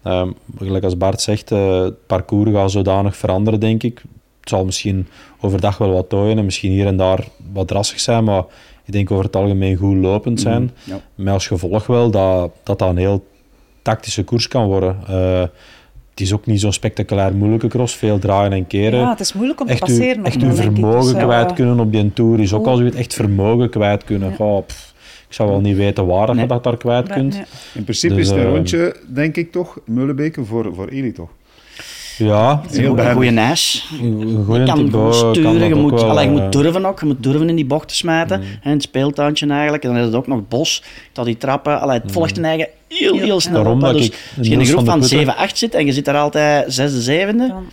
ehm, 0.02 0.30
gelijk 0.58 0.84
als 0.84 0.96
Bart 0.96 1.20
zegt, 1.20 1.50
eh, 1.52 1.82
het 1.82 2.06
parcours 2.06 2.50
gaat 2.50 2.70
zodanig 2.70 3.16
veranderen, 3.16 3.60
denk 3.60 3.82
ik. 3.82 4.02
Het 4.40 4.48
zal 4.48 4.64
misschien 4.64 5.06
overdag 5.40 5.78
wel 5.78 5.92
wat 5.92 6.08
tooien 6.08 6.38
en 6.38 6.44
misschien 6.44 6.70
hier 6.70 6.86
en 6.86 6.96
daar 6.96 7.26
wat 7.52 7.68
drassig 7.68 8.00
zijn, 8.00 8.24
maar 8.24 8.44
ik 8.84 8.92
denk 8.92 9.10
over 9.10 9.24
het 9.24 9.36
algemeen 9.36 9.76
goed 9.76 9.96
lopend 9.96 10.40
zijn. 10.40 10.70
Ja. 10.84 11.00
Met 11.14 11.32
als 11.34 11.46
gevolg 11.46 11.86
wel 11.86 12.10
dat 12.10 12.50
dat, 12.62 12.78
dat 12.78 12.88
een 12.88 12.96
heel 12.96 13.26
tactische 13.82 14.24
koers 14.24 14.48
kan 14.48 14.66
worden. 14.66 14.96
Eh, 15.08 15.42
het 16.12 16.20
is 16.20 16.32
ook 16.32 16.46
niet 16.46 16.60
zo'n 16.60 16.72
spectaculair 16.72 17.34
moeilijke 17.34 17.68
cross, 17.68 17.96
veel 17.96 18.18
draaien 18.18 18.52
en 18.52 18.66
keren. 18.66 18.98
ja, 19.00 19.10
het 19.10 19.20
is 19.20 19.32
moeilijk 19.32 19.60
om 19.60 19.66
te 19.66 19.72
echt 19.72 19.80
passeren. 19.80 20.24
echt 20.24 20.42
uw 20.42 20.52
vermogen 20.54 21.00
Dus, 21.00 21.12
eh, 21.12 21.24
kwijt 21.24 21.52
kunnen 21.52 21.80
op 21.80 21.92
die 21.92 22.12
tour 22.12 22.40
is 22.40 22.52
ook 22.52 22.60
Oeh. 22.60 22.68
al 22.70 22.76
zoiets. 22.76 22.96
Echt 22.96 23.14
vermogen 23.14 23.70
kwijt 23.70 24.04
kunnen. 24.04 24.34
Goh, 24.34 24.66
pff, 24.66 24.94
ik 25.28 25.34
zou 25.34 25.48
wel 25.48 25.60
niet 25.60 25.76
weten 25.76 26.06
waar 26.06 26.30
Nee. 26.34 26.42
je 26.42 26.46
dat 26.48 26.64
daar 26.64 26.76
kwijt 26.76 27.08
kunt. 27.08 27.34
In 27.74 27.84
principe 27.84 28.14
Dus, 28.14 28.22
is 28.24 28.30
het 28.30 28.38
een 28.40 28.46
eh, 28.46 28.52
rondje, 28.54 28.96
denk 29.06 29.36
ik 29.36 29.52
toch, 29.52 29.78
Meulenbeke 29.86 30.44
voor, 30.44 30.74
voor 30.74 30.88
Eli 30.88 31.12
toch? 31.12 31.28
Ja, 32.18 32.62
Heel 32.70 32.98
Een 32.98 33.12
goede 33.12 33.30
een 34.00 34.44
goeie 34.44 34.60
Je 34.60 34.66
kan 34.66 34.78
goed 34.78 34.90
kan 34.90 35.14
sturen, 35.14 35.58
dat 35.58 35.68
je 35.68 35.74
ook 35.74 35.80
moet, 35.80 35.90
wel, 36.00 36.10
allee, 36.10 36.24
je 36.30 36.34
eh, 36.36 36.42
moet 36.42 36.52
durven 36.52 36.84
ook. 36.86 37.00
Je 37.00 37.06
moet 37.06 37.22
durven 37.22 37.48
in 37.48 37.56
die 37.56 37.64
bochten 37.64 37.96
smijten. 37.96 38.40
Mm. 38.40 38.46
In 38.62 38.70
het 38.70 38.82
speeltuintje 38.82 39.46
eigenlijk. 39.46 39.82
En 39.84 39.88
dan 39.90 39.98
is 39.98 40.04
het 40.04 40.14
ook 40.14 40.26
nog 40.26 40.40
bos. 40.48 40.82
Dat 41.12 41.24
die 41.24 41.36
trappen. 41.36 41.80
Allee, 41.80 41.98
het 42.00 42.12
volgt 42.12 42.36
een 42.38 42.44
eigen 42.44 42.68
heel, 42.88 43.16
heel 43.18 43.40
snel 43.40 43.54
Daarom 43.54 43.74
op, 43.74 43.80
dat 43.80 43.92
Dus 43.92 44.06
ik 44.06 44.12
als 44.38 44.46
je 44.46 44.52
in 44.52 44.60
een 44.60 44.66
groep 44.66 44.76
van 44.76 44.84
de 44.84 44.90
van 44.90 45.00
Putten- 45.00 45.18
7, 45.18 45.36
8 45.36 45.58
zit 45.58 45.74
en 45.74 45.86
je 45.86 45.92
zit 45.92 46.08
er 46.08 46.16
altijd 46.16 46.72
zesde, 46.72 47.00
zevende. 47.00 47.48
Dan- 47.48 47.64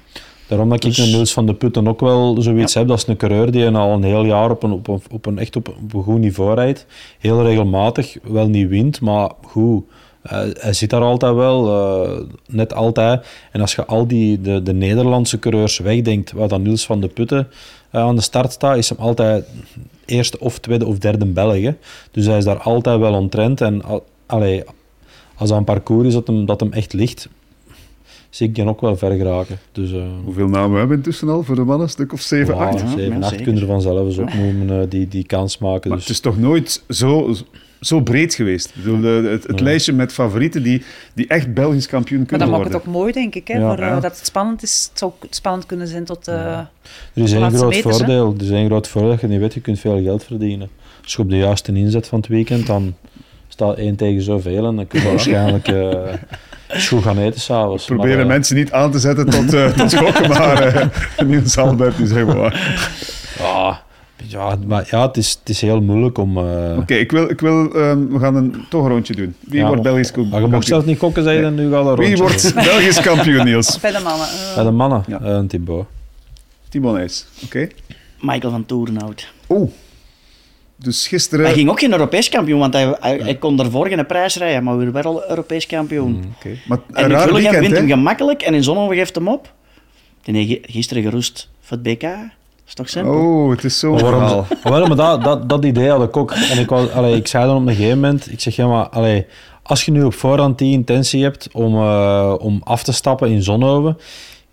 Daarom 0.47 0.69
dat 0.69 0.83
ik 0.83 0.89
Dus- 0.95 0.97
een 0.97 1.11
Niels 1.11 1.33
van 1.33 1.45
de 1.45 1.53
Putten 1.53 1.87
ook 1.87 1.99
wel 1.99 2.35
zoiets 2.41 2.73
heb. 2.73 2.87
Dat 2.87 2.97
is 2.97 3.07
een 3.07 3.17
coureur 3.17 3.51
die 3.51 3.69
al 3.69 3.93
een 3.93 4.03
heel 4.03 4.25
jaar 4.25 4.49
op 4.49 4.63
een, 4.63 4.71
op 4.71 4.87
een, 4.87 5.01
op 5.11 5.25
een, 5.25 5.37
echt 5.39 5.55
op, 5.55 5.67
op 5.67 5.93
een 5.93 6.03
goed 6.03 6.19
niveau 6.19 6.55
rijdt. 6.55 6.85
Heel 7.19 7.43
regelmatig, 7.43 8.17
wel 8.23 8.47
niet 8.47 8.67
wint, 8.67 9.01
maar 9.01 9.31
goed. 9.41 9.83
Eh, 10.21 10.39
hij 10.59 10.73
zit 10.73 10.89
daar 10.89 11.01
altijd 11.01 11.35
wel, 11.35 11.67
eh, 11.67 12.19
net 12.47 12.73
altijd. 12.73 13.25
En 13.51 13.61
als 13.61 13.75
je 13.75 13.85
al 13.85 14.07
die 14.07 14.41
de, 14.41 14.63
de 14.63 14.73
Nederlandse 14.73 15.39
coureurs 15.39 15.77
wegdenkt, 15.77 16.31
waar 16.31 16.47
dan 16.47 16.61
Niels 16.61 16.85
van 16.85 17.01
de 17.01 17.07
Putten 17.07 17.47
eh, 17.91 18.01
aan 18.01 18.15
de 18.15 18.21
start 18.21 18.51
staat, 18.51 18.77
is 18.77 18.89
hem 18.89 18.97
altijd 18.97 19.45
eerste 20.05 20.39
of 20.39 20.59
tweede 20.59 20.85
of 20.85 20.97
derde 20.97 21.25
Belg. 21.25 21.61
hè. 21.61 21.71
Dus 22.11 22.25
hij 22.25 22.37
is 22.37 22.43
daar 22.43 22.59
altijd 22.59 22.99
wel 22.99 23.13
ontrend. 23.13 23.61
En 23.61 23.83
al- 23.83 24.05
allee, 24.25 24.63
als 25.35 25.49
dat 25.49 25.57
een 25.57 25.63
parcours 25.63 26.07
is 26.07 26.13
dat 26.13 26.27
hem, 26.27 26.45
dat 26.45 26.59
hem 26.59 26.73
echt 26.73 26.93
ligt, 26.93 27.29
zie 28.29 28.47
ik 28.47 28.55
die 28.55 28.65
ook 28.67 28.81
wel 28.81 28.97
ver 28.97 29.11
geraken. 29.15 29.57
Dus, 29.71 29.91
eh, 29.91 30.01
Hoeveel 30.23 30.47
namen 30.47 30.71
hebben 30.77 30.87
we 30.89 30.95
intussen 30.95 31.29
al 31.29 31.43
voor 31.43 31.55
de 31.55 31.63
mannen? 31.63 31.85
Een 31.85 31.89
stuk 31.91 32.13
of 32.13 32.21
7, 32.21 32.55
ja, 32.55 32.61
8? 32.67 32.79
Ja, 32.79 32.87
7, 32.87 33.03
ja, 33.13 33.15
8 33.19 33.29
zeker. 33.29 33.43
kunnen 33.43 33.61
er 33.61 33.67
vanzelf 33.67 34.05
eens 34.07 34.17
opnoemen 34.17 34.81
eh, 34.81 34.89
die, 34.89 35.07
die 35.07 35.25
kans 35.25 35.57
maken. 35.57 35.89
Maar 35.89 35.97
Dus. 35.97 36.07
het 36.07 36.15
is 36.15 36.21
toch 36.21 36.37
nooit 36.39 36.83
zo, 36.89 37.35
zo 37.79 38.01
breed 38.01 38.33
geweest? 38.33 38.67
Ik 38.67 38.83
bedoel, 38.83 38.99
de- 39.01 39.29
het, 39.29 39.47
het 39.47 39.59
Ja. 39.59 39.63
lijstje 39.65 39.93
met 39.93 40.13
favorieten 40.13 40.63
die, 40.63 40.83
die 41.13 41.27
echt 41.27 41.53
Belgisch 41.53 41.87
kampioen 41.87 42.17
Maar 42.19 42.27
kunnen 42.27 42.47
dat 42.47 42.57
maakt 42.57 42.69
worden. 42.71 42.87
het 42.89 42.95
ook 42.95 43.01
mooi, 43.01 43.13
denk 43.13 43.35
ik. 43.35 43.47
Hè, 43.47 43.57
Ja. 43.59 43.67
voor, 43.75 43.83
eh, 43.83 43.89
Ja. 43.89 43.99
dat 43.99 44.17
het 44.17 44.25
spannend 44.25 44.63
is. 44.63 44.87
Het 44.89 44.99
zou 44.99 45.11
spannend 45.29 45.65
kunnen 45.65 45.87
zijn 45.87 46.05
tot... 46.05 46.27
eh, 46.27 46.35
Er 46.35 46.67
is 47.13 47.31
één 47.31 47.39
laatste 47.41 47.59
groot 47.59 47.71
meters, 47.73 47.97
hè? 47.97 48.05
voordeel. 48.05 48.33
Er 48.37 48.43
is 48.43 48.49
één 48.49 48.65
groot 48.65 48.87
voordeel 48.87 49.11
dat 49.11 49.21
je 49.21 49.27
niet 49.27 49.39
weet, 49.39 49.53
je 49.53 49.61
kunt 49.61 49.79
veel 49.79 50.01
geld 50.01 50.23
verdienen. 50.23 50.69
Als 51.03 51.13
je 51.13 51.19
op 51.21 51.29
de 51.29 51.37
juiste 51.37 51.73
inzet 51.73 52.07
van 52.07 52.19
het 52.19 52.27
weekend, 52.27 52.67
dan 52.67 52.95
staat 53.47 53.77
één 53.77 53.95
tegen 53.95 54.21
zoveel 54.21 54.65
en 54.65 54.75
dan 54.75 54.87
kun 54.87 55.01
je 55.01 55.07
waarschijnlijk 55.07 55.67
goed 56.87 57.03
gaan 57.03 57.17
eten 57.17 57.39
s'avonds. 57.41 57.85
Proberen 57.85 58.15
Maar, 58.15 58.25
eh, 58.25 58.31
mensen 58.31 58.55
niet 58.55 58.71
aan 58.71 58.91
te 58.91 58.99
zetten 58.99 59.29
tot, 59.29 59.53
eh 59.53 59.67
tot 59.77 59.91
schokken, 59.91 60.29
maar 60.29 60.61
eh 60.61 60.87
Niels 61.25 61.57
Albert 61.57 62.25
maar. 62.25 62.77
ah, 63.41 63.75
ja, 64.27 64.57
maar 64.67 64.87
ja, 64.89 65.07
het 65.07 65.17
is, 65.17 65.37
het 65.39 65.49
is 65.49 65.61
heel 65.61 65.81
moeilijk 65.81 66.17
om... 66.17 66.37
eh, 66.37 66.77
Oké, 66.77 66.93
ik 66.93 67.11
wil, 67.11 67.29
ik 67.29 67.39
wil 67.41 67.73
ehm, 67.75 68.07
we 68.07 68.19
gaan 68.19 68.35
een, 68.35 68.65
toch 68.69 68.83
een 68.83 68.89
rondje 68.89 69.15
doen. 69.15 69.35
Wie 69.39 69.59
Ja. 69.59 69.67
wordt 69.67 69.81
Belgisch 69.81 70.11
kampioen? 70.11 70.29
maar 70.29 70.41
je 70.41 70.47
mocht 70.47 70.67
zelf 70.67 70.85
niet 70.85 70.97
kokken, 70.97 71.23
zei 71.23 71.35
je, 71.35 71.41
dan 71.41 71.55
nu 71.55 71.71
gaat 71.71 71.85
dat 71.85 71.97
Wie 71.97 72.05
rondje 72.15 72.23
wordt 72.23 72.53
doen. 72.55 72.63
Belgisch 72.63 73.01
kampioen, 73.09 73.45
Niels? 73.45 73.79
bij 73.79 73.91
de 73.91 73.99
mannen. 73.99 74.27
Bij 74.55 74.63
de 74.63 74.71
mannen, 74.71 75.03
Ja. 75.07 75.19
eh, 75.21 75.27
een 75.33 75.47
Thibaut. 75.47 75.85
Timon. 76.69 77.07
Oké. 77.45 77.67
Michael 78.19 78.51
van 78.51 78.65
Toerenhout. 78.65 79.31
Oeh. 79.49 79.69
Dus 80.83 81.07
gisteren... 81.07 81.45
Hij 81.45 81.53
ging 81.53 81.69
ook 81.69 81.79
geen 81.79 81.91
Europees 81.91 82.29
kampioen, 82.29 82.59
want 82.59 82.73
hij, 82.73 82.95
hij, 82.99 83.17
hij 83.17 83.35
kon 83.35 83.59
ervoor 83.59 83.87
geen 83.87 84.05
prijs 84.05 84.35
rijden, 84.35 84.63
maar 84.63 84.77
we 84.77 84.91
werden 84.91 85.13
wel 85.13 85.29
Europees 85.29 85.65
kampioen. 85.65 86.11
Mm. 86.11 86.33
Oké. 86.37 86.49
Maar 86.67 86.77
En 86.93 87.11
een 87.11 87.27
in 87.27 87.33
weekend, 87.33 87.57
wint 87.59 87.77
hem 87.77 87.87
gemakkelijk 87.87 88.41
en 88.41 88.53
in 88.53 88.63
Zonhoven 88.63 88.95
geeft 88.95 89.15
hem 89.15 89.27
op. 89.27 89.53
Die 90.23 90.45
heeft 90.47 90.71
gisteren 90.71 91.03
gerust 91.03 91.49
voor 91.61 91.77
het 91.77 91.85
BK. 91.85 92.01
Dat 92.01 92.19
is 92.67 92.73
toch 92.73 92.89
simpel? 92.89 93.13
Oh, 93.13 93.49
het 93.51 93.63
is 93.63 93.81
Maar 93.83 94.01
waarom- 94.01 94.87
maar 94.87 94.95
dat, 94.95 95.23
dat, 95.23 95.49
dat 95.49 95.65
idee 95.65 95.89
had 95.89 96.03
ik 96.03 96.17
ook. 96.17 96.31
En 96.31 96.59
ik, 96.59 96.69
was, 96.69 96.91
allee, 96.91 97.15
ik 97.15 97.27
zei 97.27 97.45
dan 97.45 97.55
op 97.61 97.67
een 97.67 97.75
gegeven 97.75 97.99
moment, 97.99 98.31
ik 98.31 98.39
zeg, 98.39 98.55
ja, 98.55 98.67
maar 98.67 98.89
allee, 98.89 99.25
als 99.63 99.85
je 99.85 99.91
nu 99.91 100.03
op 100.03 100.13
voorhand 100.13 100.57
die 100.57 100.71
intentie 100.71 101.23
hebt 101.23 101.49
om, 101.53 101.75
eh, 101.75 102.35
om 102.39 102.61
af 102.63 102.83
te 102.83 102.91
stappen 102.93 103.29
in 103.29 103.43
Zonhoven, 103.43 103.97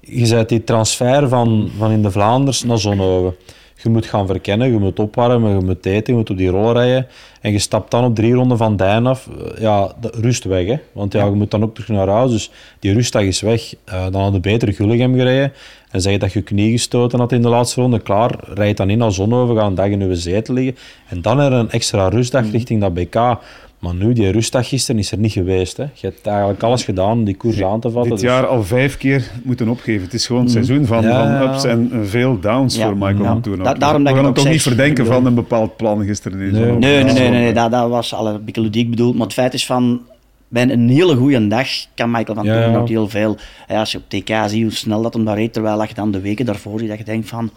je 0.00 0.26
zet 0.26 0.48
die 0.48 0.64
transfer 0.64 1.28
van, 1.28 1.70
van 1.78 1.90
in 1.90 2.02
de 2.02 2.10
Vlaanders 2.10 2.62
naar 2.62 2.78
Zonhoven. 2.78 3.36
Je 3.82 3.88
moet 3.88 4.06
gaan 4.06 4.26
verkennen, 4.26 4.72
je 4.72 4.78
moet 4.78 4.98
opwarmen, 4.98 5.58
je 5.58 5.64
moet 5.64 5.86
eten, 5.86 6.12
je 6.12 6.18
moet 6.18 6.30
op 6.30 6.36
die 6.36 6.48
rollen 6.48 6.72
rijden. 6.72 7.06
En 7.40 7.52
je 7.52 7.58
stapt 7.58 7.90
dan 7.90 8.04
op 8.04 8.14
drie 8.14 8.34
ronden 8.34 8.58
van 8.58 8.76
Dijn 8.76 9.06
af. 9.06 9.28
Eh, 9.28 9.60
Ja, 9.60 9.92
de 10.00 10.12
rust 10.20 10.44
weg, 10.44 10.66
hè. 10.66 10.76
Want 10.92 11.12
ja, 11.12 11.24
je 11.24 11.30
moet 11.30 11.50
dan 11.50 11.62
ook 11.62 11.74
terug 11.74 11.88
naar 11.88 12.08
huis. 12.08 12.30
Dus 12.30 12.50
die 12.78 12.92
rustdag 12.92 13.22
is 13.22 13.40
weg. 13.40 13.74
Eh, 13.84 14.06
dan 14.10 14.22
had 14.22 14.32
je 14.32 14.40
beter 14.40 14.72
Gulligem 14.72 15.14
gereden. 15.14 15.52
En 15.90 16.00
zeg 16.00 16.12
je 16.12 16.18
dat 16.18 16.32
je 16.32 16.42
knie 16.42 16.70
gestoten 16.70 17.18
had 17.18 17.32
in 17.32 17.42
de 17.42 17.48
laatste 17.48 17.80
ronde. 17.80 17.98
Klaar, 17.98 18.38
rijd 18.54 18.76
dan 18.76 18.90
in 18.90 19.12
ga 19.12 19.66
een 19.66 19.74
dag 19.74 19.86
in 19.86 20.00
uw 20.02 20.14
zetel 20.14 20.54
liggen. 20.54 20.76
En 21.08 21.22
dan 21.22 21.40
er 21.40 21.52
een 21.52 21.70
extra 21.70 22.08
rustdag 22.08 22.50
richting 22.50 22.80
dat 22.80 22.94
BK. 22.94 23.38
Maar 23.86 23.94
nu, 23.94 24.12
die 24.12 24.30
rustdag 24.30 24.68
gisteren 24.68 25.00
is 25.00 25.12
er 25.12 25.18
niet 25.18 25.32
geweest. 25.32 25.76
Hè. 25.76 25.82
Je 25.82 26.06
hebt 26.06 26.26
eigenlijk 26.26 26.62
alles 26.62 26.84
gedaan 26.84 27.10
om 27.12 27.24
die 27.24 27.36
koers 27.36 27.62
aan 27.62 27.80
te 27.80 27.90
vatten. 27.90 28.10
Dit 28.10 28.20
dus- 28.20 28.30
jaar 28.30 28.46
al 28.46 28.64
vijf 28.64 28.96
keer 28.96 29.30
moeten 29.42 29.68
opgeven. 29.68 30.02
Het 30.04 30.14
is 30.14 30.26
gewoon 30.26 30.42
een 30.42 30.48
seizoen 30.50 30.86
van, 30.86 31.02
Ja, 31.02 31.38
van 31.40 31.48
ups 31.54 31.64
en 31.64 32.06
veel 32.06 32.40
downs 32.40 32.76
Ja. 32.76 32.86
voor 32.86 32.96
Michael 32.96 33.22
Ja. 33.22 33.24
van 33.24 33.40
Toen. 33.40 33.58
Da- 33.62 33.74
daarom 33.74 33.78
We 33.78 33.80
dat 33.80 33.92
ik 34.00 34.06
gaan 34.06 34.16
hem 34.16 34.26
ook 34.26 34.34
toch 34.34 34.42
zeg, 34.44 34.52
niet 34.52 34.62
verdenken 34.62 34.90
ik 34.96 34.96
bedoel- 34.96 35.12
van 35.14 35.26
een 35.26 35.34
bepaald 35.34 35.76
plan 35.76 36.04
gisteren. 36.04 36.40
in 36.40 36.52
Nee. 36.52 36.62
Nee, 36.64 36.78
nee, 36.78 37.04
nee, 37.04 37.12
nee, 37.14 37.30
nee, 37.30 37.52
dat, 37.52 37.70
dat 37.70 37.88
was 37.88 38.14
al 38.14 38.28
een 38.28 38.44
beetje 38.44 38.60
ludiek 38.60 38.90
bedoeld. 38.90 39.14
Maar 39.16 39.24
het 39.24 39.34
feit 39.34 39.54
is 39.54 39.66
van, 39.66 40.00
bij 40.48 40.70
een 40.70 40.88
hele 40.88 41.16
goede 41.16 41.46
dag 41.48 41.68
kan 41.94 42.10
Michael 42.10 42.34
van 42.34 42.44
ja. 42.44 42.76
ook 42.76 42.88
heel 42.88 43.08
veel. 43.08 43.36
Ja, 43.68 43.78
als 43.78 43.92
je 43.92 43.98
op 43.98 44.04
TK 44.08 44.30
ziet 44.48 44.62
hoe 44.62 44.72
snel 44.72 45.02
dat 45.02 45.14
hem 45.14 45.24
daar 45.24 45.36
reed, 45.36 45.52
terwijl 45.52 45.82
je 45.82 45.94
dan 45.94 46.10
de 46.10 46.20
weken 46.20 46.44
daarvoor 46.46 46.78
ziet, 46.78 46.88
dat 46.88 46.98
je 46.98 47.04
denkt 47.04 47.28
van, 47.28 47.50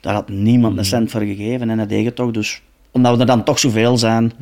daar 0.00 0.14
had 0.14 0.28
niemand 0.28 0.72
Mm. 0.72 0.78
een 0.78 0.84
cent 0.84 1.10
voor 1.10 1.20
gegeven 1.20 1.70
en 1.70 1.76
dat 1.76 1.88
deed 1.88 2.04
je 2.04 2.12
toch. 2.12 2.30
Dus 2.30 2.60
omdat 2.90 3.14
we 3.14 3.20
er 3.20 3.26
dan 3.26 3.44
toch 3.44 3.58
zoveel 3.58 3.98
zijn, 3.98 4.32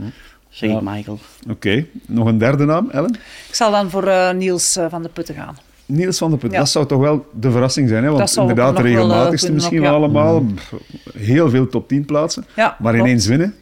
zeg 0.49 0.71
Ja. 0.71 0.77
ik 0.77 0.83
Michael. 0.83 1.19
Oké, 1.51 1.87
nog 2.07 2.27
een 2.27 2.39
derde 2.39 2.65
naam, 2.65 2.89
Ellen? 2.91 3.15
Ik 3.49 3.55
zal 3.55 3.71
dan 3.71 3.91
voor 3.91 4.07
eh, 4.07 4.31
Niels 4.35 4.77
eh, 4.77 4.87
van 4.89 5.03
de 5.03 5.09
Putten 5.09 5.35
gaan. 5.35 5.57
Niels 5.87 6.19
van 6.19 6.31
der 6.31 6.39
Put. 6.39 6.53
Ja. 6.53 6.59
Dat 6.59 6.69
zou 6.69 6.87
toch 6.87 7.01
wel 7.01 7.27
de 7.33 7.51
verrassing 7.51 7.89
zijn, 7.89 8.05
hè? 8.05 8.11
Want 8.11 8.37
inderdaad 8.37 8.77
de 8.77 8.83
nog 8.83 9.07
wel, 9.07 9.33
eh, 9.33 9.51
misschien 9.51 9.81
wel 9.81 9.91
ja. 9.91 9.97
allemaal. 9.97 10.41
Pff, 10.55 10.73
Heel 11.13 11.51
veel 11.51 11.69
top 11.69 11.89
10 11.89 12.05
plaatsen. 12.05 12.45
Ja, 12.57 12.77
Maar 12.79 12.93
klopt. 12.93 13.09
ineens 13.09 13.27
winnen. 13.27 13.55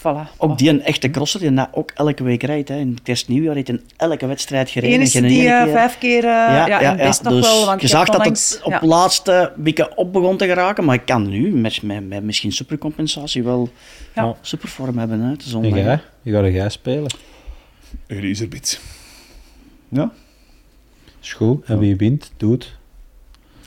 Voilà. 0.00 0.36
Ook 0.36 0.58
die 0.58 0.68
een 0.68 0.82
echte 0.82 1.10
crosser 1.10 1.40
die 1.40 1.66
ook 1.72 1.90
elke 1.94 2.22
week 2.22 2.42
rijdt. 2.42 2.68
Hè. 2.68 2.76
In 2.76 2.90
het 2.90 3.02
kerstnieuwjaar 3.02 3.54
heeft 3.54 3.66
hij 3.66 3.76
in 3.76 3.84
elke 3.96 4.26
wedstrijd 4.26 4.70
gereden. 4.70 4.94
Eén 4.96 5.02
is 5.02 5.12
die 5.12 5.48
eh, 5.48 5.62
keer. 5.62 5.72
vijf 5.72 5.98
keer 5.98 6.24
uh, 6.24 6.66
ja, 6.66 6.96
nog 7.22 7.32
dus 7.32 7.46
wel. 7.46 7.66
Want 7.66 7.80
je 7.80 7.86
zag 7.86 8.08
dat 8.08 8.24
het 8.24 8.60
op 8.62 8.72
ja. 8.72 8.80
laatste 8.82 9.52
beetje 9.56 9.96
op 9.96 10.12
begon 10.12 10.36
te 10.36 10.46
geraken, 10.46 10.84
maar 10.84 10.94
ik 10.94 11.06
kan 11.06 11.28
nu 11.28 11.50
met, 11.54 11.82
met, 11.82 12.08
met 12.08 12.22
misschien 12.22 12.52
supercompensatie 12.52 13.42
wel 13.42 13.68
Ja. 14.14 14.34
supervorm 14.40 14.98
hebben. 14.98 15.20
Hè, 15.20 15.60
En 15.60 15.68
jij? 15.68 16.00
Je 16.22 16.32
gaat 16.32 16.42
er 16.44 16.52
jij 16.52 16.68
spelen. 16.68 17.10
Elisabeth. 18.06 18.80
Ja? 19.88 20.10
Is 21.22 21.32
goed. 21.32 21.64
En 21.66 21.78
wie 21.78 21.96
wint, 21.96 22.32
doet. 22.36 22.78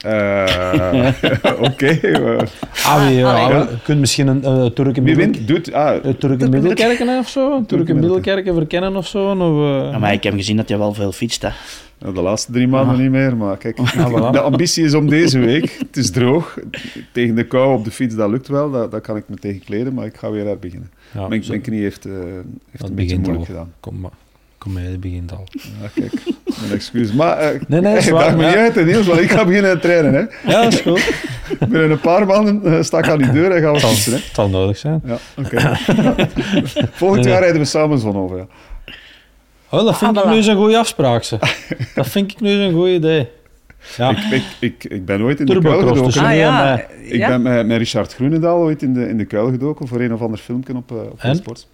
Eh, 0.03 1.07
Oké. 1.71 1.85
eh, 1.87 2.37
Ah, 2.85 3.07
wie, 3.07 3.15
ja, 3.17 3.45
allee. 3.45 3.57
je 3.57 3.67
kunt 3.83 3.99
misschien 3.99 4.27
een 4.27 4.41
uh, 4.43 4.65
Turk 4.65 4.97
in 4.97 5.03
wie 5.03 5.15
Middel- 5.15 5.33
wint? 5.41 5.47
Doet. 5.47 5.73
Ah, 5.73 5.95
eh, 6.05 6.13
Turk 6.13 6.41
in 6.41 6.49
Middelkerken 6.49 7.17
of 7.19 7.27
zo? 7.29 7.49
Turk 7.49 7.59
in 7.59 7.67
Middelkerken. 7.67 7.95
Middelkerken 7.95 8.53
verkennen 8.53 8.95
of 8.95 9.07
zo? 9.07 9.29
Of, 9.29 9.91
Ja, 9.91 9.97
maar 9.97 10.13
ik 10.13 10.23
heb 10.23 10.33
gezien 10.33 10.57
dat 10.57 10.69
je 10.69 10.77
wel 10.77 10.93
veel 10.93 11.11
fietst. 11.11 11.41
Hè. 11.41 11.49
De 12.13 12.21
laatste 12.21 12.51
drie 12.51 12.67
maanden 12.67 12.95
Ah. 12.95 13.01
niet 13.01 13.11
meer, 13.11 13.37
maar 13.37 13.57
kijk. 13.57 13.77
voilà. 13.77 14.31
De 14.31 14.39
ambitie 14.41 14.83
is 14.83 14.93
om 14.93 15.09
deze 15.09 15.39
week. 15.39 15.75
Het 15.87 15.97
is 15.97 16.11
droog. 16.11 16.57
Tegen 17.11 17.35
de 17.35 17.43
kou 17.47 17.73
op 17.77 17.83
de 17.85 17.91
fiets, 17.91 18.15
dat 18.15 18.29
lukt 18.29 18.47
wel. 18.47 18.71
Dat, 18.71 18.91
dat 18.91 19.01
kan 19.01 19.15
ik 19.17 19.23
me 19.27 19.35
tegen 19.35 19.63
kleden, 19.63 19.93
maar 19.93 20.05
ik 20.05 20.17
ga 20.17 20.31
weer 20.31 20.47
uit 20.47 20.59
beginnen. 20.59 20.91
ja, 21.13 21.27
mijn, 21.27 21.43
zo- 21.43 21.59
knie 21.61 21.81
heeft, 21.81 22.05
eh, 22.05 22.11
heeft 22.13 22.79
dat 22.79 22.89
een 22.89 22.95
beetje 22.95 23.15
moeilijk 23.15 23.39
al. 23.39 23.45
gedaan. 23.45 23.73
Kom 23.79 23.99
maar. 23.99 24.11
Het 24.71 24.99
begint 24.99 25.31
al. 25.31 25.43
Ja, 25.51 25.87
kijk, 25.95 26.13
mijn 26.59 26.71
excuus. 26.71 27.13
Maar 27.13 27.37
eh 27.37 27.61
Nee, 27.67 27.81
nee, 27.81 27.93
hey, 28.01 28.11
me 28.35 28.41
ja. 28.41 28.47
niet 28.47 28.55
uit, 28.57 28.75
hè, 28.75 28.83
Niels, 28.85 29.07
want 29.07 29.19
ik 29.19 29.31
ga 29.31 29.45
beginnen 29.45 29.79
trainen. 29.81 30.13
Hè. 30.13 30.51
Ja, 30.51 30.61
dat 30.63 30.73
is 30.73 30.79
goed. 30.81 31.13
Binnen 31.69 31.91
een 31.91 31.99
paar 31.99 32.25
maanden 32.25 32.73
eh, 32.77 32.81
sta 32.83 32.97
ik 32.97 33.07
aan 33.09 33.17
die 33.17 33.31
deur 33.31 33.51
en 33.51 33.61
gaan 33.61 33.73
we. 33.73 33.79
Hè. 33.79 34.11
het 34.11 34.29
zal 34.33 34.49
nodig 34.49 34.77
zijn. 34.77 35.01
Ja, 35.05 35.17
oké. 35.37 35.55
Ja. 35.61 35.77
Volgend 36.91 37.21
Nee, 37.23 37.31
jaar 37.31 37.39
nee. 37.39 37.39
rijden 37.39 37.59
we 37.61 37.65
samen 37.65 37.99
zon 37.99 38.15
over. 38.17 38.37
Ja. 38.37 38.45
Oh, 39.69 39.85
dat 39.85 39.97
vind 39.97 40.17
Ah, 40.17 40.23
ik 40.23 40.29
nu 40.29 40.35
eens 40.35 40.47
een 40.47 40.55
goede 40.55 40.77
afspraak. 40.77 41.23
Ze. 41.23 41.37
dat 41.95 42.07
vind 42.07 42.31
ik 42.31 42.39
nu 42.39 42.49
eens 42.49 42.67
een 42.67 42.79
goed 42.79 42.87
idee. 42.87 43.29
Ja, 43.97 44.09
Ik, 44.09 44.17
ik, 44.31 44.43
ik, 44.59 44.83
ik 44.91 45.05
ben 45.05 45.21
ooit 45.21 45.39
in 45.39 45.45
de 45.45 45.59
kuil 45.59 45.87
gedoken. 45.87 46.21
Ah 46.23 46.35
ja. 46.35 46.79
Ik 47.01 47.15
ja? 47.15 47.27
ben 47.27 47.41
met, 47.41 47.67
met 47.67 47.77
Richard 47.77 48.13
Groenendaal 48.13 48.57
ooit 48.57 48.81
in 48.81 48.93
de, 48.93 49.07
in 49.09 49.17
de 49.17 49.25
kuil 49.25 49.49
gedoken 49.51 49.87
voor 49.87 49.99
een 50.01 50.13
of 50.13 50.21
ander 50.21 50.39
filmpje 50.39 50.75
op, 50.75 50.91
eh 50.91 50.97
op 50.97 51.19
En? 51.19 51.35
Sport. 51.35 51.67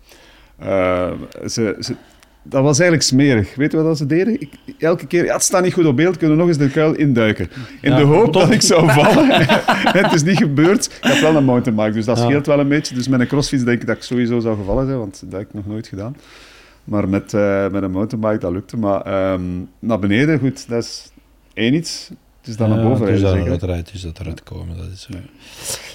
ze, 1.45 1.75
ze, 1.79 1.95
dat 2.43 2.63
was 2.63 2.79
eigenlijk 2.79 3.09
smerig. 3.09 3.55
Weet 3.55 3.71
je 3.71 3.81
wat 3.81 3.97
ze 3.97 4.05
deden? 4.05 4.41
Ik, 4.41 4.49
elke 4.77 5.07
keer, 5.07 5.25
ja, 5.25 5.33
het 5.33 5.43
staat 5.43 5.63
niet 5.63 5.73
goed 5.73 5.85
op 5.85 5.95
beeld, 5.95 6.17
kunnen 6.17 6.35
we 6.37 6.41
nog 6.43 6.51
eens 6.51 6.61
de 6.61 6.69
kuil 6.69 6.93
induiken. 6.93 7.49
In 7.81 7.91
Ja, 7.91 7.97
de 7.97 8.03
hoop 8.03 8.33
dat 8.33 8.51
ik 8.51 8.61
zou 8.61 8.91
vallen. 8.91 9.29
en 9.31 10.03
het 10.03 10.13
is 10.13 10.23
niet 10.23 10.37
gebeurd. 10.37 10.85
Ik 10.85 10.97
heb 11.11 11.19
wel 11.21 11.35
een 11.35 11.43
mountainbike, 11.45 11.91
dus 11.91 12.05
dat 12.05 12.17
Ja. 12.17 12.23
scheelt 12.23 12.45
wel 12.45 12.59
een 12.59 12.67
beetje. 12.67 12.95
Dus 12.95 13.07
met 13.07 13.19
een 13.19 13.27
crossfiets 13.27 13.63
denk 13.63 13.81
ik 13.81 13.87
dat 13.87 13.95
ik 13.95 14.03
sowieso 14.03 14.39
zou 14.39 14.57
gevallen 14.57 14.85
zijn, 14.85 14.97
want 14.97 15.21
dat 15.25 15.39
heb 15.39 15.47
ik 15.49 15.53
nog 15.53 15.67
nooit 15.67 15.87
gedaan. 15.87 16.15
Maar 16.83 17.09
met, 17.09 17.33
eh, 17.33 17.67
met 17.69 17.83
een 17.83 17.91
mountainbike, 17.91 18.37
dat 18.39 18.51
lukte. 18.51 18.77
Maar 18.77 19.01
ehm, 19.01 19.41
naar 19.79 19.99
beneden, 19.99 20.39
goed, 20.39 20.69
dat 20.69 20.83
is 20.83 21.11
één 21.53 21.73
iets. 21.73 22.09
Het 22.39 22.47
is 22.47 22.57
dan 22.57 22.69
naar 22.69 22.83
boven 22.83 23.05
dus 23.05 23.21
rijden, 23.21 23.39
dat 23.45 23.47
zeker. 23.53 23.69
eruit, 23.69 23.91
dus 23.91 24.01
dat 24.01 24.19
eruit 24.19 24.43
komen. 24.43 24.77
Dat 24.77 24.85
is, 24.93 25.07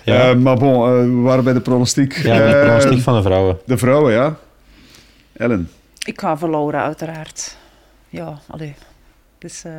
Eh, 0.05 0.35
maar 0.35 0.57
bon, 0.57 0.75
eh, 0.87 1.01
we 1.05 1.21
waren 1.21 1.45
bij 1.45 1.53
de 1.53 1.61
pronostiek. 1.61 2.13
ja, 2.17 2.47
de 2.51 2.61
pronostiek 2.65 3.01
van 3.01 3.15
de 3.17 3.23
vrouwen. 3.23 3.57
de 3.67 3.77
vrouwen, 3.79 4.13
ja. 4.13 4.37
Ellen. 5.33 5.69
Ik 6.05 6.21
ga 6.21 6.37
voor 6.37 6.51
Laura, 6.51 6.85
uiteraard. 6.85 7.57
Ja, 8.09 8.39
allee. 8.47 8.75
Dus, 9.39 9.65
eh, 9.65 9.73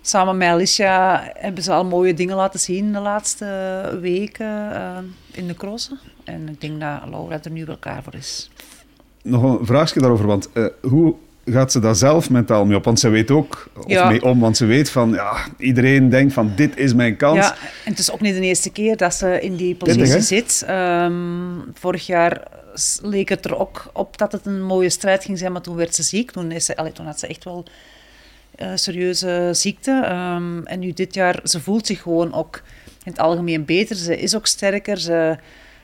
samen 0.00 0.36
met 0.36 0.48
Alicia 0.48 1.30
hebben 1.34 1.62
ze 1.62 1.72
al 1.72 1.84
mooie 1.84 2.14
dingen 2.14 2.36
laten 2.36 2.60
zien 2.60 2.92
de 2.92 2.98
laatste 3.00 3.98
weken 4.00 4.74
eh, 4.74 4.98
in 5.30 5.46
de 5.46 5.54
crossen. 5.54 5.98
En 6.24 6.48
ik 6.48 6.60
denk 6.60 6.80
dat 6.80 7.00
Laura 7.10 7.38
er 7.42 7.50
nu 7.50 7.64
wel 7.64 7.76
klaar 7.76 8.02
voor 8.02 8.14
is. 8.14 8.50
Nog 9.22 9.42
een 9.42 9.66
vraagje 9.66 10.00
daarover, 10.00 10.26
want 10.26 10.52
eh, 10.52 10.64
hoe 10.82 11.14
gaat 11.44 11.72
ze 11.72 11.80
daar 11.80 11.94
zelf 11.94 12.30
mentaal 12.30 12.64
mee 12.64 12.76
op? 12.76 12.84
Want 12.84 13.00
ze 13.00 13.08
weet 13.08 13.30
ook, 13.30 13.68
of 13.76 13.84
Ja. 13.86 14.08
mee 14.08 14.22
om, 14.22 14.40
want 14.40 14.56
ze 14.56 14.64
weet 14.66 14.90
van, 14.90 15.10
ja, 15.12 15.36
iedereen 15.58 16.08
denkt 16.08 16.32
van, 16.32 16.52
dit 16.56 16.76
is 16.76 16.94
mijn 16.94 17.16
kans. 17.16 17.36
Ja, 17.38 17.52
en 17.84 17.90
het 17.90 17.98
is 17.98 18.12
ook 18.12 18.20
niet 18.20 18.34
de 18.34 18.40
eerste 18.40 18.70
keer 18.70 18.96
dat 18.96 19.14
ze 19.14 19.40
in 19.40 19.56
die 19.56 19.74
positie 19.74 20.20
zit. 20.20 20.64
Ehm, 20.66 21.12
vorig 21.74 22.06
jaar 22.06 22.42
leek 23.02 23.28
het 23.28 23.44
er 23.44 23.58
ook 23.58 23.90
op 23.92 24.18
dat 24.18 24.32
het 24.32 24.46
een 24.46 24.62
mooie 24.62 24.90
strijd 24.90 25.24
ging 25.24 25.38
zijn, 25.38 25.52
maar 25.52 25.62
toen 25.62 25.76
werd 25.76 25.94
ze 25.94 26.02
ziek. 26.02 26.30
Toen, 26.30 26.50
is 26.52 26.64
ze, 26.64 26.76
allee, 26.76 26.92
toen 26.92 27.06
had 27.06 27.18
ze 27.18 27.26
echt 27.26 27.44
wel 27.44 27.64
eh, 28.54 28.70
serieuze 28.74 29.50
ziekte. 29.52 30.02
Ehm, 30.04 30.62
en 30.64 30.78
nu 30.78 30.92
dit 30.92 31.14
jaar, 31.14 31.40
ze 31.44 31.60
voelt 31.60 31.86
zich 31.86 32.02
gewoon 32.02 32.34
ook 32.34 32.62
in 33.04 33.12
het 33.12 33.20
algemeen 33.20 33.64
beter. 33.64 33.96
Ze 33.96 34.18
is 34.18 34.36
ook 34.36 34.46
sterker. 34.46 34.98
Ze, 34.98 35.38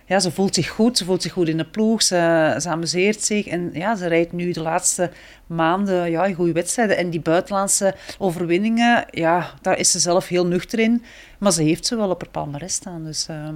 ja, 0.07 0.18
ze 0.20 0.30
voelt 0.30 0.55
zich 0.55 0.68
goed. 0.68 0.99
Ze 0.99 1.05
voelt 1.05 1.22
zich 1.22 1.32
goed 1.32 1.49
in 1.49 1.57
de 1.57 1.64
ploeg. 1.64 2.03
Ze, 2.03 2.16
amuseert 2.64 3.22
zich. 3.22 3.47
En 3.47 3.70
ja, 3.72 3.97
ze 3.97 4.07
rijdt 4.07 4.32
nu 4.32 4.53
de 4.53 4.61
laatste 4.61 5.11
maanden 5.47 6.11
ja, 6.11 6.34
goede 6.34 6.53
wedstrijden. 6.53 6.97
En 6.97 7.11
die 7.11 7.20
buitenlandse 7.20 7.95
overwinningen, 8.18 9.05
ja, 9.11 9.55
daar 9.62 9.78
is 9.78 9.91
ze 9.91 9.99
zelf 9.99 10.28
heel 10.28 10.47
nuchter 10.47 10.78
in. 10.78 11.03
Maar 11.39 11.53
ze 11.53 11.62
heeft 11.62 11.87
ze 11.87 11.97
wel 11.97 12.11
op 12.11 12.20
haar 12.20 12.30
palmarès 12.30 12.72
staan. 12.72 13.05
Dus, 13.05 13.26
ehm, 13.28 13.55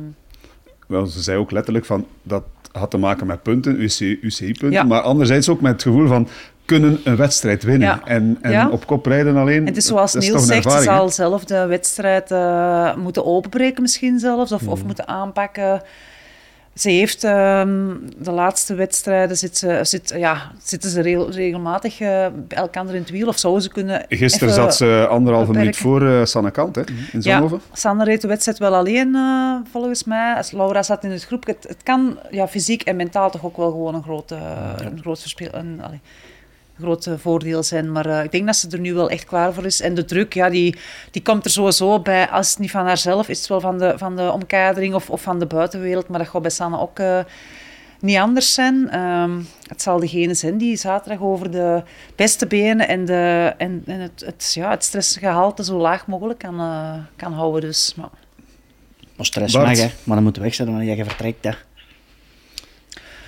Wel, 0.87 1.07
ze 1.07 1.23
zei 1.23 1.39
ook 1.39 1.51
letterlijk 1.51 1.85
van 1.85 2.07
dat 2.23 2.45
had 2.73 2.91
te 2.91 2.99
maken 2.99 3.27
met 3.27 3.43
punten, 3.43 3.81
UC, 3.83 4.01
UCI-punten. 4.01 4.71
Ja. 4.71 4.83
Maar 4.83 5.01
anderzijds 5.01 5.49
ook 5.49 5.61
met 5.61 5.73
het 5.73 5.83
gevoel 5.83 6.07
van 6.07 6.29
kunnen 6.65 7.01
een 7.05 7.17
wedstrijd 7.17 7.63
winnen. 7.63 7.89
Ja. 7.89 8.01
En, 8.05 8.39
en 8.41 8.51
Ja. 8.51 8.69
op 8.69 8.87
kop 8.87 9.07
rijden 9.07 9.37
alleen. 9.37 9.59
En 9.61 9.67
het 9.67 9.77
is 9.77 9.87
zoals 9.87 10.13
dat 10.13 10.23
Niels 10.23 10.47
zegt, 10.47 10.73
ze 10.73 10.83
zal 10.83 11.09
zelf 11.09 11.45
de 11.45 11.67
wedstrijd 11.67 12.31
eh, 12.31 12.97
moeten 12.97 13.27
openbreken 13.27 13.83
misschien 13.83 14.19
zelfs, 14.19 14.53
of, 14.53 14.61
Hmm. 14.61 14.69
of 14.69 14.85
moeten 14.85 15.09
aanpakken. 15.09 15.83
Ze 16.81 16.91
heeft 16.91 17.25
ehm, 17.25 17.95
de 18.19 18.31
laatste 18.31 18.75
wedstrijden, 18.75 19.37
zit 19.37 19.59
ze, 19.59 19.81
zit, 19.83 20.15
ja, 20.17 20.53
zitten 20.63 20.91
ze 20.91 21.01
regel- 21.01 21.31
regelmatig 21.31 22.01
eh, 22.01 22.27
bij 22.35 22.59
elkaar 22.59 22.89
in 22.89 23.01
het 23.01 23.11
wiel, 23.11 23.29
of 23.29 23.39
zouden 23.39 23.63
ze 23.63 23.69
kunnen 23.69 24.05
Gisteren 24.09 24.55
zat 24.55 24.77
ze 24.77 25.07
anderhalve 25.11 25.53
minuut 25.53 25.77
voor 25.77 26.07
eh 26.07 26.25
Sanne 26.25 26.51
Kant 26.51 26.75
hè, 26.75 26.83
in 26.87 26.97
Ja, 27.13 27.21
Zonhoven. 27.21 27.61
Sander 27.73 28.07
reed 28.07 28.21
de 28.21 28.29
wedstrijd 28.29 28.59
wel 28.59 28.75
alleen, 28.75 29.15
eh, 29.15 29.55
volgens 29.71 30.05
mij. 30.05 30.35
Als 30.35 30.51
Laura 30.53 30.83
zat 30.83 31.05
in 31.05 31.11
het 31.11 31.25
groep. 31.25 31.47
Het, 31.47 31.65
het 31.69 31.83
kan 31.83 32.19
ja, 32.31 32.49
fysiek 32.49 32.83
en 32.83 32.97
mentaal 32.97 33.31
toch 33.31 33.45
ook 33.45 33.57
wel 33.57 33.71
gewoon 33.71 33.95
een 33.95 34.03
groot, 34.03 34.31
eh, 34.31 34.39
een 34.77 35.01
groot, 35.01 35.21
verschil, 35.21 35.49
een, 35.53 35.81
eh, 36.83 37.13
voordeel 37.17 37.63
zijn. 37.63 37.93
Maar 37.93 38.07
eh, 38.07 38.25
ik 38.25 38.31
denk 38.33 38.47
dat 38.47 38.57
ze 38.57 38.69
er 38.71 38.81
nu 38.81 38.95
wel 38.95 39.11
echt 39.11 39.25
klaar 39.25 39.53
voor 39.53 39.65
is. 39.65 39.81
En 39.81 39.95
de 39.95 40.05
druk, 40.05 40.35
ja, 40.35 40.51
die, 40.51 40.77
die 41.11 41.23
komt 41.23 41.45
er 41.45 41.51
sowieso 41.51 42.01
bij. 42.01 42.29
Als 42.29 42.51
het 42.51 42.59
niet 42.59 42.71
van 42.71 42.87
haarzelf 42.87 43.29
is, 43.29 43.39
het 43.39 43.49
wel 43.49 43.61
van 43.61 43.79
de, 43.79 43.93
van 43.97 44.17
de 44.17 44.31
omkadering 44.33 44.95
of, 44.95 45.11
of 45.11 45.23
van 45.23 45.39
de 45.39 45.47
buitenwereld. 45.47 46.09
Maar 46.09 46.19
dat 46.19 46.29
gaat 46.29 46.43
bij 46.43 46.51
Sanne 46.51 46.79
ook... 46.79 46.99
eh, 46.99 47.19
niet 48.01 48.17
anders 48.17 48.55
zijn. 48.55 48.91
Ehm, 48.91 49.41
het 49.67 49.83
zal 49.83 50.01
degene 50.01 50.35
zijn 50.35 50.59
die 50.59 50.77
zaterdag 50.77 51.23
over 51.23 51.51
de 51.51 51.83
beste 52.17 52.47
benen 52.47 52.89
en, 52.89 53.05
de, 53.05 53.55
en, 53.59 53.83
en 53.87 54.01
het, 54.01 54.23
het, 54.27 54.53
ja, 54.55 54.71
het 54.71 54.85
stressgehalte 54.85 55.65
zo 55.65 55.79
laag 55.79 56.07
mogelijk 56.07 56.39
kan, 56.39 56.61
eh, 56.61 56.95
kan 57.17 57.33
houden. 57.33 57.61
Dus, 57.61 57.95
maar, 57.97 58.09
Maar 59.17 59.27
stress 59.27 59.53
Bart. 59.55 59.67
mag, 59.67 59.77
hè. 59.79 59.91
Maar 60.05 60.15
dan 60.15 60.23
moeten 60.23 60.43
we 60.43 60.49
wegzetten 60.49 60.77
wanneer 60.77 60.97
je 60.97 61.05
vertrekt, 61.05 61.45
hè. 61.45 61.51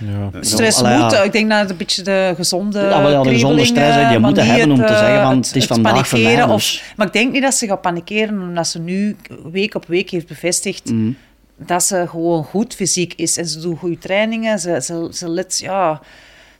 Ja. 0.05 0.41
stress 0.41 0.79
allee, 0.79 0.97
moet, 1.01 1.11
ja. 1.11 1.23
ik 1.23 1.31
denk 1.31 1.49
dat 1.49 1.59
het 1.59 1.69
een 1.69 1.77
beetje 1.77 2.03
de 2.03 2.33
gezonde 2.35 2.79
Ja, 2.79 3.01
wel, 3.01 3.11
ja, 3.11 3.23
de 3.23 3.29
gezonde 3.29 3.65
stress, 3.65 3.89
hè, 3.95 3.97
die 3.97 4.05
eh, 4.05 4.11
je 4.11 4.19
moet 4.19 4.37
hebben 4.37 4.71
om 4.71 4.77
te 4.77 4.83
eh, 4.83 4.99
zeggen 4.99 5.21
van, 5.21 5.37
het 5.37 5.55
is 5.55 5.65
vandaag 5.65 6.07
voor 6.07 6.19
mij, 6.19 6.35
dus. 6.35 6.45
Of, 6.45 6.93
maar 6.95 7.07
ik 7.07 7.13
denk 7.13 7.31
niet 7.31 7.41
dat 7.41 7.53
ze 7.53 7.67
gaat 7.67 7.81
panikeren, 7.81 8.41
omdat 8.41 8.67
ze 8.67 8.79
nu 8.79 9.15
week 9.51 9.75
op 9.75 9.85
week 9.87 10.09
heeft 10.09 10.27
bevestigd 10.27 10.91
Mhm. 10.91 11.11
dat 11.57 11.83
ze 11.83 12.05
gewoon 12.09 12.43
goed 12.43 12.75
fysiek 12.75 13.13
is. 13.13 13.37
En 13.37 13.47
ze 13.47 13.59
doet 13.59 13.77
goede 13.77 13.97
trainingen, 13.97 14.59
ze, 14.59 14.79
ze, 14.81 15.07
ze, 15.11 15.29
let, 15.29 15.59
ja, 15.59 16.01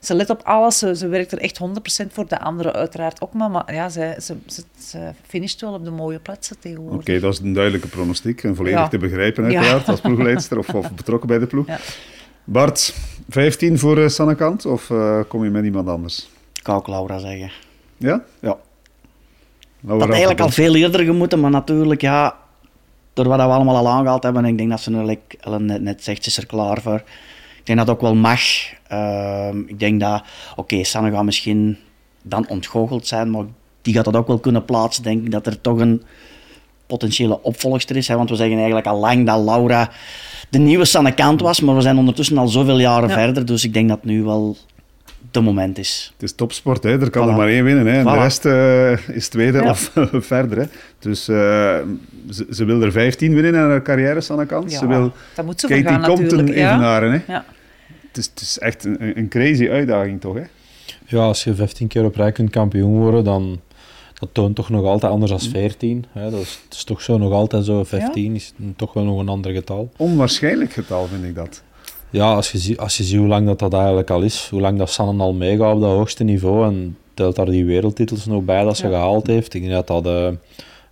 ze 0.00 0.14
let 0.14 0.30
op 0.30 0.40
alles, 0.44 0.78
ze, 0.78 0.96
ze 0.96 1.08
werkt 1.08 1.32
er 1.32 1.38
echt 1.38 1.58
100% 1.58 2.12
voor. 2.12 2.28
De 2.28 2.40
anderen 2.40 2.72
uiteraard 2.72 3.20
ook, 3.20 3.32
maar, 3.32 3.50
maar 3.50 3.74
ja, 3.74 3.88
ze, 3.88 4.14
ze, 4.22 4.34
ze, 4.46 4.62
ze 4.88 4.98
finisht 5.26 5.60
wel 5.60 5.72
op 5.72 5.84
de 5.84 5.90
mooie 5.90 6.18
plaatsen 6.18 6.58
tegenwoordig. 6.58 7.00
Oké, 7.00 7.20
dat 7.20 7.32
is 7.32 7.38
een 7.38 7.52
duidelijke 7.52 7.88
pronostiek. 7.88 8.42
En 8.42 8.56
volledig 8.56 8.78
Ja. 8.78 8.88
te 8.88 8.98
begrijpen 8.98 9.50
Ja. 9.50 9.58
uiteraard, 9.58 9.88
als 9.88 10.00
ploegleidster 10.00 10.58
of, 10.58 10.68
of 10.74 10.92
betrokken 10.92 11.28
bij 11.28 11.38
de 11.38 11.46
ploeg. 11.46 11.66
Ja. 11.66 11.78
Bart, 12.44 12.94
15 13.28 13.78
voor 13.78 13.98
eh, 13.98 14.08
Sanne 14.08 14.34
Kant 14.34 14.66
of 14.66 14.90
eh, 14.90 15.20
kom 15.28 15.44
je 15.44 15.50
met 15.50 15.64
iemand 15.64 15.88
anders? 15.88 16.28
Ik 16.54 16.62
kan 16.62 16.76
ook 16.76 16.88
Laura 16.88 17.18
zeggen. 17.18 17.50
Ja? 17.96 18.24
Ja. 18.40 18.56
Laura 19.80 19.98
Dat 19.98 20.00
had 20.00 20.10
eigenlijk 20.10 20.40
al 20.40 20.50
veel 20.50 20.74
eerder 20.74 21.04
gemoeten, 21.04 21.40
maar 21.40 21.50
natuurlijk, 21.50 22.00
ja, 22.00 22.36
door 23.12 23.28
wat 23.28 23.36
we 23.36 23.42
allemaal 23.42 23.76
al 23.76 23.88
aangehaald 23.88 24.22
hebben, 24.22 24.44
en 24.44 24.50
ik 24.50 24.58
denk 24.58 24.70
dat 24.70 24.80
ze 24.80 24.90
nu, 24.90 25.16
Ellen 25.40 25.64
net, 25.64 25.82
net 25.82 26.04
zegt, 26.04 26.22
ze 26.22 26.28
is 26.28 26.36
er 26.36 26.46
klaar 26.46 26.80
voor. 26.80 27.02
Ik 27.58 27.66
denk 27.66 27.78
dat 27.78 27.88
het 27.88 27.96
ook 27.96 28.02
wel 28.02 28.14
mag. 28.14 28.40
Ehm, 28.88 29.58
ik 29.66 29.78
denk 29.78 30.00
dat, 30.00 30.22
oké, 30.56 30.84
Sanne 30.84 31.10
gaat 31.10 31.24
misschien 31.24 31.78
dan 32.22 32.48
ontgoocheld 32.48 33.06
zijn, 33.06 33.30
maar 33.30 33.44
die 33.82 33.94
gaat 33.94 34.04
dat 34.04 34.16
ook 34.16 34.26
wel 34.26 34.38
kunnen 34.38 34.64
plaatsen, 34.64 35.02
denk 35.02 35.24
ik, 35.24 35.30
dat 35.30 35.46
er 35.46 35.60
toch 35.60 35.78
een 35.78 36.02
potentiële 36.86 37.42
opvolgster 37.42 37.96
is. 37.96 38.08
Hè? 38.08 38.16
Want 38.16 38.30
we 38.30 38.36
zeggen 38.36 38.56
eigenlijk 38.56 38.86
al 38.86 38.98
lang 38.98 39.26
dat 39.26 39.44
Laura 39.44 39.90
de 40.48 40.58
nieuwe 40.58 40.84
Sanne 40.84 41.12
Kant 41.14 41.40
was, 41.40 41.60
maar 41.60 41.74
we 41.74 41.80
zijn 41.80 41.98
ondertussen 41.98 42.38
al 42.38 42.48
zoveel 42.48 42.78
jaren 42.80 43.08
Ja. 43.08 43.14
verder, 43.14 43.46
dus 43.46 43.64
ik 43.64 43.72
denk 43.74 43.88
dat 43.88 44.04
nu 44.04 44.22
wel 44.22 44.56
de 45.30 45.40
moment 45.40 45.78
is. 45.78 46.10
Het 46.14 46.22
is 46.22 46.34
topsport, 46.34 46.82
hè. 46.82 47.00
er 47.00 47.10
kan 47.10 47.26
Voilà. 47.26 47.30
er 47.30 47.36
maar 47.36 47.48
één 47.48 47.64
winnen. 47.64 47.86
Hè. 47.86 47.98
En 47.98 48.04
de 48.04 48.12
rest 48.12 48.44
eh, 48.44 49.08
is 49.16 49.28
tweede 49.28 49.62
Ja. 49.62 49.70
of 49.70 49.92
verder. 50.12 50.58
Hè. 50.58 50.64
Dus 50.98 51.28
eh, 51.28 51.36
ze, 52.30 52.46
ze 52.50 52.64
wil 52.64 52.82
er 52.82 52.92
15 52.92 53.34
winnen 53.34 53.54
in 53.54 53.58
haar 53.60 53.82
carrière, 53.82 54.20
Sanne 54.20 54.46
Kant. 54.46 54.72
Ja, 54.72 54.78
ze 54.78 54.86
wil 54.86 55.12
dat 55.34 55.44
moet 55.44 55.60
ze 55.60 55.66
Katie 55.66 55.84
gaan 55.84 56.02
Compton 56.02 56.22
natuurlijk. 56.24 56.54
Ja. 56.58 56.70
evenaren. 56.70 57.12
Hè. 57.12 57.32
Ja. 57.32 57.44
Het, 58.08 58.16
is, 58.16 58.26
het 58.26 58.40
is 58.40 58.58
echt 58.58 58.84
een, 58.84 59.18
een 59.18 59.28
crazy 59.28 59.68
uitdaging, 59.68 60.20
toch? 60.20 60.34
Hè? 60.34 60.42
Ja, 61.06 61.18
als 61.18 61.44
je 61.44 61.54
15 61.54 61.86
keer 61.88 62.04
op 62.04 62.16
rij 62.16 62.32
kunt 62.32 62.50
kampioen 62.50 62.96
worden, 62.98 63.24
dan 63.24 63.60
dat 64.24 64.34
toont 64.34 64.54
toch 64.56 64.68
nog 64.70 64.84
altijd 64.84 65.12
anders 65.12 65.30
dan 65.30 65.40
14. 65.40 66.04
Hè? 66.12 66.30
Dat 66.30 66.40
is, 66.40 66.58
het 66.64 66.74
is 66.74 66.84
toch 66.84 67.02
zo 67.02 67.18
nog 67.18 67.32
altijd 67.32 67.64
zo. 67.64 67.84
15 67.84 68.34
is 68.34 68.52
toch 68.76 68.92
wel 68.92 69.04
nog 69.04 69.18
een 69.18 69.28
ander 69.28 69.52
getal. 69.52 69.88
Onwaarschijnlijk 69.96 70.72
getal, 70.72 71.06
vind 71.06 71.24
ik 71.24 71.34
dat. 71.34 71.62
Ja, 72.10 72.34
als 72.34 72.52
je, 72.52 72.76
als 72.78 72.96
je 72.96 73.04
ziet 73.04 73.18
hoe 73.18 73.26
lang 73.26 73.46
dat, 73.46 73.58
dat 73.58 73.72
eigenlijk 73.74 74.10
al 74.10 74.22
is, 74.22 74.48
hoe 74.50 74.60
lang 74.60 74.78
dat 74.78 74.90
Sanne 74.90 75.22
al 75.22 75.32
meegaat 75.32 75.74
op 75.74 75.80
dat 75.80 75.90
hoogste 75.90 76.24
niveau 76.24 76.66
en 76.66 76.96
telt 77.14 77.36
daar 77.36 77.46
die 77.46 77.64
wereldtitels 77.64 78.26
nog 78.26 78.42
bij 78.42 78.64
dat 78.64 78.76
ze 78.76 78.82
Ja. 78.88 78.92
gehaald 78.92 79.26
heeft. 79.26 79.54
Ik 79.54 79.60
denk 79.62 79.72
dat 79.72 79.86
dat 79.86 80.06
eh, 80.06 80.26
eh, 80.26 80.34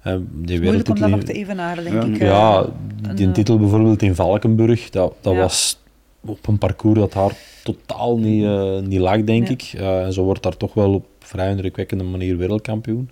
die 0.03 0.14
Moeilijk 0.33 0.49
om 0.53 0.61
wereldtitel... 0.61 1.01
dat 1.01 1.11
nog 1.11 1.22
te 1.22 1.33
evenaren, 1.33 1.85
denk 1.85 1.97
Ja. 1.97 2.05
ik. 2.14 2.18
eh, 2.20 2.26
Ja, 2.26 2.66
die 3.14 3.26
een, 3.26 3.33
titel 3.33 3.59
bijvoorbeeld 3.59 4.03
in 4.03 4.14
Valkenburg, 4.14 4.91
dat, 4.91 5.14
dat 5.20 5.33
Ja. 5.35 5.39
was 5.41 5.78
op 6.26 6.47
een 6.49 6.59
parcours 6.59 6.99
dat 6.99 7.14
haar 7.14 7.37
totaal 7.64 8.18
niet, 8.18 8.45
eh, 8.45 8.78
niet 8.78 9.01
lag, 9.01 9.24
denk 9.24 9.47
Ja. 9.47 9.53
ik. 9.53 9.72
Eh, 9.76 10.05
en 10.05 10.12
ze 10.12 10.20
wordt 10.20 10.43
daar 10.43 10.57
toch 10.57 10.74
wel 10.74 10.95
op 10.95 11.05
vrij 11.33 11.51
indrukwekkende 11.51 12.05
manier 12.05 12.37
wereldkampioen. 12.37 13.11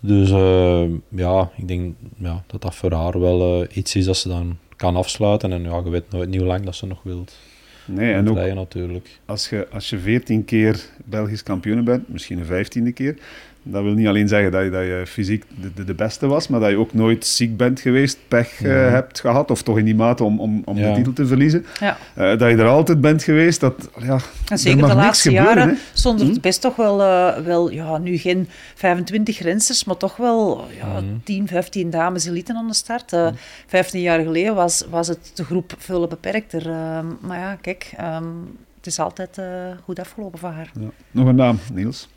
Dus 0.00 0.30
eh, 0.30 0.84
ja, 1.08 1.50
ik 1.56 1.68
denk 1.68 1.94
ja, 2.16 2.44
dat 2.46 2.62
dat 2.62 2.74
voor 2.74 2.92
haar 2.92 3.20
wel 3.20 3.62
eh, 3.62 3.76
iets 3.76 3.94
is 3.94 4.04
dat 4.04 4.16
ze 4.16 4.28
dan 4.28 4.58
kan 4.76 4.96
afsluiten. 4.96 5.52
En 5.52 5.62
ja, 5.62 5.80
je 5.84 5.90
weet 5.90 6.10
nooit 6.10 6.28
niet 6.28 6.38
hoe 6.38 6.48
lang 6.48 6.64
dat 6.64 6.74
ze 6.74 6.86
nog 6.86 7.02
wilt 7.02 7.36
Nee, 7.86 8.12
en 8.12 8.28
ook 8.28 8.36
rijden 8.36 8.56
natuurlijk. 8.56 9.20
als 9.24 9.48
je, 9.48 9.68
als 9.72 9.90
je 9.90 9.98
14 9.98 10.44
keer 10.44 10.84
Belgisch 11.04 11.42
kampioen 11.42 11.84
bent, 11.84 12.08
misschien 12.08 12.38
een 12.38 12.66
15e 12.90 12.92
keer, 12.94 13.16
dat 13.68 13.82
wil 13.82 13.92
niet 13.92 14.06
alleen 14.06 14.28
zeggen 14.28 14.50
dat 14.52 14.64
je, 14.64 14.70
dat 14.70 14.82
je 14.82 15.02
fysiek 15.06 15.44
de, 15.60 15.70
de, 15.74 15.84
de 15.84 15.94
beste 15.94 16.26
was, 16.26 16.48
maar 16.48 16.60
dat 16.60 16.70
je 16.70 16.78
ook 16.78 16.94
nooit 16.94 17.26
ziek 17.26 17.56
bent 17.56 17.80
geweest, 17.80 18.18
pech 18.28 18.62
eh, 18.62 18.70
Ja. 18.70 18.76
hebt 18.76 19.20
gehad, 19.20 19.50
of 19.50 19.62
toch 19.62 19.78
in 19.78 19.84
die 19.84 19.94
mate 19.94 20.24
om, 20.24 20.40
om, 20.40 20.62
om 20.64 20.76
de 20.76 20.92
titel 20.94 21.12
te 21.12 21.26
verliezen. 21.26 21.66
Ja. 21.80 21.96
Eh, 22.14 22.38
dat 22.38 22.50
je 22.50 22.56
er 22.56 22.66
altijd 22.66 23.00
bent 23.00 23.22
geweest, 23.22 23.60
dat, 23.60 23.88
ja, 23.98 24.12
En 24.14 24.20
er 24.46 24.58
zeker 24.58 24.80
mag 24.80 24.90
de 24.90 24.96
laatste 24.96 25.28
gebeuren, 25.30 25.54
jaren 25.56 25.68
hè. 25.74 25.80
stonden 25.92 26.26
Hm? 26.26 26.34
er 26.34 26.40
best 26.40 26.60
toch 26.60 26.76
wel, 26.76 27.02
eh, 27.02 27.38
wel 27.44 27.70
ja, 27.70 27.98
nu 27.98 28.16
geen 28.16 28.48
25 28.74 29.38
rensters, 29.38 29.84
maar 29.84 29.96
toch 29.96 30.16
wel 30.16 30.64
ja, 30.78 31.00
Mhm. 31.00 31.04
10, 31.24 31.46
15 31.48 31.90
dames 31.90 32.26
elite 32.26 32.54
aan 32.54 32.66
de 32.66 32.74
start. 32.74 33.12
Eh 33.12 33.28
15 33.66 34.00
jaar 34.00 34.20
geleden 34.22 34.54
was, 34.54 34.84
was 34.90 35.08
het 35.08 35.30
de 35.34 35.44
groep 35.44 35.74
veel 35.78 36.06
beperkter. 36.06 36.68
Maar 37.20 37.38
ja, 37.38 37.54
kijk, 37.60 37.92
ehm, 37.96 38.24
het 38.76 38.86
is 38.86 38.98
altijd 38.98 39.38
eh, 39.38 39.46
goed 39.84 39.98
afgelopen 40.00 40.38
voor 40.38 40.48
haar. 40.48 40.70
Ja. 40.80 40.86
Nog 41.10 41.26
een 41.28 41.34
naam, 41.34 41.58
Niels. 41.72 42.08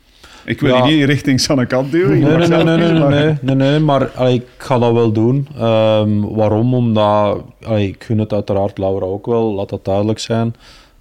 Ik 0.44 0.60
wil 0.60 0.74
Ja. 0.76 0.84
je 0.86 0.96
niet 0.96 1.04
richting 1.04 1.40
Sanne 1.40 1.66
Kant 1.66 1.90
duwen. 1.90 2.18
je 2.18 2.24
Nee, 2.24 2.36
nee, 2.36 2.64
nee, 2.64 2.76
nee, 2.76 2.92
nee, 2.92 3.08
nee, 3.08 3.34
nee, 3.40 3.54
nee, 3.54 3.78
maar 3.78 4.10
allee, 4.10 4.34
ik 4.34 4.46
ga 4.56 4.78
dat 4.78 4.92
wel 4.92 5.12
doen. 5.12 5.48
Ehm, 5.58 6.20
waarom? 6.20 6.74
Omdat 6.74 7.42
allee, 7.62 7.88
ik 7.88 8.04
gun 8.04 8.18
het 8.18 8.32
uiteraard 8.32 8.78
Laura 8.78 9.06
ook 9.06 9.26
wel, 9.26 9.52
laat 9.54 9.68
dat 9.68 9.84
duidelijk 9.84 10.18
zijn. 10.18 10.54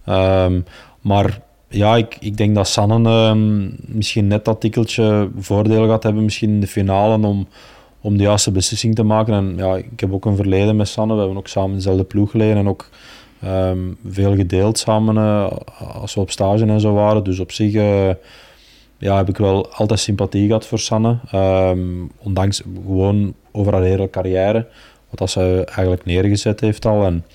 Ehm, 0.05 0.59
maar 1.01 1.39
ja, 1.69 1.95
ik, 1.95 2.17
ik 2.19 2.37
denk 2.37 2.55
dat 2.55 2.67
Sanne 2.67 3.09
ehm, 3.09 3.69
misschien 3.97 4.27
net 4.27 4.45
dat 4.45 4.61
tikkeltje 4.61 5.29
voordeel 5.37 5.87
gaat 5.87 6.03
hebben, 6.03 6.23
misschien 6.23 6.49
in 6.49 6.59
de 6.59 6.67
finale, 6.67 7.27
om, 7.27 7.47
om 8.01 8.17
de 8.17 8.23
juiste 8.23 8.51
beslissing 8.51 8.95
te 8.95 9.03
maken. 9.03 9.33
En 9.33 9.53
ja, 9.57 9.75
ik 9.75 9.99
heb 9.99 10.13
ook 10.13 10.25
een 10.25 10.35
verleden 10.35 10.75
met 10.75 10.87
Sanne, 10.87 11.13
we 11.13 11.19
hebben 11.19 11.37
ook 11.37 11.47
samen 11.47 11.69
in 11.69 11.75
dezelfde 11.75 12.03
ploeg 12.03 12.31
geleden 12.31 12.57
en 12.57 12.67
ook 12.67 12.89
veel 14.09 14.35
gedeeld 14.35 14.77
samen 14.77 15.17
eh, 15.17 15.47
als 16.01 16.13
we 16.15 16.21
op 16.21 16.31
stage 16.31 16.65
en 16.65 16.79
zo 16.79 16.93
waren. 16.93 17.23
Dus 17.23 17.39
op 17.39 17.51
zich 17.51 17.73
eh, 17.73 18.09
ja, 18.99 19.17
heb 19.17 19.29
ik 19.29 19.37
wel 19.37 19.71
altijd 19.73 19.99
sympathie 19.99 20.45
gehad 20.47 20.65
voor 20.67 20.79
Sanne. 20.79 21.17
Ehm, 21.31 21.79
ondanks 22.17 22.61
gewoon 22.85 23.33
over 23.51 23.73
haar 23.73 23.81
hele 23.81 24.09
carrière, 24.09 24.67
wat 25.09 25.19
dat 25.19 25.29
ze 25.29 25.63
eigenlijk 25.65 26.05
neergezet 26.05 26.59
heeft 26.59 26.85
al. 26.85 27.05
En 27.05 27.25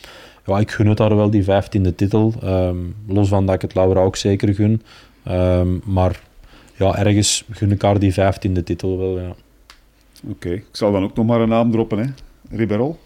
ja, 0.46 0.58
ik 0.58 0.70
gun 0.70 0.86
het 0.86 0.98
haar 0.98 1.16
wel, 1.16 1.30
die 1.30 1.44
vijftiende 1.44 1.94
titel. 1.94 2.32
Ehm, 2.42 2.76
los 3.06 3.28
van 3.28 3.46
dat 3.46 3.54
ik 3.54 3.62
het 3.62 3.74
Laura 3.74 4.00
ook 4.00 4.16
zeker 4.16 4.54
gun. 4.54 4.82
Ehm, 5.22 5.68
maar 5.84 6.20
ja, 6.76 6.96
ergens 6.98 7.44
gun 7.50 7.70
ik 7.72 7.82
haar 7.82 7.98
die 7.98 8.12
vijftiende 8.12 8.62
titel 8.62 8.98
wel. 8.98 9.18
Ja. 9.20 9.34
Oké, 10.28 10.48
ik 10.50 10.64
zal 10.72 10.92
dan 10.92 11.02
ook 11.02 11.14
nog 11.16 11.26
maar 11.26 11.40
een 11.40 11.48
naam 11.48 11.70
droppen, 11.70 11.98
hè. 11.98 12.04
Riberol. 12.56 12.98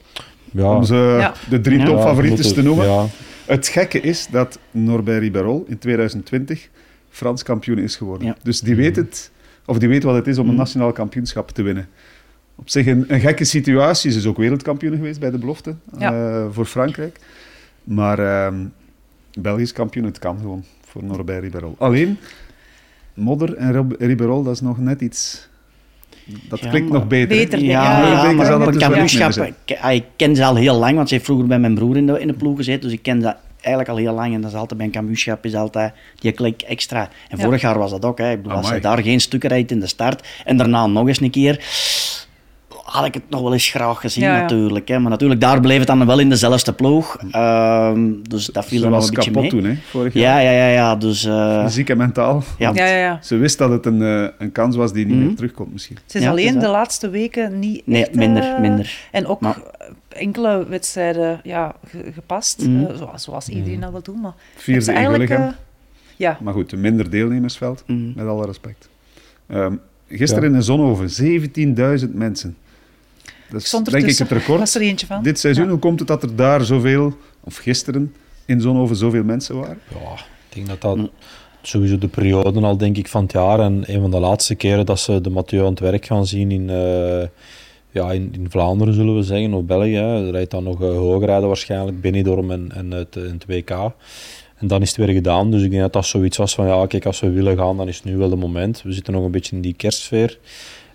Ja, 0.53 0.77
Om 0.77 0.85
ze 0.85 0.95
Ja. 1.21 1.33
de 1.51 1.61
drie 1.61 1.79
Ja, 1.79 1.85
topfavorieten 1.85 2.55
te 2.55 2.63
noemen. 2.63 2.87
Ja, 2.87 3.07
Het 3.47 3.69
gekke 3.69 4.01
is 4.01 4.27
dat 4.31 4.59
Norbert 4.71 5.21
Riberol 5.21 5.65
in 5.69 5.79
2020 5.79 6.69
Frans 7.19 7.43
kampioen 7.43 7.79
is 7.79 7.97
geworden. 7.97 8.27
Ja. 8.27 8.37
Dus 8.43 8.61
die 8.61 8.75
weet 8.77 8.97
het, 8.97 9.31
of 9.67 9.79
die 9.79 9.89
weet 9.89 10.03
wat 10.03 10.15
het 10.15 10.27
is 10.27 10.37
om 10.39 10.45
een 10.45 10.49
Mhm. 10.51 10.59
nationaal 10.59 10.93
kampioenschap 10.93 11.51
te 11.51 11.63
winnen. 11.63 11.89
Op 12.55 12.69
zich 12.71 12.87
een, 12.87 13.05
een 13.09 13.21
gekke 13.21 13.45
situatie. 13.45 14.11
Ze 14.11 14.19
is 14.19 14.27
ook 14.27 14.37
wereldkampioen 14.37 14.97
geweest 14.97 15.21
bij 15.21 15.31
de 15.31 15.39
belofte 15.39 15.75
Ja. 15.99 16.13
eh, 16.13 16.47
voor 16.51 16.65
Frankrijk. 16.65 17.19
Maar 17.85 18.19
ehm, 18.19 18.55
Belgisch 19.41 19.73
kampioen, 19.73 20.05
het 20.05 20.19
kan 20.19 20.39
gewoon 20.39 20.65
voor 20.87 21.05
Norbert 21.05 21.43
Riberol. 21.43 21.75
Alleen, 21.79 22.19
modder 23.15 23.55
en 23.57 23.95
Riberol, 23.99 24.43
dat 24.43 24.55
is 24.55 24.61
nog 24.61 24.79
net 24.79 25.01
iets... 25.01 25.49
Dat 26.49 26.59
Ja, 26.61 26.69
klinkt 26.69 26.89
maar- 26.91 26.99
nog 26.99 27.09
beter. 27.09 27.29
Beter, 27.29 27.59
Ja, 27.63 28.33
maar 28.33 28.73
dus 28.73 28.77
kampioenschap, 28.83 29.33
ik, 29.65 29.79
ik 29.91 30.05
ken 30.17 30.37
ze 30.37 30.45
al 30.45 30.57
heel 30.57 30.79
lang, 30.79 30.95
want 30.97 31.09
ze 31.09 31.15
heeft 31.15 31.27
vroeger 31.27 31.47
bij 31.47 31.59
mijn 31.59 31.75
broer 31.75 31.97
in 31.97 32.07
de, 32.07 32.21
in 32.21 32.27
de 32.27 32.33
ploeg 32.35 32.57
gezeten, 32.57 32.81
dus 32.81 32.93
ik 32.93 33.03
ken 33.03 33.21
ze 33.21 33.35
eigenlijk 33.61 33.89
al 33.89 33.97
heel 33.97 34.15
lang. 34.15 34.35
En 34.35 34.41
dat 34.41 34.51
is 34.51 34.57
altijd 34.57 34.77
bij 34.77 34.87
een 34.87 34.93
kampioenschap 34.93 35.45
is 35.45 35.55
altijd 35.55 35.93
die 36.19 36.33
klik 36.33 36.63
extra. 36.63 37.09
En 37.29 37.39
Ja. 37.39 37.45
vorig 37.45 37.61
jaar 37.61 37.79
was 37.79 37.91
dat 37.91 38.05
ook. 38.05 38.19
Hè. 38.19 38.31
Ik 38.31 38.37
bedoel, 38.43 38.53
als 38.57 38.67
Amai. 38.67 38.81
ze 38.81 38.89
daar 38.89 39.03
geen 39.03 39.21
stukken 39.21 39.49
rijdt 39.49 39.71
in 39.71 39.81
de 39.81 39.87
start 39.87 40.27
en 40.45 40.57
daarna 40.57 40.87
nog 40.87 41.09
eens 41.09 41.21
een 41.21 41.31
keer, 41.31 41.65
had 42.91 43.05
ik 43.07 43.15
het 43.15 43.23
nog 43.29 43.41
wel 43.41 43.53
eens 43.53 43.69
graag 43.71 44.01
gezien 44.01 44.25
Ja, 44.25 44.35
ja. 44.37 44.41
natuurlijk. 44.41 44.89
Hè. 44.89 44.99
Maar 44.99 45.11
natuurlijk, 45.11 45.41
daar 45.41 45.61
bleef 45.61 45.79
het 45.79 45.87
dan 45.87 46.07
wel 46.07 46.19
in 46.19 46.29
dezelfde 46.29 46.73
ploeg. 46.73 47.17
Ehm, 47.31 48.13
dus 48.23 48.47
dat 48.47 48.65
viel 48.67 48.79
Ze 48.79 48.85
er 48.85 48.91
was 48.91 49.09
een 49.09 49.15
beetje 49.15 49.31
kapot 49.31 49.53
mee. 49.53 49.63
toen, 49.63 49.71
hè, 49.71 49.77
vorig 49.91 50.13
jaar. 50.15 50.43
Ja, 50.43 50.51
ja, 50.51 50.67
ja, 50.67 50.73
ja. 50.73 50.97
Dus, 50.97 51.25
eh, 51.25 51.65
Fysiek 51.65 51.89
en 51.91 51.97
mentaal. 51.97 52.43
ja. 52.59 52.71
Ja, 52.75 52.87
ja, 52.87 52.97
ja. 52.97 53.19
Ze 53.23 53.37
wist 53.37 53.59
dat 53.59 53.71
het 53.71 53.87
een, 53.87 54.03
eh, 54.03 54.29
een 54.39 54.53
kans 54.53 54.77
was 54.77 54.93
die 54.93 55.07
niet 55.07 55.17
Mhm. 55.17 55.27
meer 55.27 55.35
terugkomt 55.37 55.73
misschien. 55.73 55.97
Het 56.05 56.15
is 56.15 56.23
Ja, 56.23 56.31
het 56.31 56.39
is 56.39 56.47
alleen 56.49 56.61
de 56.61 56.69
laatste 56.69 57.11
weken 57.11 57.59
niet 57.59 57.83
Nee, 57.87 58.03
echt, 58.07 58.15
minder, 58.15 58.43
eh, 58.55 58.61
minder. 58.61 59.09
En 59.13 59.27
ook 59.27 59.41
Maar- 59.41 59.59
enkele 60.09 60.67
wedstrijden 60.69 61.41
ja, 61.43 61.75
ge- 61.87 62.11
gepast, 62.15 62.67
Mhm. 62.67 62.97
zoals, 62.97 63.23
zoals 63.23 63.49
iedereen 63.49 63.81
dat 63.81 63.91
wil 63.91 64.03
doen. 64.03 64.21
Maar 64.21 64.35
Vierde 64.57 64.81
ze 64.81 64.93
eigenlijk, 64.93 65.39
ja, 66.17 66.39
Maar 66.41 66.53
goed, 66.55 66.73
een 66.73 66.81
minder 66.81 67.11
deelnemersveld, 67.11 67.83
Mhm. 67.87 68.13
met 68.15 68.27
alle 68.27 68.47
respect. 68.47 68.89
Ehm, 69.47 69.75
gisteren 70.09 70.55
in 70.55 70.63
Zonhoven, 70.63 71.11
17.000 71.11 72.15
mensen. 72.15 72.57
Dat 73.51 73.63
is 73.63 73.71
denk 73.71 74.07
ik 74.07 74.19
het 74.19 74.31
record. 74.31 74.59
was 74.59 74.75
er 74.75 74.81
eentje 74.81 75.07
van. 75.07 75.23
Dit 75.23 75.39
seizoen, 75.39 75.65
Ja. 75.65 75.71
hoe 75.71 75.79
komt 75.79 75.99
het 75.99 76.09
dat 76.09 76.23
er 76.23 76.37
daar 76.37 76.65
zoveel, 76.65 77.17
of 77.41 77.57
gisteren, 77.57 78.15
in 78.45 78.61
Zonhoven 78.61 78.97
zoveel 78.97 79.25
mensen 79.25 79.61
waren? 79.61 79.79
Ja, 79.89 80.13
ik 80.49 80.55
denk 80.55 80.67
dat 80.67 80.81
dat 80.81 81.11
sowieso 81.63 81.99
de 81.99 82.09
periode 82.09 82.61
al 82.61 82.77
denk 82.77 82.97
ik 82.97 83.09
van 83.09 83.23
het 83.23 83.33
jaar 83.33 83.61
en 83.61 83.83
een 83.87 84.01
van 84.01 84.11
de 84.11 84.19
laatste 84.19 84.55
keren 84.55 84.87
dat 84.87 85.01
ze 85.01 85.21
de 85.21 85.31
Mathieu 85.31 85.61
aan 85.61 85.71
het 85.71 85.81
werk 85.81 86.07
gaan 86.07 86.27
zien 86.27 86.51
in, 86.51 86.71
eh, 86.71 87.27
ja, 87.91 88.13
in, 88.13 88.29
in 88.33 88.47
Vlaanderen 88.51 88.95
zullen 88.95 89.15
we 89.15 89.23
zeggen, 89.23 89.55
of 89.55 89.65
België. 89.65 89.97
Er 89.97 90.31
rijdt 90.31 90.51
dan 90.51 90.65
nog 90.65 90.81
uh, 90.83 90.89
hoogrijden 90.89 91.47
waarschijnlijk, 91.49 92.01
Benidorm 92.01 92.51
en, 92.51 92.69
en 92.75 92.91
het, 92.91 93.17
in 93.17 93.23
het 93.39 93.47
WK. 93.47 93.71
En 94.57 94.67
dan 94.67 94.83
is 94.83 94.89
het 94.89 94.97
weer 94.97 95.15
gedaan, 95.15 95.51
dus 95.51 95.63
ik 95.63 95.71
denk 95.71 95.83
dat 95.83 95.93
dat 95.93 96.07
zoiets 96.07 96.37
was 96.37 96.55
van 96.55 96.67
ja, 96.67 96.87
kijk, 96.87 97.07
als 97.07 97.21
we 97.21 97.31
willen 97.31 97.57
gaan, 97.57 97.77
dan 97.77 97.89
is 97.89 97.97
het 97.97 98.05
nu 98.05 98.17
wel 98.17 98.29
de 98.29 98.37
moment. 98.37 98.83
We 98.83 98.93
zitten 98.93 99.13
nog 99.13 99.25
een 99.25 99.31
beetje 99.31 99.57
in 99.57 99.63
die 99.63 99.75
kerstsfeer. 99.75 100.39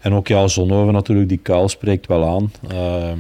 En 0.03 0.13
ook 0.13 0.27
ja, 0.27 0.47
Zonhoven 0.47 0.93
natuurlijk, 0.93 1.29
die 1.29 1.37
kuil 1.37 1.69
spreekt 1.69 2.07
wel 2.07 2.27
aan. 2.27 2.51
Ehm, 2.67 3.19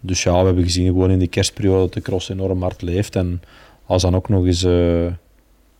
dus 0.00 0.22
ja, 0.22 0.38
we 0.38 0.44
hebben 0.44 0.64
gezien 0.64 0.86
gewoon 0.86 1.10
in 1.10 1.18
die 1.18 1.28
kerstperiode 1.28 1.80
dat 1.80 1.92
de 1.92 2.00
cross 2.00 2.28
enorm 2.28 2.62
hard 2.62 2.82
leeft. 2.82 3.16
En 3.16 3.42
als 3.86 4.02
dan 4.02 4.16
ook 4.16 4.28
nog 4.28 4.46
eens 4.46 4.64
eh, 4.64 5.06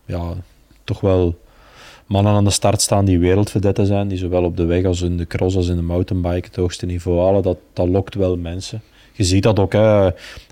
ja, 0.04 0.32
toch 0.84 1.00
wel 1.00 1.38
mannen 2.06 2.32
aan 2.32 2.44
de 2.44 2.50
start 2.50 2.80
staan 2.80 3.04
die 3.04 3.18
wereldverdetten 3.18 3.86
zijn, 3.86 4.08
die 4.08 4.18
zowel 4.18 4.44
op 4.44 4.56
de 4.56 4.64
weg 4.64 4.84
als 4.84 5.02
in 5.02 5.16
de 5.16 5.26
cross 5.26 5.56
als 5.56 5.68
in 5.68 5.76
de 5.76 5.82
mountainbike 5.82 6.46
het 6.46 6.56
hoogste 6.56 6.86
niveau 6.86 7.20
halen, 7.20 7.42
dat, 7.42 7.58
dat 7.72 7.88
lokt 7.88 8.14
wel 8.14 8.36
mensen. 8.36 8.82
Je 9.12 9.24
ziet 9.24 9.42
dat 9.42 9.58
ook, 9.58 9.72
hè, 9.72 10.04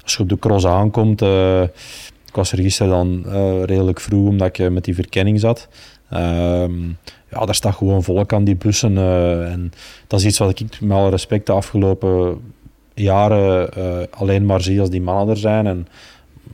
als 0.03 0.14
je 0.16 0.22
op 0.22 0.28
de 0.28 0.38
cross 0.38 0.66
aankomt. 0.66 1.22
eh, 1.22 1.62
ik 2.26 2.36
was 2.36 2.53
er 2.53 2.59
gisteren 2.59 2.92
dan 2.92 3.32
eh, 3.32 3.62
redelijk 3.64 4.01
vroeg, 4.01 4.28
omdat 4.28 4.59
ik 4.59 4.70
met 4.70 4.84
die 4.84 4.94
verkenning 4.94 5.40
zat. 5.40 5.68
Ehm, 6.11 6.72
ja, 7.31 7.45
daar 7.45 7.55
staat 7.55 7.74
gewoon 7.74 8.03
volk 8.03 8.33
aan 8.33 8.45
die 8.45 8.57
bussen. 8.57 8.99
eh, 8.99 9.53
en 9.53 9.72
dat 10.07 10.20
is 10.20 10.26
iets 10.26 10.39
wat 10.39 10.61
ik 10.61 10.81
met 10.81 10.97
alle 10.97 11.11
respect 11.11 11.47
de 11.47 11.53
afgelopen 11.53 12.41
jaren 12.95 13.72
eh, 13.72 13.99
alleen 14.11 14.47
maar 14.47 14.61
zie 14.61 14.81
als 14.81 14.91
die 14.91 15.03
mannen 15.03 15.28
er 15.28 15.37
zijn. 15.37 15.66
En 15.66 15.89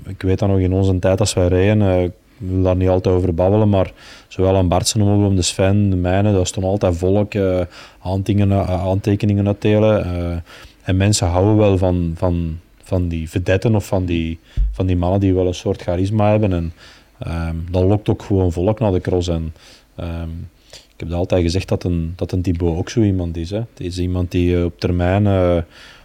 ik 0.06 0.22
weet 0.22 0.38
dat 0.38 0.48
nog 0.48 0.58
in 0.58 0.72
onze 0.72 0.98
tijd 0.98 1.20
als 1.20 1.34
wij 1.34 1.48
rijden, 1.48 1.82
eh, 1.82 2.02
ik 2.02 2.12
wil 2.36 2.62
daar 2.62 2.76
niet 2.76 2.88
altijd 2.88 3.14
over 3.14 3.34
babbelen, 3.34 3.68
maar 3.68 3.92
zowel 4.28 4.56
aan 4.56 4.68
Bartsen 4.68 5.00
om 5.00 5.36
de 5.36 5.42
Sven, 5.42 5.90
de 5.90 5.96
mijne, 5.96 6.32
daar 6.32 6.46
stond 6.46 6.66
altijd 6.66 6.96
volk, 6.96 7.34
aantekeningen, 8.02 9.46
uitdelen. 9.46 10.42
en 10.82 10.96
mensen 10.96 11.26
houden 11.26 11.56
wel 11.56 11.78
van, 11.78 12.12
van, 12.16 12.58
van 12.82 13.08
die 13.08 13.30
vedetten 13.30 13.74
of 13.74 13.86
van 13.86 14.04
die, 14.04 14.38
van 14.72 14.86
die 14.86 14.96
mannen 14.96 15.20
die 15.20 15.34
wel 15.34 15.46
een 15.46 15.54
soort 15.54 15.82
charisma 15.82 16.30
hebben. 16.30 16.52
En 16.52 16.72
ehm, 17.18 17.56
dat 17.70 17.82
lokt 17.82 18.08
ook 18.08 18.22
gewoon 18.22 18.52
volk 18.52 18.80
naar 18.80 18.92
de 18.92 19.00
cross. 19.00 19.28
En, 19.28 19.54
ehm, 19.94 20.28
ik 20.96 21.06
heb 21.08 21.12
altijd 21.12 21.42
gezegd 21.42 21.68
dat 21.68 21.84
een, 21.84 22.12
dat 22.16 22.32
een 22.32 22.42
Thibaut 22.42 22.76
ook 22.76 22.90
zo 22.90 23.00
iemand 23.02 23.36
is. 23.36 23.50
Hè. 23.50 23.56
Het 23.56 23.68
is 23.80 23.98
iemand 23.98 24.30
die 24.30 24.56
eh, 24.56 24.64
op 24.64 24.80
termijn 24.80 25.26
eh, 25.26 25.56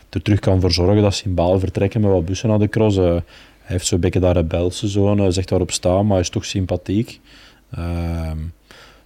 er 0.09 0.21
terug 0.23 0.39
kan 0.39 0.61
voor 0.61 0.71
zorgen 0.71 1.01
dat 1.01 1.13
Symbaal 1.13 1.59
vertrekken 1.59 2.01
met 2.01 2.11
wat 2.11 2.25
bussen 2.25 2.49
naar 2.49 2.59
de 2.59 2.69
cross. 2.69 2.97
Eh, 2.97 3.03
hij 3.05 3.21
heeft 3.61 3.85
zo'n 3.85 3.99
beetje 3.99 4.19
dat 4.19 4.35
rebelse 4.35 4.87
zoon, 4.87 5.33
zegt 5.33 5.49
daarop 5.49 5.71
staan, 5.71 6.03
maar 6.03 6.11
hij 6.11 6.19
is 6.19 6.29
toch 6.29 6.45
sympathiek. 6.45 7.19
Ehm, 7.71 8.37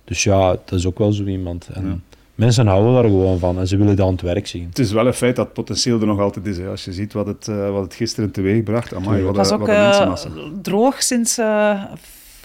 dus 0.06 0.24
ja, 0.24 0.50
dat 0.50 0.72
is 0.72 0.86
ook 0.86 0.98
wel 0.98 1.12
zo 1.12 1.24
iemand. 1.24 1.68
En 1.74 1.86
Ja. 1.86 1.98
Mensen 2.36 2.68
houden 2.68 2.94
daar 2.94 3.04
gewoon 3.04 3.40
van 3.40 3.60
en 3.60 3.68
ze 3.68 3.78
willen 3.78 3.96
dat 3.96 4.06
aan 4.06 4.12
het 4.12 4.22
werk 4.22 4.48
zien. 4.48 4.66
Het 4.70 4.80
is 4.80 4.92
wel 4.92 5.08
een 5.08 5.14
feit 5.14 5.36
dat 5.36 5.46
het 5.46 5.54
potentieel 5.54 6.00
er 6.00 6.06
nog 6.08 6.20
altijd 6.20 6.46
is. 6.46 6.58
Hè. 6.58 6.68
Als 6.68 6.86
je 6.86 6.94
ziet 6.94 7.14
wat 7.14 7.28
het, 7.28 7.48
eh, 7.48 7.72
wat 7.72 7.84
het 7.84 7.94
gisteren 7.94 8.32
teweeg 8.32 8.64
bracht. 8.64 8.94
Amai, 8.94 9.18
wat, 9.24 9.28
Het 9.28 9.36
was 9.38 9.50
een- 9.50 9.54
ook 9.56 9.68
wat 9.68 9.76
een 9.76 9.82
mensenmassa. 9.82 10.30
droog 10.62 11.04
sinds 11.04 11.38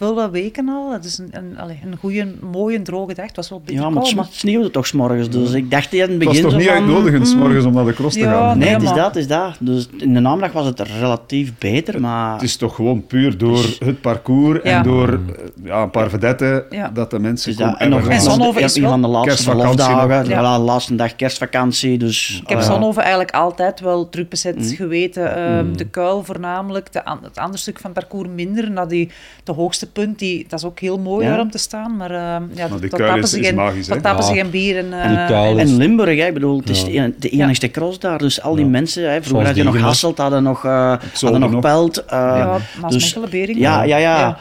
vele 0.00 0.30
weken 0.30 0.68
al. 0.68 0.92
Het 0.92 1.04
is 1.04 1.18
een, 1.18 1.32
een, 1.32 1.96
goede, 2.00 2.26
mooie 2.40 2.82
droge 2.82 3.14
dag. 3.14 3.26
Het 3.26 3.36
was 3.36 3.48
wel 3.48 3.62
Ja, 3.64 3.90
maar 3.90 4.02
het 4.02 4.28
sneeuwde 4.30 4.70
toch 4.70 4.86
s'morgens, 4.86 5.30
dus 5.30 5.52
ik 5.52 5.70
dacht 5.70 5.92
in 5.92 6.00
het 6.00 6.10
Het 6.10 6.18
begin 6.18 6.32
was 6.32 6.42
toch 6.42 6.50
zo 6.50 6.56
niet 6.58 6.66
van, 6.66 6.76
uitnodigend, 6.76 7.28
s 7.28 7.30
hmm, 7.32 7.40
morgens 7.40 7.64
om 7.64 7.72
naar 7.72 7.84
de 7.84 7.92
cross 7.94 8.16
te 8.16 8.22
gaan? 8.22 8.58
Nee, 8.58 8.68
het 8.68 8.82
is 8.82 8.88
dat, 8.92 9.06
het 9.06 9.16
is 9.16 9.26
dat. 9.26 9.56
Dus 9.60 9.88
in 9.96 10.14
de 10.14 10.20
namiddag 10.20 10.52
was 10.52 10.66
het 10.66 10.80
relatief 10.80 11.52
beter, 11.58 12.00
maar... 12.00 12.32
Het 12.32 12.42
is 12.42 12.56
toch 12.56 12.74
gewoon 12.74 13.06
puur 13.06 13.38
door 13.38 13.64
het 13.78 14.00
parcours 14.00 14.60
Ja. 14.62 14.76
en 14.76 14.82
door 14.82 15.08
eh, 15.12 15.18
ja, 15.64 15.82
een 15.82 15.90
paar 15.90 16.10
vedetten 16.10 16.64
Ja. 16.70 16.88
dat 16.94 17.10
de 17.10 17.18
mensen 17.18 17.48
Dus 17.48 17.58
dat, 17.58 17.66
komen. 17.66 17.80
en 17.80 17.90
nog 17.90 18.08
En 18.08 18.20
Zonhoven 18.20 18.62
is 18.62 18.78
van 18.80 19.02
de 19.02 19.08
laatste 19.08 19.42
verlofdagen, 19.42 20.08
nog. 20.18 20.28
ja. 20.28 20.56
de 20.56 20.62
laatste 20.62 20.94
dag 20.94 21.16
kerstvakantie. 21.16 21.98
Dus, 21.98 22.40
Ik 22.42 22.48
heb 22.48 22.60
Zonhoven 22.60 23.00
eigenlijk 23.02 23.34
altijd 23.34 23.80
wel 23.80 24.08
druk 24.08 24.28
bezet 24.28 24.56
Mm. 24.56 24.62
geweten. 24.62 25.36
Ehm, 25.36 25.72
De 25.76 25.84
kuil 25.84 26.24
voornamelijk, 26.24 26.88
het 27.22 27.36
andere 27.38 27.58
stuk 27.58 27.78
van 27.78 27.90
het 27.90 27.98
parcours 27.98 28.28
minder. 28.34 28.70
Naar 28.70 28.88
die, 28.88 29.10
de 29.44 29.52
hoogste 29.52 29.89
punt, 29.92 30.18
die, 30.18 30.44
dat 30.48 30.58
is 30.58 30.64
ook 30.64 30.78
heel 30.80 30.98
mooi 30.98 31.24
Ja. 31.24 31.30
daar 31.30 31.40
om 31.40 31.50
te 31.50 31.58
staan. 31.58 31.96
Maar, 31.96 32.10
ehm, 32.10 32.20
ja, 32.20 32.68
Maar 32.68 32.80
die 32.80 32.90
dat 32.90 33.00
tappen 33.00 33.22
is- 33.22 33.30
ze 33.30 33.42
geen, 33.42 33.54
magisch, 33.54 33.86
dat 33.86 34.02
tappen 34.02 34.24
ze 34.24 34.32
geen 34.32 34.50
bier. 34.50 34.76
En, 34.78 34.92
En 34.92 35.16
eh, 35.28 35.58
en- 35.60 35.76
Limburg, 35.76 36.18
hè, 36.18 36.26
ik 36.26 36.34
bedoel, 36.34 36.58
het 36.58 36.68
is 36.68 36.84
Ja. 36.88 37.06
de, 37.06 37.14
de 37.18 37.28
enigste 37.28 37.70
cross 37.70 37.98
daar. 37.98 38.18
Dus 38.18 38.42
al 38.42 38.54
die 38.54 38.64
Ja. 38.64 38.70
mensen, 38.70 39.12
hè, 39.12 39.22
vroeger 39.22 39.46
had 39.46 39.56
je 39.56 39.62
nog. 39.62 39.78
Hasselt, 39.78 40.18
hadden 40.18 40.42
nog, 40.42 40.64
eh 40.64 40.94
hadden 41.20 41.40
nog 41.40 41.50
nog. 41.50 41.60
Pelt. 41.60 42.04
eh, 42.04 42.18
ja, 42.18 42.58
dus- 42.88 43.16
Beringen. 43.30 43.60
ja, 43.62 43.82
ja, 43.82 43.96
ja. 43.96 44.18
Ja. 44.18 44.38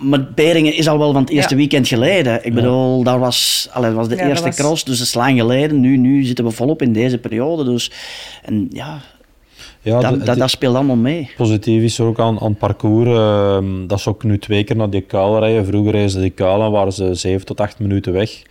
Maar 0.00 0.24
Beringen 0.34 0.74
is 0.76 0.88
al 0.88 0.98
wel 0.98 1.12
van 1.12 1.20
het 1.22 1.30
eerste 1.30 1.50
Ja. 1.54 1.56
weekend 1.60 1.88
geleden. 1.88 2.44
Ik 2.46 2.54
bedoel, 2.54 3.02
daar 3.02 3.18
was, 3.18 3.68
allee, 3.72 3.88
dat 3.88 3.98
was 3.98 4.08
de 4.08 4.14
Ja, 4.14 4.20
dat 4.20 4.28
eerste 4.30 4.46
was- 4.46 4.56
cross, 4.56 4.84
dus 4.84 4.98
dat 4.98 5.06
is 5.06 5.14
lang 5.14 5.38
geleden. 5.38 5.80
Nu, 5.80 5.96
nu 5.96 6.22
zitten 6.24 6.44
we 6.44 6.50
volop 6.50 6.82
in 6.82 6.92
deze 6.92 7.18
periode. 7.18 7.64
Dus, 7.64 7.90
en 8.42 8.66
ja, 8.70 8.98
Ja, 9.84 10.00
dat, 10.00 10.24
de- 10.26 10.34
dat, 10.36 10.50
speelt 10.50 10.74
allemaal 10.74 10.96
mee. 10.96 11.30
positief 11.36 11.82
is 11.82 11.98
er 11.98 12.06
ook 12.06 12.18
aan, 12.20 12.40
aan 12.40 12.48
het 12.48 12.58
parcours. 12.58 13.08
ehm, 13.08 13.86
dat 13.86 14.00
ze 14.00 14.08
ook 14.08 14.22
nu 14.24 14.38
twee 14.38 14.64
keer 14.64 14.76
naar 14.76 14.90
die 14.90 15.00
kuil 15.00 15.38
rijden. 15.38 15.66
Vroeger 15.66 15.92
reden 15.92 16.10
ze 16.10 16.20
die 16.20 16.30
kuil 16.30 16.62
en 16.62 16.70
waren 16.70 16.92
ze 16.92 17.14
zeven 17.14 17.46
tot 17.46 17.60
acht 17.60 17.78
minuten 17.78 18.12
weg. 18.12 18.42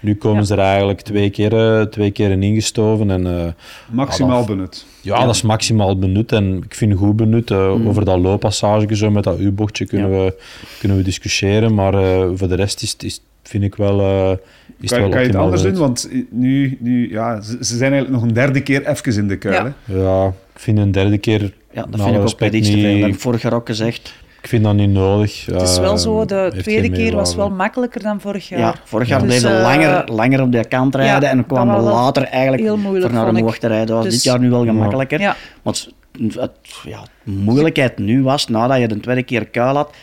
Nu 0.00 0.16
komen 0.16 0.38
Ja. 0.38 0.44
ze 0.44 0.52
er 0.52 0.58
eigenlijk 0.60 1.00
twee 1.00 1.30
keer, 1.30 1.56
eh, 1.78 1.82
twee 1.86 2.10
keer 2.10 2.30
in 2.30 2.42
ingestoven. 2.42 3.10
En, 3.10 3.26
eh, 3.26 3.52
Maximaal 3.90 4.30
Ja, 4.40 4.46
dat- 4.46 4.46
benut. 4.56 4.86
ja, 5.00 5.24
dat 5.24 5.34
is 5.34 5.42
maximaal 5.42 5.98
benut 5.98 6.32
en 6.32 6.62
ik 6.64 6.74
vind 6.74 6.94
goed 6.98 7.16
benut. 7.16 7.50
eh, 7.50 7.74
Mm. 7.74 7.88
Over 7.88 8.04
dat 8.04 8.18
looppassage 8.18 8.96
zo 8.96 9.10
met 9.10 9.24
dat 9.24 9.38
U-bochtje 9.40 9.86
kunnen, 9.86 10.10
we, 10.10 10.34
kunnen 10.78 10.96
we 10.98 11.02
discussiëren. 11.04 11.74
Maar 11.74 11.94
eh, 11.94 12.28
voor 12.34 12.48
de 12.48 12.54
rest 12.54 12.82
is, 12.82 12.92
het- 12.92 13.02
is, 13.02 13.20
vind 13.42 13.64
ik 13.64 13.74
wel. 13.74 14.00
eh 14.00 14.36
is 14.80 14.90
Kan, 14.90 15.00
wel 15.00 15.08
kan 15.08 15.20
je 15.20 15.26
het 15.26 15.36
anders 15.36 15.62
doen? 15.62 15.74
Want 15.76 16.08
nu, 16.30 16.76
nu 16.80 17.10
ja, 17.10 17.40
ze, 17.40 17.56
ze 17.60 17.76
zijn 17.76 17.92
eigenlijk 17.92 18.10
nog 18.22 18.22
een 18.30 18.34
derde 18.34 18.60
keer 18.62 18.86
even 18.86 19.16
in 19.16 19.28
de 19.28 19.36
kuil. 19.38 19.54
Ja. 19.64 19.72
hè. 19.84 20.02
Ja, 20.02 20.26
ik 20.26 20.58
vind 20.60 20.78
een 20.78 20.90
derde 20.92 21.18
keer. 21.18 21.40
Ja, 21.72 21.86
dat 21.90 22.00
vind 22.02 22.14
ik 22.16 22.20
ook 22.22 22.38
net 22.40 22.54
iets 22.54 22.68
te 22.68 22.74
veel. 22.74 22.82
Dat 22.82 22.92
heb 22.92 23.04
niet- 23.06 23.14
ik 23.14 23.20
vorig 23.20 23.42
jaar 23.42 23.52
ook 23.52 23.66
gezegd. 23.66 24.14
Ik 24.42 24.48
vind 24.48 24.64
dat 24.64 24.74
niet 24.74 24.90
nodig. 24.90 25.46
Het 25.46 25.62
is 25.62 25.78
wel 25.78 25.98
zo, 25.98 26.24
de 26.24 26.48
heeft 26.52 26.64
tweede 26.64 26.90
keer 26.90 27.14
was 27.14 27.34
wel 27.34 27.50
makkelijker 27.50 28.02
dan 28.02 28.20
vorig 28.20 28.48
jaar. 28.48 28.58
Ja, 28.58 28.74
vorig 28.84 29.08
jaar 29.08 29.18
Dus, 29.22 29.28
bleven 29.28 29.50
we 29.50 29.56
eh, 29.56 29.62
langer, 29.62 30.12
langer 30.12 30.40
op 30.42 30.52
de 30.52 30.64
kant 30.64 30.94
rijden 30.94 31.20
ja, 31.22 31.28
en 31.28 31.36
dan 31.36 31.46
kwamen 31.46 31.76
we 31.76 31.82
later 31.82 32.22
eigenlijk 32.22 32.62
heel 32.62 32.76
moeilijk, 32.76 33.12
voor 33.12 33.24
naar 33.24 33.36
ik. 33.36 33.42
hoogte 33.42 33.66
rijden. 33.66 33.86
Dat 33.86 33.96
was 33.96 34.04
Dus- 34.04 34.14
dit 34.14 34.22
jaar 34.22 34.38
nu 34.40 34.50
wel 34.50 34.64
gemakkelijker. 34.64 35.20
Ja. 35.20 35.36
Want 35.62 35.92
het, 36.20 36.34
het- 36.34 36.50
ja, 36.84 37.02
de 37.24 37.30
moeilijkheid 37.32 37.98
nu 37.98 38.22
was, 38.22 38.48
nadat 38.48 38.78
je 38.78 38.88
de 38.88 39.00
tweede 39.00 39.22
keer 39.22 39.46
kuil 39.46 39.74
had, 39.76 39.94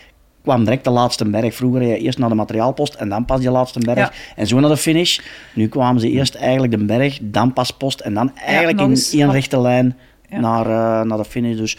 kwam 0.42 0.64
direct 0.64 0.84
de 0.84 0.90
laatste 0.90 1.26
berg. 1.30 1.56
Vroeger 1.56 1.80
reed 1.82 1.90
je 1.90 1.98
eerst 2.06 2.18
naar 2.18 2.30
de 2.30 2.36
materiaalpost 2.36 2.94
en 2.94 3.10
dan 3.10 3.26
pas 3.26 3.40
die 3.40 3.52
laatste 3.52 3.80
berg. 3.80 3.98
Ja. 3.98 4.12
En 4.36 4.48
zo 4.48 4.60
naar 4.60 4.70
de 4.70 4.78
finish. 4.78 5.20
Nu 5.54 5.68
kwamen 5.68 6.02
ze 6.02 6.10
eerst 6.10 6.36
eigenlijk 6.36 6.72
de 6.78 6.86
berg, 6.86 7.20
dan 7.22 7.54
pas 7.54 7.72
post 7.72 8.00
en 8.00 8.14
dan 8.14 8.36
eigenlijk 8.36 8.80
in 8.80 9.20
één 9.20 9.32
rechte 9.32 9.62
lijn 9.62 9.98
Ja. 10.30 10.40
naar, 10.40 10.66
eh, 10.66 11.08
naar 11.08 11.18
de 11.18 11.26
finish. 11.26 11.58
Dus 11.58 11.78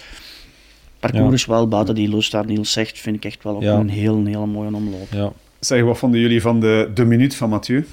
parcours 1.00 1.26
Ja. 1.28 1.32
is 1.34 1.46
wel, 1.46 1.68
buiten 1.68 1.94
die 1.94 2.08
lust 2.08 2.32
daar 2.32 2.46
Niels 2.46 2.72
zegt, 2.72 2.98
vind 2.98 3.16
ik 3.16 3.24
echt 3.24 3.42
wel 3.42 3.54
ook 3.54 3.62
Ja. 3.62 3.74
een 3.74 3.88
heel, 3.88 4.16
een 4.16 4.26
hele 4.26 4.46
mooie 4.46 4.74
omloop. 4.74 5.06
Ja, 5.10 5.32
Zeg, 5.58 5.82
wat 5.82 5.98
vonden 5.98 6.20
jullie 6.20 6.40
van 6.40 6.60
de, 6.60 6.90
de 6.94 7.04
minuut 7.04 7.34
van 7.36 7.48
Mathieu? 7.48 7.86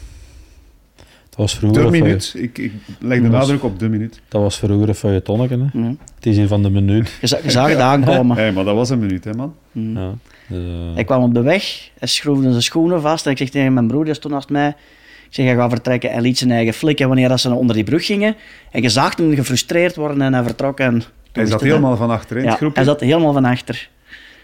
was 1.36 1.56
vroeger 1.56 1.82
De 1.82 1.86
een 1.98 2.04
minuut. 2.04 2.34
Ik, 2.38 2.58
ik 2.58 2.72
leg 3.00 3.18
de 3.18 3.24
Dat 3.30 3.32
nadruk 3.32 3.64
op 3.64 3.80
de 3.80 3.90
minuut. 3.90 4.22
Dat 4.28 4.42
was 4.42 4.58
vroeger 4.58 4.90
een 4.90 4.96
feuilletonnetje. 4.96 5.58
hè. 5.72 5.80
Ja. 5.80 5.94
Het 6.16 6.26
is 6.26 6.38
hier 6.38 6.48
van 6.48 6.64
de 6.64 6.70
minuut. 6.70 7.18
Je, 7.22 7.28
za- 7.28 7.40
je 7.44 7.52
zag 7.52 7.70
het 7.70 7.78
aankomen. 7.80 8.38
Hé, 8.44 8.52
maar 8.52 8.64
dat 8.64 8.76
was 8.76 8.90
een 8.90 9.00
minuut, 9.00 9.24
hè, 9.24 9.34
man. 9.34 9.54
Mm. 9.72 10.20
Ja. 10.48 10.56
Dus, 10.58 10.66
eh, 10.66 10.94
Hij 10.94 11.04
kwam 11.04 11.24
op 11.24 11.34
de 11.34 11.42
weg, 11.42 11.90
hij 12.00 12.08
schroefde 12.08 12.50
zijn 12.50 12.64
schoenen 12.64 13.02
vast 13.02 13.26
en 13.26 13.32
ik 13.32 13.38
zeg 13.38 13.50
tegen 13.50 13.74
mijn 13.74 13.88
broer, 13.88 14.06
die 14.06 14.14
stond 14.14 14.34
naast 14.34 14.50
mij, 14.50 14.68
ik 15.28 15.34
zeg, 15.34 15.46
hij 15.46 15.56
gaat 15.56 15.70
vertrekken 15.70 16.10
en 16.12 16.22
liet 16.22 16.38
zijn 16.38 16.52
eigen 16.52 16.74
flikken 16.74 17.08
wanneer 17.08 17.30
dat 17.30 17.40
ze 17.40 17.54
onder 17.54 17.76
die 17.76 17.84
brug 17.84 18.06
gingen. 18.06 18.36
En 18.72 18.82
je 18.82 18.90
zag 18.90 19.16
hem 19.18 19.36
gefrustreerd 19.36 19.96
worden 19.96 20.22
en 20.22 20.34
hij 20.34 20.44
vertrok. 20.44 20.80
En 20.80 21.04
Hij 21.32 21.46
zat 21.46 21.62
helemaal 21.62 21.96
van 21.96 22.10
achterin, 22.10 22.44
ja, 22.44 22.50
het 22.50 22.58
groepje. 22.58 22.76
hij 22.76 22.86
zat 22.90 23.00
helemaal 23.00 23.34
van 23.34 23.46
achter. 23.46 23.90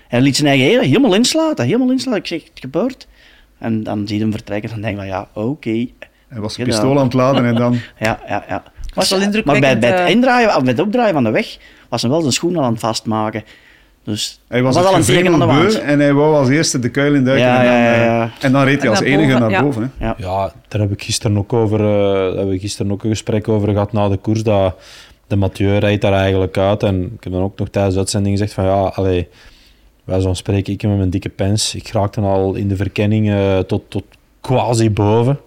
Hij 0.08 0.22
liet 0.22 0.36
zijn 0.36 0.47
eigen 0.47 0.68
he- 0.80 0.86
helemaal 0.86 1.14
inslaten, 1.16 1.66
helemaal 1.66 1.91
inslaten. 1.91 2.20
Ik 2.20 2.28
zeg, 2.28 2.41
het 2.43 2.60
gebeurt. 2.60 3.08
En 3.58 3.84
dan 3.84 4.08
zie 4.08 4.16
je 4.18 4.22
hem 4.24 4.32
vertrekken 4.32 4.70
en 4.70 4.76
dan 4.82 4.84
denk 4.91 5.01
je 5.01 5.10
van, 5.10 5.20
ja, 5.20 5.28
oké. 5.34 5.88
Hij 6.28 6.41
was 6.41 6.54
Gedaan. 6.56 6.70
pistool 6.70 6.97
aan 6.97 7.04
het 7.04 7.14
laden 7.14 7.45
en 7.45 7.56
dan... 7.56 7.74
Ja, 7.99 8.20
ja, 8.28 8.45
ja. 8.47 8.64
Was 8.93 9.10
wel 9.10 9.18
maar 9.20 9.28
indrukwekkend, 9.28 9.80
bij, 9.80 9.89
bij 9.89 9.99
het 9.99 10.08
eh. 10.10 10.16
indraaien, 10.16 10.56
of 10.56 10.62
bij 10.64 10.72
het 10.72 10.80
opdraaien 10.82 11.14
van 11.14 11.24
de 11.24 11.30
weg, 11.32 11.58
was 11.89 12.01
hij 12.01 12.12
wel 12.12 12.22
zijn 12.22 12.34
schoenen 12.34 12.62
aan 12.64 12.72
het 12.72 12.80
vastmaken. 12.80 13.43
Dus 14.04 14.39
Hij 14.47 14.62
was, 14.64 14.76
dat 14.76 14.84
het 14.84 14.93
al 14.93 14.99
een 14.99 15.06
teken 15.06 15.34
aan 15.34 15.39
de 15.39 15.45
wand. 15.45 15.80
en 15.80 15.99
hij 15.99 16.14
wou 16.14 16.36
als 16.36 16.49
eerste 16.49 16.80
de 16.80 16.89
kuil 16.89 17.14
in 17.14 17.24
duiken. 17.24 17.47
Ja, 17.47 17.60
en, 17.60 17.66
dan, 17.66 17.74
ja, 17.74 17.84
ja, 17.84 17.93
eh, 17.93 18.06
ja. 18.06 18.32
en 18.39 18.51
dan 18.51 18.64
reed 18.64 18.82
hij 18.82 18.89
als 18.89 18.99
enige 18.99 19.28
boven, 19.28 19.39
naar 19.39 19.49
ja. 19.49 19.62
boven. 19.64 19.91
Hè. 19.97 20.06
Ja. 20.06 20.16
Ja, 20.18 20.54
daar 20.68 20.82
heb 20.82 20.91
ik 20.91 21.04
gisteren 21.04 21.38
ook 21.38 21.54
over, 21.54 21.80
eh, 21.80 21.86
daar 21.86 22.26
hebben 22.26 22.49
we 22.49 22.60
gisteren 22.60 22.91
ook 22.91 23.04
een 23.04 23.10
gesprek 23.10 23.47
over 23.47 23.72
gehad 23.72 23.93
na 23.93 24.10
de 24.10 24.18
koers. 24.18 24.43
Dat 24.43 24.76
de 25.28 25.36
Mathieu 25.36 25.78
rijdt 25.78 26.01
daar 26.01 26.14
eigenlijk 26.14 26.58
uit. 26.58 26.84
En 26.84 27.04
ik 27.04 27.24
heb 27.24 27.34
dan 27.34 27.41
ook 27.41 27.60
nog 27.60 27.70
tijdens 27.70 27.93
de 27.93 27.99
uitzending 27.99 28.38
gezegd 28.38 28.54
van 28.54 28.64
ja, 28.64 28.82
allee, 28.82 29.28
wij 30.04 30.22
zo'n 30.22 30.36
spreken, 30.36 30.74
ik 30.74 30.84
met 30.84 30.97
mijn 30.97 31.10
dikke 31.10 31.30
pens. 31.30 31.76
Ik 31.76 31.88
raakte 31.88 32.22
al 32.22 32.54
in 32.56 32.68
de 32.68 32.76
verkenning 32.76 33.30
eh, 33.30 33.60
tot, 33.60 33.82
tot 33.88 34.04
quasi 34.41 34.91
boven. 34.91 35.39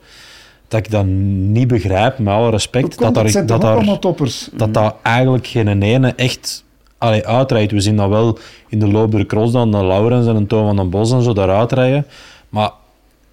Dat 0.69 0.81
ik 0.81 0.91
dat 0.91 1.07
niet 1.07 1.69
begrijp, 1.69 2.19
met 2.19 2.35
alle 2.35 2.51
respect. 2.51 2.85
Hoe 2.85 2.95
komt 2.95 3.15
Dat, 3.15 3.25
dat? 3.25 3.33
dat, 3.33 3.47
toch 3.47 3.57
ook 3.57 3.63
daar, 3.63 3.75
allemaal 3.75 3.99
toppers? 3.99 4.49
dat 4.53 4.75
dat 4.75 4.97
eigenlijk 5.03 5.47
geen 5.47 5.83
ene 5.83 6.13
echt 6.17 6.65
allee, 6.99 7.27
uitrijdt. 7.27 7.73
We 7.73 7.81
zien 7.81 7.97
dat 7.97 8.09
wel 8.09 8.39
in 8.69 8.79
de 8.79 8.89
loop 8.89 9.11
door 9.11 9.21
de 9.21 9.27
cross 9.27 9.53
dan, 9.53 9.71
de 9.71 9.85
Laurens 9.85 10.27
en 10.27 10.37
een 10.37 10.47
Toon 10.47 10.67
van 10.67 10.77
den 10.77 10.91
Bos 10.91 11.13
en 11.13 11.23
zo 11.23 11.33
daar 11.33 11.51
uitrijden. 11.51 12.07
Maar 12.49 12.71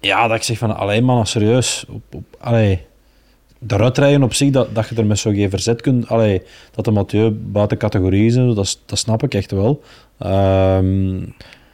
ja, 0.00 0.28
dat 0.28 0.36
ik 0.36 0.42
zeg 0.42 0.58
van, 0.58 0.76
alleen 0.76 1.04
man, 1.04 1.26
serieus. 1.26 1.84
Op, 1.88 2.02
op, 2.12 2.24
allee, 2.40 2.80
daaruit 3.58 3.98
rijden 3.98 4.22
op 4.22 4.34
zich, 4.34 4.50
dat, 4.50 4.74
dat 4.74 4.88
je 4.88 4.94
er 4.94 5.06
met 5.06 5.18
zo'n 5.18 5.46
verzet 5.50 5.80
kunt... 5.80 6.08
Allee, 6.08 6.42
dat 6.74 6.84
de 6.84 6.90
Mathieu 6.90 7.30
buiten 7.30 7.78
categorie 7.78 8.26
is, 8.26 8.34
dat, 8.54 8.78
snap 8.86 9.22
ik 9.22 9.34
echt 9.34 9.50
wel. 9.50 9.82
Ehm, 10.18 11.22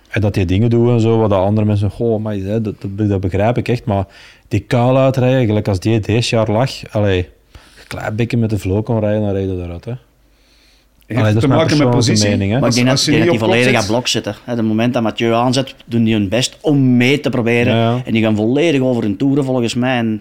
en 0.08 0.20
dat 0.20 0.34
die 0.34 0.44
dingen 0.44 0.70
doen 0.70 0.92
en 0.92 1.00
zo, 1.00 1.18
wat 1.18 1.30
de 1.30 1.36
andere 1.36 1.66
mensen... 1.66 1.90
Goh, 1.90 2.22
maar 2.22 2.42
dat, 2.42 2.64
dat, 2.64 2.74
dat 3.08 3.20
begrijp 3.20 3.58
ik 3.58 3.68
echt. 3.68 3.84
Maar 3.84 4.06
die 4.48 4.60
kuil 4.60 4.98
uitrijden, 4.98 5.46
gelijk 5.46 5.68
als 5.68 5.80
die 5.80 6.00
deze 6.00 6.36
jaar 6.36 6.50
lag... 6.50 6.70
Allee, 6.90 7.28
klein 7.88 8.16
beetje 8.16 8.36
met 8.36 8.50
de 8.50 8.58
vloer 8.58 8.82
kon 8.82 9.00
rijden, 9.00 9.22
dan 9.22 9.32
rijden 9.32 9.58
daaruit. 9.58 9.84
Hè. 9.84 9.92
Heeft 11.10 11.22
Allee, 11.22 11.32
het 11.32 11.40
dat 11.42 11.50
te 11.50 11.56
maken 11.56 11.78
met 11.78 11.90
positie? 11.90 12.28
mening, 12.28 12.52
hè. 12.52 12.56
Maar 12.58 12.66
Als- 12.66 12.76
ik 12.78 12.84
denk 12.84 12.96
dat, 12.96 13.30
die 13.30 13.38
volledig 13.38 13.74
aan 13.74 13.86
blok 13.86 14.08
zitten. 14.08 14.34
Hè, 14.44 14.56
de 14.56 14.62
moment 14.62 14.94
dat 14.94 15.02
Mathieu 15.02 15.32
aanzet, 15.32 15.74
doen 15.84 16.04
die 16.04 16.14
hun 16.14 16.28
best 16.28 16.56
om 16.60 16.96
mee 16.96 17.20
te 17.20 17.30
proberen. 17.30 17.74
Ja, 17.74 17.90
ja. 17.94 18.02
En 18.04 18.12
die 18.12 18.22
gaan 18.22 18.36
volledig 18.36 18.80
over 18.80 19.02
hun 19.02 19.16
toeren 19.16 19.44
volgens 19.44 19.74
mij. 19.74 19.96
En 19.98 20.20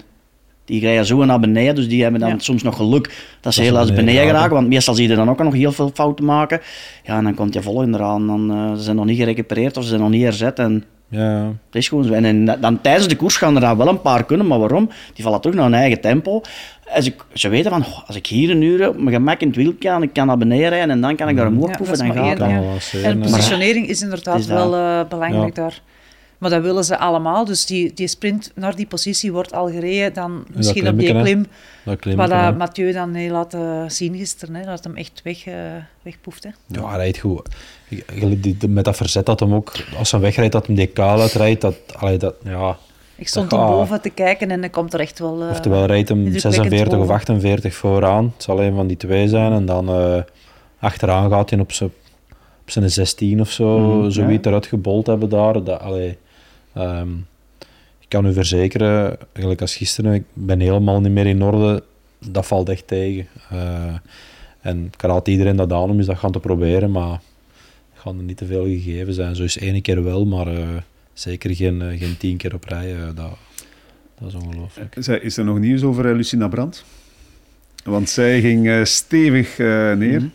die 0.70 0.82
rijden 0.82 1.06
zo 1.06 1.26
naar 1.26 1.40
beneden, 1.40 1.76
dus 1.76 1.88
die 1.88 2.02
hebben 2.02 2.20
dan 2.20 2.30
Ja. 2.30 2.36
soms 2.38 2.64
nog 2.64 2.76
geluk 2.76 3.14
dat 3.42 3.54
ze 3.54 3.60
ze 3.64 3.66
helaas 3.68 3.94
beneden 3.94 4.28
beneden. 4.28 4.50
Want 4.50 4.68
meestal 4.68 4.94
zie 4.96 5.10
je 5.10 5.16
dan 5.16 5.30
ook 5.30 5.44
nog 5.44 5.54
heel 5.54 5.72
veel 5.72 5.92
fouten 5.94 6.26
maken. 6.26 6.62
Ja, 7.04 7.18
en 7.18 7.24
dan 7.24 7.34
komt 7.34 7.54
je 7.54 7.62
volgende 7.62 7.98
eraan. 7.98 8.28
Dan, 8.28 8.52
eh, 8.52 8.74
ze 8.76 8.82
zijn 8.84 8.96
nog 8.96 9.06
niet 9.06 9.18
gerecupereerd 9.18 9.78
of 9.78 9.84
ze 9.84 9.90
zijn 9.90 10.02
nog 10.02 10.10
niet 10.10 10.24
herzet. 10.24 10.60
En 10.60 10.84
Ja, 11.12 11.44
dat 11.44 11.82
is 11.82 11.88
gewoon 11.88 12.04
zo. 12.04 12.14
En, 12.14 12.26
en 12.26 12.46
dan 12.62 12.82
tijdens 12.82 13.08
de 13.08 13.16
koers 13.16 13.38
gaan 13.38 13.56
er 13.56 13.62
dan 13.62 13.78
wel 13.78 13.88
een 13.88 14.02
paar 14.02 14.26
kunnen, 14.26 14.48
maar 14.48 14.60
waarom? 14.60 14.90
Die 15.14 15.24
vallen 15.24 15.42
terug 15.42 15.56
naar 15.56 15.66
hun 15.66 15.74
eigen 15.74 16.02
tempo. 16.02 16.42
Als 16.96 17.06
ik, 17.06 17.26
ze 17.34 17.50
weten 17.50 17.72
van, 17.72 17.82
oh, 17.82 18.08
als 18.08 18.16
ik 18.16 18.28
hier 18.28 18.50
een 18.50 18.62
uur 18.62 18.90
op 18.90 18.98
mijn 18.98 19.16
gemak 19.16 19.40
in 19.42 19.48
het 19.48 19.56
wiel 19.56 19.74
kan, 19.80 20.04
ik 20.04 20.14
kan 20.14 20.28
naar 20.28 20.38
beneden 20.38 20.70
rijden 20.70 20.90
en 20.90 21.02
dan 21.02 21.16
kan 21.16 21.30
ik 21.30 21.36
daar 21.36 21.48
omhoog 21.48 21.70
Ja, 21.70 21.76
proeven, 21.76 21.98
dan 21.98 22.08
maar 22.08 22.38
gaat 22.38 22.94
En 23.04 23.20
positionering 23.20 23.88
is 23.88 24.02
inderdaad 24.02 24.34
Het 24.34 24.44
is 24.44 24.50
wel 24.50 24.76
eh, 24.76 25.00
belangrijk 25.10 25.56
Ja. 25.56 25.62
daar. 25.62 25.82
Maar 26.40 26.50
dat 26.50 26.62
willen 26.62 26.84
ze 26.86 26.98
allemaal. 26.98 27.46
Dus 27.46 27.66
die, 27.66 27.94
die 27.94 28.08
sprint 28.08 28.52
naar 28.56 28.76
die 28.76 28.86
positie 28.88 29.32
wordt 29.32 29.54
al 29.54 29.70
gereden. 29.70 30.14
Dan 30.14 30.44
misschien 30.54 30.88
op 30.88 30.98
die 31.00 31.22
klim, 31.22 31.46
wat 32.16 32.30
dat 32.30 32.58
Mathieu 32.58 32.92
dan 32.92 33.14
heeft 33.14 33.32
laten 33.32 33.92
zien 33.92 34.16
gisteren. 34.18 34.56
Hè, 34.56 34.66
dat 34.66 34.84
hem 34.84 34.96
echt 34.96 35.22
weg, 35.24 35.46
eh 35.48 35.54
wegpoeft. 36.02 36.44
Hè. 36.44 36.50
Ja, 36.68 36.88
hij 36.90 36.98
rijdt 36.98 37.18
goed. 37.18 37.50
Met 38.68 38.86
dat 38.86 38.96
verzet 38.96 39.26
dat 39.26 39.40
hem 39.40 39.54
ook, 39.54 39.72
als 39.98 40.12
hij 40.12 40.20
wegrijdt, 40.20 40.52
dat 40.54 40.68
hem 40.68 40.76
die 40.76 40.88
kaal 40.88 41.22
uitrijdt. 41.22 41.62
Dat, 41.62 41.76
allee, 41.98 42.18
dat, 42.18 42.36
ja. 42.44 42.78
Ik 43.16 43.28
stond 43.28 43.52
er 43.52 43.58
boven 43.58 44.02
te 44.02 44.10
kijken 44.10 44.52
en 44.52 44.60
hij 44.60 44.70
komt 44.70 44.94
er 44.94 45.00
echt 45.00 45.20
wel... 45.20 45.42
eh, 45.44 45.50
Oftewel 45.50 45.86
rijdt 45.86 46.10
hem 46.10 46.18
indrukwekkend 46.18 46.54
46 46.54 46.94
of 46.94 47.00
boven. 47.00 47.14
48 47.16 47.76
vooraan. 47.76 48.32
Het 48.34 48.44
zal 48.44 48.62
een 48.62 48.76
van 48.76 48.88
die 48.88 48.98
twee 48.98 49.28
zijn. 49.28 49.52
En 49.54 49.66
dan 49.66 49.90
eh, 49.90 50.22
achteraan 50.80 51.30
gaat 51.30 51.50
hij 51.50 51.60
op 51.60 51.72
zijn, 51.72 51.90
op 52.62 52.72
zijn 52.72 52.90
16 52.92 53.40
of 53.42 53.50
zo, 53.52 53.80
Mhm, 53.80 54.10
zoiets 54.10 54.48
eruit 54.48 54.66
gebold 54.66 55.08
hebben 55.08 55.30
daar. 55.30 55.64
Dat, 55.64 55.80
allee, 55.82 56.18
ehm, 56.74 57.10
ik 58.00 58.08
kan 58.16 58.26
u 58.26 58.34
verzekeren, 58.34 59.18
eigenlijk 59.32 59.62
als 59.62 59.76
gisteren, 59.76 60.14
ik 60.14 60.24
ben 60.34 60.60
helemaal 60.60 61.02
niet 61.02 61.12
meer 61.12 61.26
in 61.28 61.42
orde. 61.44 61.84
Dat 62.26 62.48
valt 62.48 62.70
echt 62.70 62.88
tegen. 62.88 63.28
Eh, 63.50 63.94
en 64.62 64.86
ik 64.86 65.02
raad 65.02 65.28
iedereen 65.28 65.56
dat 65.56 65.72
aan 65.72 65.90
om 65.90 65.98
eens 65.98 66.06
dat 66.08 66.18
gaan 66.18 66.32
te 66.32 66.40
proberen, 66.40 66.92
maar 66.92 67.20
gaan 67.94 68.18
er 68.18 68.24
niet 68.24 68.38
te 68.38 68.46
veel 68.46 68.64
gegeven 68.66 69.14
zijn. 69.14 69.36
Zo 69.36 69.44
is 69.44 69.58
één 69.58 69.82
keer 69.82 70.04
wel, 70.04 70.26
maar 70.26 70.48
eh, 70.48 70.68
zeker 71.14 71.56
geen, 71.56 71.82
eh, 71.82 72.00
geen 72.00 72.18
tien 72.18 72.38
keer 72.38 72.54
op 72.54 72.64
rij. 72.64 72.96
dat, 73.16 73.38
dat 74.20 74.28
is 74.28 74.34
ongelooflijk. 74.34 74.96
Zij- 75.00 75.20
Is 75.20 75.38
er 75.38 75.46
nog 75.46 75.60
nieuws 75.60 75.84
over 75.84 76.16
Lucina 76.16 76.48
Brandt? 76.48 76.86
Want 77.84 78.10
zij 78.10 78.42
ging 78.42 78.88
stevig 78.88 79.60
eh, 79.60 79.94
neer. 79.94 80.30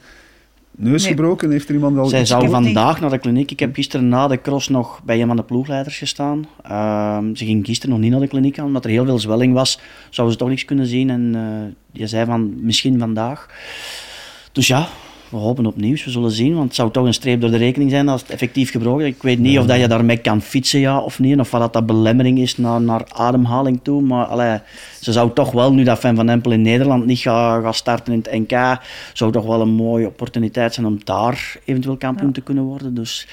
Neus 0.77 1.03
Nee. 1.03 1.11
gebroken, 1.11 1.51
heeft 1.51 1.68
er 1.68 1.75
iemand 1.75 1.99
al 1.99 2.07
Zij 2.07 2.25
zou 2.25 2.49
vandaag 2.49 3.01
naar 3.01 3.11
de 3.11 3.18
kliniek. 3.18 3.51
Ik 3.51 3.61
heb 3.61 3.75
gisteren 3.75 4.09
na 4.09 4.29
de 4.29 4.41
cross 4.41 4.68
nog 4.68 5.01
bij 5.05 5.20
een 5.20 5.27
van 5.27 5.37
de 5.37 5.43
ploegleiders 5.43 5.99
gestaan. 5.99 6.47
Ehm, 6.62 7.35
ze 7.35 7.45
ging 7.45 7.66
gisteren 7.66 7.91
nog 7.95 8.03
niet 8.03 8.11
naar 8.11 8.20
de 8.20 8.29
kliniek 8.29 8.55
gaan, 8.55 8.66
omdat 8.66 8.85
er 8.85 8.91
heel 8.91 9.05
veel 9.05 9.18
zwelling 9.18 9.53
was. 9.53 9.81
Zouden 10.11 10.37
ze 10.37 10.41
toch 10.43 10.51
niks 10.53 10.64
kunnen 10.64 10.87
zien. 10.87 11.11
En 11.11 11.35
eh 11.35 11.72
je 12.01 12.07
zei 12.07 12.25
van 12.27 12.64
misschien 12.64 12.99
vandaag. 12.99 13.49
Dus 14.53 14.66
ja, 14.66 14.89
we 15.35 15.41
hopen 15.41 15.66
op 15.66 15.76
nieuws. 15.76 16.05
We 16.05 16.11
zullen 16.11 16.30
zien, 16.30 16.55
want 16.55 16.64
het 16.64 16.74
zou 16.74 16.91
toch 16.91 17.07
een 17.07 17.14
streep 17.14 17.41
door 17.41 17.51
de 17.51 17.57
rekening 17.57 17.91
zijn 17.91 18.09
als 18.09 18.20
het 18.20 18.30
effectief 18.30 18.70
gebroken 18.70 19.07
is. 19.07 19.14
Ik 19.14 19.22
weet 19.22 19.39
niet 19.39 19.59
of 19.59 19.66
dat 19.66 19.80
je 19.80 19.89
daarmee 19.89 20.16
kan 20.16 20.41
fietsen, 20.41 20.80
ja 20.80 21.01
of 21.01 21.18
niet. 21.18 21.39
Of 21.39 21.51
wat 21.51 21.61
dat, 21.61 21.72
dat 21.72 21.87
belemmering 21.87 22.39
is 22.39 22.57
naar, 22.57 22.80
naar 22.80 23.05
ademhaling 23.12 23.80
toe. 23.82 24.03
Maar 24.03 24.24
allee, 24.24 24.59
ze 25.01 25.12
zou 25.12 25.32
toch 25.32 25.51
wel, 25.51 25.72
nu 25.72 25.85
dat 25.85 26.01
Van 26.01 26.16
Van 26.16 26.28
Empel 26.28 26.53
in 26.53 26.62
Nederland 26.62 27.07
niet 27.07 27.18
gaat 27.18 27.76
starten 27.76 28.12
in 28.12 28.22
het 28.24 28.49
NK, 28.49 28.80
zou 29.12 29.32
toch 29.32 29.47
wel 29.47 29.61
een 29.61 29.74
mooie 29.74 30.07
opportuniteit 30.07 30.74
zijn 30.74 30.87
om 30.87 30.99
daar 31.05 31.57
eventueel 31.64 31.97
kampioen 31.97 32.32
te 32.32 32.41
kunnen 32.41 32.64
worden. 32.64 32.95
Dus, 32.95 33.28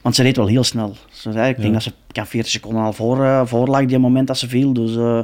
want 0.00 0.14
ze 0.14 0.22
reed 0.22 0.36
wel 0.36 0.46
heel 0.46 0.64
snel. 0.64 0.96
Ze 1.10 1.32
zei, 1.32 1.50
ik 1.50 1.60
denk 1.60 1.72
dat 1.72 1.82
ze 1.82 1.92
kan 2.12 2.26
40 2.26 2.50
seconden 2.50 2.82
al 2.82 2.92
voor, 2.92 3.24
eh, 3.24 3.42
voor 3.44 3.68
lag 3.68 3.84
die 3.84 3.98
moment 3.98 4.26
dat 4.26 4.38
ze 4.38 4.48
viel. 4.48 4.72
Dus 4.72 4.96
eh, 4.96 5.20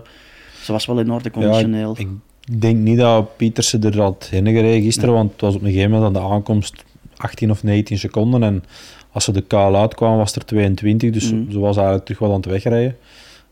ze 0.63 0.73
was 0.73 0.87
wel 0.87 0.99
in 0.99 1.13
orde 1.13 1.31
conditioneel. 1.31 1.95
Ja, 1.97 2.03
ik, 2.03 2.09
ik 2.53 2.61
denk 2.61 2.77
niet 2.79 2.99
dat 2.99 3.37
Pietersen 3.37 3.83
er 3.85 4.01
had 4.01 4.27
heen 4.31 4.47
gereden 4.47 4.83
gisteren, 4.83 5.15
want 5.15 5.33
het 5.33 5.41
was 5.41 5.55
op 5.55 5.63
een 5.63 5.69
gegeven 5.71 5.91
moment 5.91 6.17
aan 6.17 6.23
de 6.23 6.29
aankomst 6.35 6.85
18 7.17 7.51
of 7.51 7.63
19 7.63 7.99
seconden. 7.99 8.43
En 8.43 8.65
als 9.13 9.25
ze 9.25 9.33
de 9.33 9.41
kaal 9.43 9.77
uitkwam, 9.77 10.17
was 10.17 10.35
er 10.35 10.45
22, 10.45 11.11
dus 11.13 11.33
Mhm. 11.33 11.51
ze 11.51 11.59
was 11.59 11.75
eigenlijk 11.77 12.05
terug 12.05 12.21
wel 12.21 12.31
aan 12.31 12.37
het 12.37 12.47
wegrijden. 12.47 12.97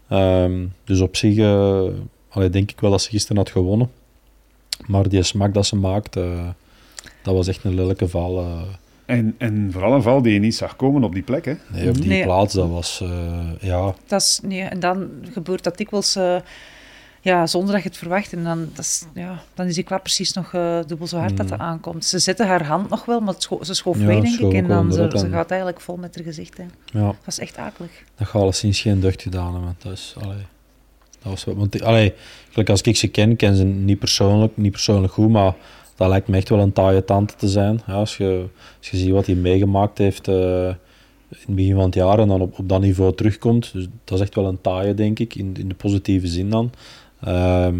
Ehm, 0.09 0.65
dus 0.85 1.01
op 1.01 1.17
zich 1.17 1.39
allee, 2.29 2.51
denk 2.51 2.71
ik 2.71 2.81
wel 2.81 2.91
dat 2.91 3.03
ze 3.03 3.11
gisteren 3.11 3.37
had 3.37 3.51
gewonnen. 3.51 3.91
Maar 4.87 5.09
die 5.09 5.23
smak 5.23 5.55
dat 5.55 5.67
ze 5.67 5.77
maakt, 5.77 6.17
eh, 6.17 6.49
dat 7.23 7.35
was 7.35 7.49
echt 7.49 7.65
een 7.65 7.75
lelijke 7.75 8.09
val. 8.09 8.39
eh. 8.39 8.61
En, 9.07 9.35
en 9.39 9.69
vooral 9.73 9.93
een 9.93 10.03
val 10.03 10.23
die 10.23 10.33
je 10.33 10.39
niet 10.39 10.55
zag 10.55 10.77
komen 10.77 11.05
op 11.05 11.13
die 11.15 11.23
plek. 11.23 11.45
Hè. 11.45 11.55
nee, 11.73 11.89
op 11.89 11.95
die 11.95 12.07
Nee. 12.07 12.23
plaats, 12.23 12.55
dat 12.55 12.69
was... 12.69 13.01
eh, 13.03 13.39
ja, 13.61 13.95
Dat 14.07 14.21
is, 14.21 14.41
nee, 14.43 14.61
en 14.63 14.81
dan 14.81 15.09
gebeurt 15.33 15.65
dat 15.65 15.77
dikwijls 15.77 16.17
eh, 16.17 16.37
ja, 17.27 17.47
zonder 17.47 17.73
dat 17.75 17.83
je 17.83 17.89
het 17.89 17.99
verwacht. 17.99 18.33
En 18.33 18.45
dan, 18.45 18.69
dat 18.75 18.85
is, 18.85 19.05
ja, 19.15 19.43
dan 19.55 19.67
is 19.67 19.75
die 19.75 19.85
klap 19.85 20.03
precies 20.03 20.33
nog 20.33 20.53
eh, 20.55 20.79
dubbel 20.87 21.07
zo 21.07 21.19
hard 21.19 21.37
dat 21.37 21.49
dat 21.49 21.59
aankomt. 21.59 22.05
Ze 22.05 22.19
zette 22.19 22.45
haar 22.45 22.65
hand 22.67 22.89
nog 22.91 23.05
wel, 23.05 23.21
maar 23.21 23.35
scho- 23.39 23.63
ze 23.65 23.75
schoof 23.75 23.99
Ja, 23.99 24.07
weg, 24.07 24.23
denk 24.23 24.39
ik. 24.39 24.53
En 24.53 24.67
dan 24.67 24.93
ze, 24.93 25.09
ze 25.19 25.29
gaat 25.29 25.51
eigenlijk 25.51 25.81
vol 25.81 25.97
met 25.97 26.15
haar 26.15 26.25
gezicht. 26.25 26.57
Hè. 26.57 26.65
ja. 26.99 27.05
Dat 27.07 27.17
is 27.27 27.39
echt 27.39 27.57
akelig. 27.57 27.91
Dat 28.17 28.27
gaat 28.29 28.43
alleszins 28.43 28.81
geen 28.81 29.01
deugd 29.01 29.23
gedaan 29.23 29.53
hebben. 29.53 29.77
Dat 29.83 29.93
is, 29.93 30.15
allee, 30.23 30.47
dat 31.23 31.33
was, 31.33 31.45
want, 31.45 31.83
allee, 31.83 32.15
gelijk 32.51 32.71
als 32.71 32.81
ik 32.81 32.97
ze 32.97 33.09
ken, 33.09 33.37
ken 33.37 33.57
ze 33.57 33.65
niet 33.65 33.99
persoonlijk, 33.99 34.57
niet 34.57 34.73
persoonlijk 34.73 35.13
goed, 35.13 35.29
maar 35.31 35.55
dat 35.97 36.09
lijkt 36.09 36.29
me 36.29 36.37
echt 36.37 36.49
wel 36.49 36.59
een 36.61 36.73
taaie 36.73 37.05
tante 37.05 37.35
te 37.35 37.49
zijn. 37.49 37.81
Ja, 37.87 37.93
als, 37.93 38.17
je, 38.17 38.47
als 38.79 38.91
je 38.91 38.97
ziet 38.97 39.11
wat 39.11 39.27
hij 39.27 39.35
meegemaakt 39.35 39.99
heeft 39.99 40.29
eh, 40.29 40.35
in 41.29 41.37
het 41.47 41.55
begin 41.55 41.75
van 41.75 41.85
het 41.85 41.95
jaar 41.95 42.19
en 42.19 42.29
dan 42.29 42.41
op, 42.41 42.59
op 42.59 42.69
dat 42.69 42.81
niveau 42.81 43.15
terugkomt, 43.15 43.73
dus 43.73 43.87
dat 44.05 44.19
is 44.19 44.25
echt 44.25 44.35
wel 44.35 44.47
een 44.47 44.61
taaie, 44.61 44.95
denk 44.95 45.19
ik, 45.19 45.35
in, 45.35 45.55
in 45.59 45.69
de 45.69 45.75
positieve 45.75 46.27
zin 46.27 46.51
dan. 46.51 46.71
Ehm, 47.21 47.75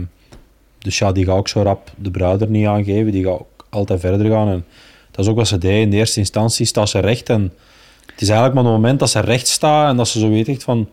dus 0.79 0.99
ja, 0.99 1.13
die 1.13 1.25
gaat 1.25 1.37
ook 1.37 1.49
zo 1.49 1.63
rap 1.63 1.91
de 1.97 2.11
bruid 2.11 2.41
er 2.41 2.51
niet 2.51 2.67
aangeven, 2.67 3.13
die 3.13 3.25
gaat 3.25 3.33
ook 3.33 3.65
altijd 3.71 4.01
verder 4.01 4.31
gaan. 4.31 4.49
En 4.49 4.65
dat 5.11 5.25
is 5.25 5.31
ook 5.31 5.37
wat 5.37 5.49
ze 5.49 5.59
deed. 5.59 5.83
In 5.83 5.91
de 5.91 5.97
eerste 5.97 6.21
instantie 6.21 6.67
staat 6.67 6.89
ze 6.89 6.99
recht 6.99 7.29
en 7.29 7.53
het 8.07 8.21
is 8.21 8.29
eigenlijk 8.29 8.55
maar 8.55 8.65
het 8.65 8.73
moment 8.81 8.99
dat 8.99 9.11
ze 9.11 9.21
recht 9.21 9.47
staat 9.47 9.91
en 9.91 9.97
dat 9.97 10.09
ze 10.09 10.19
zo 10.19 10.29
weet 10.29 10.49
echt 10.49 10.63
van 10.65 10.89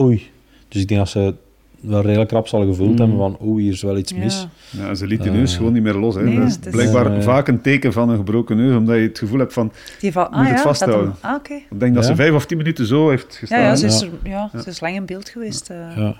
oei. 0.00 0.30
Dus 0.68 0.80
ik 0.82 0.88
denk 0.88 1.00
dat 1.00 1.08
ze 1.08 1.34
wel 1.80 2.00
redelijk 2.02 2.30
rap 2.30 2.48
zal 2.48 2.64
gevoeld 2.66 2.98
hebben 2.98 3.16
van 3.16 3.36
oeh, 3.42 3.62
hier 3.62 3.72
is 3.72 3.82
wel 3.82 3.96
iets 3.96 4.12
mis. 4.14 4.46
Ja. 4.70 4.86
Ja, 4.86 4.94
ze 4.94 5.06
liet 5.06 5.22
die 5.22 5.30
Eh, 5.30 5.36
neus 5.36 5.56
gewoon 5.56 5.72
niet 5.72 5.82
meer 5.82 5.94
los. 5.94 6.14
Hè. 6.14 6.22
nee, 6.22 6.38
dat 6.38 6.48
is 6.48 6.54
het 6.54 6.66
is- 6.66 6.72
blijkbaar 6.72 7.16
Eh, 7.16 7.22
vaak 7.22 7.48
een 7.48 7.60
teken 7.60 7.92
van 7.92 8.08
een 8.08 8.16
gebroken 8.16 8.56
neus, 8.56 8.76
omdat 8.76 8.96
je 8.96 9.02
het 9.02 9.18
gevoel 9.18 9.38
hebt 9.38 9.52
van... 9.52 9.72
Die 10.00 10.12
van, 10.12 10.22
Moet 10.30 10.32
ah 10.40 10.46
het 10.48 10.56
ja, 10.56 10.62
vasthouden. 10.62 11.06
Dat 11.06 11.16
hem- 11.20 11.30
ah, 11.30 11.36
oké. 11.36 11.54
Ik 11.54 11.80
denk 11.80 11.94
dat 11.94 12.02
Ja. 12.04 12.08
ze 12.10 12.16
vijf 12.16 12.32
of 12.32 12.46
tien 12.46 12.56
minuten 12.56 12.86
zo 12.86 13.08
heeft 13.10 13.36
gestaan. 13.36 13.60
Ja, 13.60 13.66
ja, 13.66 13.76
ze 13.76 13.86
is, 13.86 14.00
Ja. 14.00 14.06
er, 14.06 14.30
ja, 14.30 14.50
ze 14.62 14.68
is 14.70 14.80
lang 14.80 14.94
in 14.94 15.04
beeld 15.06 15.28
geweest. 15.28 15.70
eh. 15.70 16.10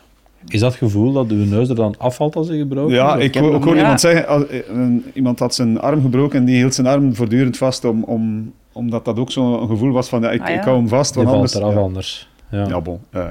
Is 0.49 0.61
dat 0.61 0.74
gevoel 0.74 1.12
dat 1.12 1.30
uw 1.30 1.45
neus 1.45 1.68
er 1.68 1.74
dan 1.74 1.95
afvalt 1.99 2.36
als 2.36 2.49
hij 2.49 2.59
gebroken 2.59 2.95
Ja, 2.95 3.16
ik, 3.16 3.34
hoor 3.34 3.76
iemand 3.76 4.01
zeggen, 4.01 4.26
als- 4.26 4.47
eh, 4.47 4.59
een- 4.68 5.05
iemand 5.14 5.38
had 5.38 5.55
zijn 5.55 5.80
arm 5.80 6.03
gebroken 6.03 6.38
en 6.38 6.45
die 6.45 6.57
hield 6.57 6.74
zijn 6.74 6.86
arm 6.86 7.14
voortdurend 7.14 7.57
vast, 7.57 7.84
om, 7.84 8.03
om, 8.05 8.53
omdat 8.72 9.05
dat 9.05 9.18
ook 9.18 9.30
zo'n 9.30 9.68
gevoel 9.68 9.93
was 9.93 10.09
van, 10.09 10.22
ja, 10.22 10.30
ik, 10.30 10.40
Ah, 10.40 10.49
ja. 10.49 10.55
ik 10.55 10.62
hou 10.62 10.76
hem 10.76 10.88
vast, 10.88 11.14
Die 11.14 11.22
want 11.24 11.36
valt 11.36 11.55
anders... 11.55 11.64
eraf 11.64 11.74
ja. 11.74 11.80
anders. 11.80 12.28
Ja. 12.51 12.66
Ja, 12.68 12.80
bon. 12.80 12.99
eh, 13.11 13.24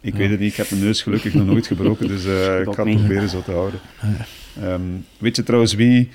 ik 0.00 0.12
Ja. 0.12 0.18
weet 0.18 0.30
het 0.30 0.40
niet. 0.40 0.50
Ik 0.50 0.56
heb 0.56 0.70
mijn 0.70 0.82
neus 0.82 1.02
gelukkig 1.02 1.34
nog 1.34 1.46
nooit 1.46 1.66
gebroken, 1.66 2.08
dus 2.08 2.24
eh, 2.26 2.32
ik 2.66 2.74
ga 2.74 2.84
het 2.86 2.96
proberen 2.96 3.28
zo 3.28 3.42
te 3.42 3.50
houden. 3.52 3.80
Ehm, 4.62 4.80
weet 5.18 5.36
je 5.36 5.42
trouwens 5.42 5.74
wie 5.74 6.08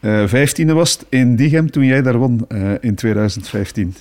eh 0.00 0.26
vijftiende 0.26 0.72
was 0.72 0.98
in 1.08 1.36
Diegem 1.36 1.70
toen 1.70 1.84
jij 1.84 2.02
daar 2.02 2.18
won 2.18 2.44
eh, 2.48 2.70
in 2.80 2.94
2015? 2.94 3.94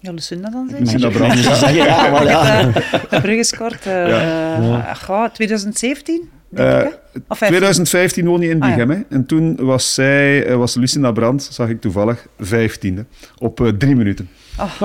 Ja, 0.00 0.12
Lucinda 0.12 0.50
dan 0.50 0.68
zeg 0.70 0.78
Lucinda 0.78 1.08
maar. 1.08 1.16
Brandt. 1.18 1.42
Ja, 1.60 1.68
ja, 1.68 2.10
maar 2.10 2.24
ja. 2.24 2.58
Eh, 2.60 2.74
De 3.10 3.20
brug 3.20 3.38
is 3.38 3.56
kort. 3.56 3.86
eh, 3.86 4.08
Ja. 4.08 4.88
eh, 4.88 4.96
goh, 5.04 5.24
2017, 5.32 6.28
denk 6.48 6.68
Eh, 6.68 6.78
ik. 6.78 6.82
hè? 6.84 6.88
Of 7.28 7.38
15. 7.38 7.46
2015 7.48 8.26
woon 8.26 8.40
je 8.40 8.48
in 8.48 8.62
Ah, 8.62 8.68
ja. 8.68 8.74
Diegem, 8.74 8.90
hè? 8.96 9.02
En 9.16 9.26
toen 9.26 9.56
was 9.60 9.94
zij, 9.94 10.46
eh, 10.46 10.56
was 10.56 10.74
Lucinda 10.74 11.12
Brandt, 11.12 11.42
zag 11.52 11.68
ik 11.68 11.80
toevallig, 11.80 12.26
vijftiende. 12.38 13.04
Op 13.38 13.60
eh, 13.60 13.68
drie 13.68 13.96
minuten. 13.96 14.28
Ah, 14.56 14.80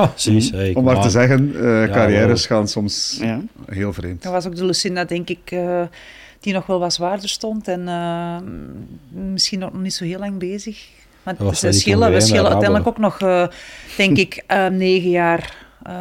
hey, 0.52 0.74
Om 0.74 0.84
maar 0.84 1.02
te 1.02 1.10
zeggen, 1.10 1.52
eh, 1.56 1.62
carrières 1.92 2.46
gaan 2.46 2.68
soms 2.68 3.18
Ja. 3.22 3.40
heel 3.70 3.94
vreemd. 3.94 4.24
Dat 4.24 4.32
was 4.32 4.46
ook 4.48 4.56
de 4.56 4.66
Lucinda, 4.66 5.06
denk 5.06 5.30
ik, 5.30 5.40
eh, 5.46 5.82
die 6.40 6.54
nog 6.54 6.66
wel 6.66 6.80
wat 6.80 6.94
zwaarder 6.94 7.30
stond. 7.30 7.68
En 7.68 7.88
eh, 7.88 8.36
misschien 9.32 9.60
nog 9.60 9.74
niet 9.74 9.94
zo 9.94 10.04
heel 10.04 10.20
lang 10.20 10.38
bezig. 10.40 10.88
Dat 11.24 11.38
was 11.38 11.60
ze 11.60 11.72
schillen, 11.72 12.12
we 12.12 12.22
schillen 12.22 12.44
uiteindelijk 12.50 12.88
ook 12.88 12.98
nog, 12.98 13.20
eh, 13.22 13.48
denk 13.98 14.18
ik, 14.18 14.44
eh, 14.48 14.68
negen 14.68 15.10
jaar. 15.10 15.56
eh, 15.84 15.94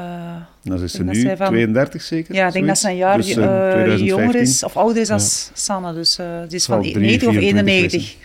Dan 0.63 0.83
is 0.83 0.93
ze 0.93 1.05
nu 1.05 1.15
zij 1.21 1.37
van- 1.37 1.47
32 1.49 2.03
zeker? 2.03 2.35
ja, 2.35 2.47
ik 2.47 2.53
denk 2.53 2.67
dat 2.67 2.79
ze 2.79 2.89
een 2.89 2.97
jaar 2.97 3.17
Dus, 3.17 3.27
2015. 3.33 4.05
jonger 4.05 4.35
is, 4.35 4.65
of 4.65 4.77
ouder 4.77 5.03
is 5.03 5.11
als 5.11 5.51
Sanne. 5.55 5.93
Dus 5.95 6.19
eh 6.19 6.27
die 6.49 6.57
is 6.57 6.65
van 6.65 6.83
3, 6.83 6.97
90 6.97 7.29
of 7.29 7.35
24 7.35 7.75
91 7.75 8.17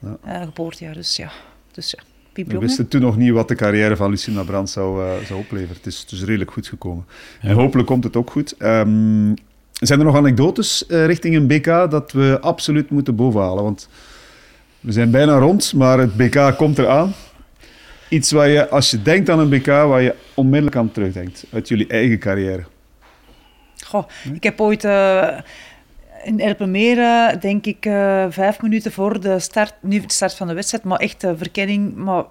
zijn. 0.00 0.16
eh, 0.40 0.42
geboortejaar. 0.46 0.94
Dus 0.94 1.16
ja, 1.16 1.30
dus 1.72 1.90
ja. 1.90 2.02
We 2.46 2.58
wisten 2.58 2.88
toen 2.88 3.00
nog 3.00 3.16
niet 3.16 3.30
wat 3.32 3.48
de 3.48 3.54
carrière 3.54 3.96
van 3.96 4.10
Lucinda 4.10 4.42
Brandt 4.42 4.70
zou, 4.70 5.04
eh, 5.04 5.26
zou 5.26 5.38
opleveren. 5.40 5.76
Het 5.76 5.86
is, 5.86 6.00
het 6.00 6.10
is 6.10 6.24
redelijk 6.24 6.50
goed 6.50 6.66
gekomen. 6.66 7.04
Ja. 7.40 7.48
En 7.48 7.54
hopelijk 7.54 7.88
komt 7.88 8.04
het 8.04 8.16
ook 8.16 8.30
goed. 8.30 8.54
Ehm, 8.58 9.32
zijn 9.72 9.98
er 9.98 10.04
nog 10.04 10.16
anekdotes 10.16 10.86
eh, 10.86 11.06
richting 11.06 11.36
een 11.36 11.46
BK 11.46 11.64
dat 11.90 12.12
we 12.12 12.38
absoluut 12.40 12.90
moeten 12.90 13.14
bovenhalen? 13.16 13.64
Want 13.64 13.88
we 14.84 14.92
zijn 14.92 15.10
bijna 15.10 15.38
rond, 15.38 15.72
maar 15.72 15.98
het 15.98 16.16
BK 16.16 16.54
komt 16.56 16.78
eraan. 16.78 17.14
Iets 18.08 18.30
waar 18.30 18.48
je, 18.48 18.68
als 18.68 18.90
je 18.90 19.02
denkt 19.02 19.30
aan 19.30 19.38
een 19.38 19.48
BK, 19.48 19.66
waar 19.66 20.02
je 20.02 20.14
onmiddellijk 20.34 20.76
aan 20.76 20.92
terugdenkt. 20.92 21.46
Uit 21.52 21.68
jullie 21.68 21.86
eigen 21.86 22.18
carrière. 22.18 22.64
Goh, 23.84 24.08
ik 24.32 24.42
heb 24.42 24.60
ooit 24.60 24.84
eh, 24.84 25.38
in 26.24 26.40
Erpenmeren, 26.40 27.40
denk 27.40 27.66
ik, 27.66 27.86
eh, 27.86 28.26
vijf 28.28 28.62
minuten 28.62 28.92
voor 28.92 29.20
de 29.20 29.38
start, 29.38 29.74
niet 29.80 30.02
de 30.02 30.12
start 30.12 30.34
van 30.34 30.46
de 30.46 30.54
wedstrijd, 30.54 30.84
maar 30.84 30.98
echt 30.98 31.20
de 31.20 31.36
verkenning, 31.36 31.94
maar 31.94 32.24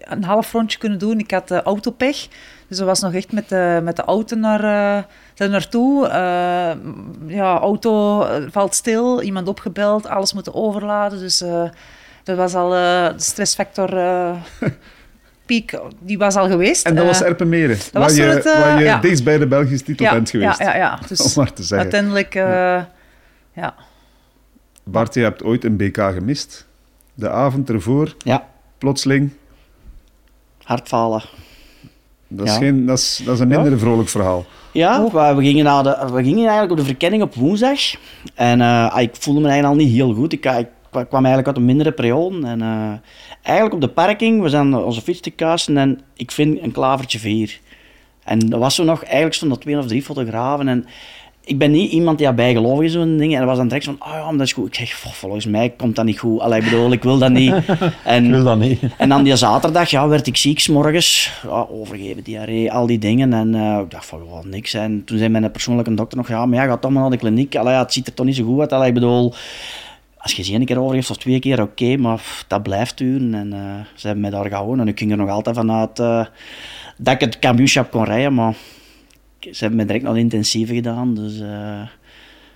een 0.00 0.24
half 0.24 0.52
rondje 0.52 0.78
kunnen 0.78 0.98
doen. 0.98 1.18
Ik 1.18 1.30
had 1.30 1.50
autopech, 1.50 2.28
dus 2.68 2.78
dat 2.78 2.86
was 2.86 3.00
nog 3.00 3.14
echt 3.14 3.32
met 3.32 3.48
de, 3.48 3.80
met 3.82 3.96
de 3.96 4.04
auto 4.04 4.36
naar, 4.36 5.06
daar 5.40 5.48
naartoe. 5.50 6.06
Eh, 6.06 6.72
ja, 7.26 7.58
auto 7.58 8.24
valt 8.50 8.74
stil, 8.74 9.22
iemand 9.22 9.48
opgebeld, 9.48 10.06
alles 10.06 10.32
moeten 10.32 10.54
overladen. 10.54 11.18
Dus 11.18 11.40
eh, 11.40 11.68
dat 12.24 12.36
was 12.36 12.54
al 12.54 12.74
eh, 12.74 13.06
de 13.16 13.22
stressfactor... 13.22 13.96
eh, 13.98 14.36
Piek, 15.46 15.78
die 15.98 16.18
was 16.18 16.36
al 16.36 16.48
geweest. 16.48 16.86
En 16.86 16.94
dat 16.94 17.06
was 17.06 17.22
Erpenmeren, 17.22 17.78
waar 17.92 18.02
was 18.02 18.16
je, 18.16 18.22
toen 18.22 18.30
het, 18.30 18.44
waar 18.44 18.78
je 18.78 18.84
ja. 18.84 18.98
dichtst 18.98 19.24
bij 19.24 19.38
de 19.38 19.46
Belgische 19.46 19.84
titel 19.84 20.04
ja, 20.04 20.12
bent 20.12 20.30
geweest. 20.30 20.58
Ja, 20.58 20.64
ja, 20.64 20.76
ja. 20.76 20.98
Dus 21.08 21.20
Om 21.20 21.30
maar 21.36 21.52
te 21.52 21.62
zeggen. 21.62 21.78
uiteindelijk... 21.78 22.34
eh, 22.34 22.82
ja. 23.52 23.74
Bart, 24.84 25.14
je 25.14 25.20
hebt 25.20 25.42
ooit 25.42 25.64
een 25.64 25.76
BK 25.76 25.96
gemist. 25.96 26.66
De 27.14 27.30
avond 27.30 27.70
ervoor, 27.70 28.14
ja, 28.18 28.48
plotseling. 28.78 29.30
hardfalen. 30.62 31.22
Dat 32.32 32.46
is, 32.46 32.52
Ja. 32.52 32.58
geen, 32.58 32.86
dat 32.86 32.98
is, 32.98 33.20
dat 33.24 33.34
is 33.34 33.40
een 33.40 33.48
minder 33.48 33.78
vrolijk 33.78 34.08
verhaal. 34.08 34.44
Ja, 34.72 35.04
we, 35.04 35.34
we 35.34 35.42
gingen 35.42 35.64
naar 35.64 35.82
de, 35.82 35.96
we 36.12 36.22
gingen 36.22 36.38
eigenlijk 36.42 36.70
op 36.70 36.76
de 36.76 36.84
verkenning 36.84 37.22
op 37.22 37.34
woensdag. 37.34 37.80
En 38.34 38.60
eh, 38.60 38.96
ik 38.98 39.10
voelde 39.12 39.40
me 39.40 39.48
eigenlijk 39.48 39.78
al 39.78 39.86
niet 39.86 39.94
heel 39.96 40.14
goed. 40.14 40.32
Ik, 40.32 40.44
ik 40.44 40.68
kwam 40.90 41.24
eigenlijk 41.24 41.46
uit 41.46 41.56
een 41.56 41.64
mindere 41.64 41.92
periode. 41.92 42.46
En 42.46 42.62
eh, 42.62 42.92
eigenlijk 43.42 43.74
op 43.74 43.80
de 43.80 43.88
parking, 43.88 44.42
we 44.42 44.48
zijn 44.48 44.74
onze 44.74 45.02
fiets 45.02 45.20
te 45.20 45.30
kuisen 45.30 45.76
en 45.76 46.00
ik 46.16 46.30
vind 46.30 46.62
een 46.62 46.72
klavertje 46.72 47.18
vier. 47.18 47.58
En 48.24 48.52
er 48.52 48.58
was 48.58 48.74
zo 48.74 48.84
nog, 48.84 49.02
eigenlijk 49.02 49.34
stonden 49.34 49.56
er 49.56 49.62
twee 49.62 49.78
of 49.78 49.86
drie 49.86 50.02
fotografen. 50.02 50.68
En 50.68 50.86
ik 51.50 51.58
ben 51.58 51.70
niet 51.70 51.92
iemand 51.92 52.18
die 52.18 52.26
daarbij 52.26 52.52
gelovig 52.52 52.84
is, 52.84 52.92
zo'n 52.92 53.16
ding. 53.16 53.34
En 53.34 53.40
er 53.40 53.46
was 53.46 53.56
dan 53.56 53.68
direct 53.68 53.84
van, 53.84 53.96
oh 53.98 54.12
ja, 54.12 54.30
dat 54.32 54.40
is 54.40 54.52
goed. 54.52 54.66
Ik 54.66 54.74
zeg, 54.74 55.00
"Goh, 55.00 55.12
volgens 55.12 55.46
mij 55.46 55.70
komt 55.76 55.96
dat 55.96 56.04
niet 56.04 56.18
goed. 56.18 56.40
Allee, 56.40 56.58
ik 56.58 56.64
bedoel, 56.64 56.92
ik 56.92 57.02
wil 57.02 57.18
dat 57.18 57.30
niet. 57.30 57.54
En, 58.04 58.24
Ik 58.24 58.30
wil 58.30 58.44
dat 58.44 58.58
niet. 58.58 58.80
en 58.96 59.08
dan 59.08 59.22
die 59.22 59.36
zaterdag 59.36 59.90
ja, 59.90 60.08
werd 60.08 60.26
ik 60.26 60.36
ziek, 60.36 60.68
morgens. 60.68 61.32
Ja, 61.42 61.66
overgeven, 61.70 62.22
diarree, 62.22 62.72
al 62.72 62.86
die 62.86 62.98
dingen. 62.98 63.32
En 63.32 63.54
eh, 63.54 63.78
ik 63.84 63.90
dacht 63.90 64.06
van, 64.06 64.20
ja, 64.32 64.48
niks. 64.48 64.74
En 64.74 65.02
toen 65.04 65.18
zei 65.18 65.28
mijn 65.30 65.50
persoonlijke 65.50 65.94
dokter 65.94 66.18
nog, 66.18 66.28
ja, 66.28 66.46
maar 66.46 66.58
ja, 66.58 66.66
ga 66.66 66.76
toch 66.76 66.90
maar 66.90 67.00
naar 67.02 67.10
de 67.10 67.16
kliniek. 67.16 67.56
Allee, 67.56 67.72
ja, 67.72 67.82
het 67.82 67.92
ziet 67.92 68.06
er 68.06 68.14
toch 68.14 68.26
niet 68.26 68.36
zo 68.36 68.44
goed 68.44 68.60
uit. 68.60 68.72
Allee, 68.72 68.88
ik 68.88 68.94
bedoel, 68.94 69.34
als 70.16 70.32
je 70.32 70.42
ze 70.42 70.52
één 70.52 70.64
keer 70.64 70.80
overgeeft 70.80 71.10
of 71.10 71.16
twee 71.16 71.38
keer, 71.38 71.62
oké, 71.62 71.96
maar 71.96 72.16
pff, 72.16 72.44
dat 72.48 72.62
blijft 72.62 72.98
duren. 72.98 73.34
En 73.34 73.52
eh, 73.52 73.60
ze 73.94 74.06
hebben 74.06 74.20
mij 74.22 74.30
daar 74.30 74.46
gehouden. 74.46 74.80
En 74.80 74.88
ik 74.88 74.98
ging 74.98 75.10
er 75.10 75.16
nog 75.16 75.28
altijd 75.30 75.56
vanuit 75.56 75.98
eh, 75.98 76.24
dat 76.96 77.14
ik 77.14 77.20
het 77.20 77.38
kampioenschap 77.38 77.90
kon 77.90 78.04
rijden, 78.04 78.34
maar 78.34 78.54
ze 79.40 79.56
hebben 79.58 79.76
me 79.78 79.84
direct 79.84 80.04
nog 80.04 80.16
intensieve 80.16 80.74
gedaan. 80.74 81.14
Dus 81.14 81.40
eh, 81.40 81.82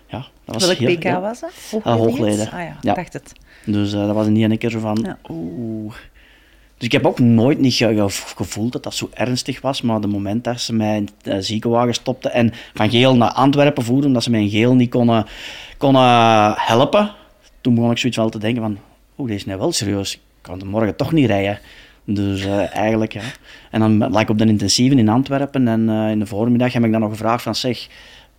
ja, 0.07 0.27
dat 0.45 0.55
was 0.55 0.67
Welk 0.67 0.79
heel- 0.79 0.97
PK 0.97 1.03
ja. 1.03 1.21
was 1.21 1.41
dat? 1.41 1.53
Ah, 1.83 1.97
Hoogleden. 1.97 2.51
Ah 2.51 2.61
ja, 2.83 2.95
dacht 2.95 3.13
het. 3.13 3.33
Dus 3.67 3.93
eh, 3.93 4.07
dat 4.07 4.15
was 4.15 4.27
niet 4.27 4.51
een 4.51 4.59
keer 4.59 4.71
zo 4.71 4.79
van, 4.79 4.99
Ja. 5.03 5.19
oeh. 5.31 5.95
Dus 6.77 6.87
ik 6.87 6.93
heb 6.93 7.07
ook 7.07 7.19
nooit 7.19 7.59
niet 7.59 7.75
ge- 7.75 7.95
ge- 8.09 8.35
gevoeld 8.37 8.73
dat 8.73 8.83
dat 8.83 8.95
zo 8.95 9.09
ernstig 9.15 9.61
was, 9.61 9.83
maar 9.83 10.01
de 10.01 10.07
moment 10.07 10.45
dat 10.45 10.61
ze 10.61 10.73
mij 10.75 10.97
in 10.97 11.09
de 11.23 11.43
ziekenwagen 11.43 11.95
stopten 11.95 12.33
en 12.33 12.53
van 12.75 12.91
Geel 12.91 13.17
naar 13.17 13.31
Antwerpen 13.33 13.85
voerden, 13.85 14.07
omdat 14.07 14.23
ze 14.23 14.31
mij 14.31 14.41
in 14.43 14.49
Geel 14.51 14.75
niet 14.75 14.91
konden, 14.91 15.27
konden 15.79 16.03
helpen, 16.57 17.11
toen 17.61 17.75
begon 17.75 17.91
ik 17.91 17.99
zoiets 17.99 18.19
wel 18.19 18.29
te 18.29 18.39
denken 18.39 18.63
van, 18.63 18.79
oeh, 19.19 19.29
dit 19.29 19.37
is 19.39 19.45
nou 19.45 19.59
wel 19.59 19.73
serieus, 19.73 20.15
ik 20.15 20.21
kan 20.41 20.67
morgen 20.67 20.97
toch 20.97 21.13
niet 21.13 21.27
rijden. 21.27 21.59
Dus 22.05 22.45
eh, 22.45 22.77
eigenlijk, 22.77 23.13
ja. 23.13 23.23
En 23.71 23.81
dan 23.81 24.11
lag 24.11 24.23
ik 24.23 24.29
op 24.29 24.39
de 24.39 24.47
intensieve 24.47 24.97
in 24.97 25.09
Antwerpen 25.09 25.69
en 25.69 25.89
eh, 25.89 26.11
in 26.11 26.19
de 26.19 26.27
voormiddag 26.27 26.73
heb 26.73 26.85
ik 26.85 26.93
dan 26.93 27.01
nog 27.01 27.11
gevraagd 27.11 27.43
van, 27.43 27.55
zeg, 27.55 27.89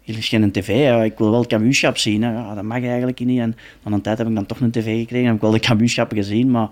hier 0.01 0.17
is 0.17 0.27
geen 0.27 0.51
tv, 0.51 0.83
hè. 0.83 1.03
ik 1.03 1.17
wil 1.17 1.29
wel 1.29 1.39
het 1.39 1.47
kampioenschap 1.47 1.97
zien. 1.97 2.23
Hè. 2.23 2.33
Ja, 2.33 2.55
dat 2.55 2.63
mag 2.63 2.83
eigenlijk 2.83 3.19
niet. 3.19 3.39
En 3.39 3.57
van 3.83 3.93
een 3.93 4.01
tijd 4.01 4.17
heb 4.17 4.27
ik 4.27 4.35
dan 4.35 4.45
toch 4.45 4.59
een 4.59 4.71
tv 4.71 4.99
gekregen 4.99 5.19
en 5.19 5.25
heb 5.25 5.35
ik 5.35 5.41
wel 5.41 5.51
de 5.51 5.59
kampioenschappen 5.59 6.17
gezien, 6.17 6.51
maar 6.51 6.69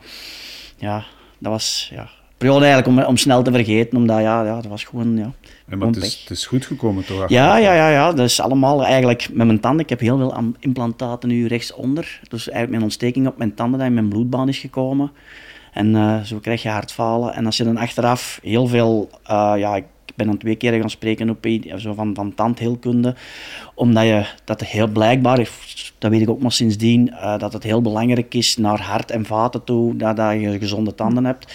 ja, 0.78 1.04
dat 1.38 1.52
was 1.52 1.90
ja, 1.94 2.02
een 2.02 2.38
periode 2.38 2.66
eigenlijk 2.66 2.98
om, 2.98 3.06
om 3.06 3.18
snel 3.18 3.44
te 3.44 3.52
vergeten, 3.52 3.98
omdat 3.98 4.22
ja, 4.22 4.44
ja 4.44 4.56
dat 4.56 4.66
was 4.66 4.84
gewoon, 4.84 5.18
ja. 5.18 5.32
Maar 5.66 5.88
het 5.88 5.96
is, 5.96 6.20
het 6.22 6.38
is 6.38 6.46
goed 6.46 6.66
gekomen 6.66 7.06
toch? 7.06 7.30
Ja, 7.30 7.58
ja, 7.58 7.74
ja, 7.74 7.90
ja, 7.90 8.12
dat 8.12 8.26
is 8.26 8.40
allemaal 8.40 8.86
eigenlijk 8.86 9.30
met 9.32 9.46
mijn 9.46 9.60
tanden. 9.60 9.84
Ik 9.84 9.90
heb 9.90 10.00
heel 10.00 10.18
veel 10.18 10.54
implantaten 10.60 11.30
nu 11.30 11.48
rechtsonder. 11.48 12.20
Dus 12.30 12.42
eigenlijk 12.42 12.70
mijn 12.70 12.84
ontsteking 12.84 13.28
op 13.28 13.38
mijn 13.38 13.54
tanden 13.54 13.80
dat 13.80 13.88
in 13.88 13.94
mijn 13.94 14.10
bloedbaan 14.10 14.48
is 14.48 14.58
gekomen. 14.58 15.12
En 15.74 15.96
eh, 15.96 16.22
zo 16.22 16.40
krijg 16.40 16.62
je 16.64 16.70
hartfalen. 16.70 17.34
En 17.34 17.46
als 17.46 17.58
je 17.58 17.64
dan 17.64 17.78
achteraf 17.78 18.40
heel 18.44 18.68
veel, 18.68 19.10
eh, 19.26 19.54
ja, 19.56 19.76
ik 19.76 19.86
ben 20.16 20.28
dan 20.28 20.38
twee 20.38 20.56
keer 20.56 20.80
gaan 20.80 20.90
spreken 20.90 21.30
op 21.30 21.46
een- 21.46 21.72
zo 21.78 21.94
van, 21.94 22.16
van 22.16 22.34
tandheelkunde, 22.34 23.16
omdat 23.76 24.04
je 24.04 24.26
dat 24.44 24.62
heel 24.62 24.88
blijkbaar 24.88 25.40
dat 26.04 26.12
weet 26.12 26.22
ik 26.22 26.30
ook 26.30 26.42
maar 26.42 26.52
sindsdien, 26.52 27.12
eh, 27.12 27.38
dat 27.38 27.54
het 27.54 27.64
heel 27.64 27.82
belangrijk 27.82 28.34
is 28.34 28.58
naar 28.58 28.82
hart 28.82 29.12
en 29.12 29.26
vaten 29.26 29.64
toe 29.64 29.96
dat, 29.96 30.16
dat 30.16 30.32
je 30.42 30.60
gezonde 30.60 30.96
tanden 30.96 31.26
hebt. 31.26 31.54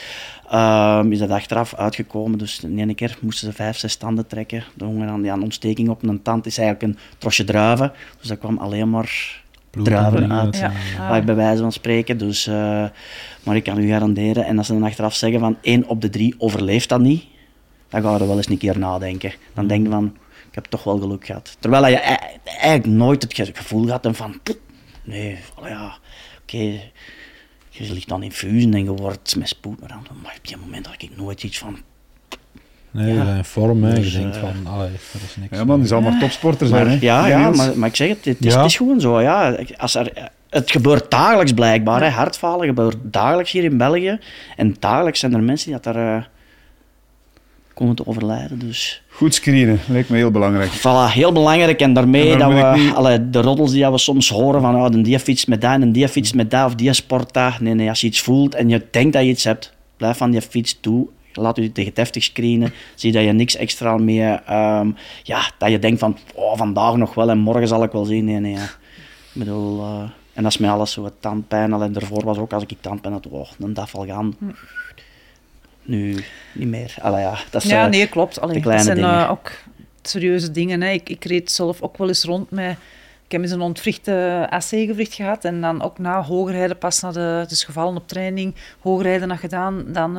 Ehm, 0.50 1.12
is 1.12 1.18
dat 1.18 1.30
achteraf 1.30 1.74
uitgekomen. 1.74 2.38
Dus 2.38 2.58
de 2.58 2.76
ene 2.76 2.94
keer 2.94 3.18
moesten 3.20 3.46
ze 3.48 3.54
vijf, 3.54 3.76
zes 3.76 3.96
tanden 3.96 4.26
trekken. 4.26 4.64
De 4.74 4.84
jongen 4.84 5.08
aan 5.08 5.30
aan 5.30 5.42
ontsteking 5.42 5.88
op 5.88 6.02
een 6.02 6.22
tand 6.22 6.46
is 6.46 6.58
eigenlijk 6.58 6.92
een 6.92 7.00
trosje 7.18 7.44
druiven. 7.44 7.92
Dus 8.18 8.28
dat 8.28 8.38
kwam 8.38 8.58
alleen 8.58 8.90
maar 8.90 9.42
druiven 9.70 10.32
uit. 10.32 10.56
Ja. 10.58 10.72
Bij- 11.08 11.24
bij 11.24 11.34
wijze 11.34 11.62
van 11.62 11.72
spreken. 11.72 12.18
Dus, 12.18 12.46
eh, 12.46 12.84
maar 13.42 13.56
ik 13.56 13.64
kan 13.64 13.78
u 13.78 13.88
garanderen, 13.88 14.44
en 14.46 14.58
als 14.58 14.66
ze 14.66 14.72
dan 14.72 14.82
achteraf 14.82 15.14
zeggen 15.14 15.40
van 15.40 15.56
één 15.62 15.86
op 15.88 16.00
de 16.00 16.10
drie 16.10 16.34
overleeft 16.38 16.88
dat 16.88 17.00
niet, 17.00 17.24
dan 17.88 18.02
ga 18.02 18.14
je 18.14 18.18
er 18.20 18.26
wel 18.26 18.36
eens 18.36 18.48
een 18.48 18.58
keer 18.58 18.78
nadenken. 18.78 19.32
Dan 19.54 19.66
denk 19.66 19.84
je 19.84 19.90
van, 19.92 20.16
ik 20.48 20.54
heb 20.54 20.64
toch 20.64 20.84
wel 20.84 20.98
geluk 20.98 21.26
gehad. 21.26 21.56
Terwijl 21.60 21.86
je 21.86 21.96
eigenlijk 21.96 22.86
nooit 22.86 23.22
het 23.22 23.34
ge- 23.34 23.50
gevoel 23.54 23.88
had 23.90 24.08
van, 24.12 24.40
"Pff, 24.42 24.56
nee, 25.04 25.38
ja, 25.62 25.98
oké, 26.42 26.56
je 27.70 27.92
ligt 27.92 28.08
dan 28.08 28.22
in 28.22 28.32
fusen 28.32 28.74
en 28.74 28.84
je 28.84 28.92
wordt 28.92 29.36
met 29.36 29.48
spoed, 29.48 29.80
maar 29.80 29.88
dan 29.88 30.02
maar 30.22 30.34
op 30.38 30.46
die 30.48 30.56
moment 30.56 30.86
had 30.86 31.02
ik 31.02 31.16
nooit 31.16 31.42
iets 31.42 31.58
van, 31.58 31.78
Nee, 32.90 33.14
Ja. 33.14 33.34
in 33.34 33.44
vorm, 33.44 33.84
hè. 33.84 33.94
Dus, 33.94 34.12
je 34.12 34.18
denkt 34.18 34.36
eh, 34.36 34.42
van, 34.42 34.72
allee, 34.72 34.88
dat 35.12 35.22
is 35.22 35.36
niks. 35.40 35.56
Ja, 35.56 35.64
man, 35.64 35.78
die 35.78 35.88
zal 35.88 36.00
maar 36.00 36.18
topsporter 36.18 36.66
zijn. 36.66 36.86
Maar, 36.86 36.92
hè. 36.94 36.98
ja, 37.00 37.26
ja 37.26 37.38
Niels? 37.38 37.56
maar, 37.56 37.78
maar 37.78 37.88
ik 37.88 37.96
zeg 37.96 38.08
het, 38.08 38.24
het 38.24 38.44
is, 38.44 38.52
Ja. 38.52 38.58
het 38.58 38.70
is 38.70 38.76
gewoon 38.76 39.00
zo. 39.00 39.20
Ja. 39.20 39.56
Als 39.76 39.94
er, 39.94 40.30
het 40.50 40.70
gebeurt 40.70 41.10
dagelijks 41.10 41.52
blijkbaar. 41.52 42.02
Hè. 42.02 42.08
Hartfalen 42.08 42.66
gebeurt 42.66 42.96
dagelijks 43.02 43.50
hier 43.50 43.64
in 43.64 43.76
België. 43.76 44.18
En 44.56 44.76
dagelijks 44.78 45.20
zijn 45.20 45.34
er 45.34 45.42
mensen 45.42 45.70
die 45.72 45.80
dat 45.80 45.94
er 45.96 46.14
eh, 46.16 46.22
komen 47.74 47.94
te 47.94 48.06
overlijden. 48.06 48.58
Dus 48.58 49.02
Goed 49.08 49.34
screenen, 49.34 49.78
lijkt 49.88 50.08
me 50.08 50.16
heel 50.16 50.30
belangrijk. 50.30 50.70
voilà, 50.78 51.12
heel 51.12 51.32
belangrijk. 51.32 51.80
En 51.80 51.92
daarmee 51.92 52.32
En 52.32 52.38
dat 52.38 52.50
daar 52.50 52.72
we 52.74 52.78
niet- 52.80 52.94
allee, 52.94 53.30
de 53.30 53.40
roddels 53.40 53.70
die 53.72 53.90
we 53.90 53.98
soms 53.98 54.28
horen 54.28 54.60
van 54.60 54.74
oh, 54.76 55.02
die 55.04 55.18
fiets 55.18 55.44
met 55.46 55.60
dat 55.60 55.70
en 55.80 55.92
die 55.92 56.08
fiets 56.08 56.32
met 56.32 56.50
dat 56.50 56.66
of 56.66 56.74
die 56.74 56.92
sport 56.92 57.32
dat. 57.32 57.60
Nee, 57.60 57.74
nee, 57.74 57.88
als 57.88 58.00
je 58.00 58.06
iets 58.06 58.20
voelt 58.20 58.54
en 58.54 58.68
je 58.68 58.82
denkt 58.90 59.12
dat 59.12 59.22
je 59.22 59.28
iets 59.28 59.44
hebt, 59.44 59.72
blijf 59.96 60.16
van 60.16 60.30
die 60.30 60.40
fiets 60.42 60.78
toe. 60.80 61.06
Laat 61.40 61.56
je 61.56 61.72
tegen 61.72 61.94
deftig 61.94 62.22
screenen. 62.22 62.72
Zie 62.94 63.12
dat 63.12 63.24
je 63.24 63.32
niks 63.32 63.56
extra 63.56 63.96
meer... 63.96 64.42
ehm, 64.46 64.90
ja, 65.22 65.50
dat 65.58 65.70
je 65.70 65.78
denkt 65.78 65.98
van, 65.98 66.18
oh, 66.34 66.56
vandaag 66.56 66.96
nog 66.96 67.14
wel 67.14 67.30
en 67.30 67.38
morgen 67.38 67.68
zal 67.68 67.82
ik 67.82 67.92
wel 67.92 68.04
zien. 68.04 68.24
Nee, 68.24 68.38
nee. 68.38 68.52
Ja. 68.52 68.64
Ik 69.32 69.44
bedoel... 69.44 69.82
eh, 69.82 70.02
en 70.38 70.44
dat 70.44 70.52
is 70.52 70.58
met 70.58 70.70
alles 70.70 70.92
zo. 70.92 71.04
het 71.04 71.20
Tandpijn, 71.20 71.72
alleen 71.72 71.92
daarvoor 71.92 72.24
was 72.24 72.38
ook 72.38 72.52
als 72.52 72.62
ik 72.66 72.76
tandpijn 72.80 73.12
had, 73.12 73.26
oh, 73.26 73.50
een 73.58 73.74
dag 73.74 73.94
al 73.94 74.06
gaan. 74.06 74.36
Nu, 75.82 76.24
niet 76.52 76.68
meer. 76.68 76.94
Allee, 77.00 77.20
ja, 77.20 77.38
dat 77.50 77.62
is, 77.62 77.70
Ja, 77.70 77.84
eh, 77.84 77.90
nee, 77.90 78.08
klopt. 78.08 78.40
Allee, 78.40 78.60
de 78.60 78.68
dat 78.68 78.82
zijn 78.82 78.98
eh, 78.98 79.28
ook 79.30 79.52
serieuze 80.02 80.50
dingen. 80.50 80.80
Hè. 80.80 80.90
Ik, 80.90 81.08
ik 81.08 81.24
reed 81.24 81.50
zelf 81.50 81.82
ook 81.82 81.96
wel 81.96 82.08
eens 82.08 82.24
rond 82.24 82.50
met... 82.50 82.76
Ik 83.24 83.32
heb 83.32 83.42
eens 83.42 83.50
een 83.50 83.60
ontwrichte 83.60 84.46
AC-gewricht 84.50 85.14
gehad 85.14 85.44
en 85.44 85.60
dan 85.60 85.82
ook 85.82 85.98
na 85.98 86.22
hogerrijden 86.22 86.78
pas 86.78 87.00
naar 87.00 87.12
de... 87.12 87.44
Dus 87.48 87.64
gevallen 87.64 87.96
op 87.96 88.08
training, 88.08 88.54
hogerrijden 88.80 89.30
had 89.30 89.38
gedaan, 89.38 89.84
dan... 89.92 90.16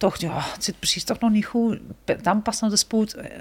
toch, 0.00 0.16
ja, 0.16 0.40
het 0.52 0.64
zit 0.64 0.78
precies 0.78 1.04
toch 1.04 1.20
nog 1.20 1.30
niet 1.30 1.46
goed. 1.46 1.78
Dan 2.22 2.42
pas 2.42 2.60
naar 2.60 2.70
de 2.70 2.76
spoed. 2.76 3.14
eh, 3.14 3.40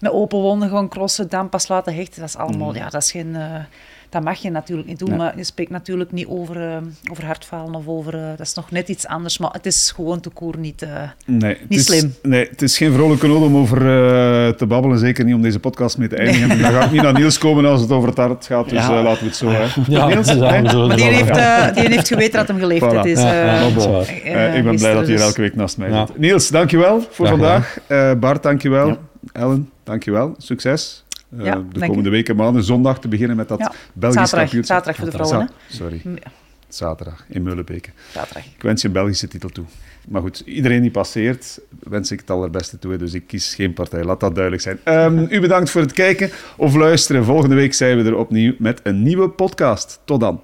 Met 0.00 0.12
open 0.12 0.38
wonden 0.38 0.68
gewoon 0.68 0.88
crossen, 0.88 1.28
dan 1.28 1.48
pas 1.48 1.68
laten 1.68 1.94
hechten. 1.94 2.20
Dat 2.20 2.28
is 2.28 2.36
allemaal... 2.36 2.70
Mm. 2.70 2.76
Ja, 2.76 2.88
dat 2.88 3.02
is 3.02 3.10
geen... 3.10 3.36
eh, 3.36 3.64
dat 4.12 4.22
mag 4.22 4.38
je 4.38 4.50
natuurlijk 4.50 4.88
niet 4.88 4.98
doen, 4.98 5.08
Nee. 5.08 5.18
maar 5.18 5.32
je 5.36 5.44
spreekt 5.44 5.70
natuurlijk 5.70 6.12
niet 6.12 6.26
over, 6.26 6.68
eh, 6.68 6.76
over 7.10 7.24
hartfalen 7.24 7.74
of 7.74 7.86
over... 7.86 8.14
eh, 8.14 8.20
dat 8.36 8.46
is 8.46 8.54
nog 8.54 8.70
net 8.70 8.88
iets 8.88 9.06
anders, 9.06 9.38
maar 9.38 9.50
het 9.52 9.66
is 9.66 9.92
gewoon 9.94 10.20
te 10.20 10.30
koer 10.30 10.58
niet... 10.58 10.82
eh, 10.82 10.88
Nee, 11.26 11.50
het 11.58 11.68
Niet 11.68 11.78
is, 11.78 11.84
slim. 11.86 12.14
Nee, 12.22 12.46
het 12.50 12.62
is 12.62 12.76
geen 12.76 12.92
vrolijke 12.92 13.26
nood 13.26 13.42
om 13.42 13.56
over 13.56 13.76
eh, 13.78 14.48
te 14.52 14.66
babbelen. 14.66 14.98
Zeker 14.98 15.24
niet 15.24 15.34
om 15.34 15.42
deze 15.42 15.58
podcast 15.58 15.98
mee 15.98 16.08
te 16.08 16.16
eindigen. 16.16 16.48
Dan 16.62 16.72
ga 16.72 16.84
ik 16.84 16.90
niet 16.90 17.02
naar 17.02 17.12
Niels 17.12 17.38
komen 17.38 17.64
als 17.64 17.80
het 17.80 17.90
over 17.90 18.08
het 18.08 18.18
hart 18.18 18.46
gaat. 18.46 18.68
Dus 18.68 18.78
Ja. 18.86 19.02
laten 19.02 19.20
we 19.22 19.26
het 19.26 19.36
zo. 19.36 19.48
Hè. 19.48 19.66
Ja, 19.88 20.06
Niels? 20.06 20.26
Nee? 20.26 20.38
Maar 20.62 20.96
die 20.96 21.04
heeft, 21.04 21.34
die 21.74 21.88
heeft 21.88 22.08
geweten 22.08 22.32
dat 22.38 22.48
hem 22.48 22.58
geleefd 22.58 22.84
Voilà. 22.84 22.96
het 22.96 23.04
is. 23.04 23.20
Ja, 23.20 23.68
dat 23.68 24.08
ik 24.08 24.22
ben 24.24 24.62
blij 24.62 24.62
gisteren, 24.62 24.94
dat 24.96 25.06
hij 25.06 25.16
dus- 25.16 25.24
elke 25.24 25.40
week 25.40 25.54
naast 25.54 25.76
mij 25.78 25.88
Ja. 25.90 26.06
zit. 26.06 26.18
Niels, 26.18 26.48
dankjewel 26.48 27.06
voor 27.10 27.26
vandaag. 27.28 27.78
Eh, 27.86 28.12
Bart, 28.14 28.42
dankjewel. 28.42 28.86
Ja. 28.88 28.96
Ellen, 29.32 29.70
dankjewel. 29.84 30.34
Succes. 30.38 31.04
Eh, 31.38 31.44
Ja, 31.44 31.62
de 31.72 31.86
komende 31.86 32.10
weken, 32.10 32.36
maanden, 32.36 32.64
zondag 32.64 33.00
te 33.00 33.08
beginnen 33.08 33.36
met 33.36 33.48
dat 33.48 33.58
Ja. 33.58 33.72
Belgisch 33.92 34.18
Zaterdag, 34.18 34.40
kampioenschap. 34.40 34.76
zaterdag 34.84 34.96
voor 35.10 35.10
de 35.18 35.26
vrouwen. 35.26 35.50
Za- 35.68 35.76
Sorry? 35.76 36.00
Ja, 36.04 36.30
zaterdag 36.68 37.24
in 37.28 37.42
Meulenbeke. 37.42 37.90
zaterdag. 38.12 38.44
Ik 38.44 38.62
wens 38.62 38.80
je 38.82 38.86
een 38.88 38.94
Belgische 38.94 39.28
titel 39.28 39.48
toe. 39.48 39.64
Maar 40.08 40.20
goed, 40.20 40.42
iedereen 40.46 40.80
die 40.82 40.90
passeert, 40.90 41.60
wens 41.82 42.10
ik 42.10 42.20
het 42.20 42.30
allerbeste 42.30 42.78
toe. 42.78 42.96
Dus 42.96 43.14
ik 43.14 43.26
kies 43.26 43.54
geen 43.54 43.72
partij, 43.72 44.04
laat 44.04 44.20
dat 44.20 44.32
duidelijk 44.34 44.62
zijn. 44.62 44.78
Ehm, 44.84 45.26
u 45.28 45.40
bedankt 45.40 45.70
voor 45.70 45.80
het 45.80 45.92
kijken 45.92 46.30
of 46.56 46.74
luisteren. 46.74 47.24
Volgende 47.24 47.54
week 47.54 47.74
zijn 47.74 47.96
we 48.02 48.04
er 48.08 48.16
opnieuw 48.16 48.54
met 48.58 48.80
een 48.82 49.02
nieuwe 49.02 49.28
podcast. 49.28 50.00
Tot 50.04 50.20
dan. 50.20 50.40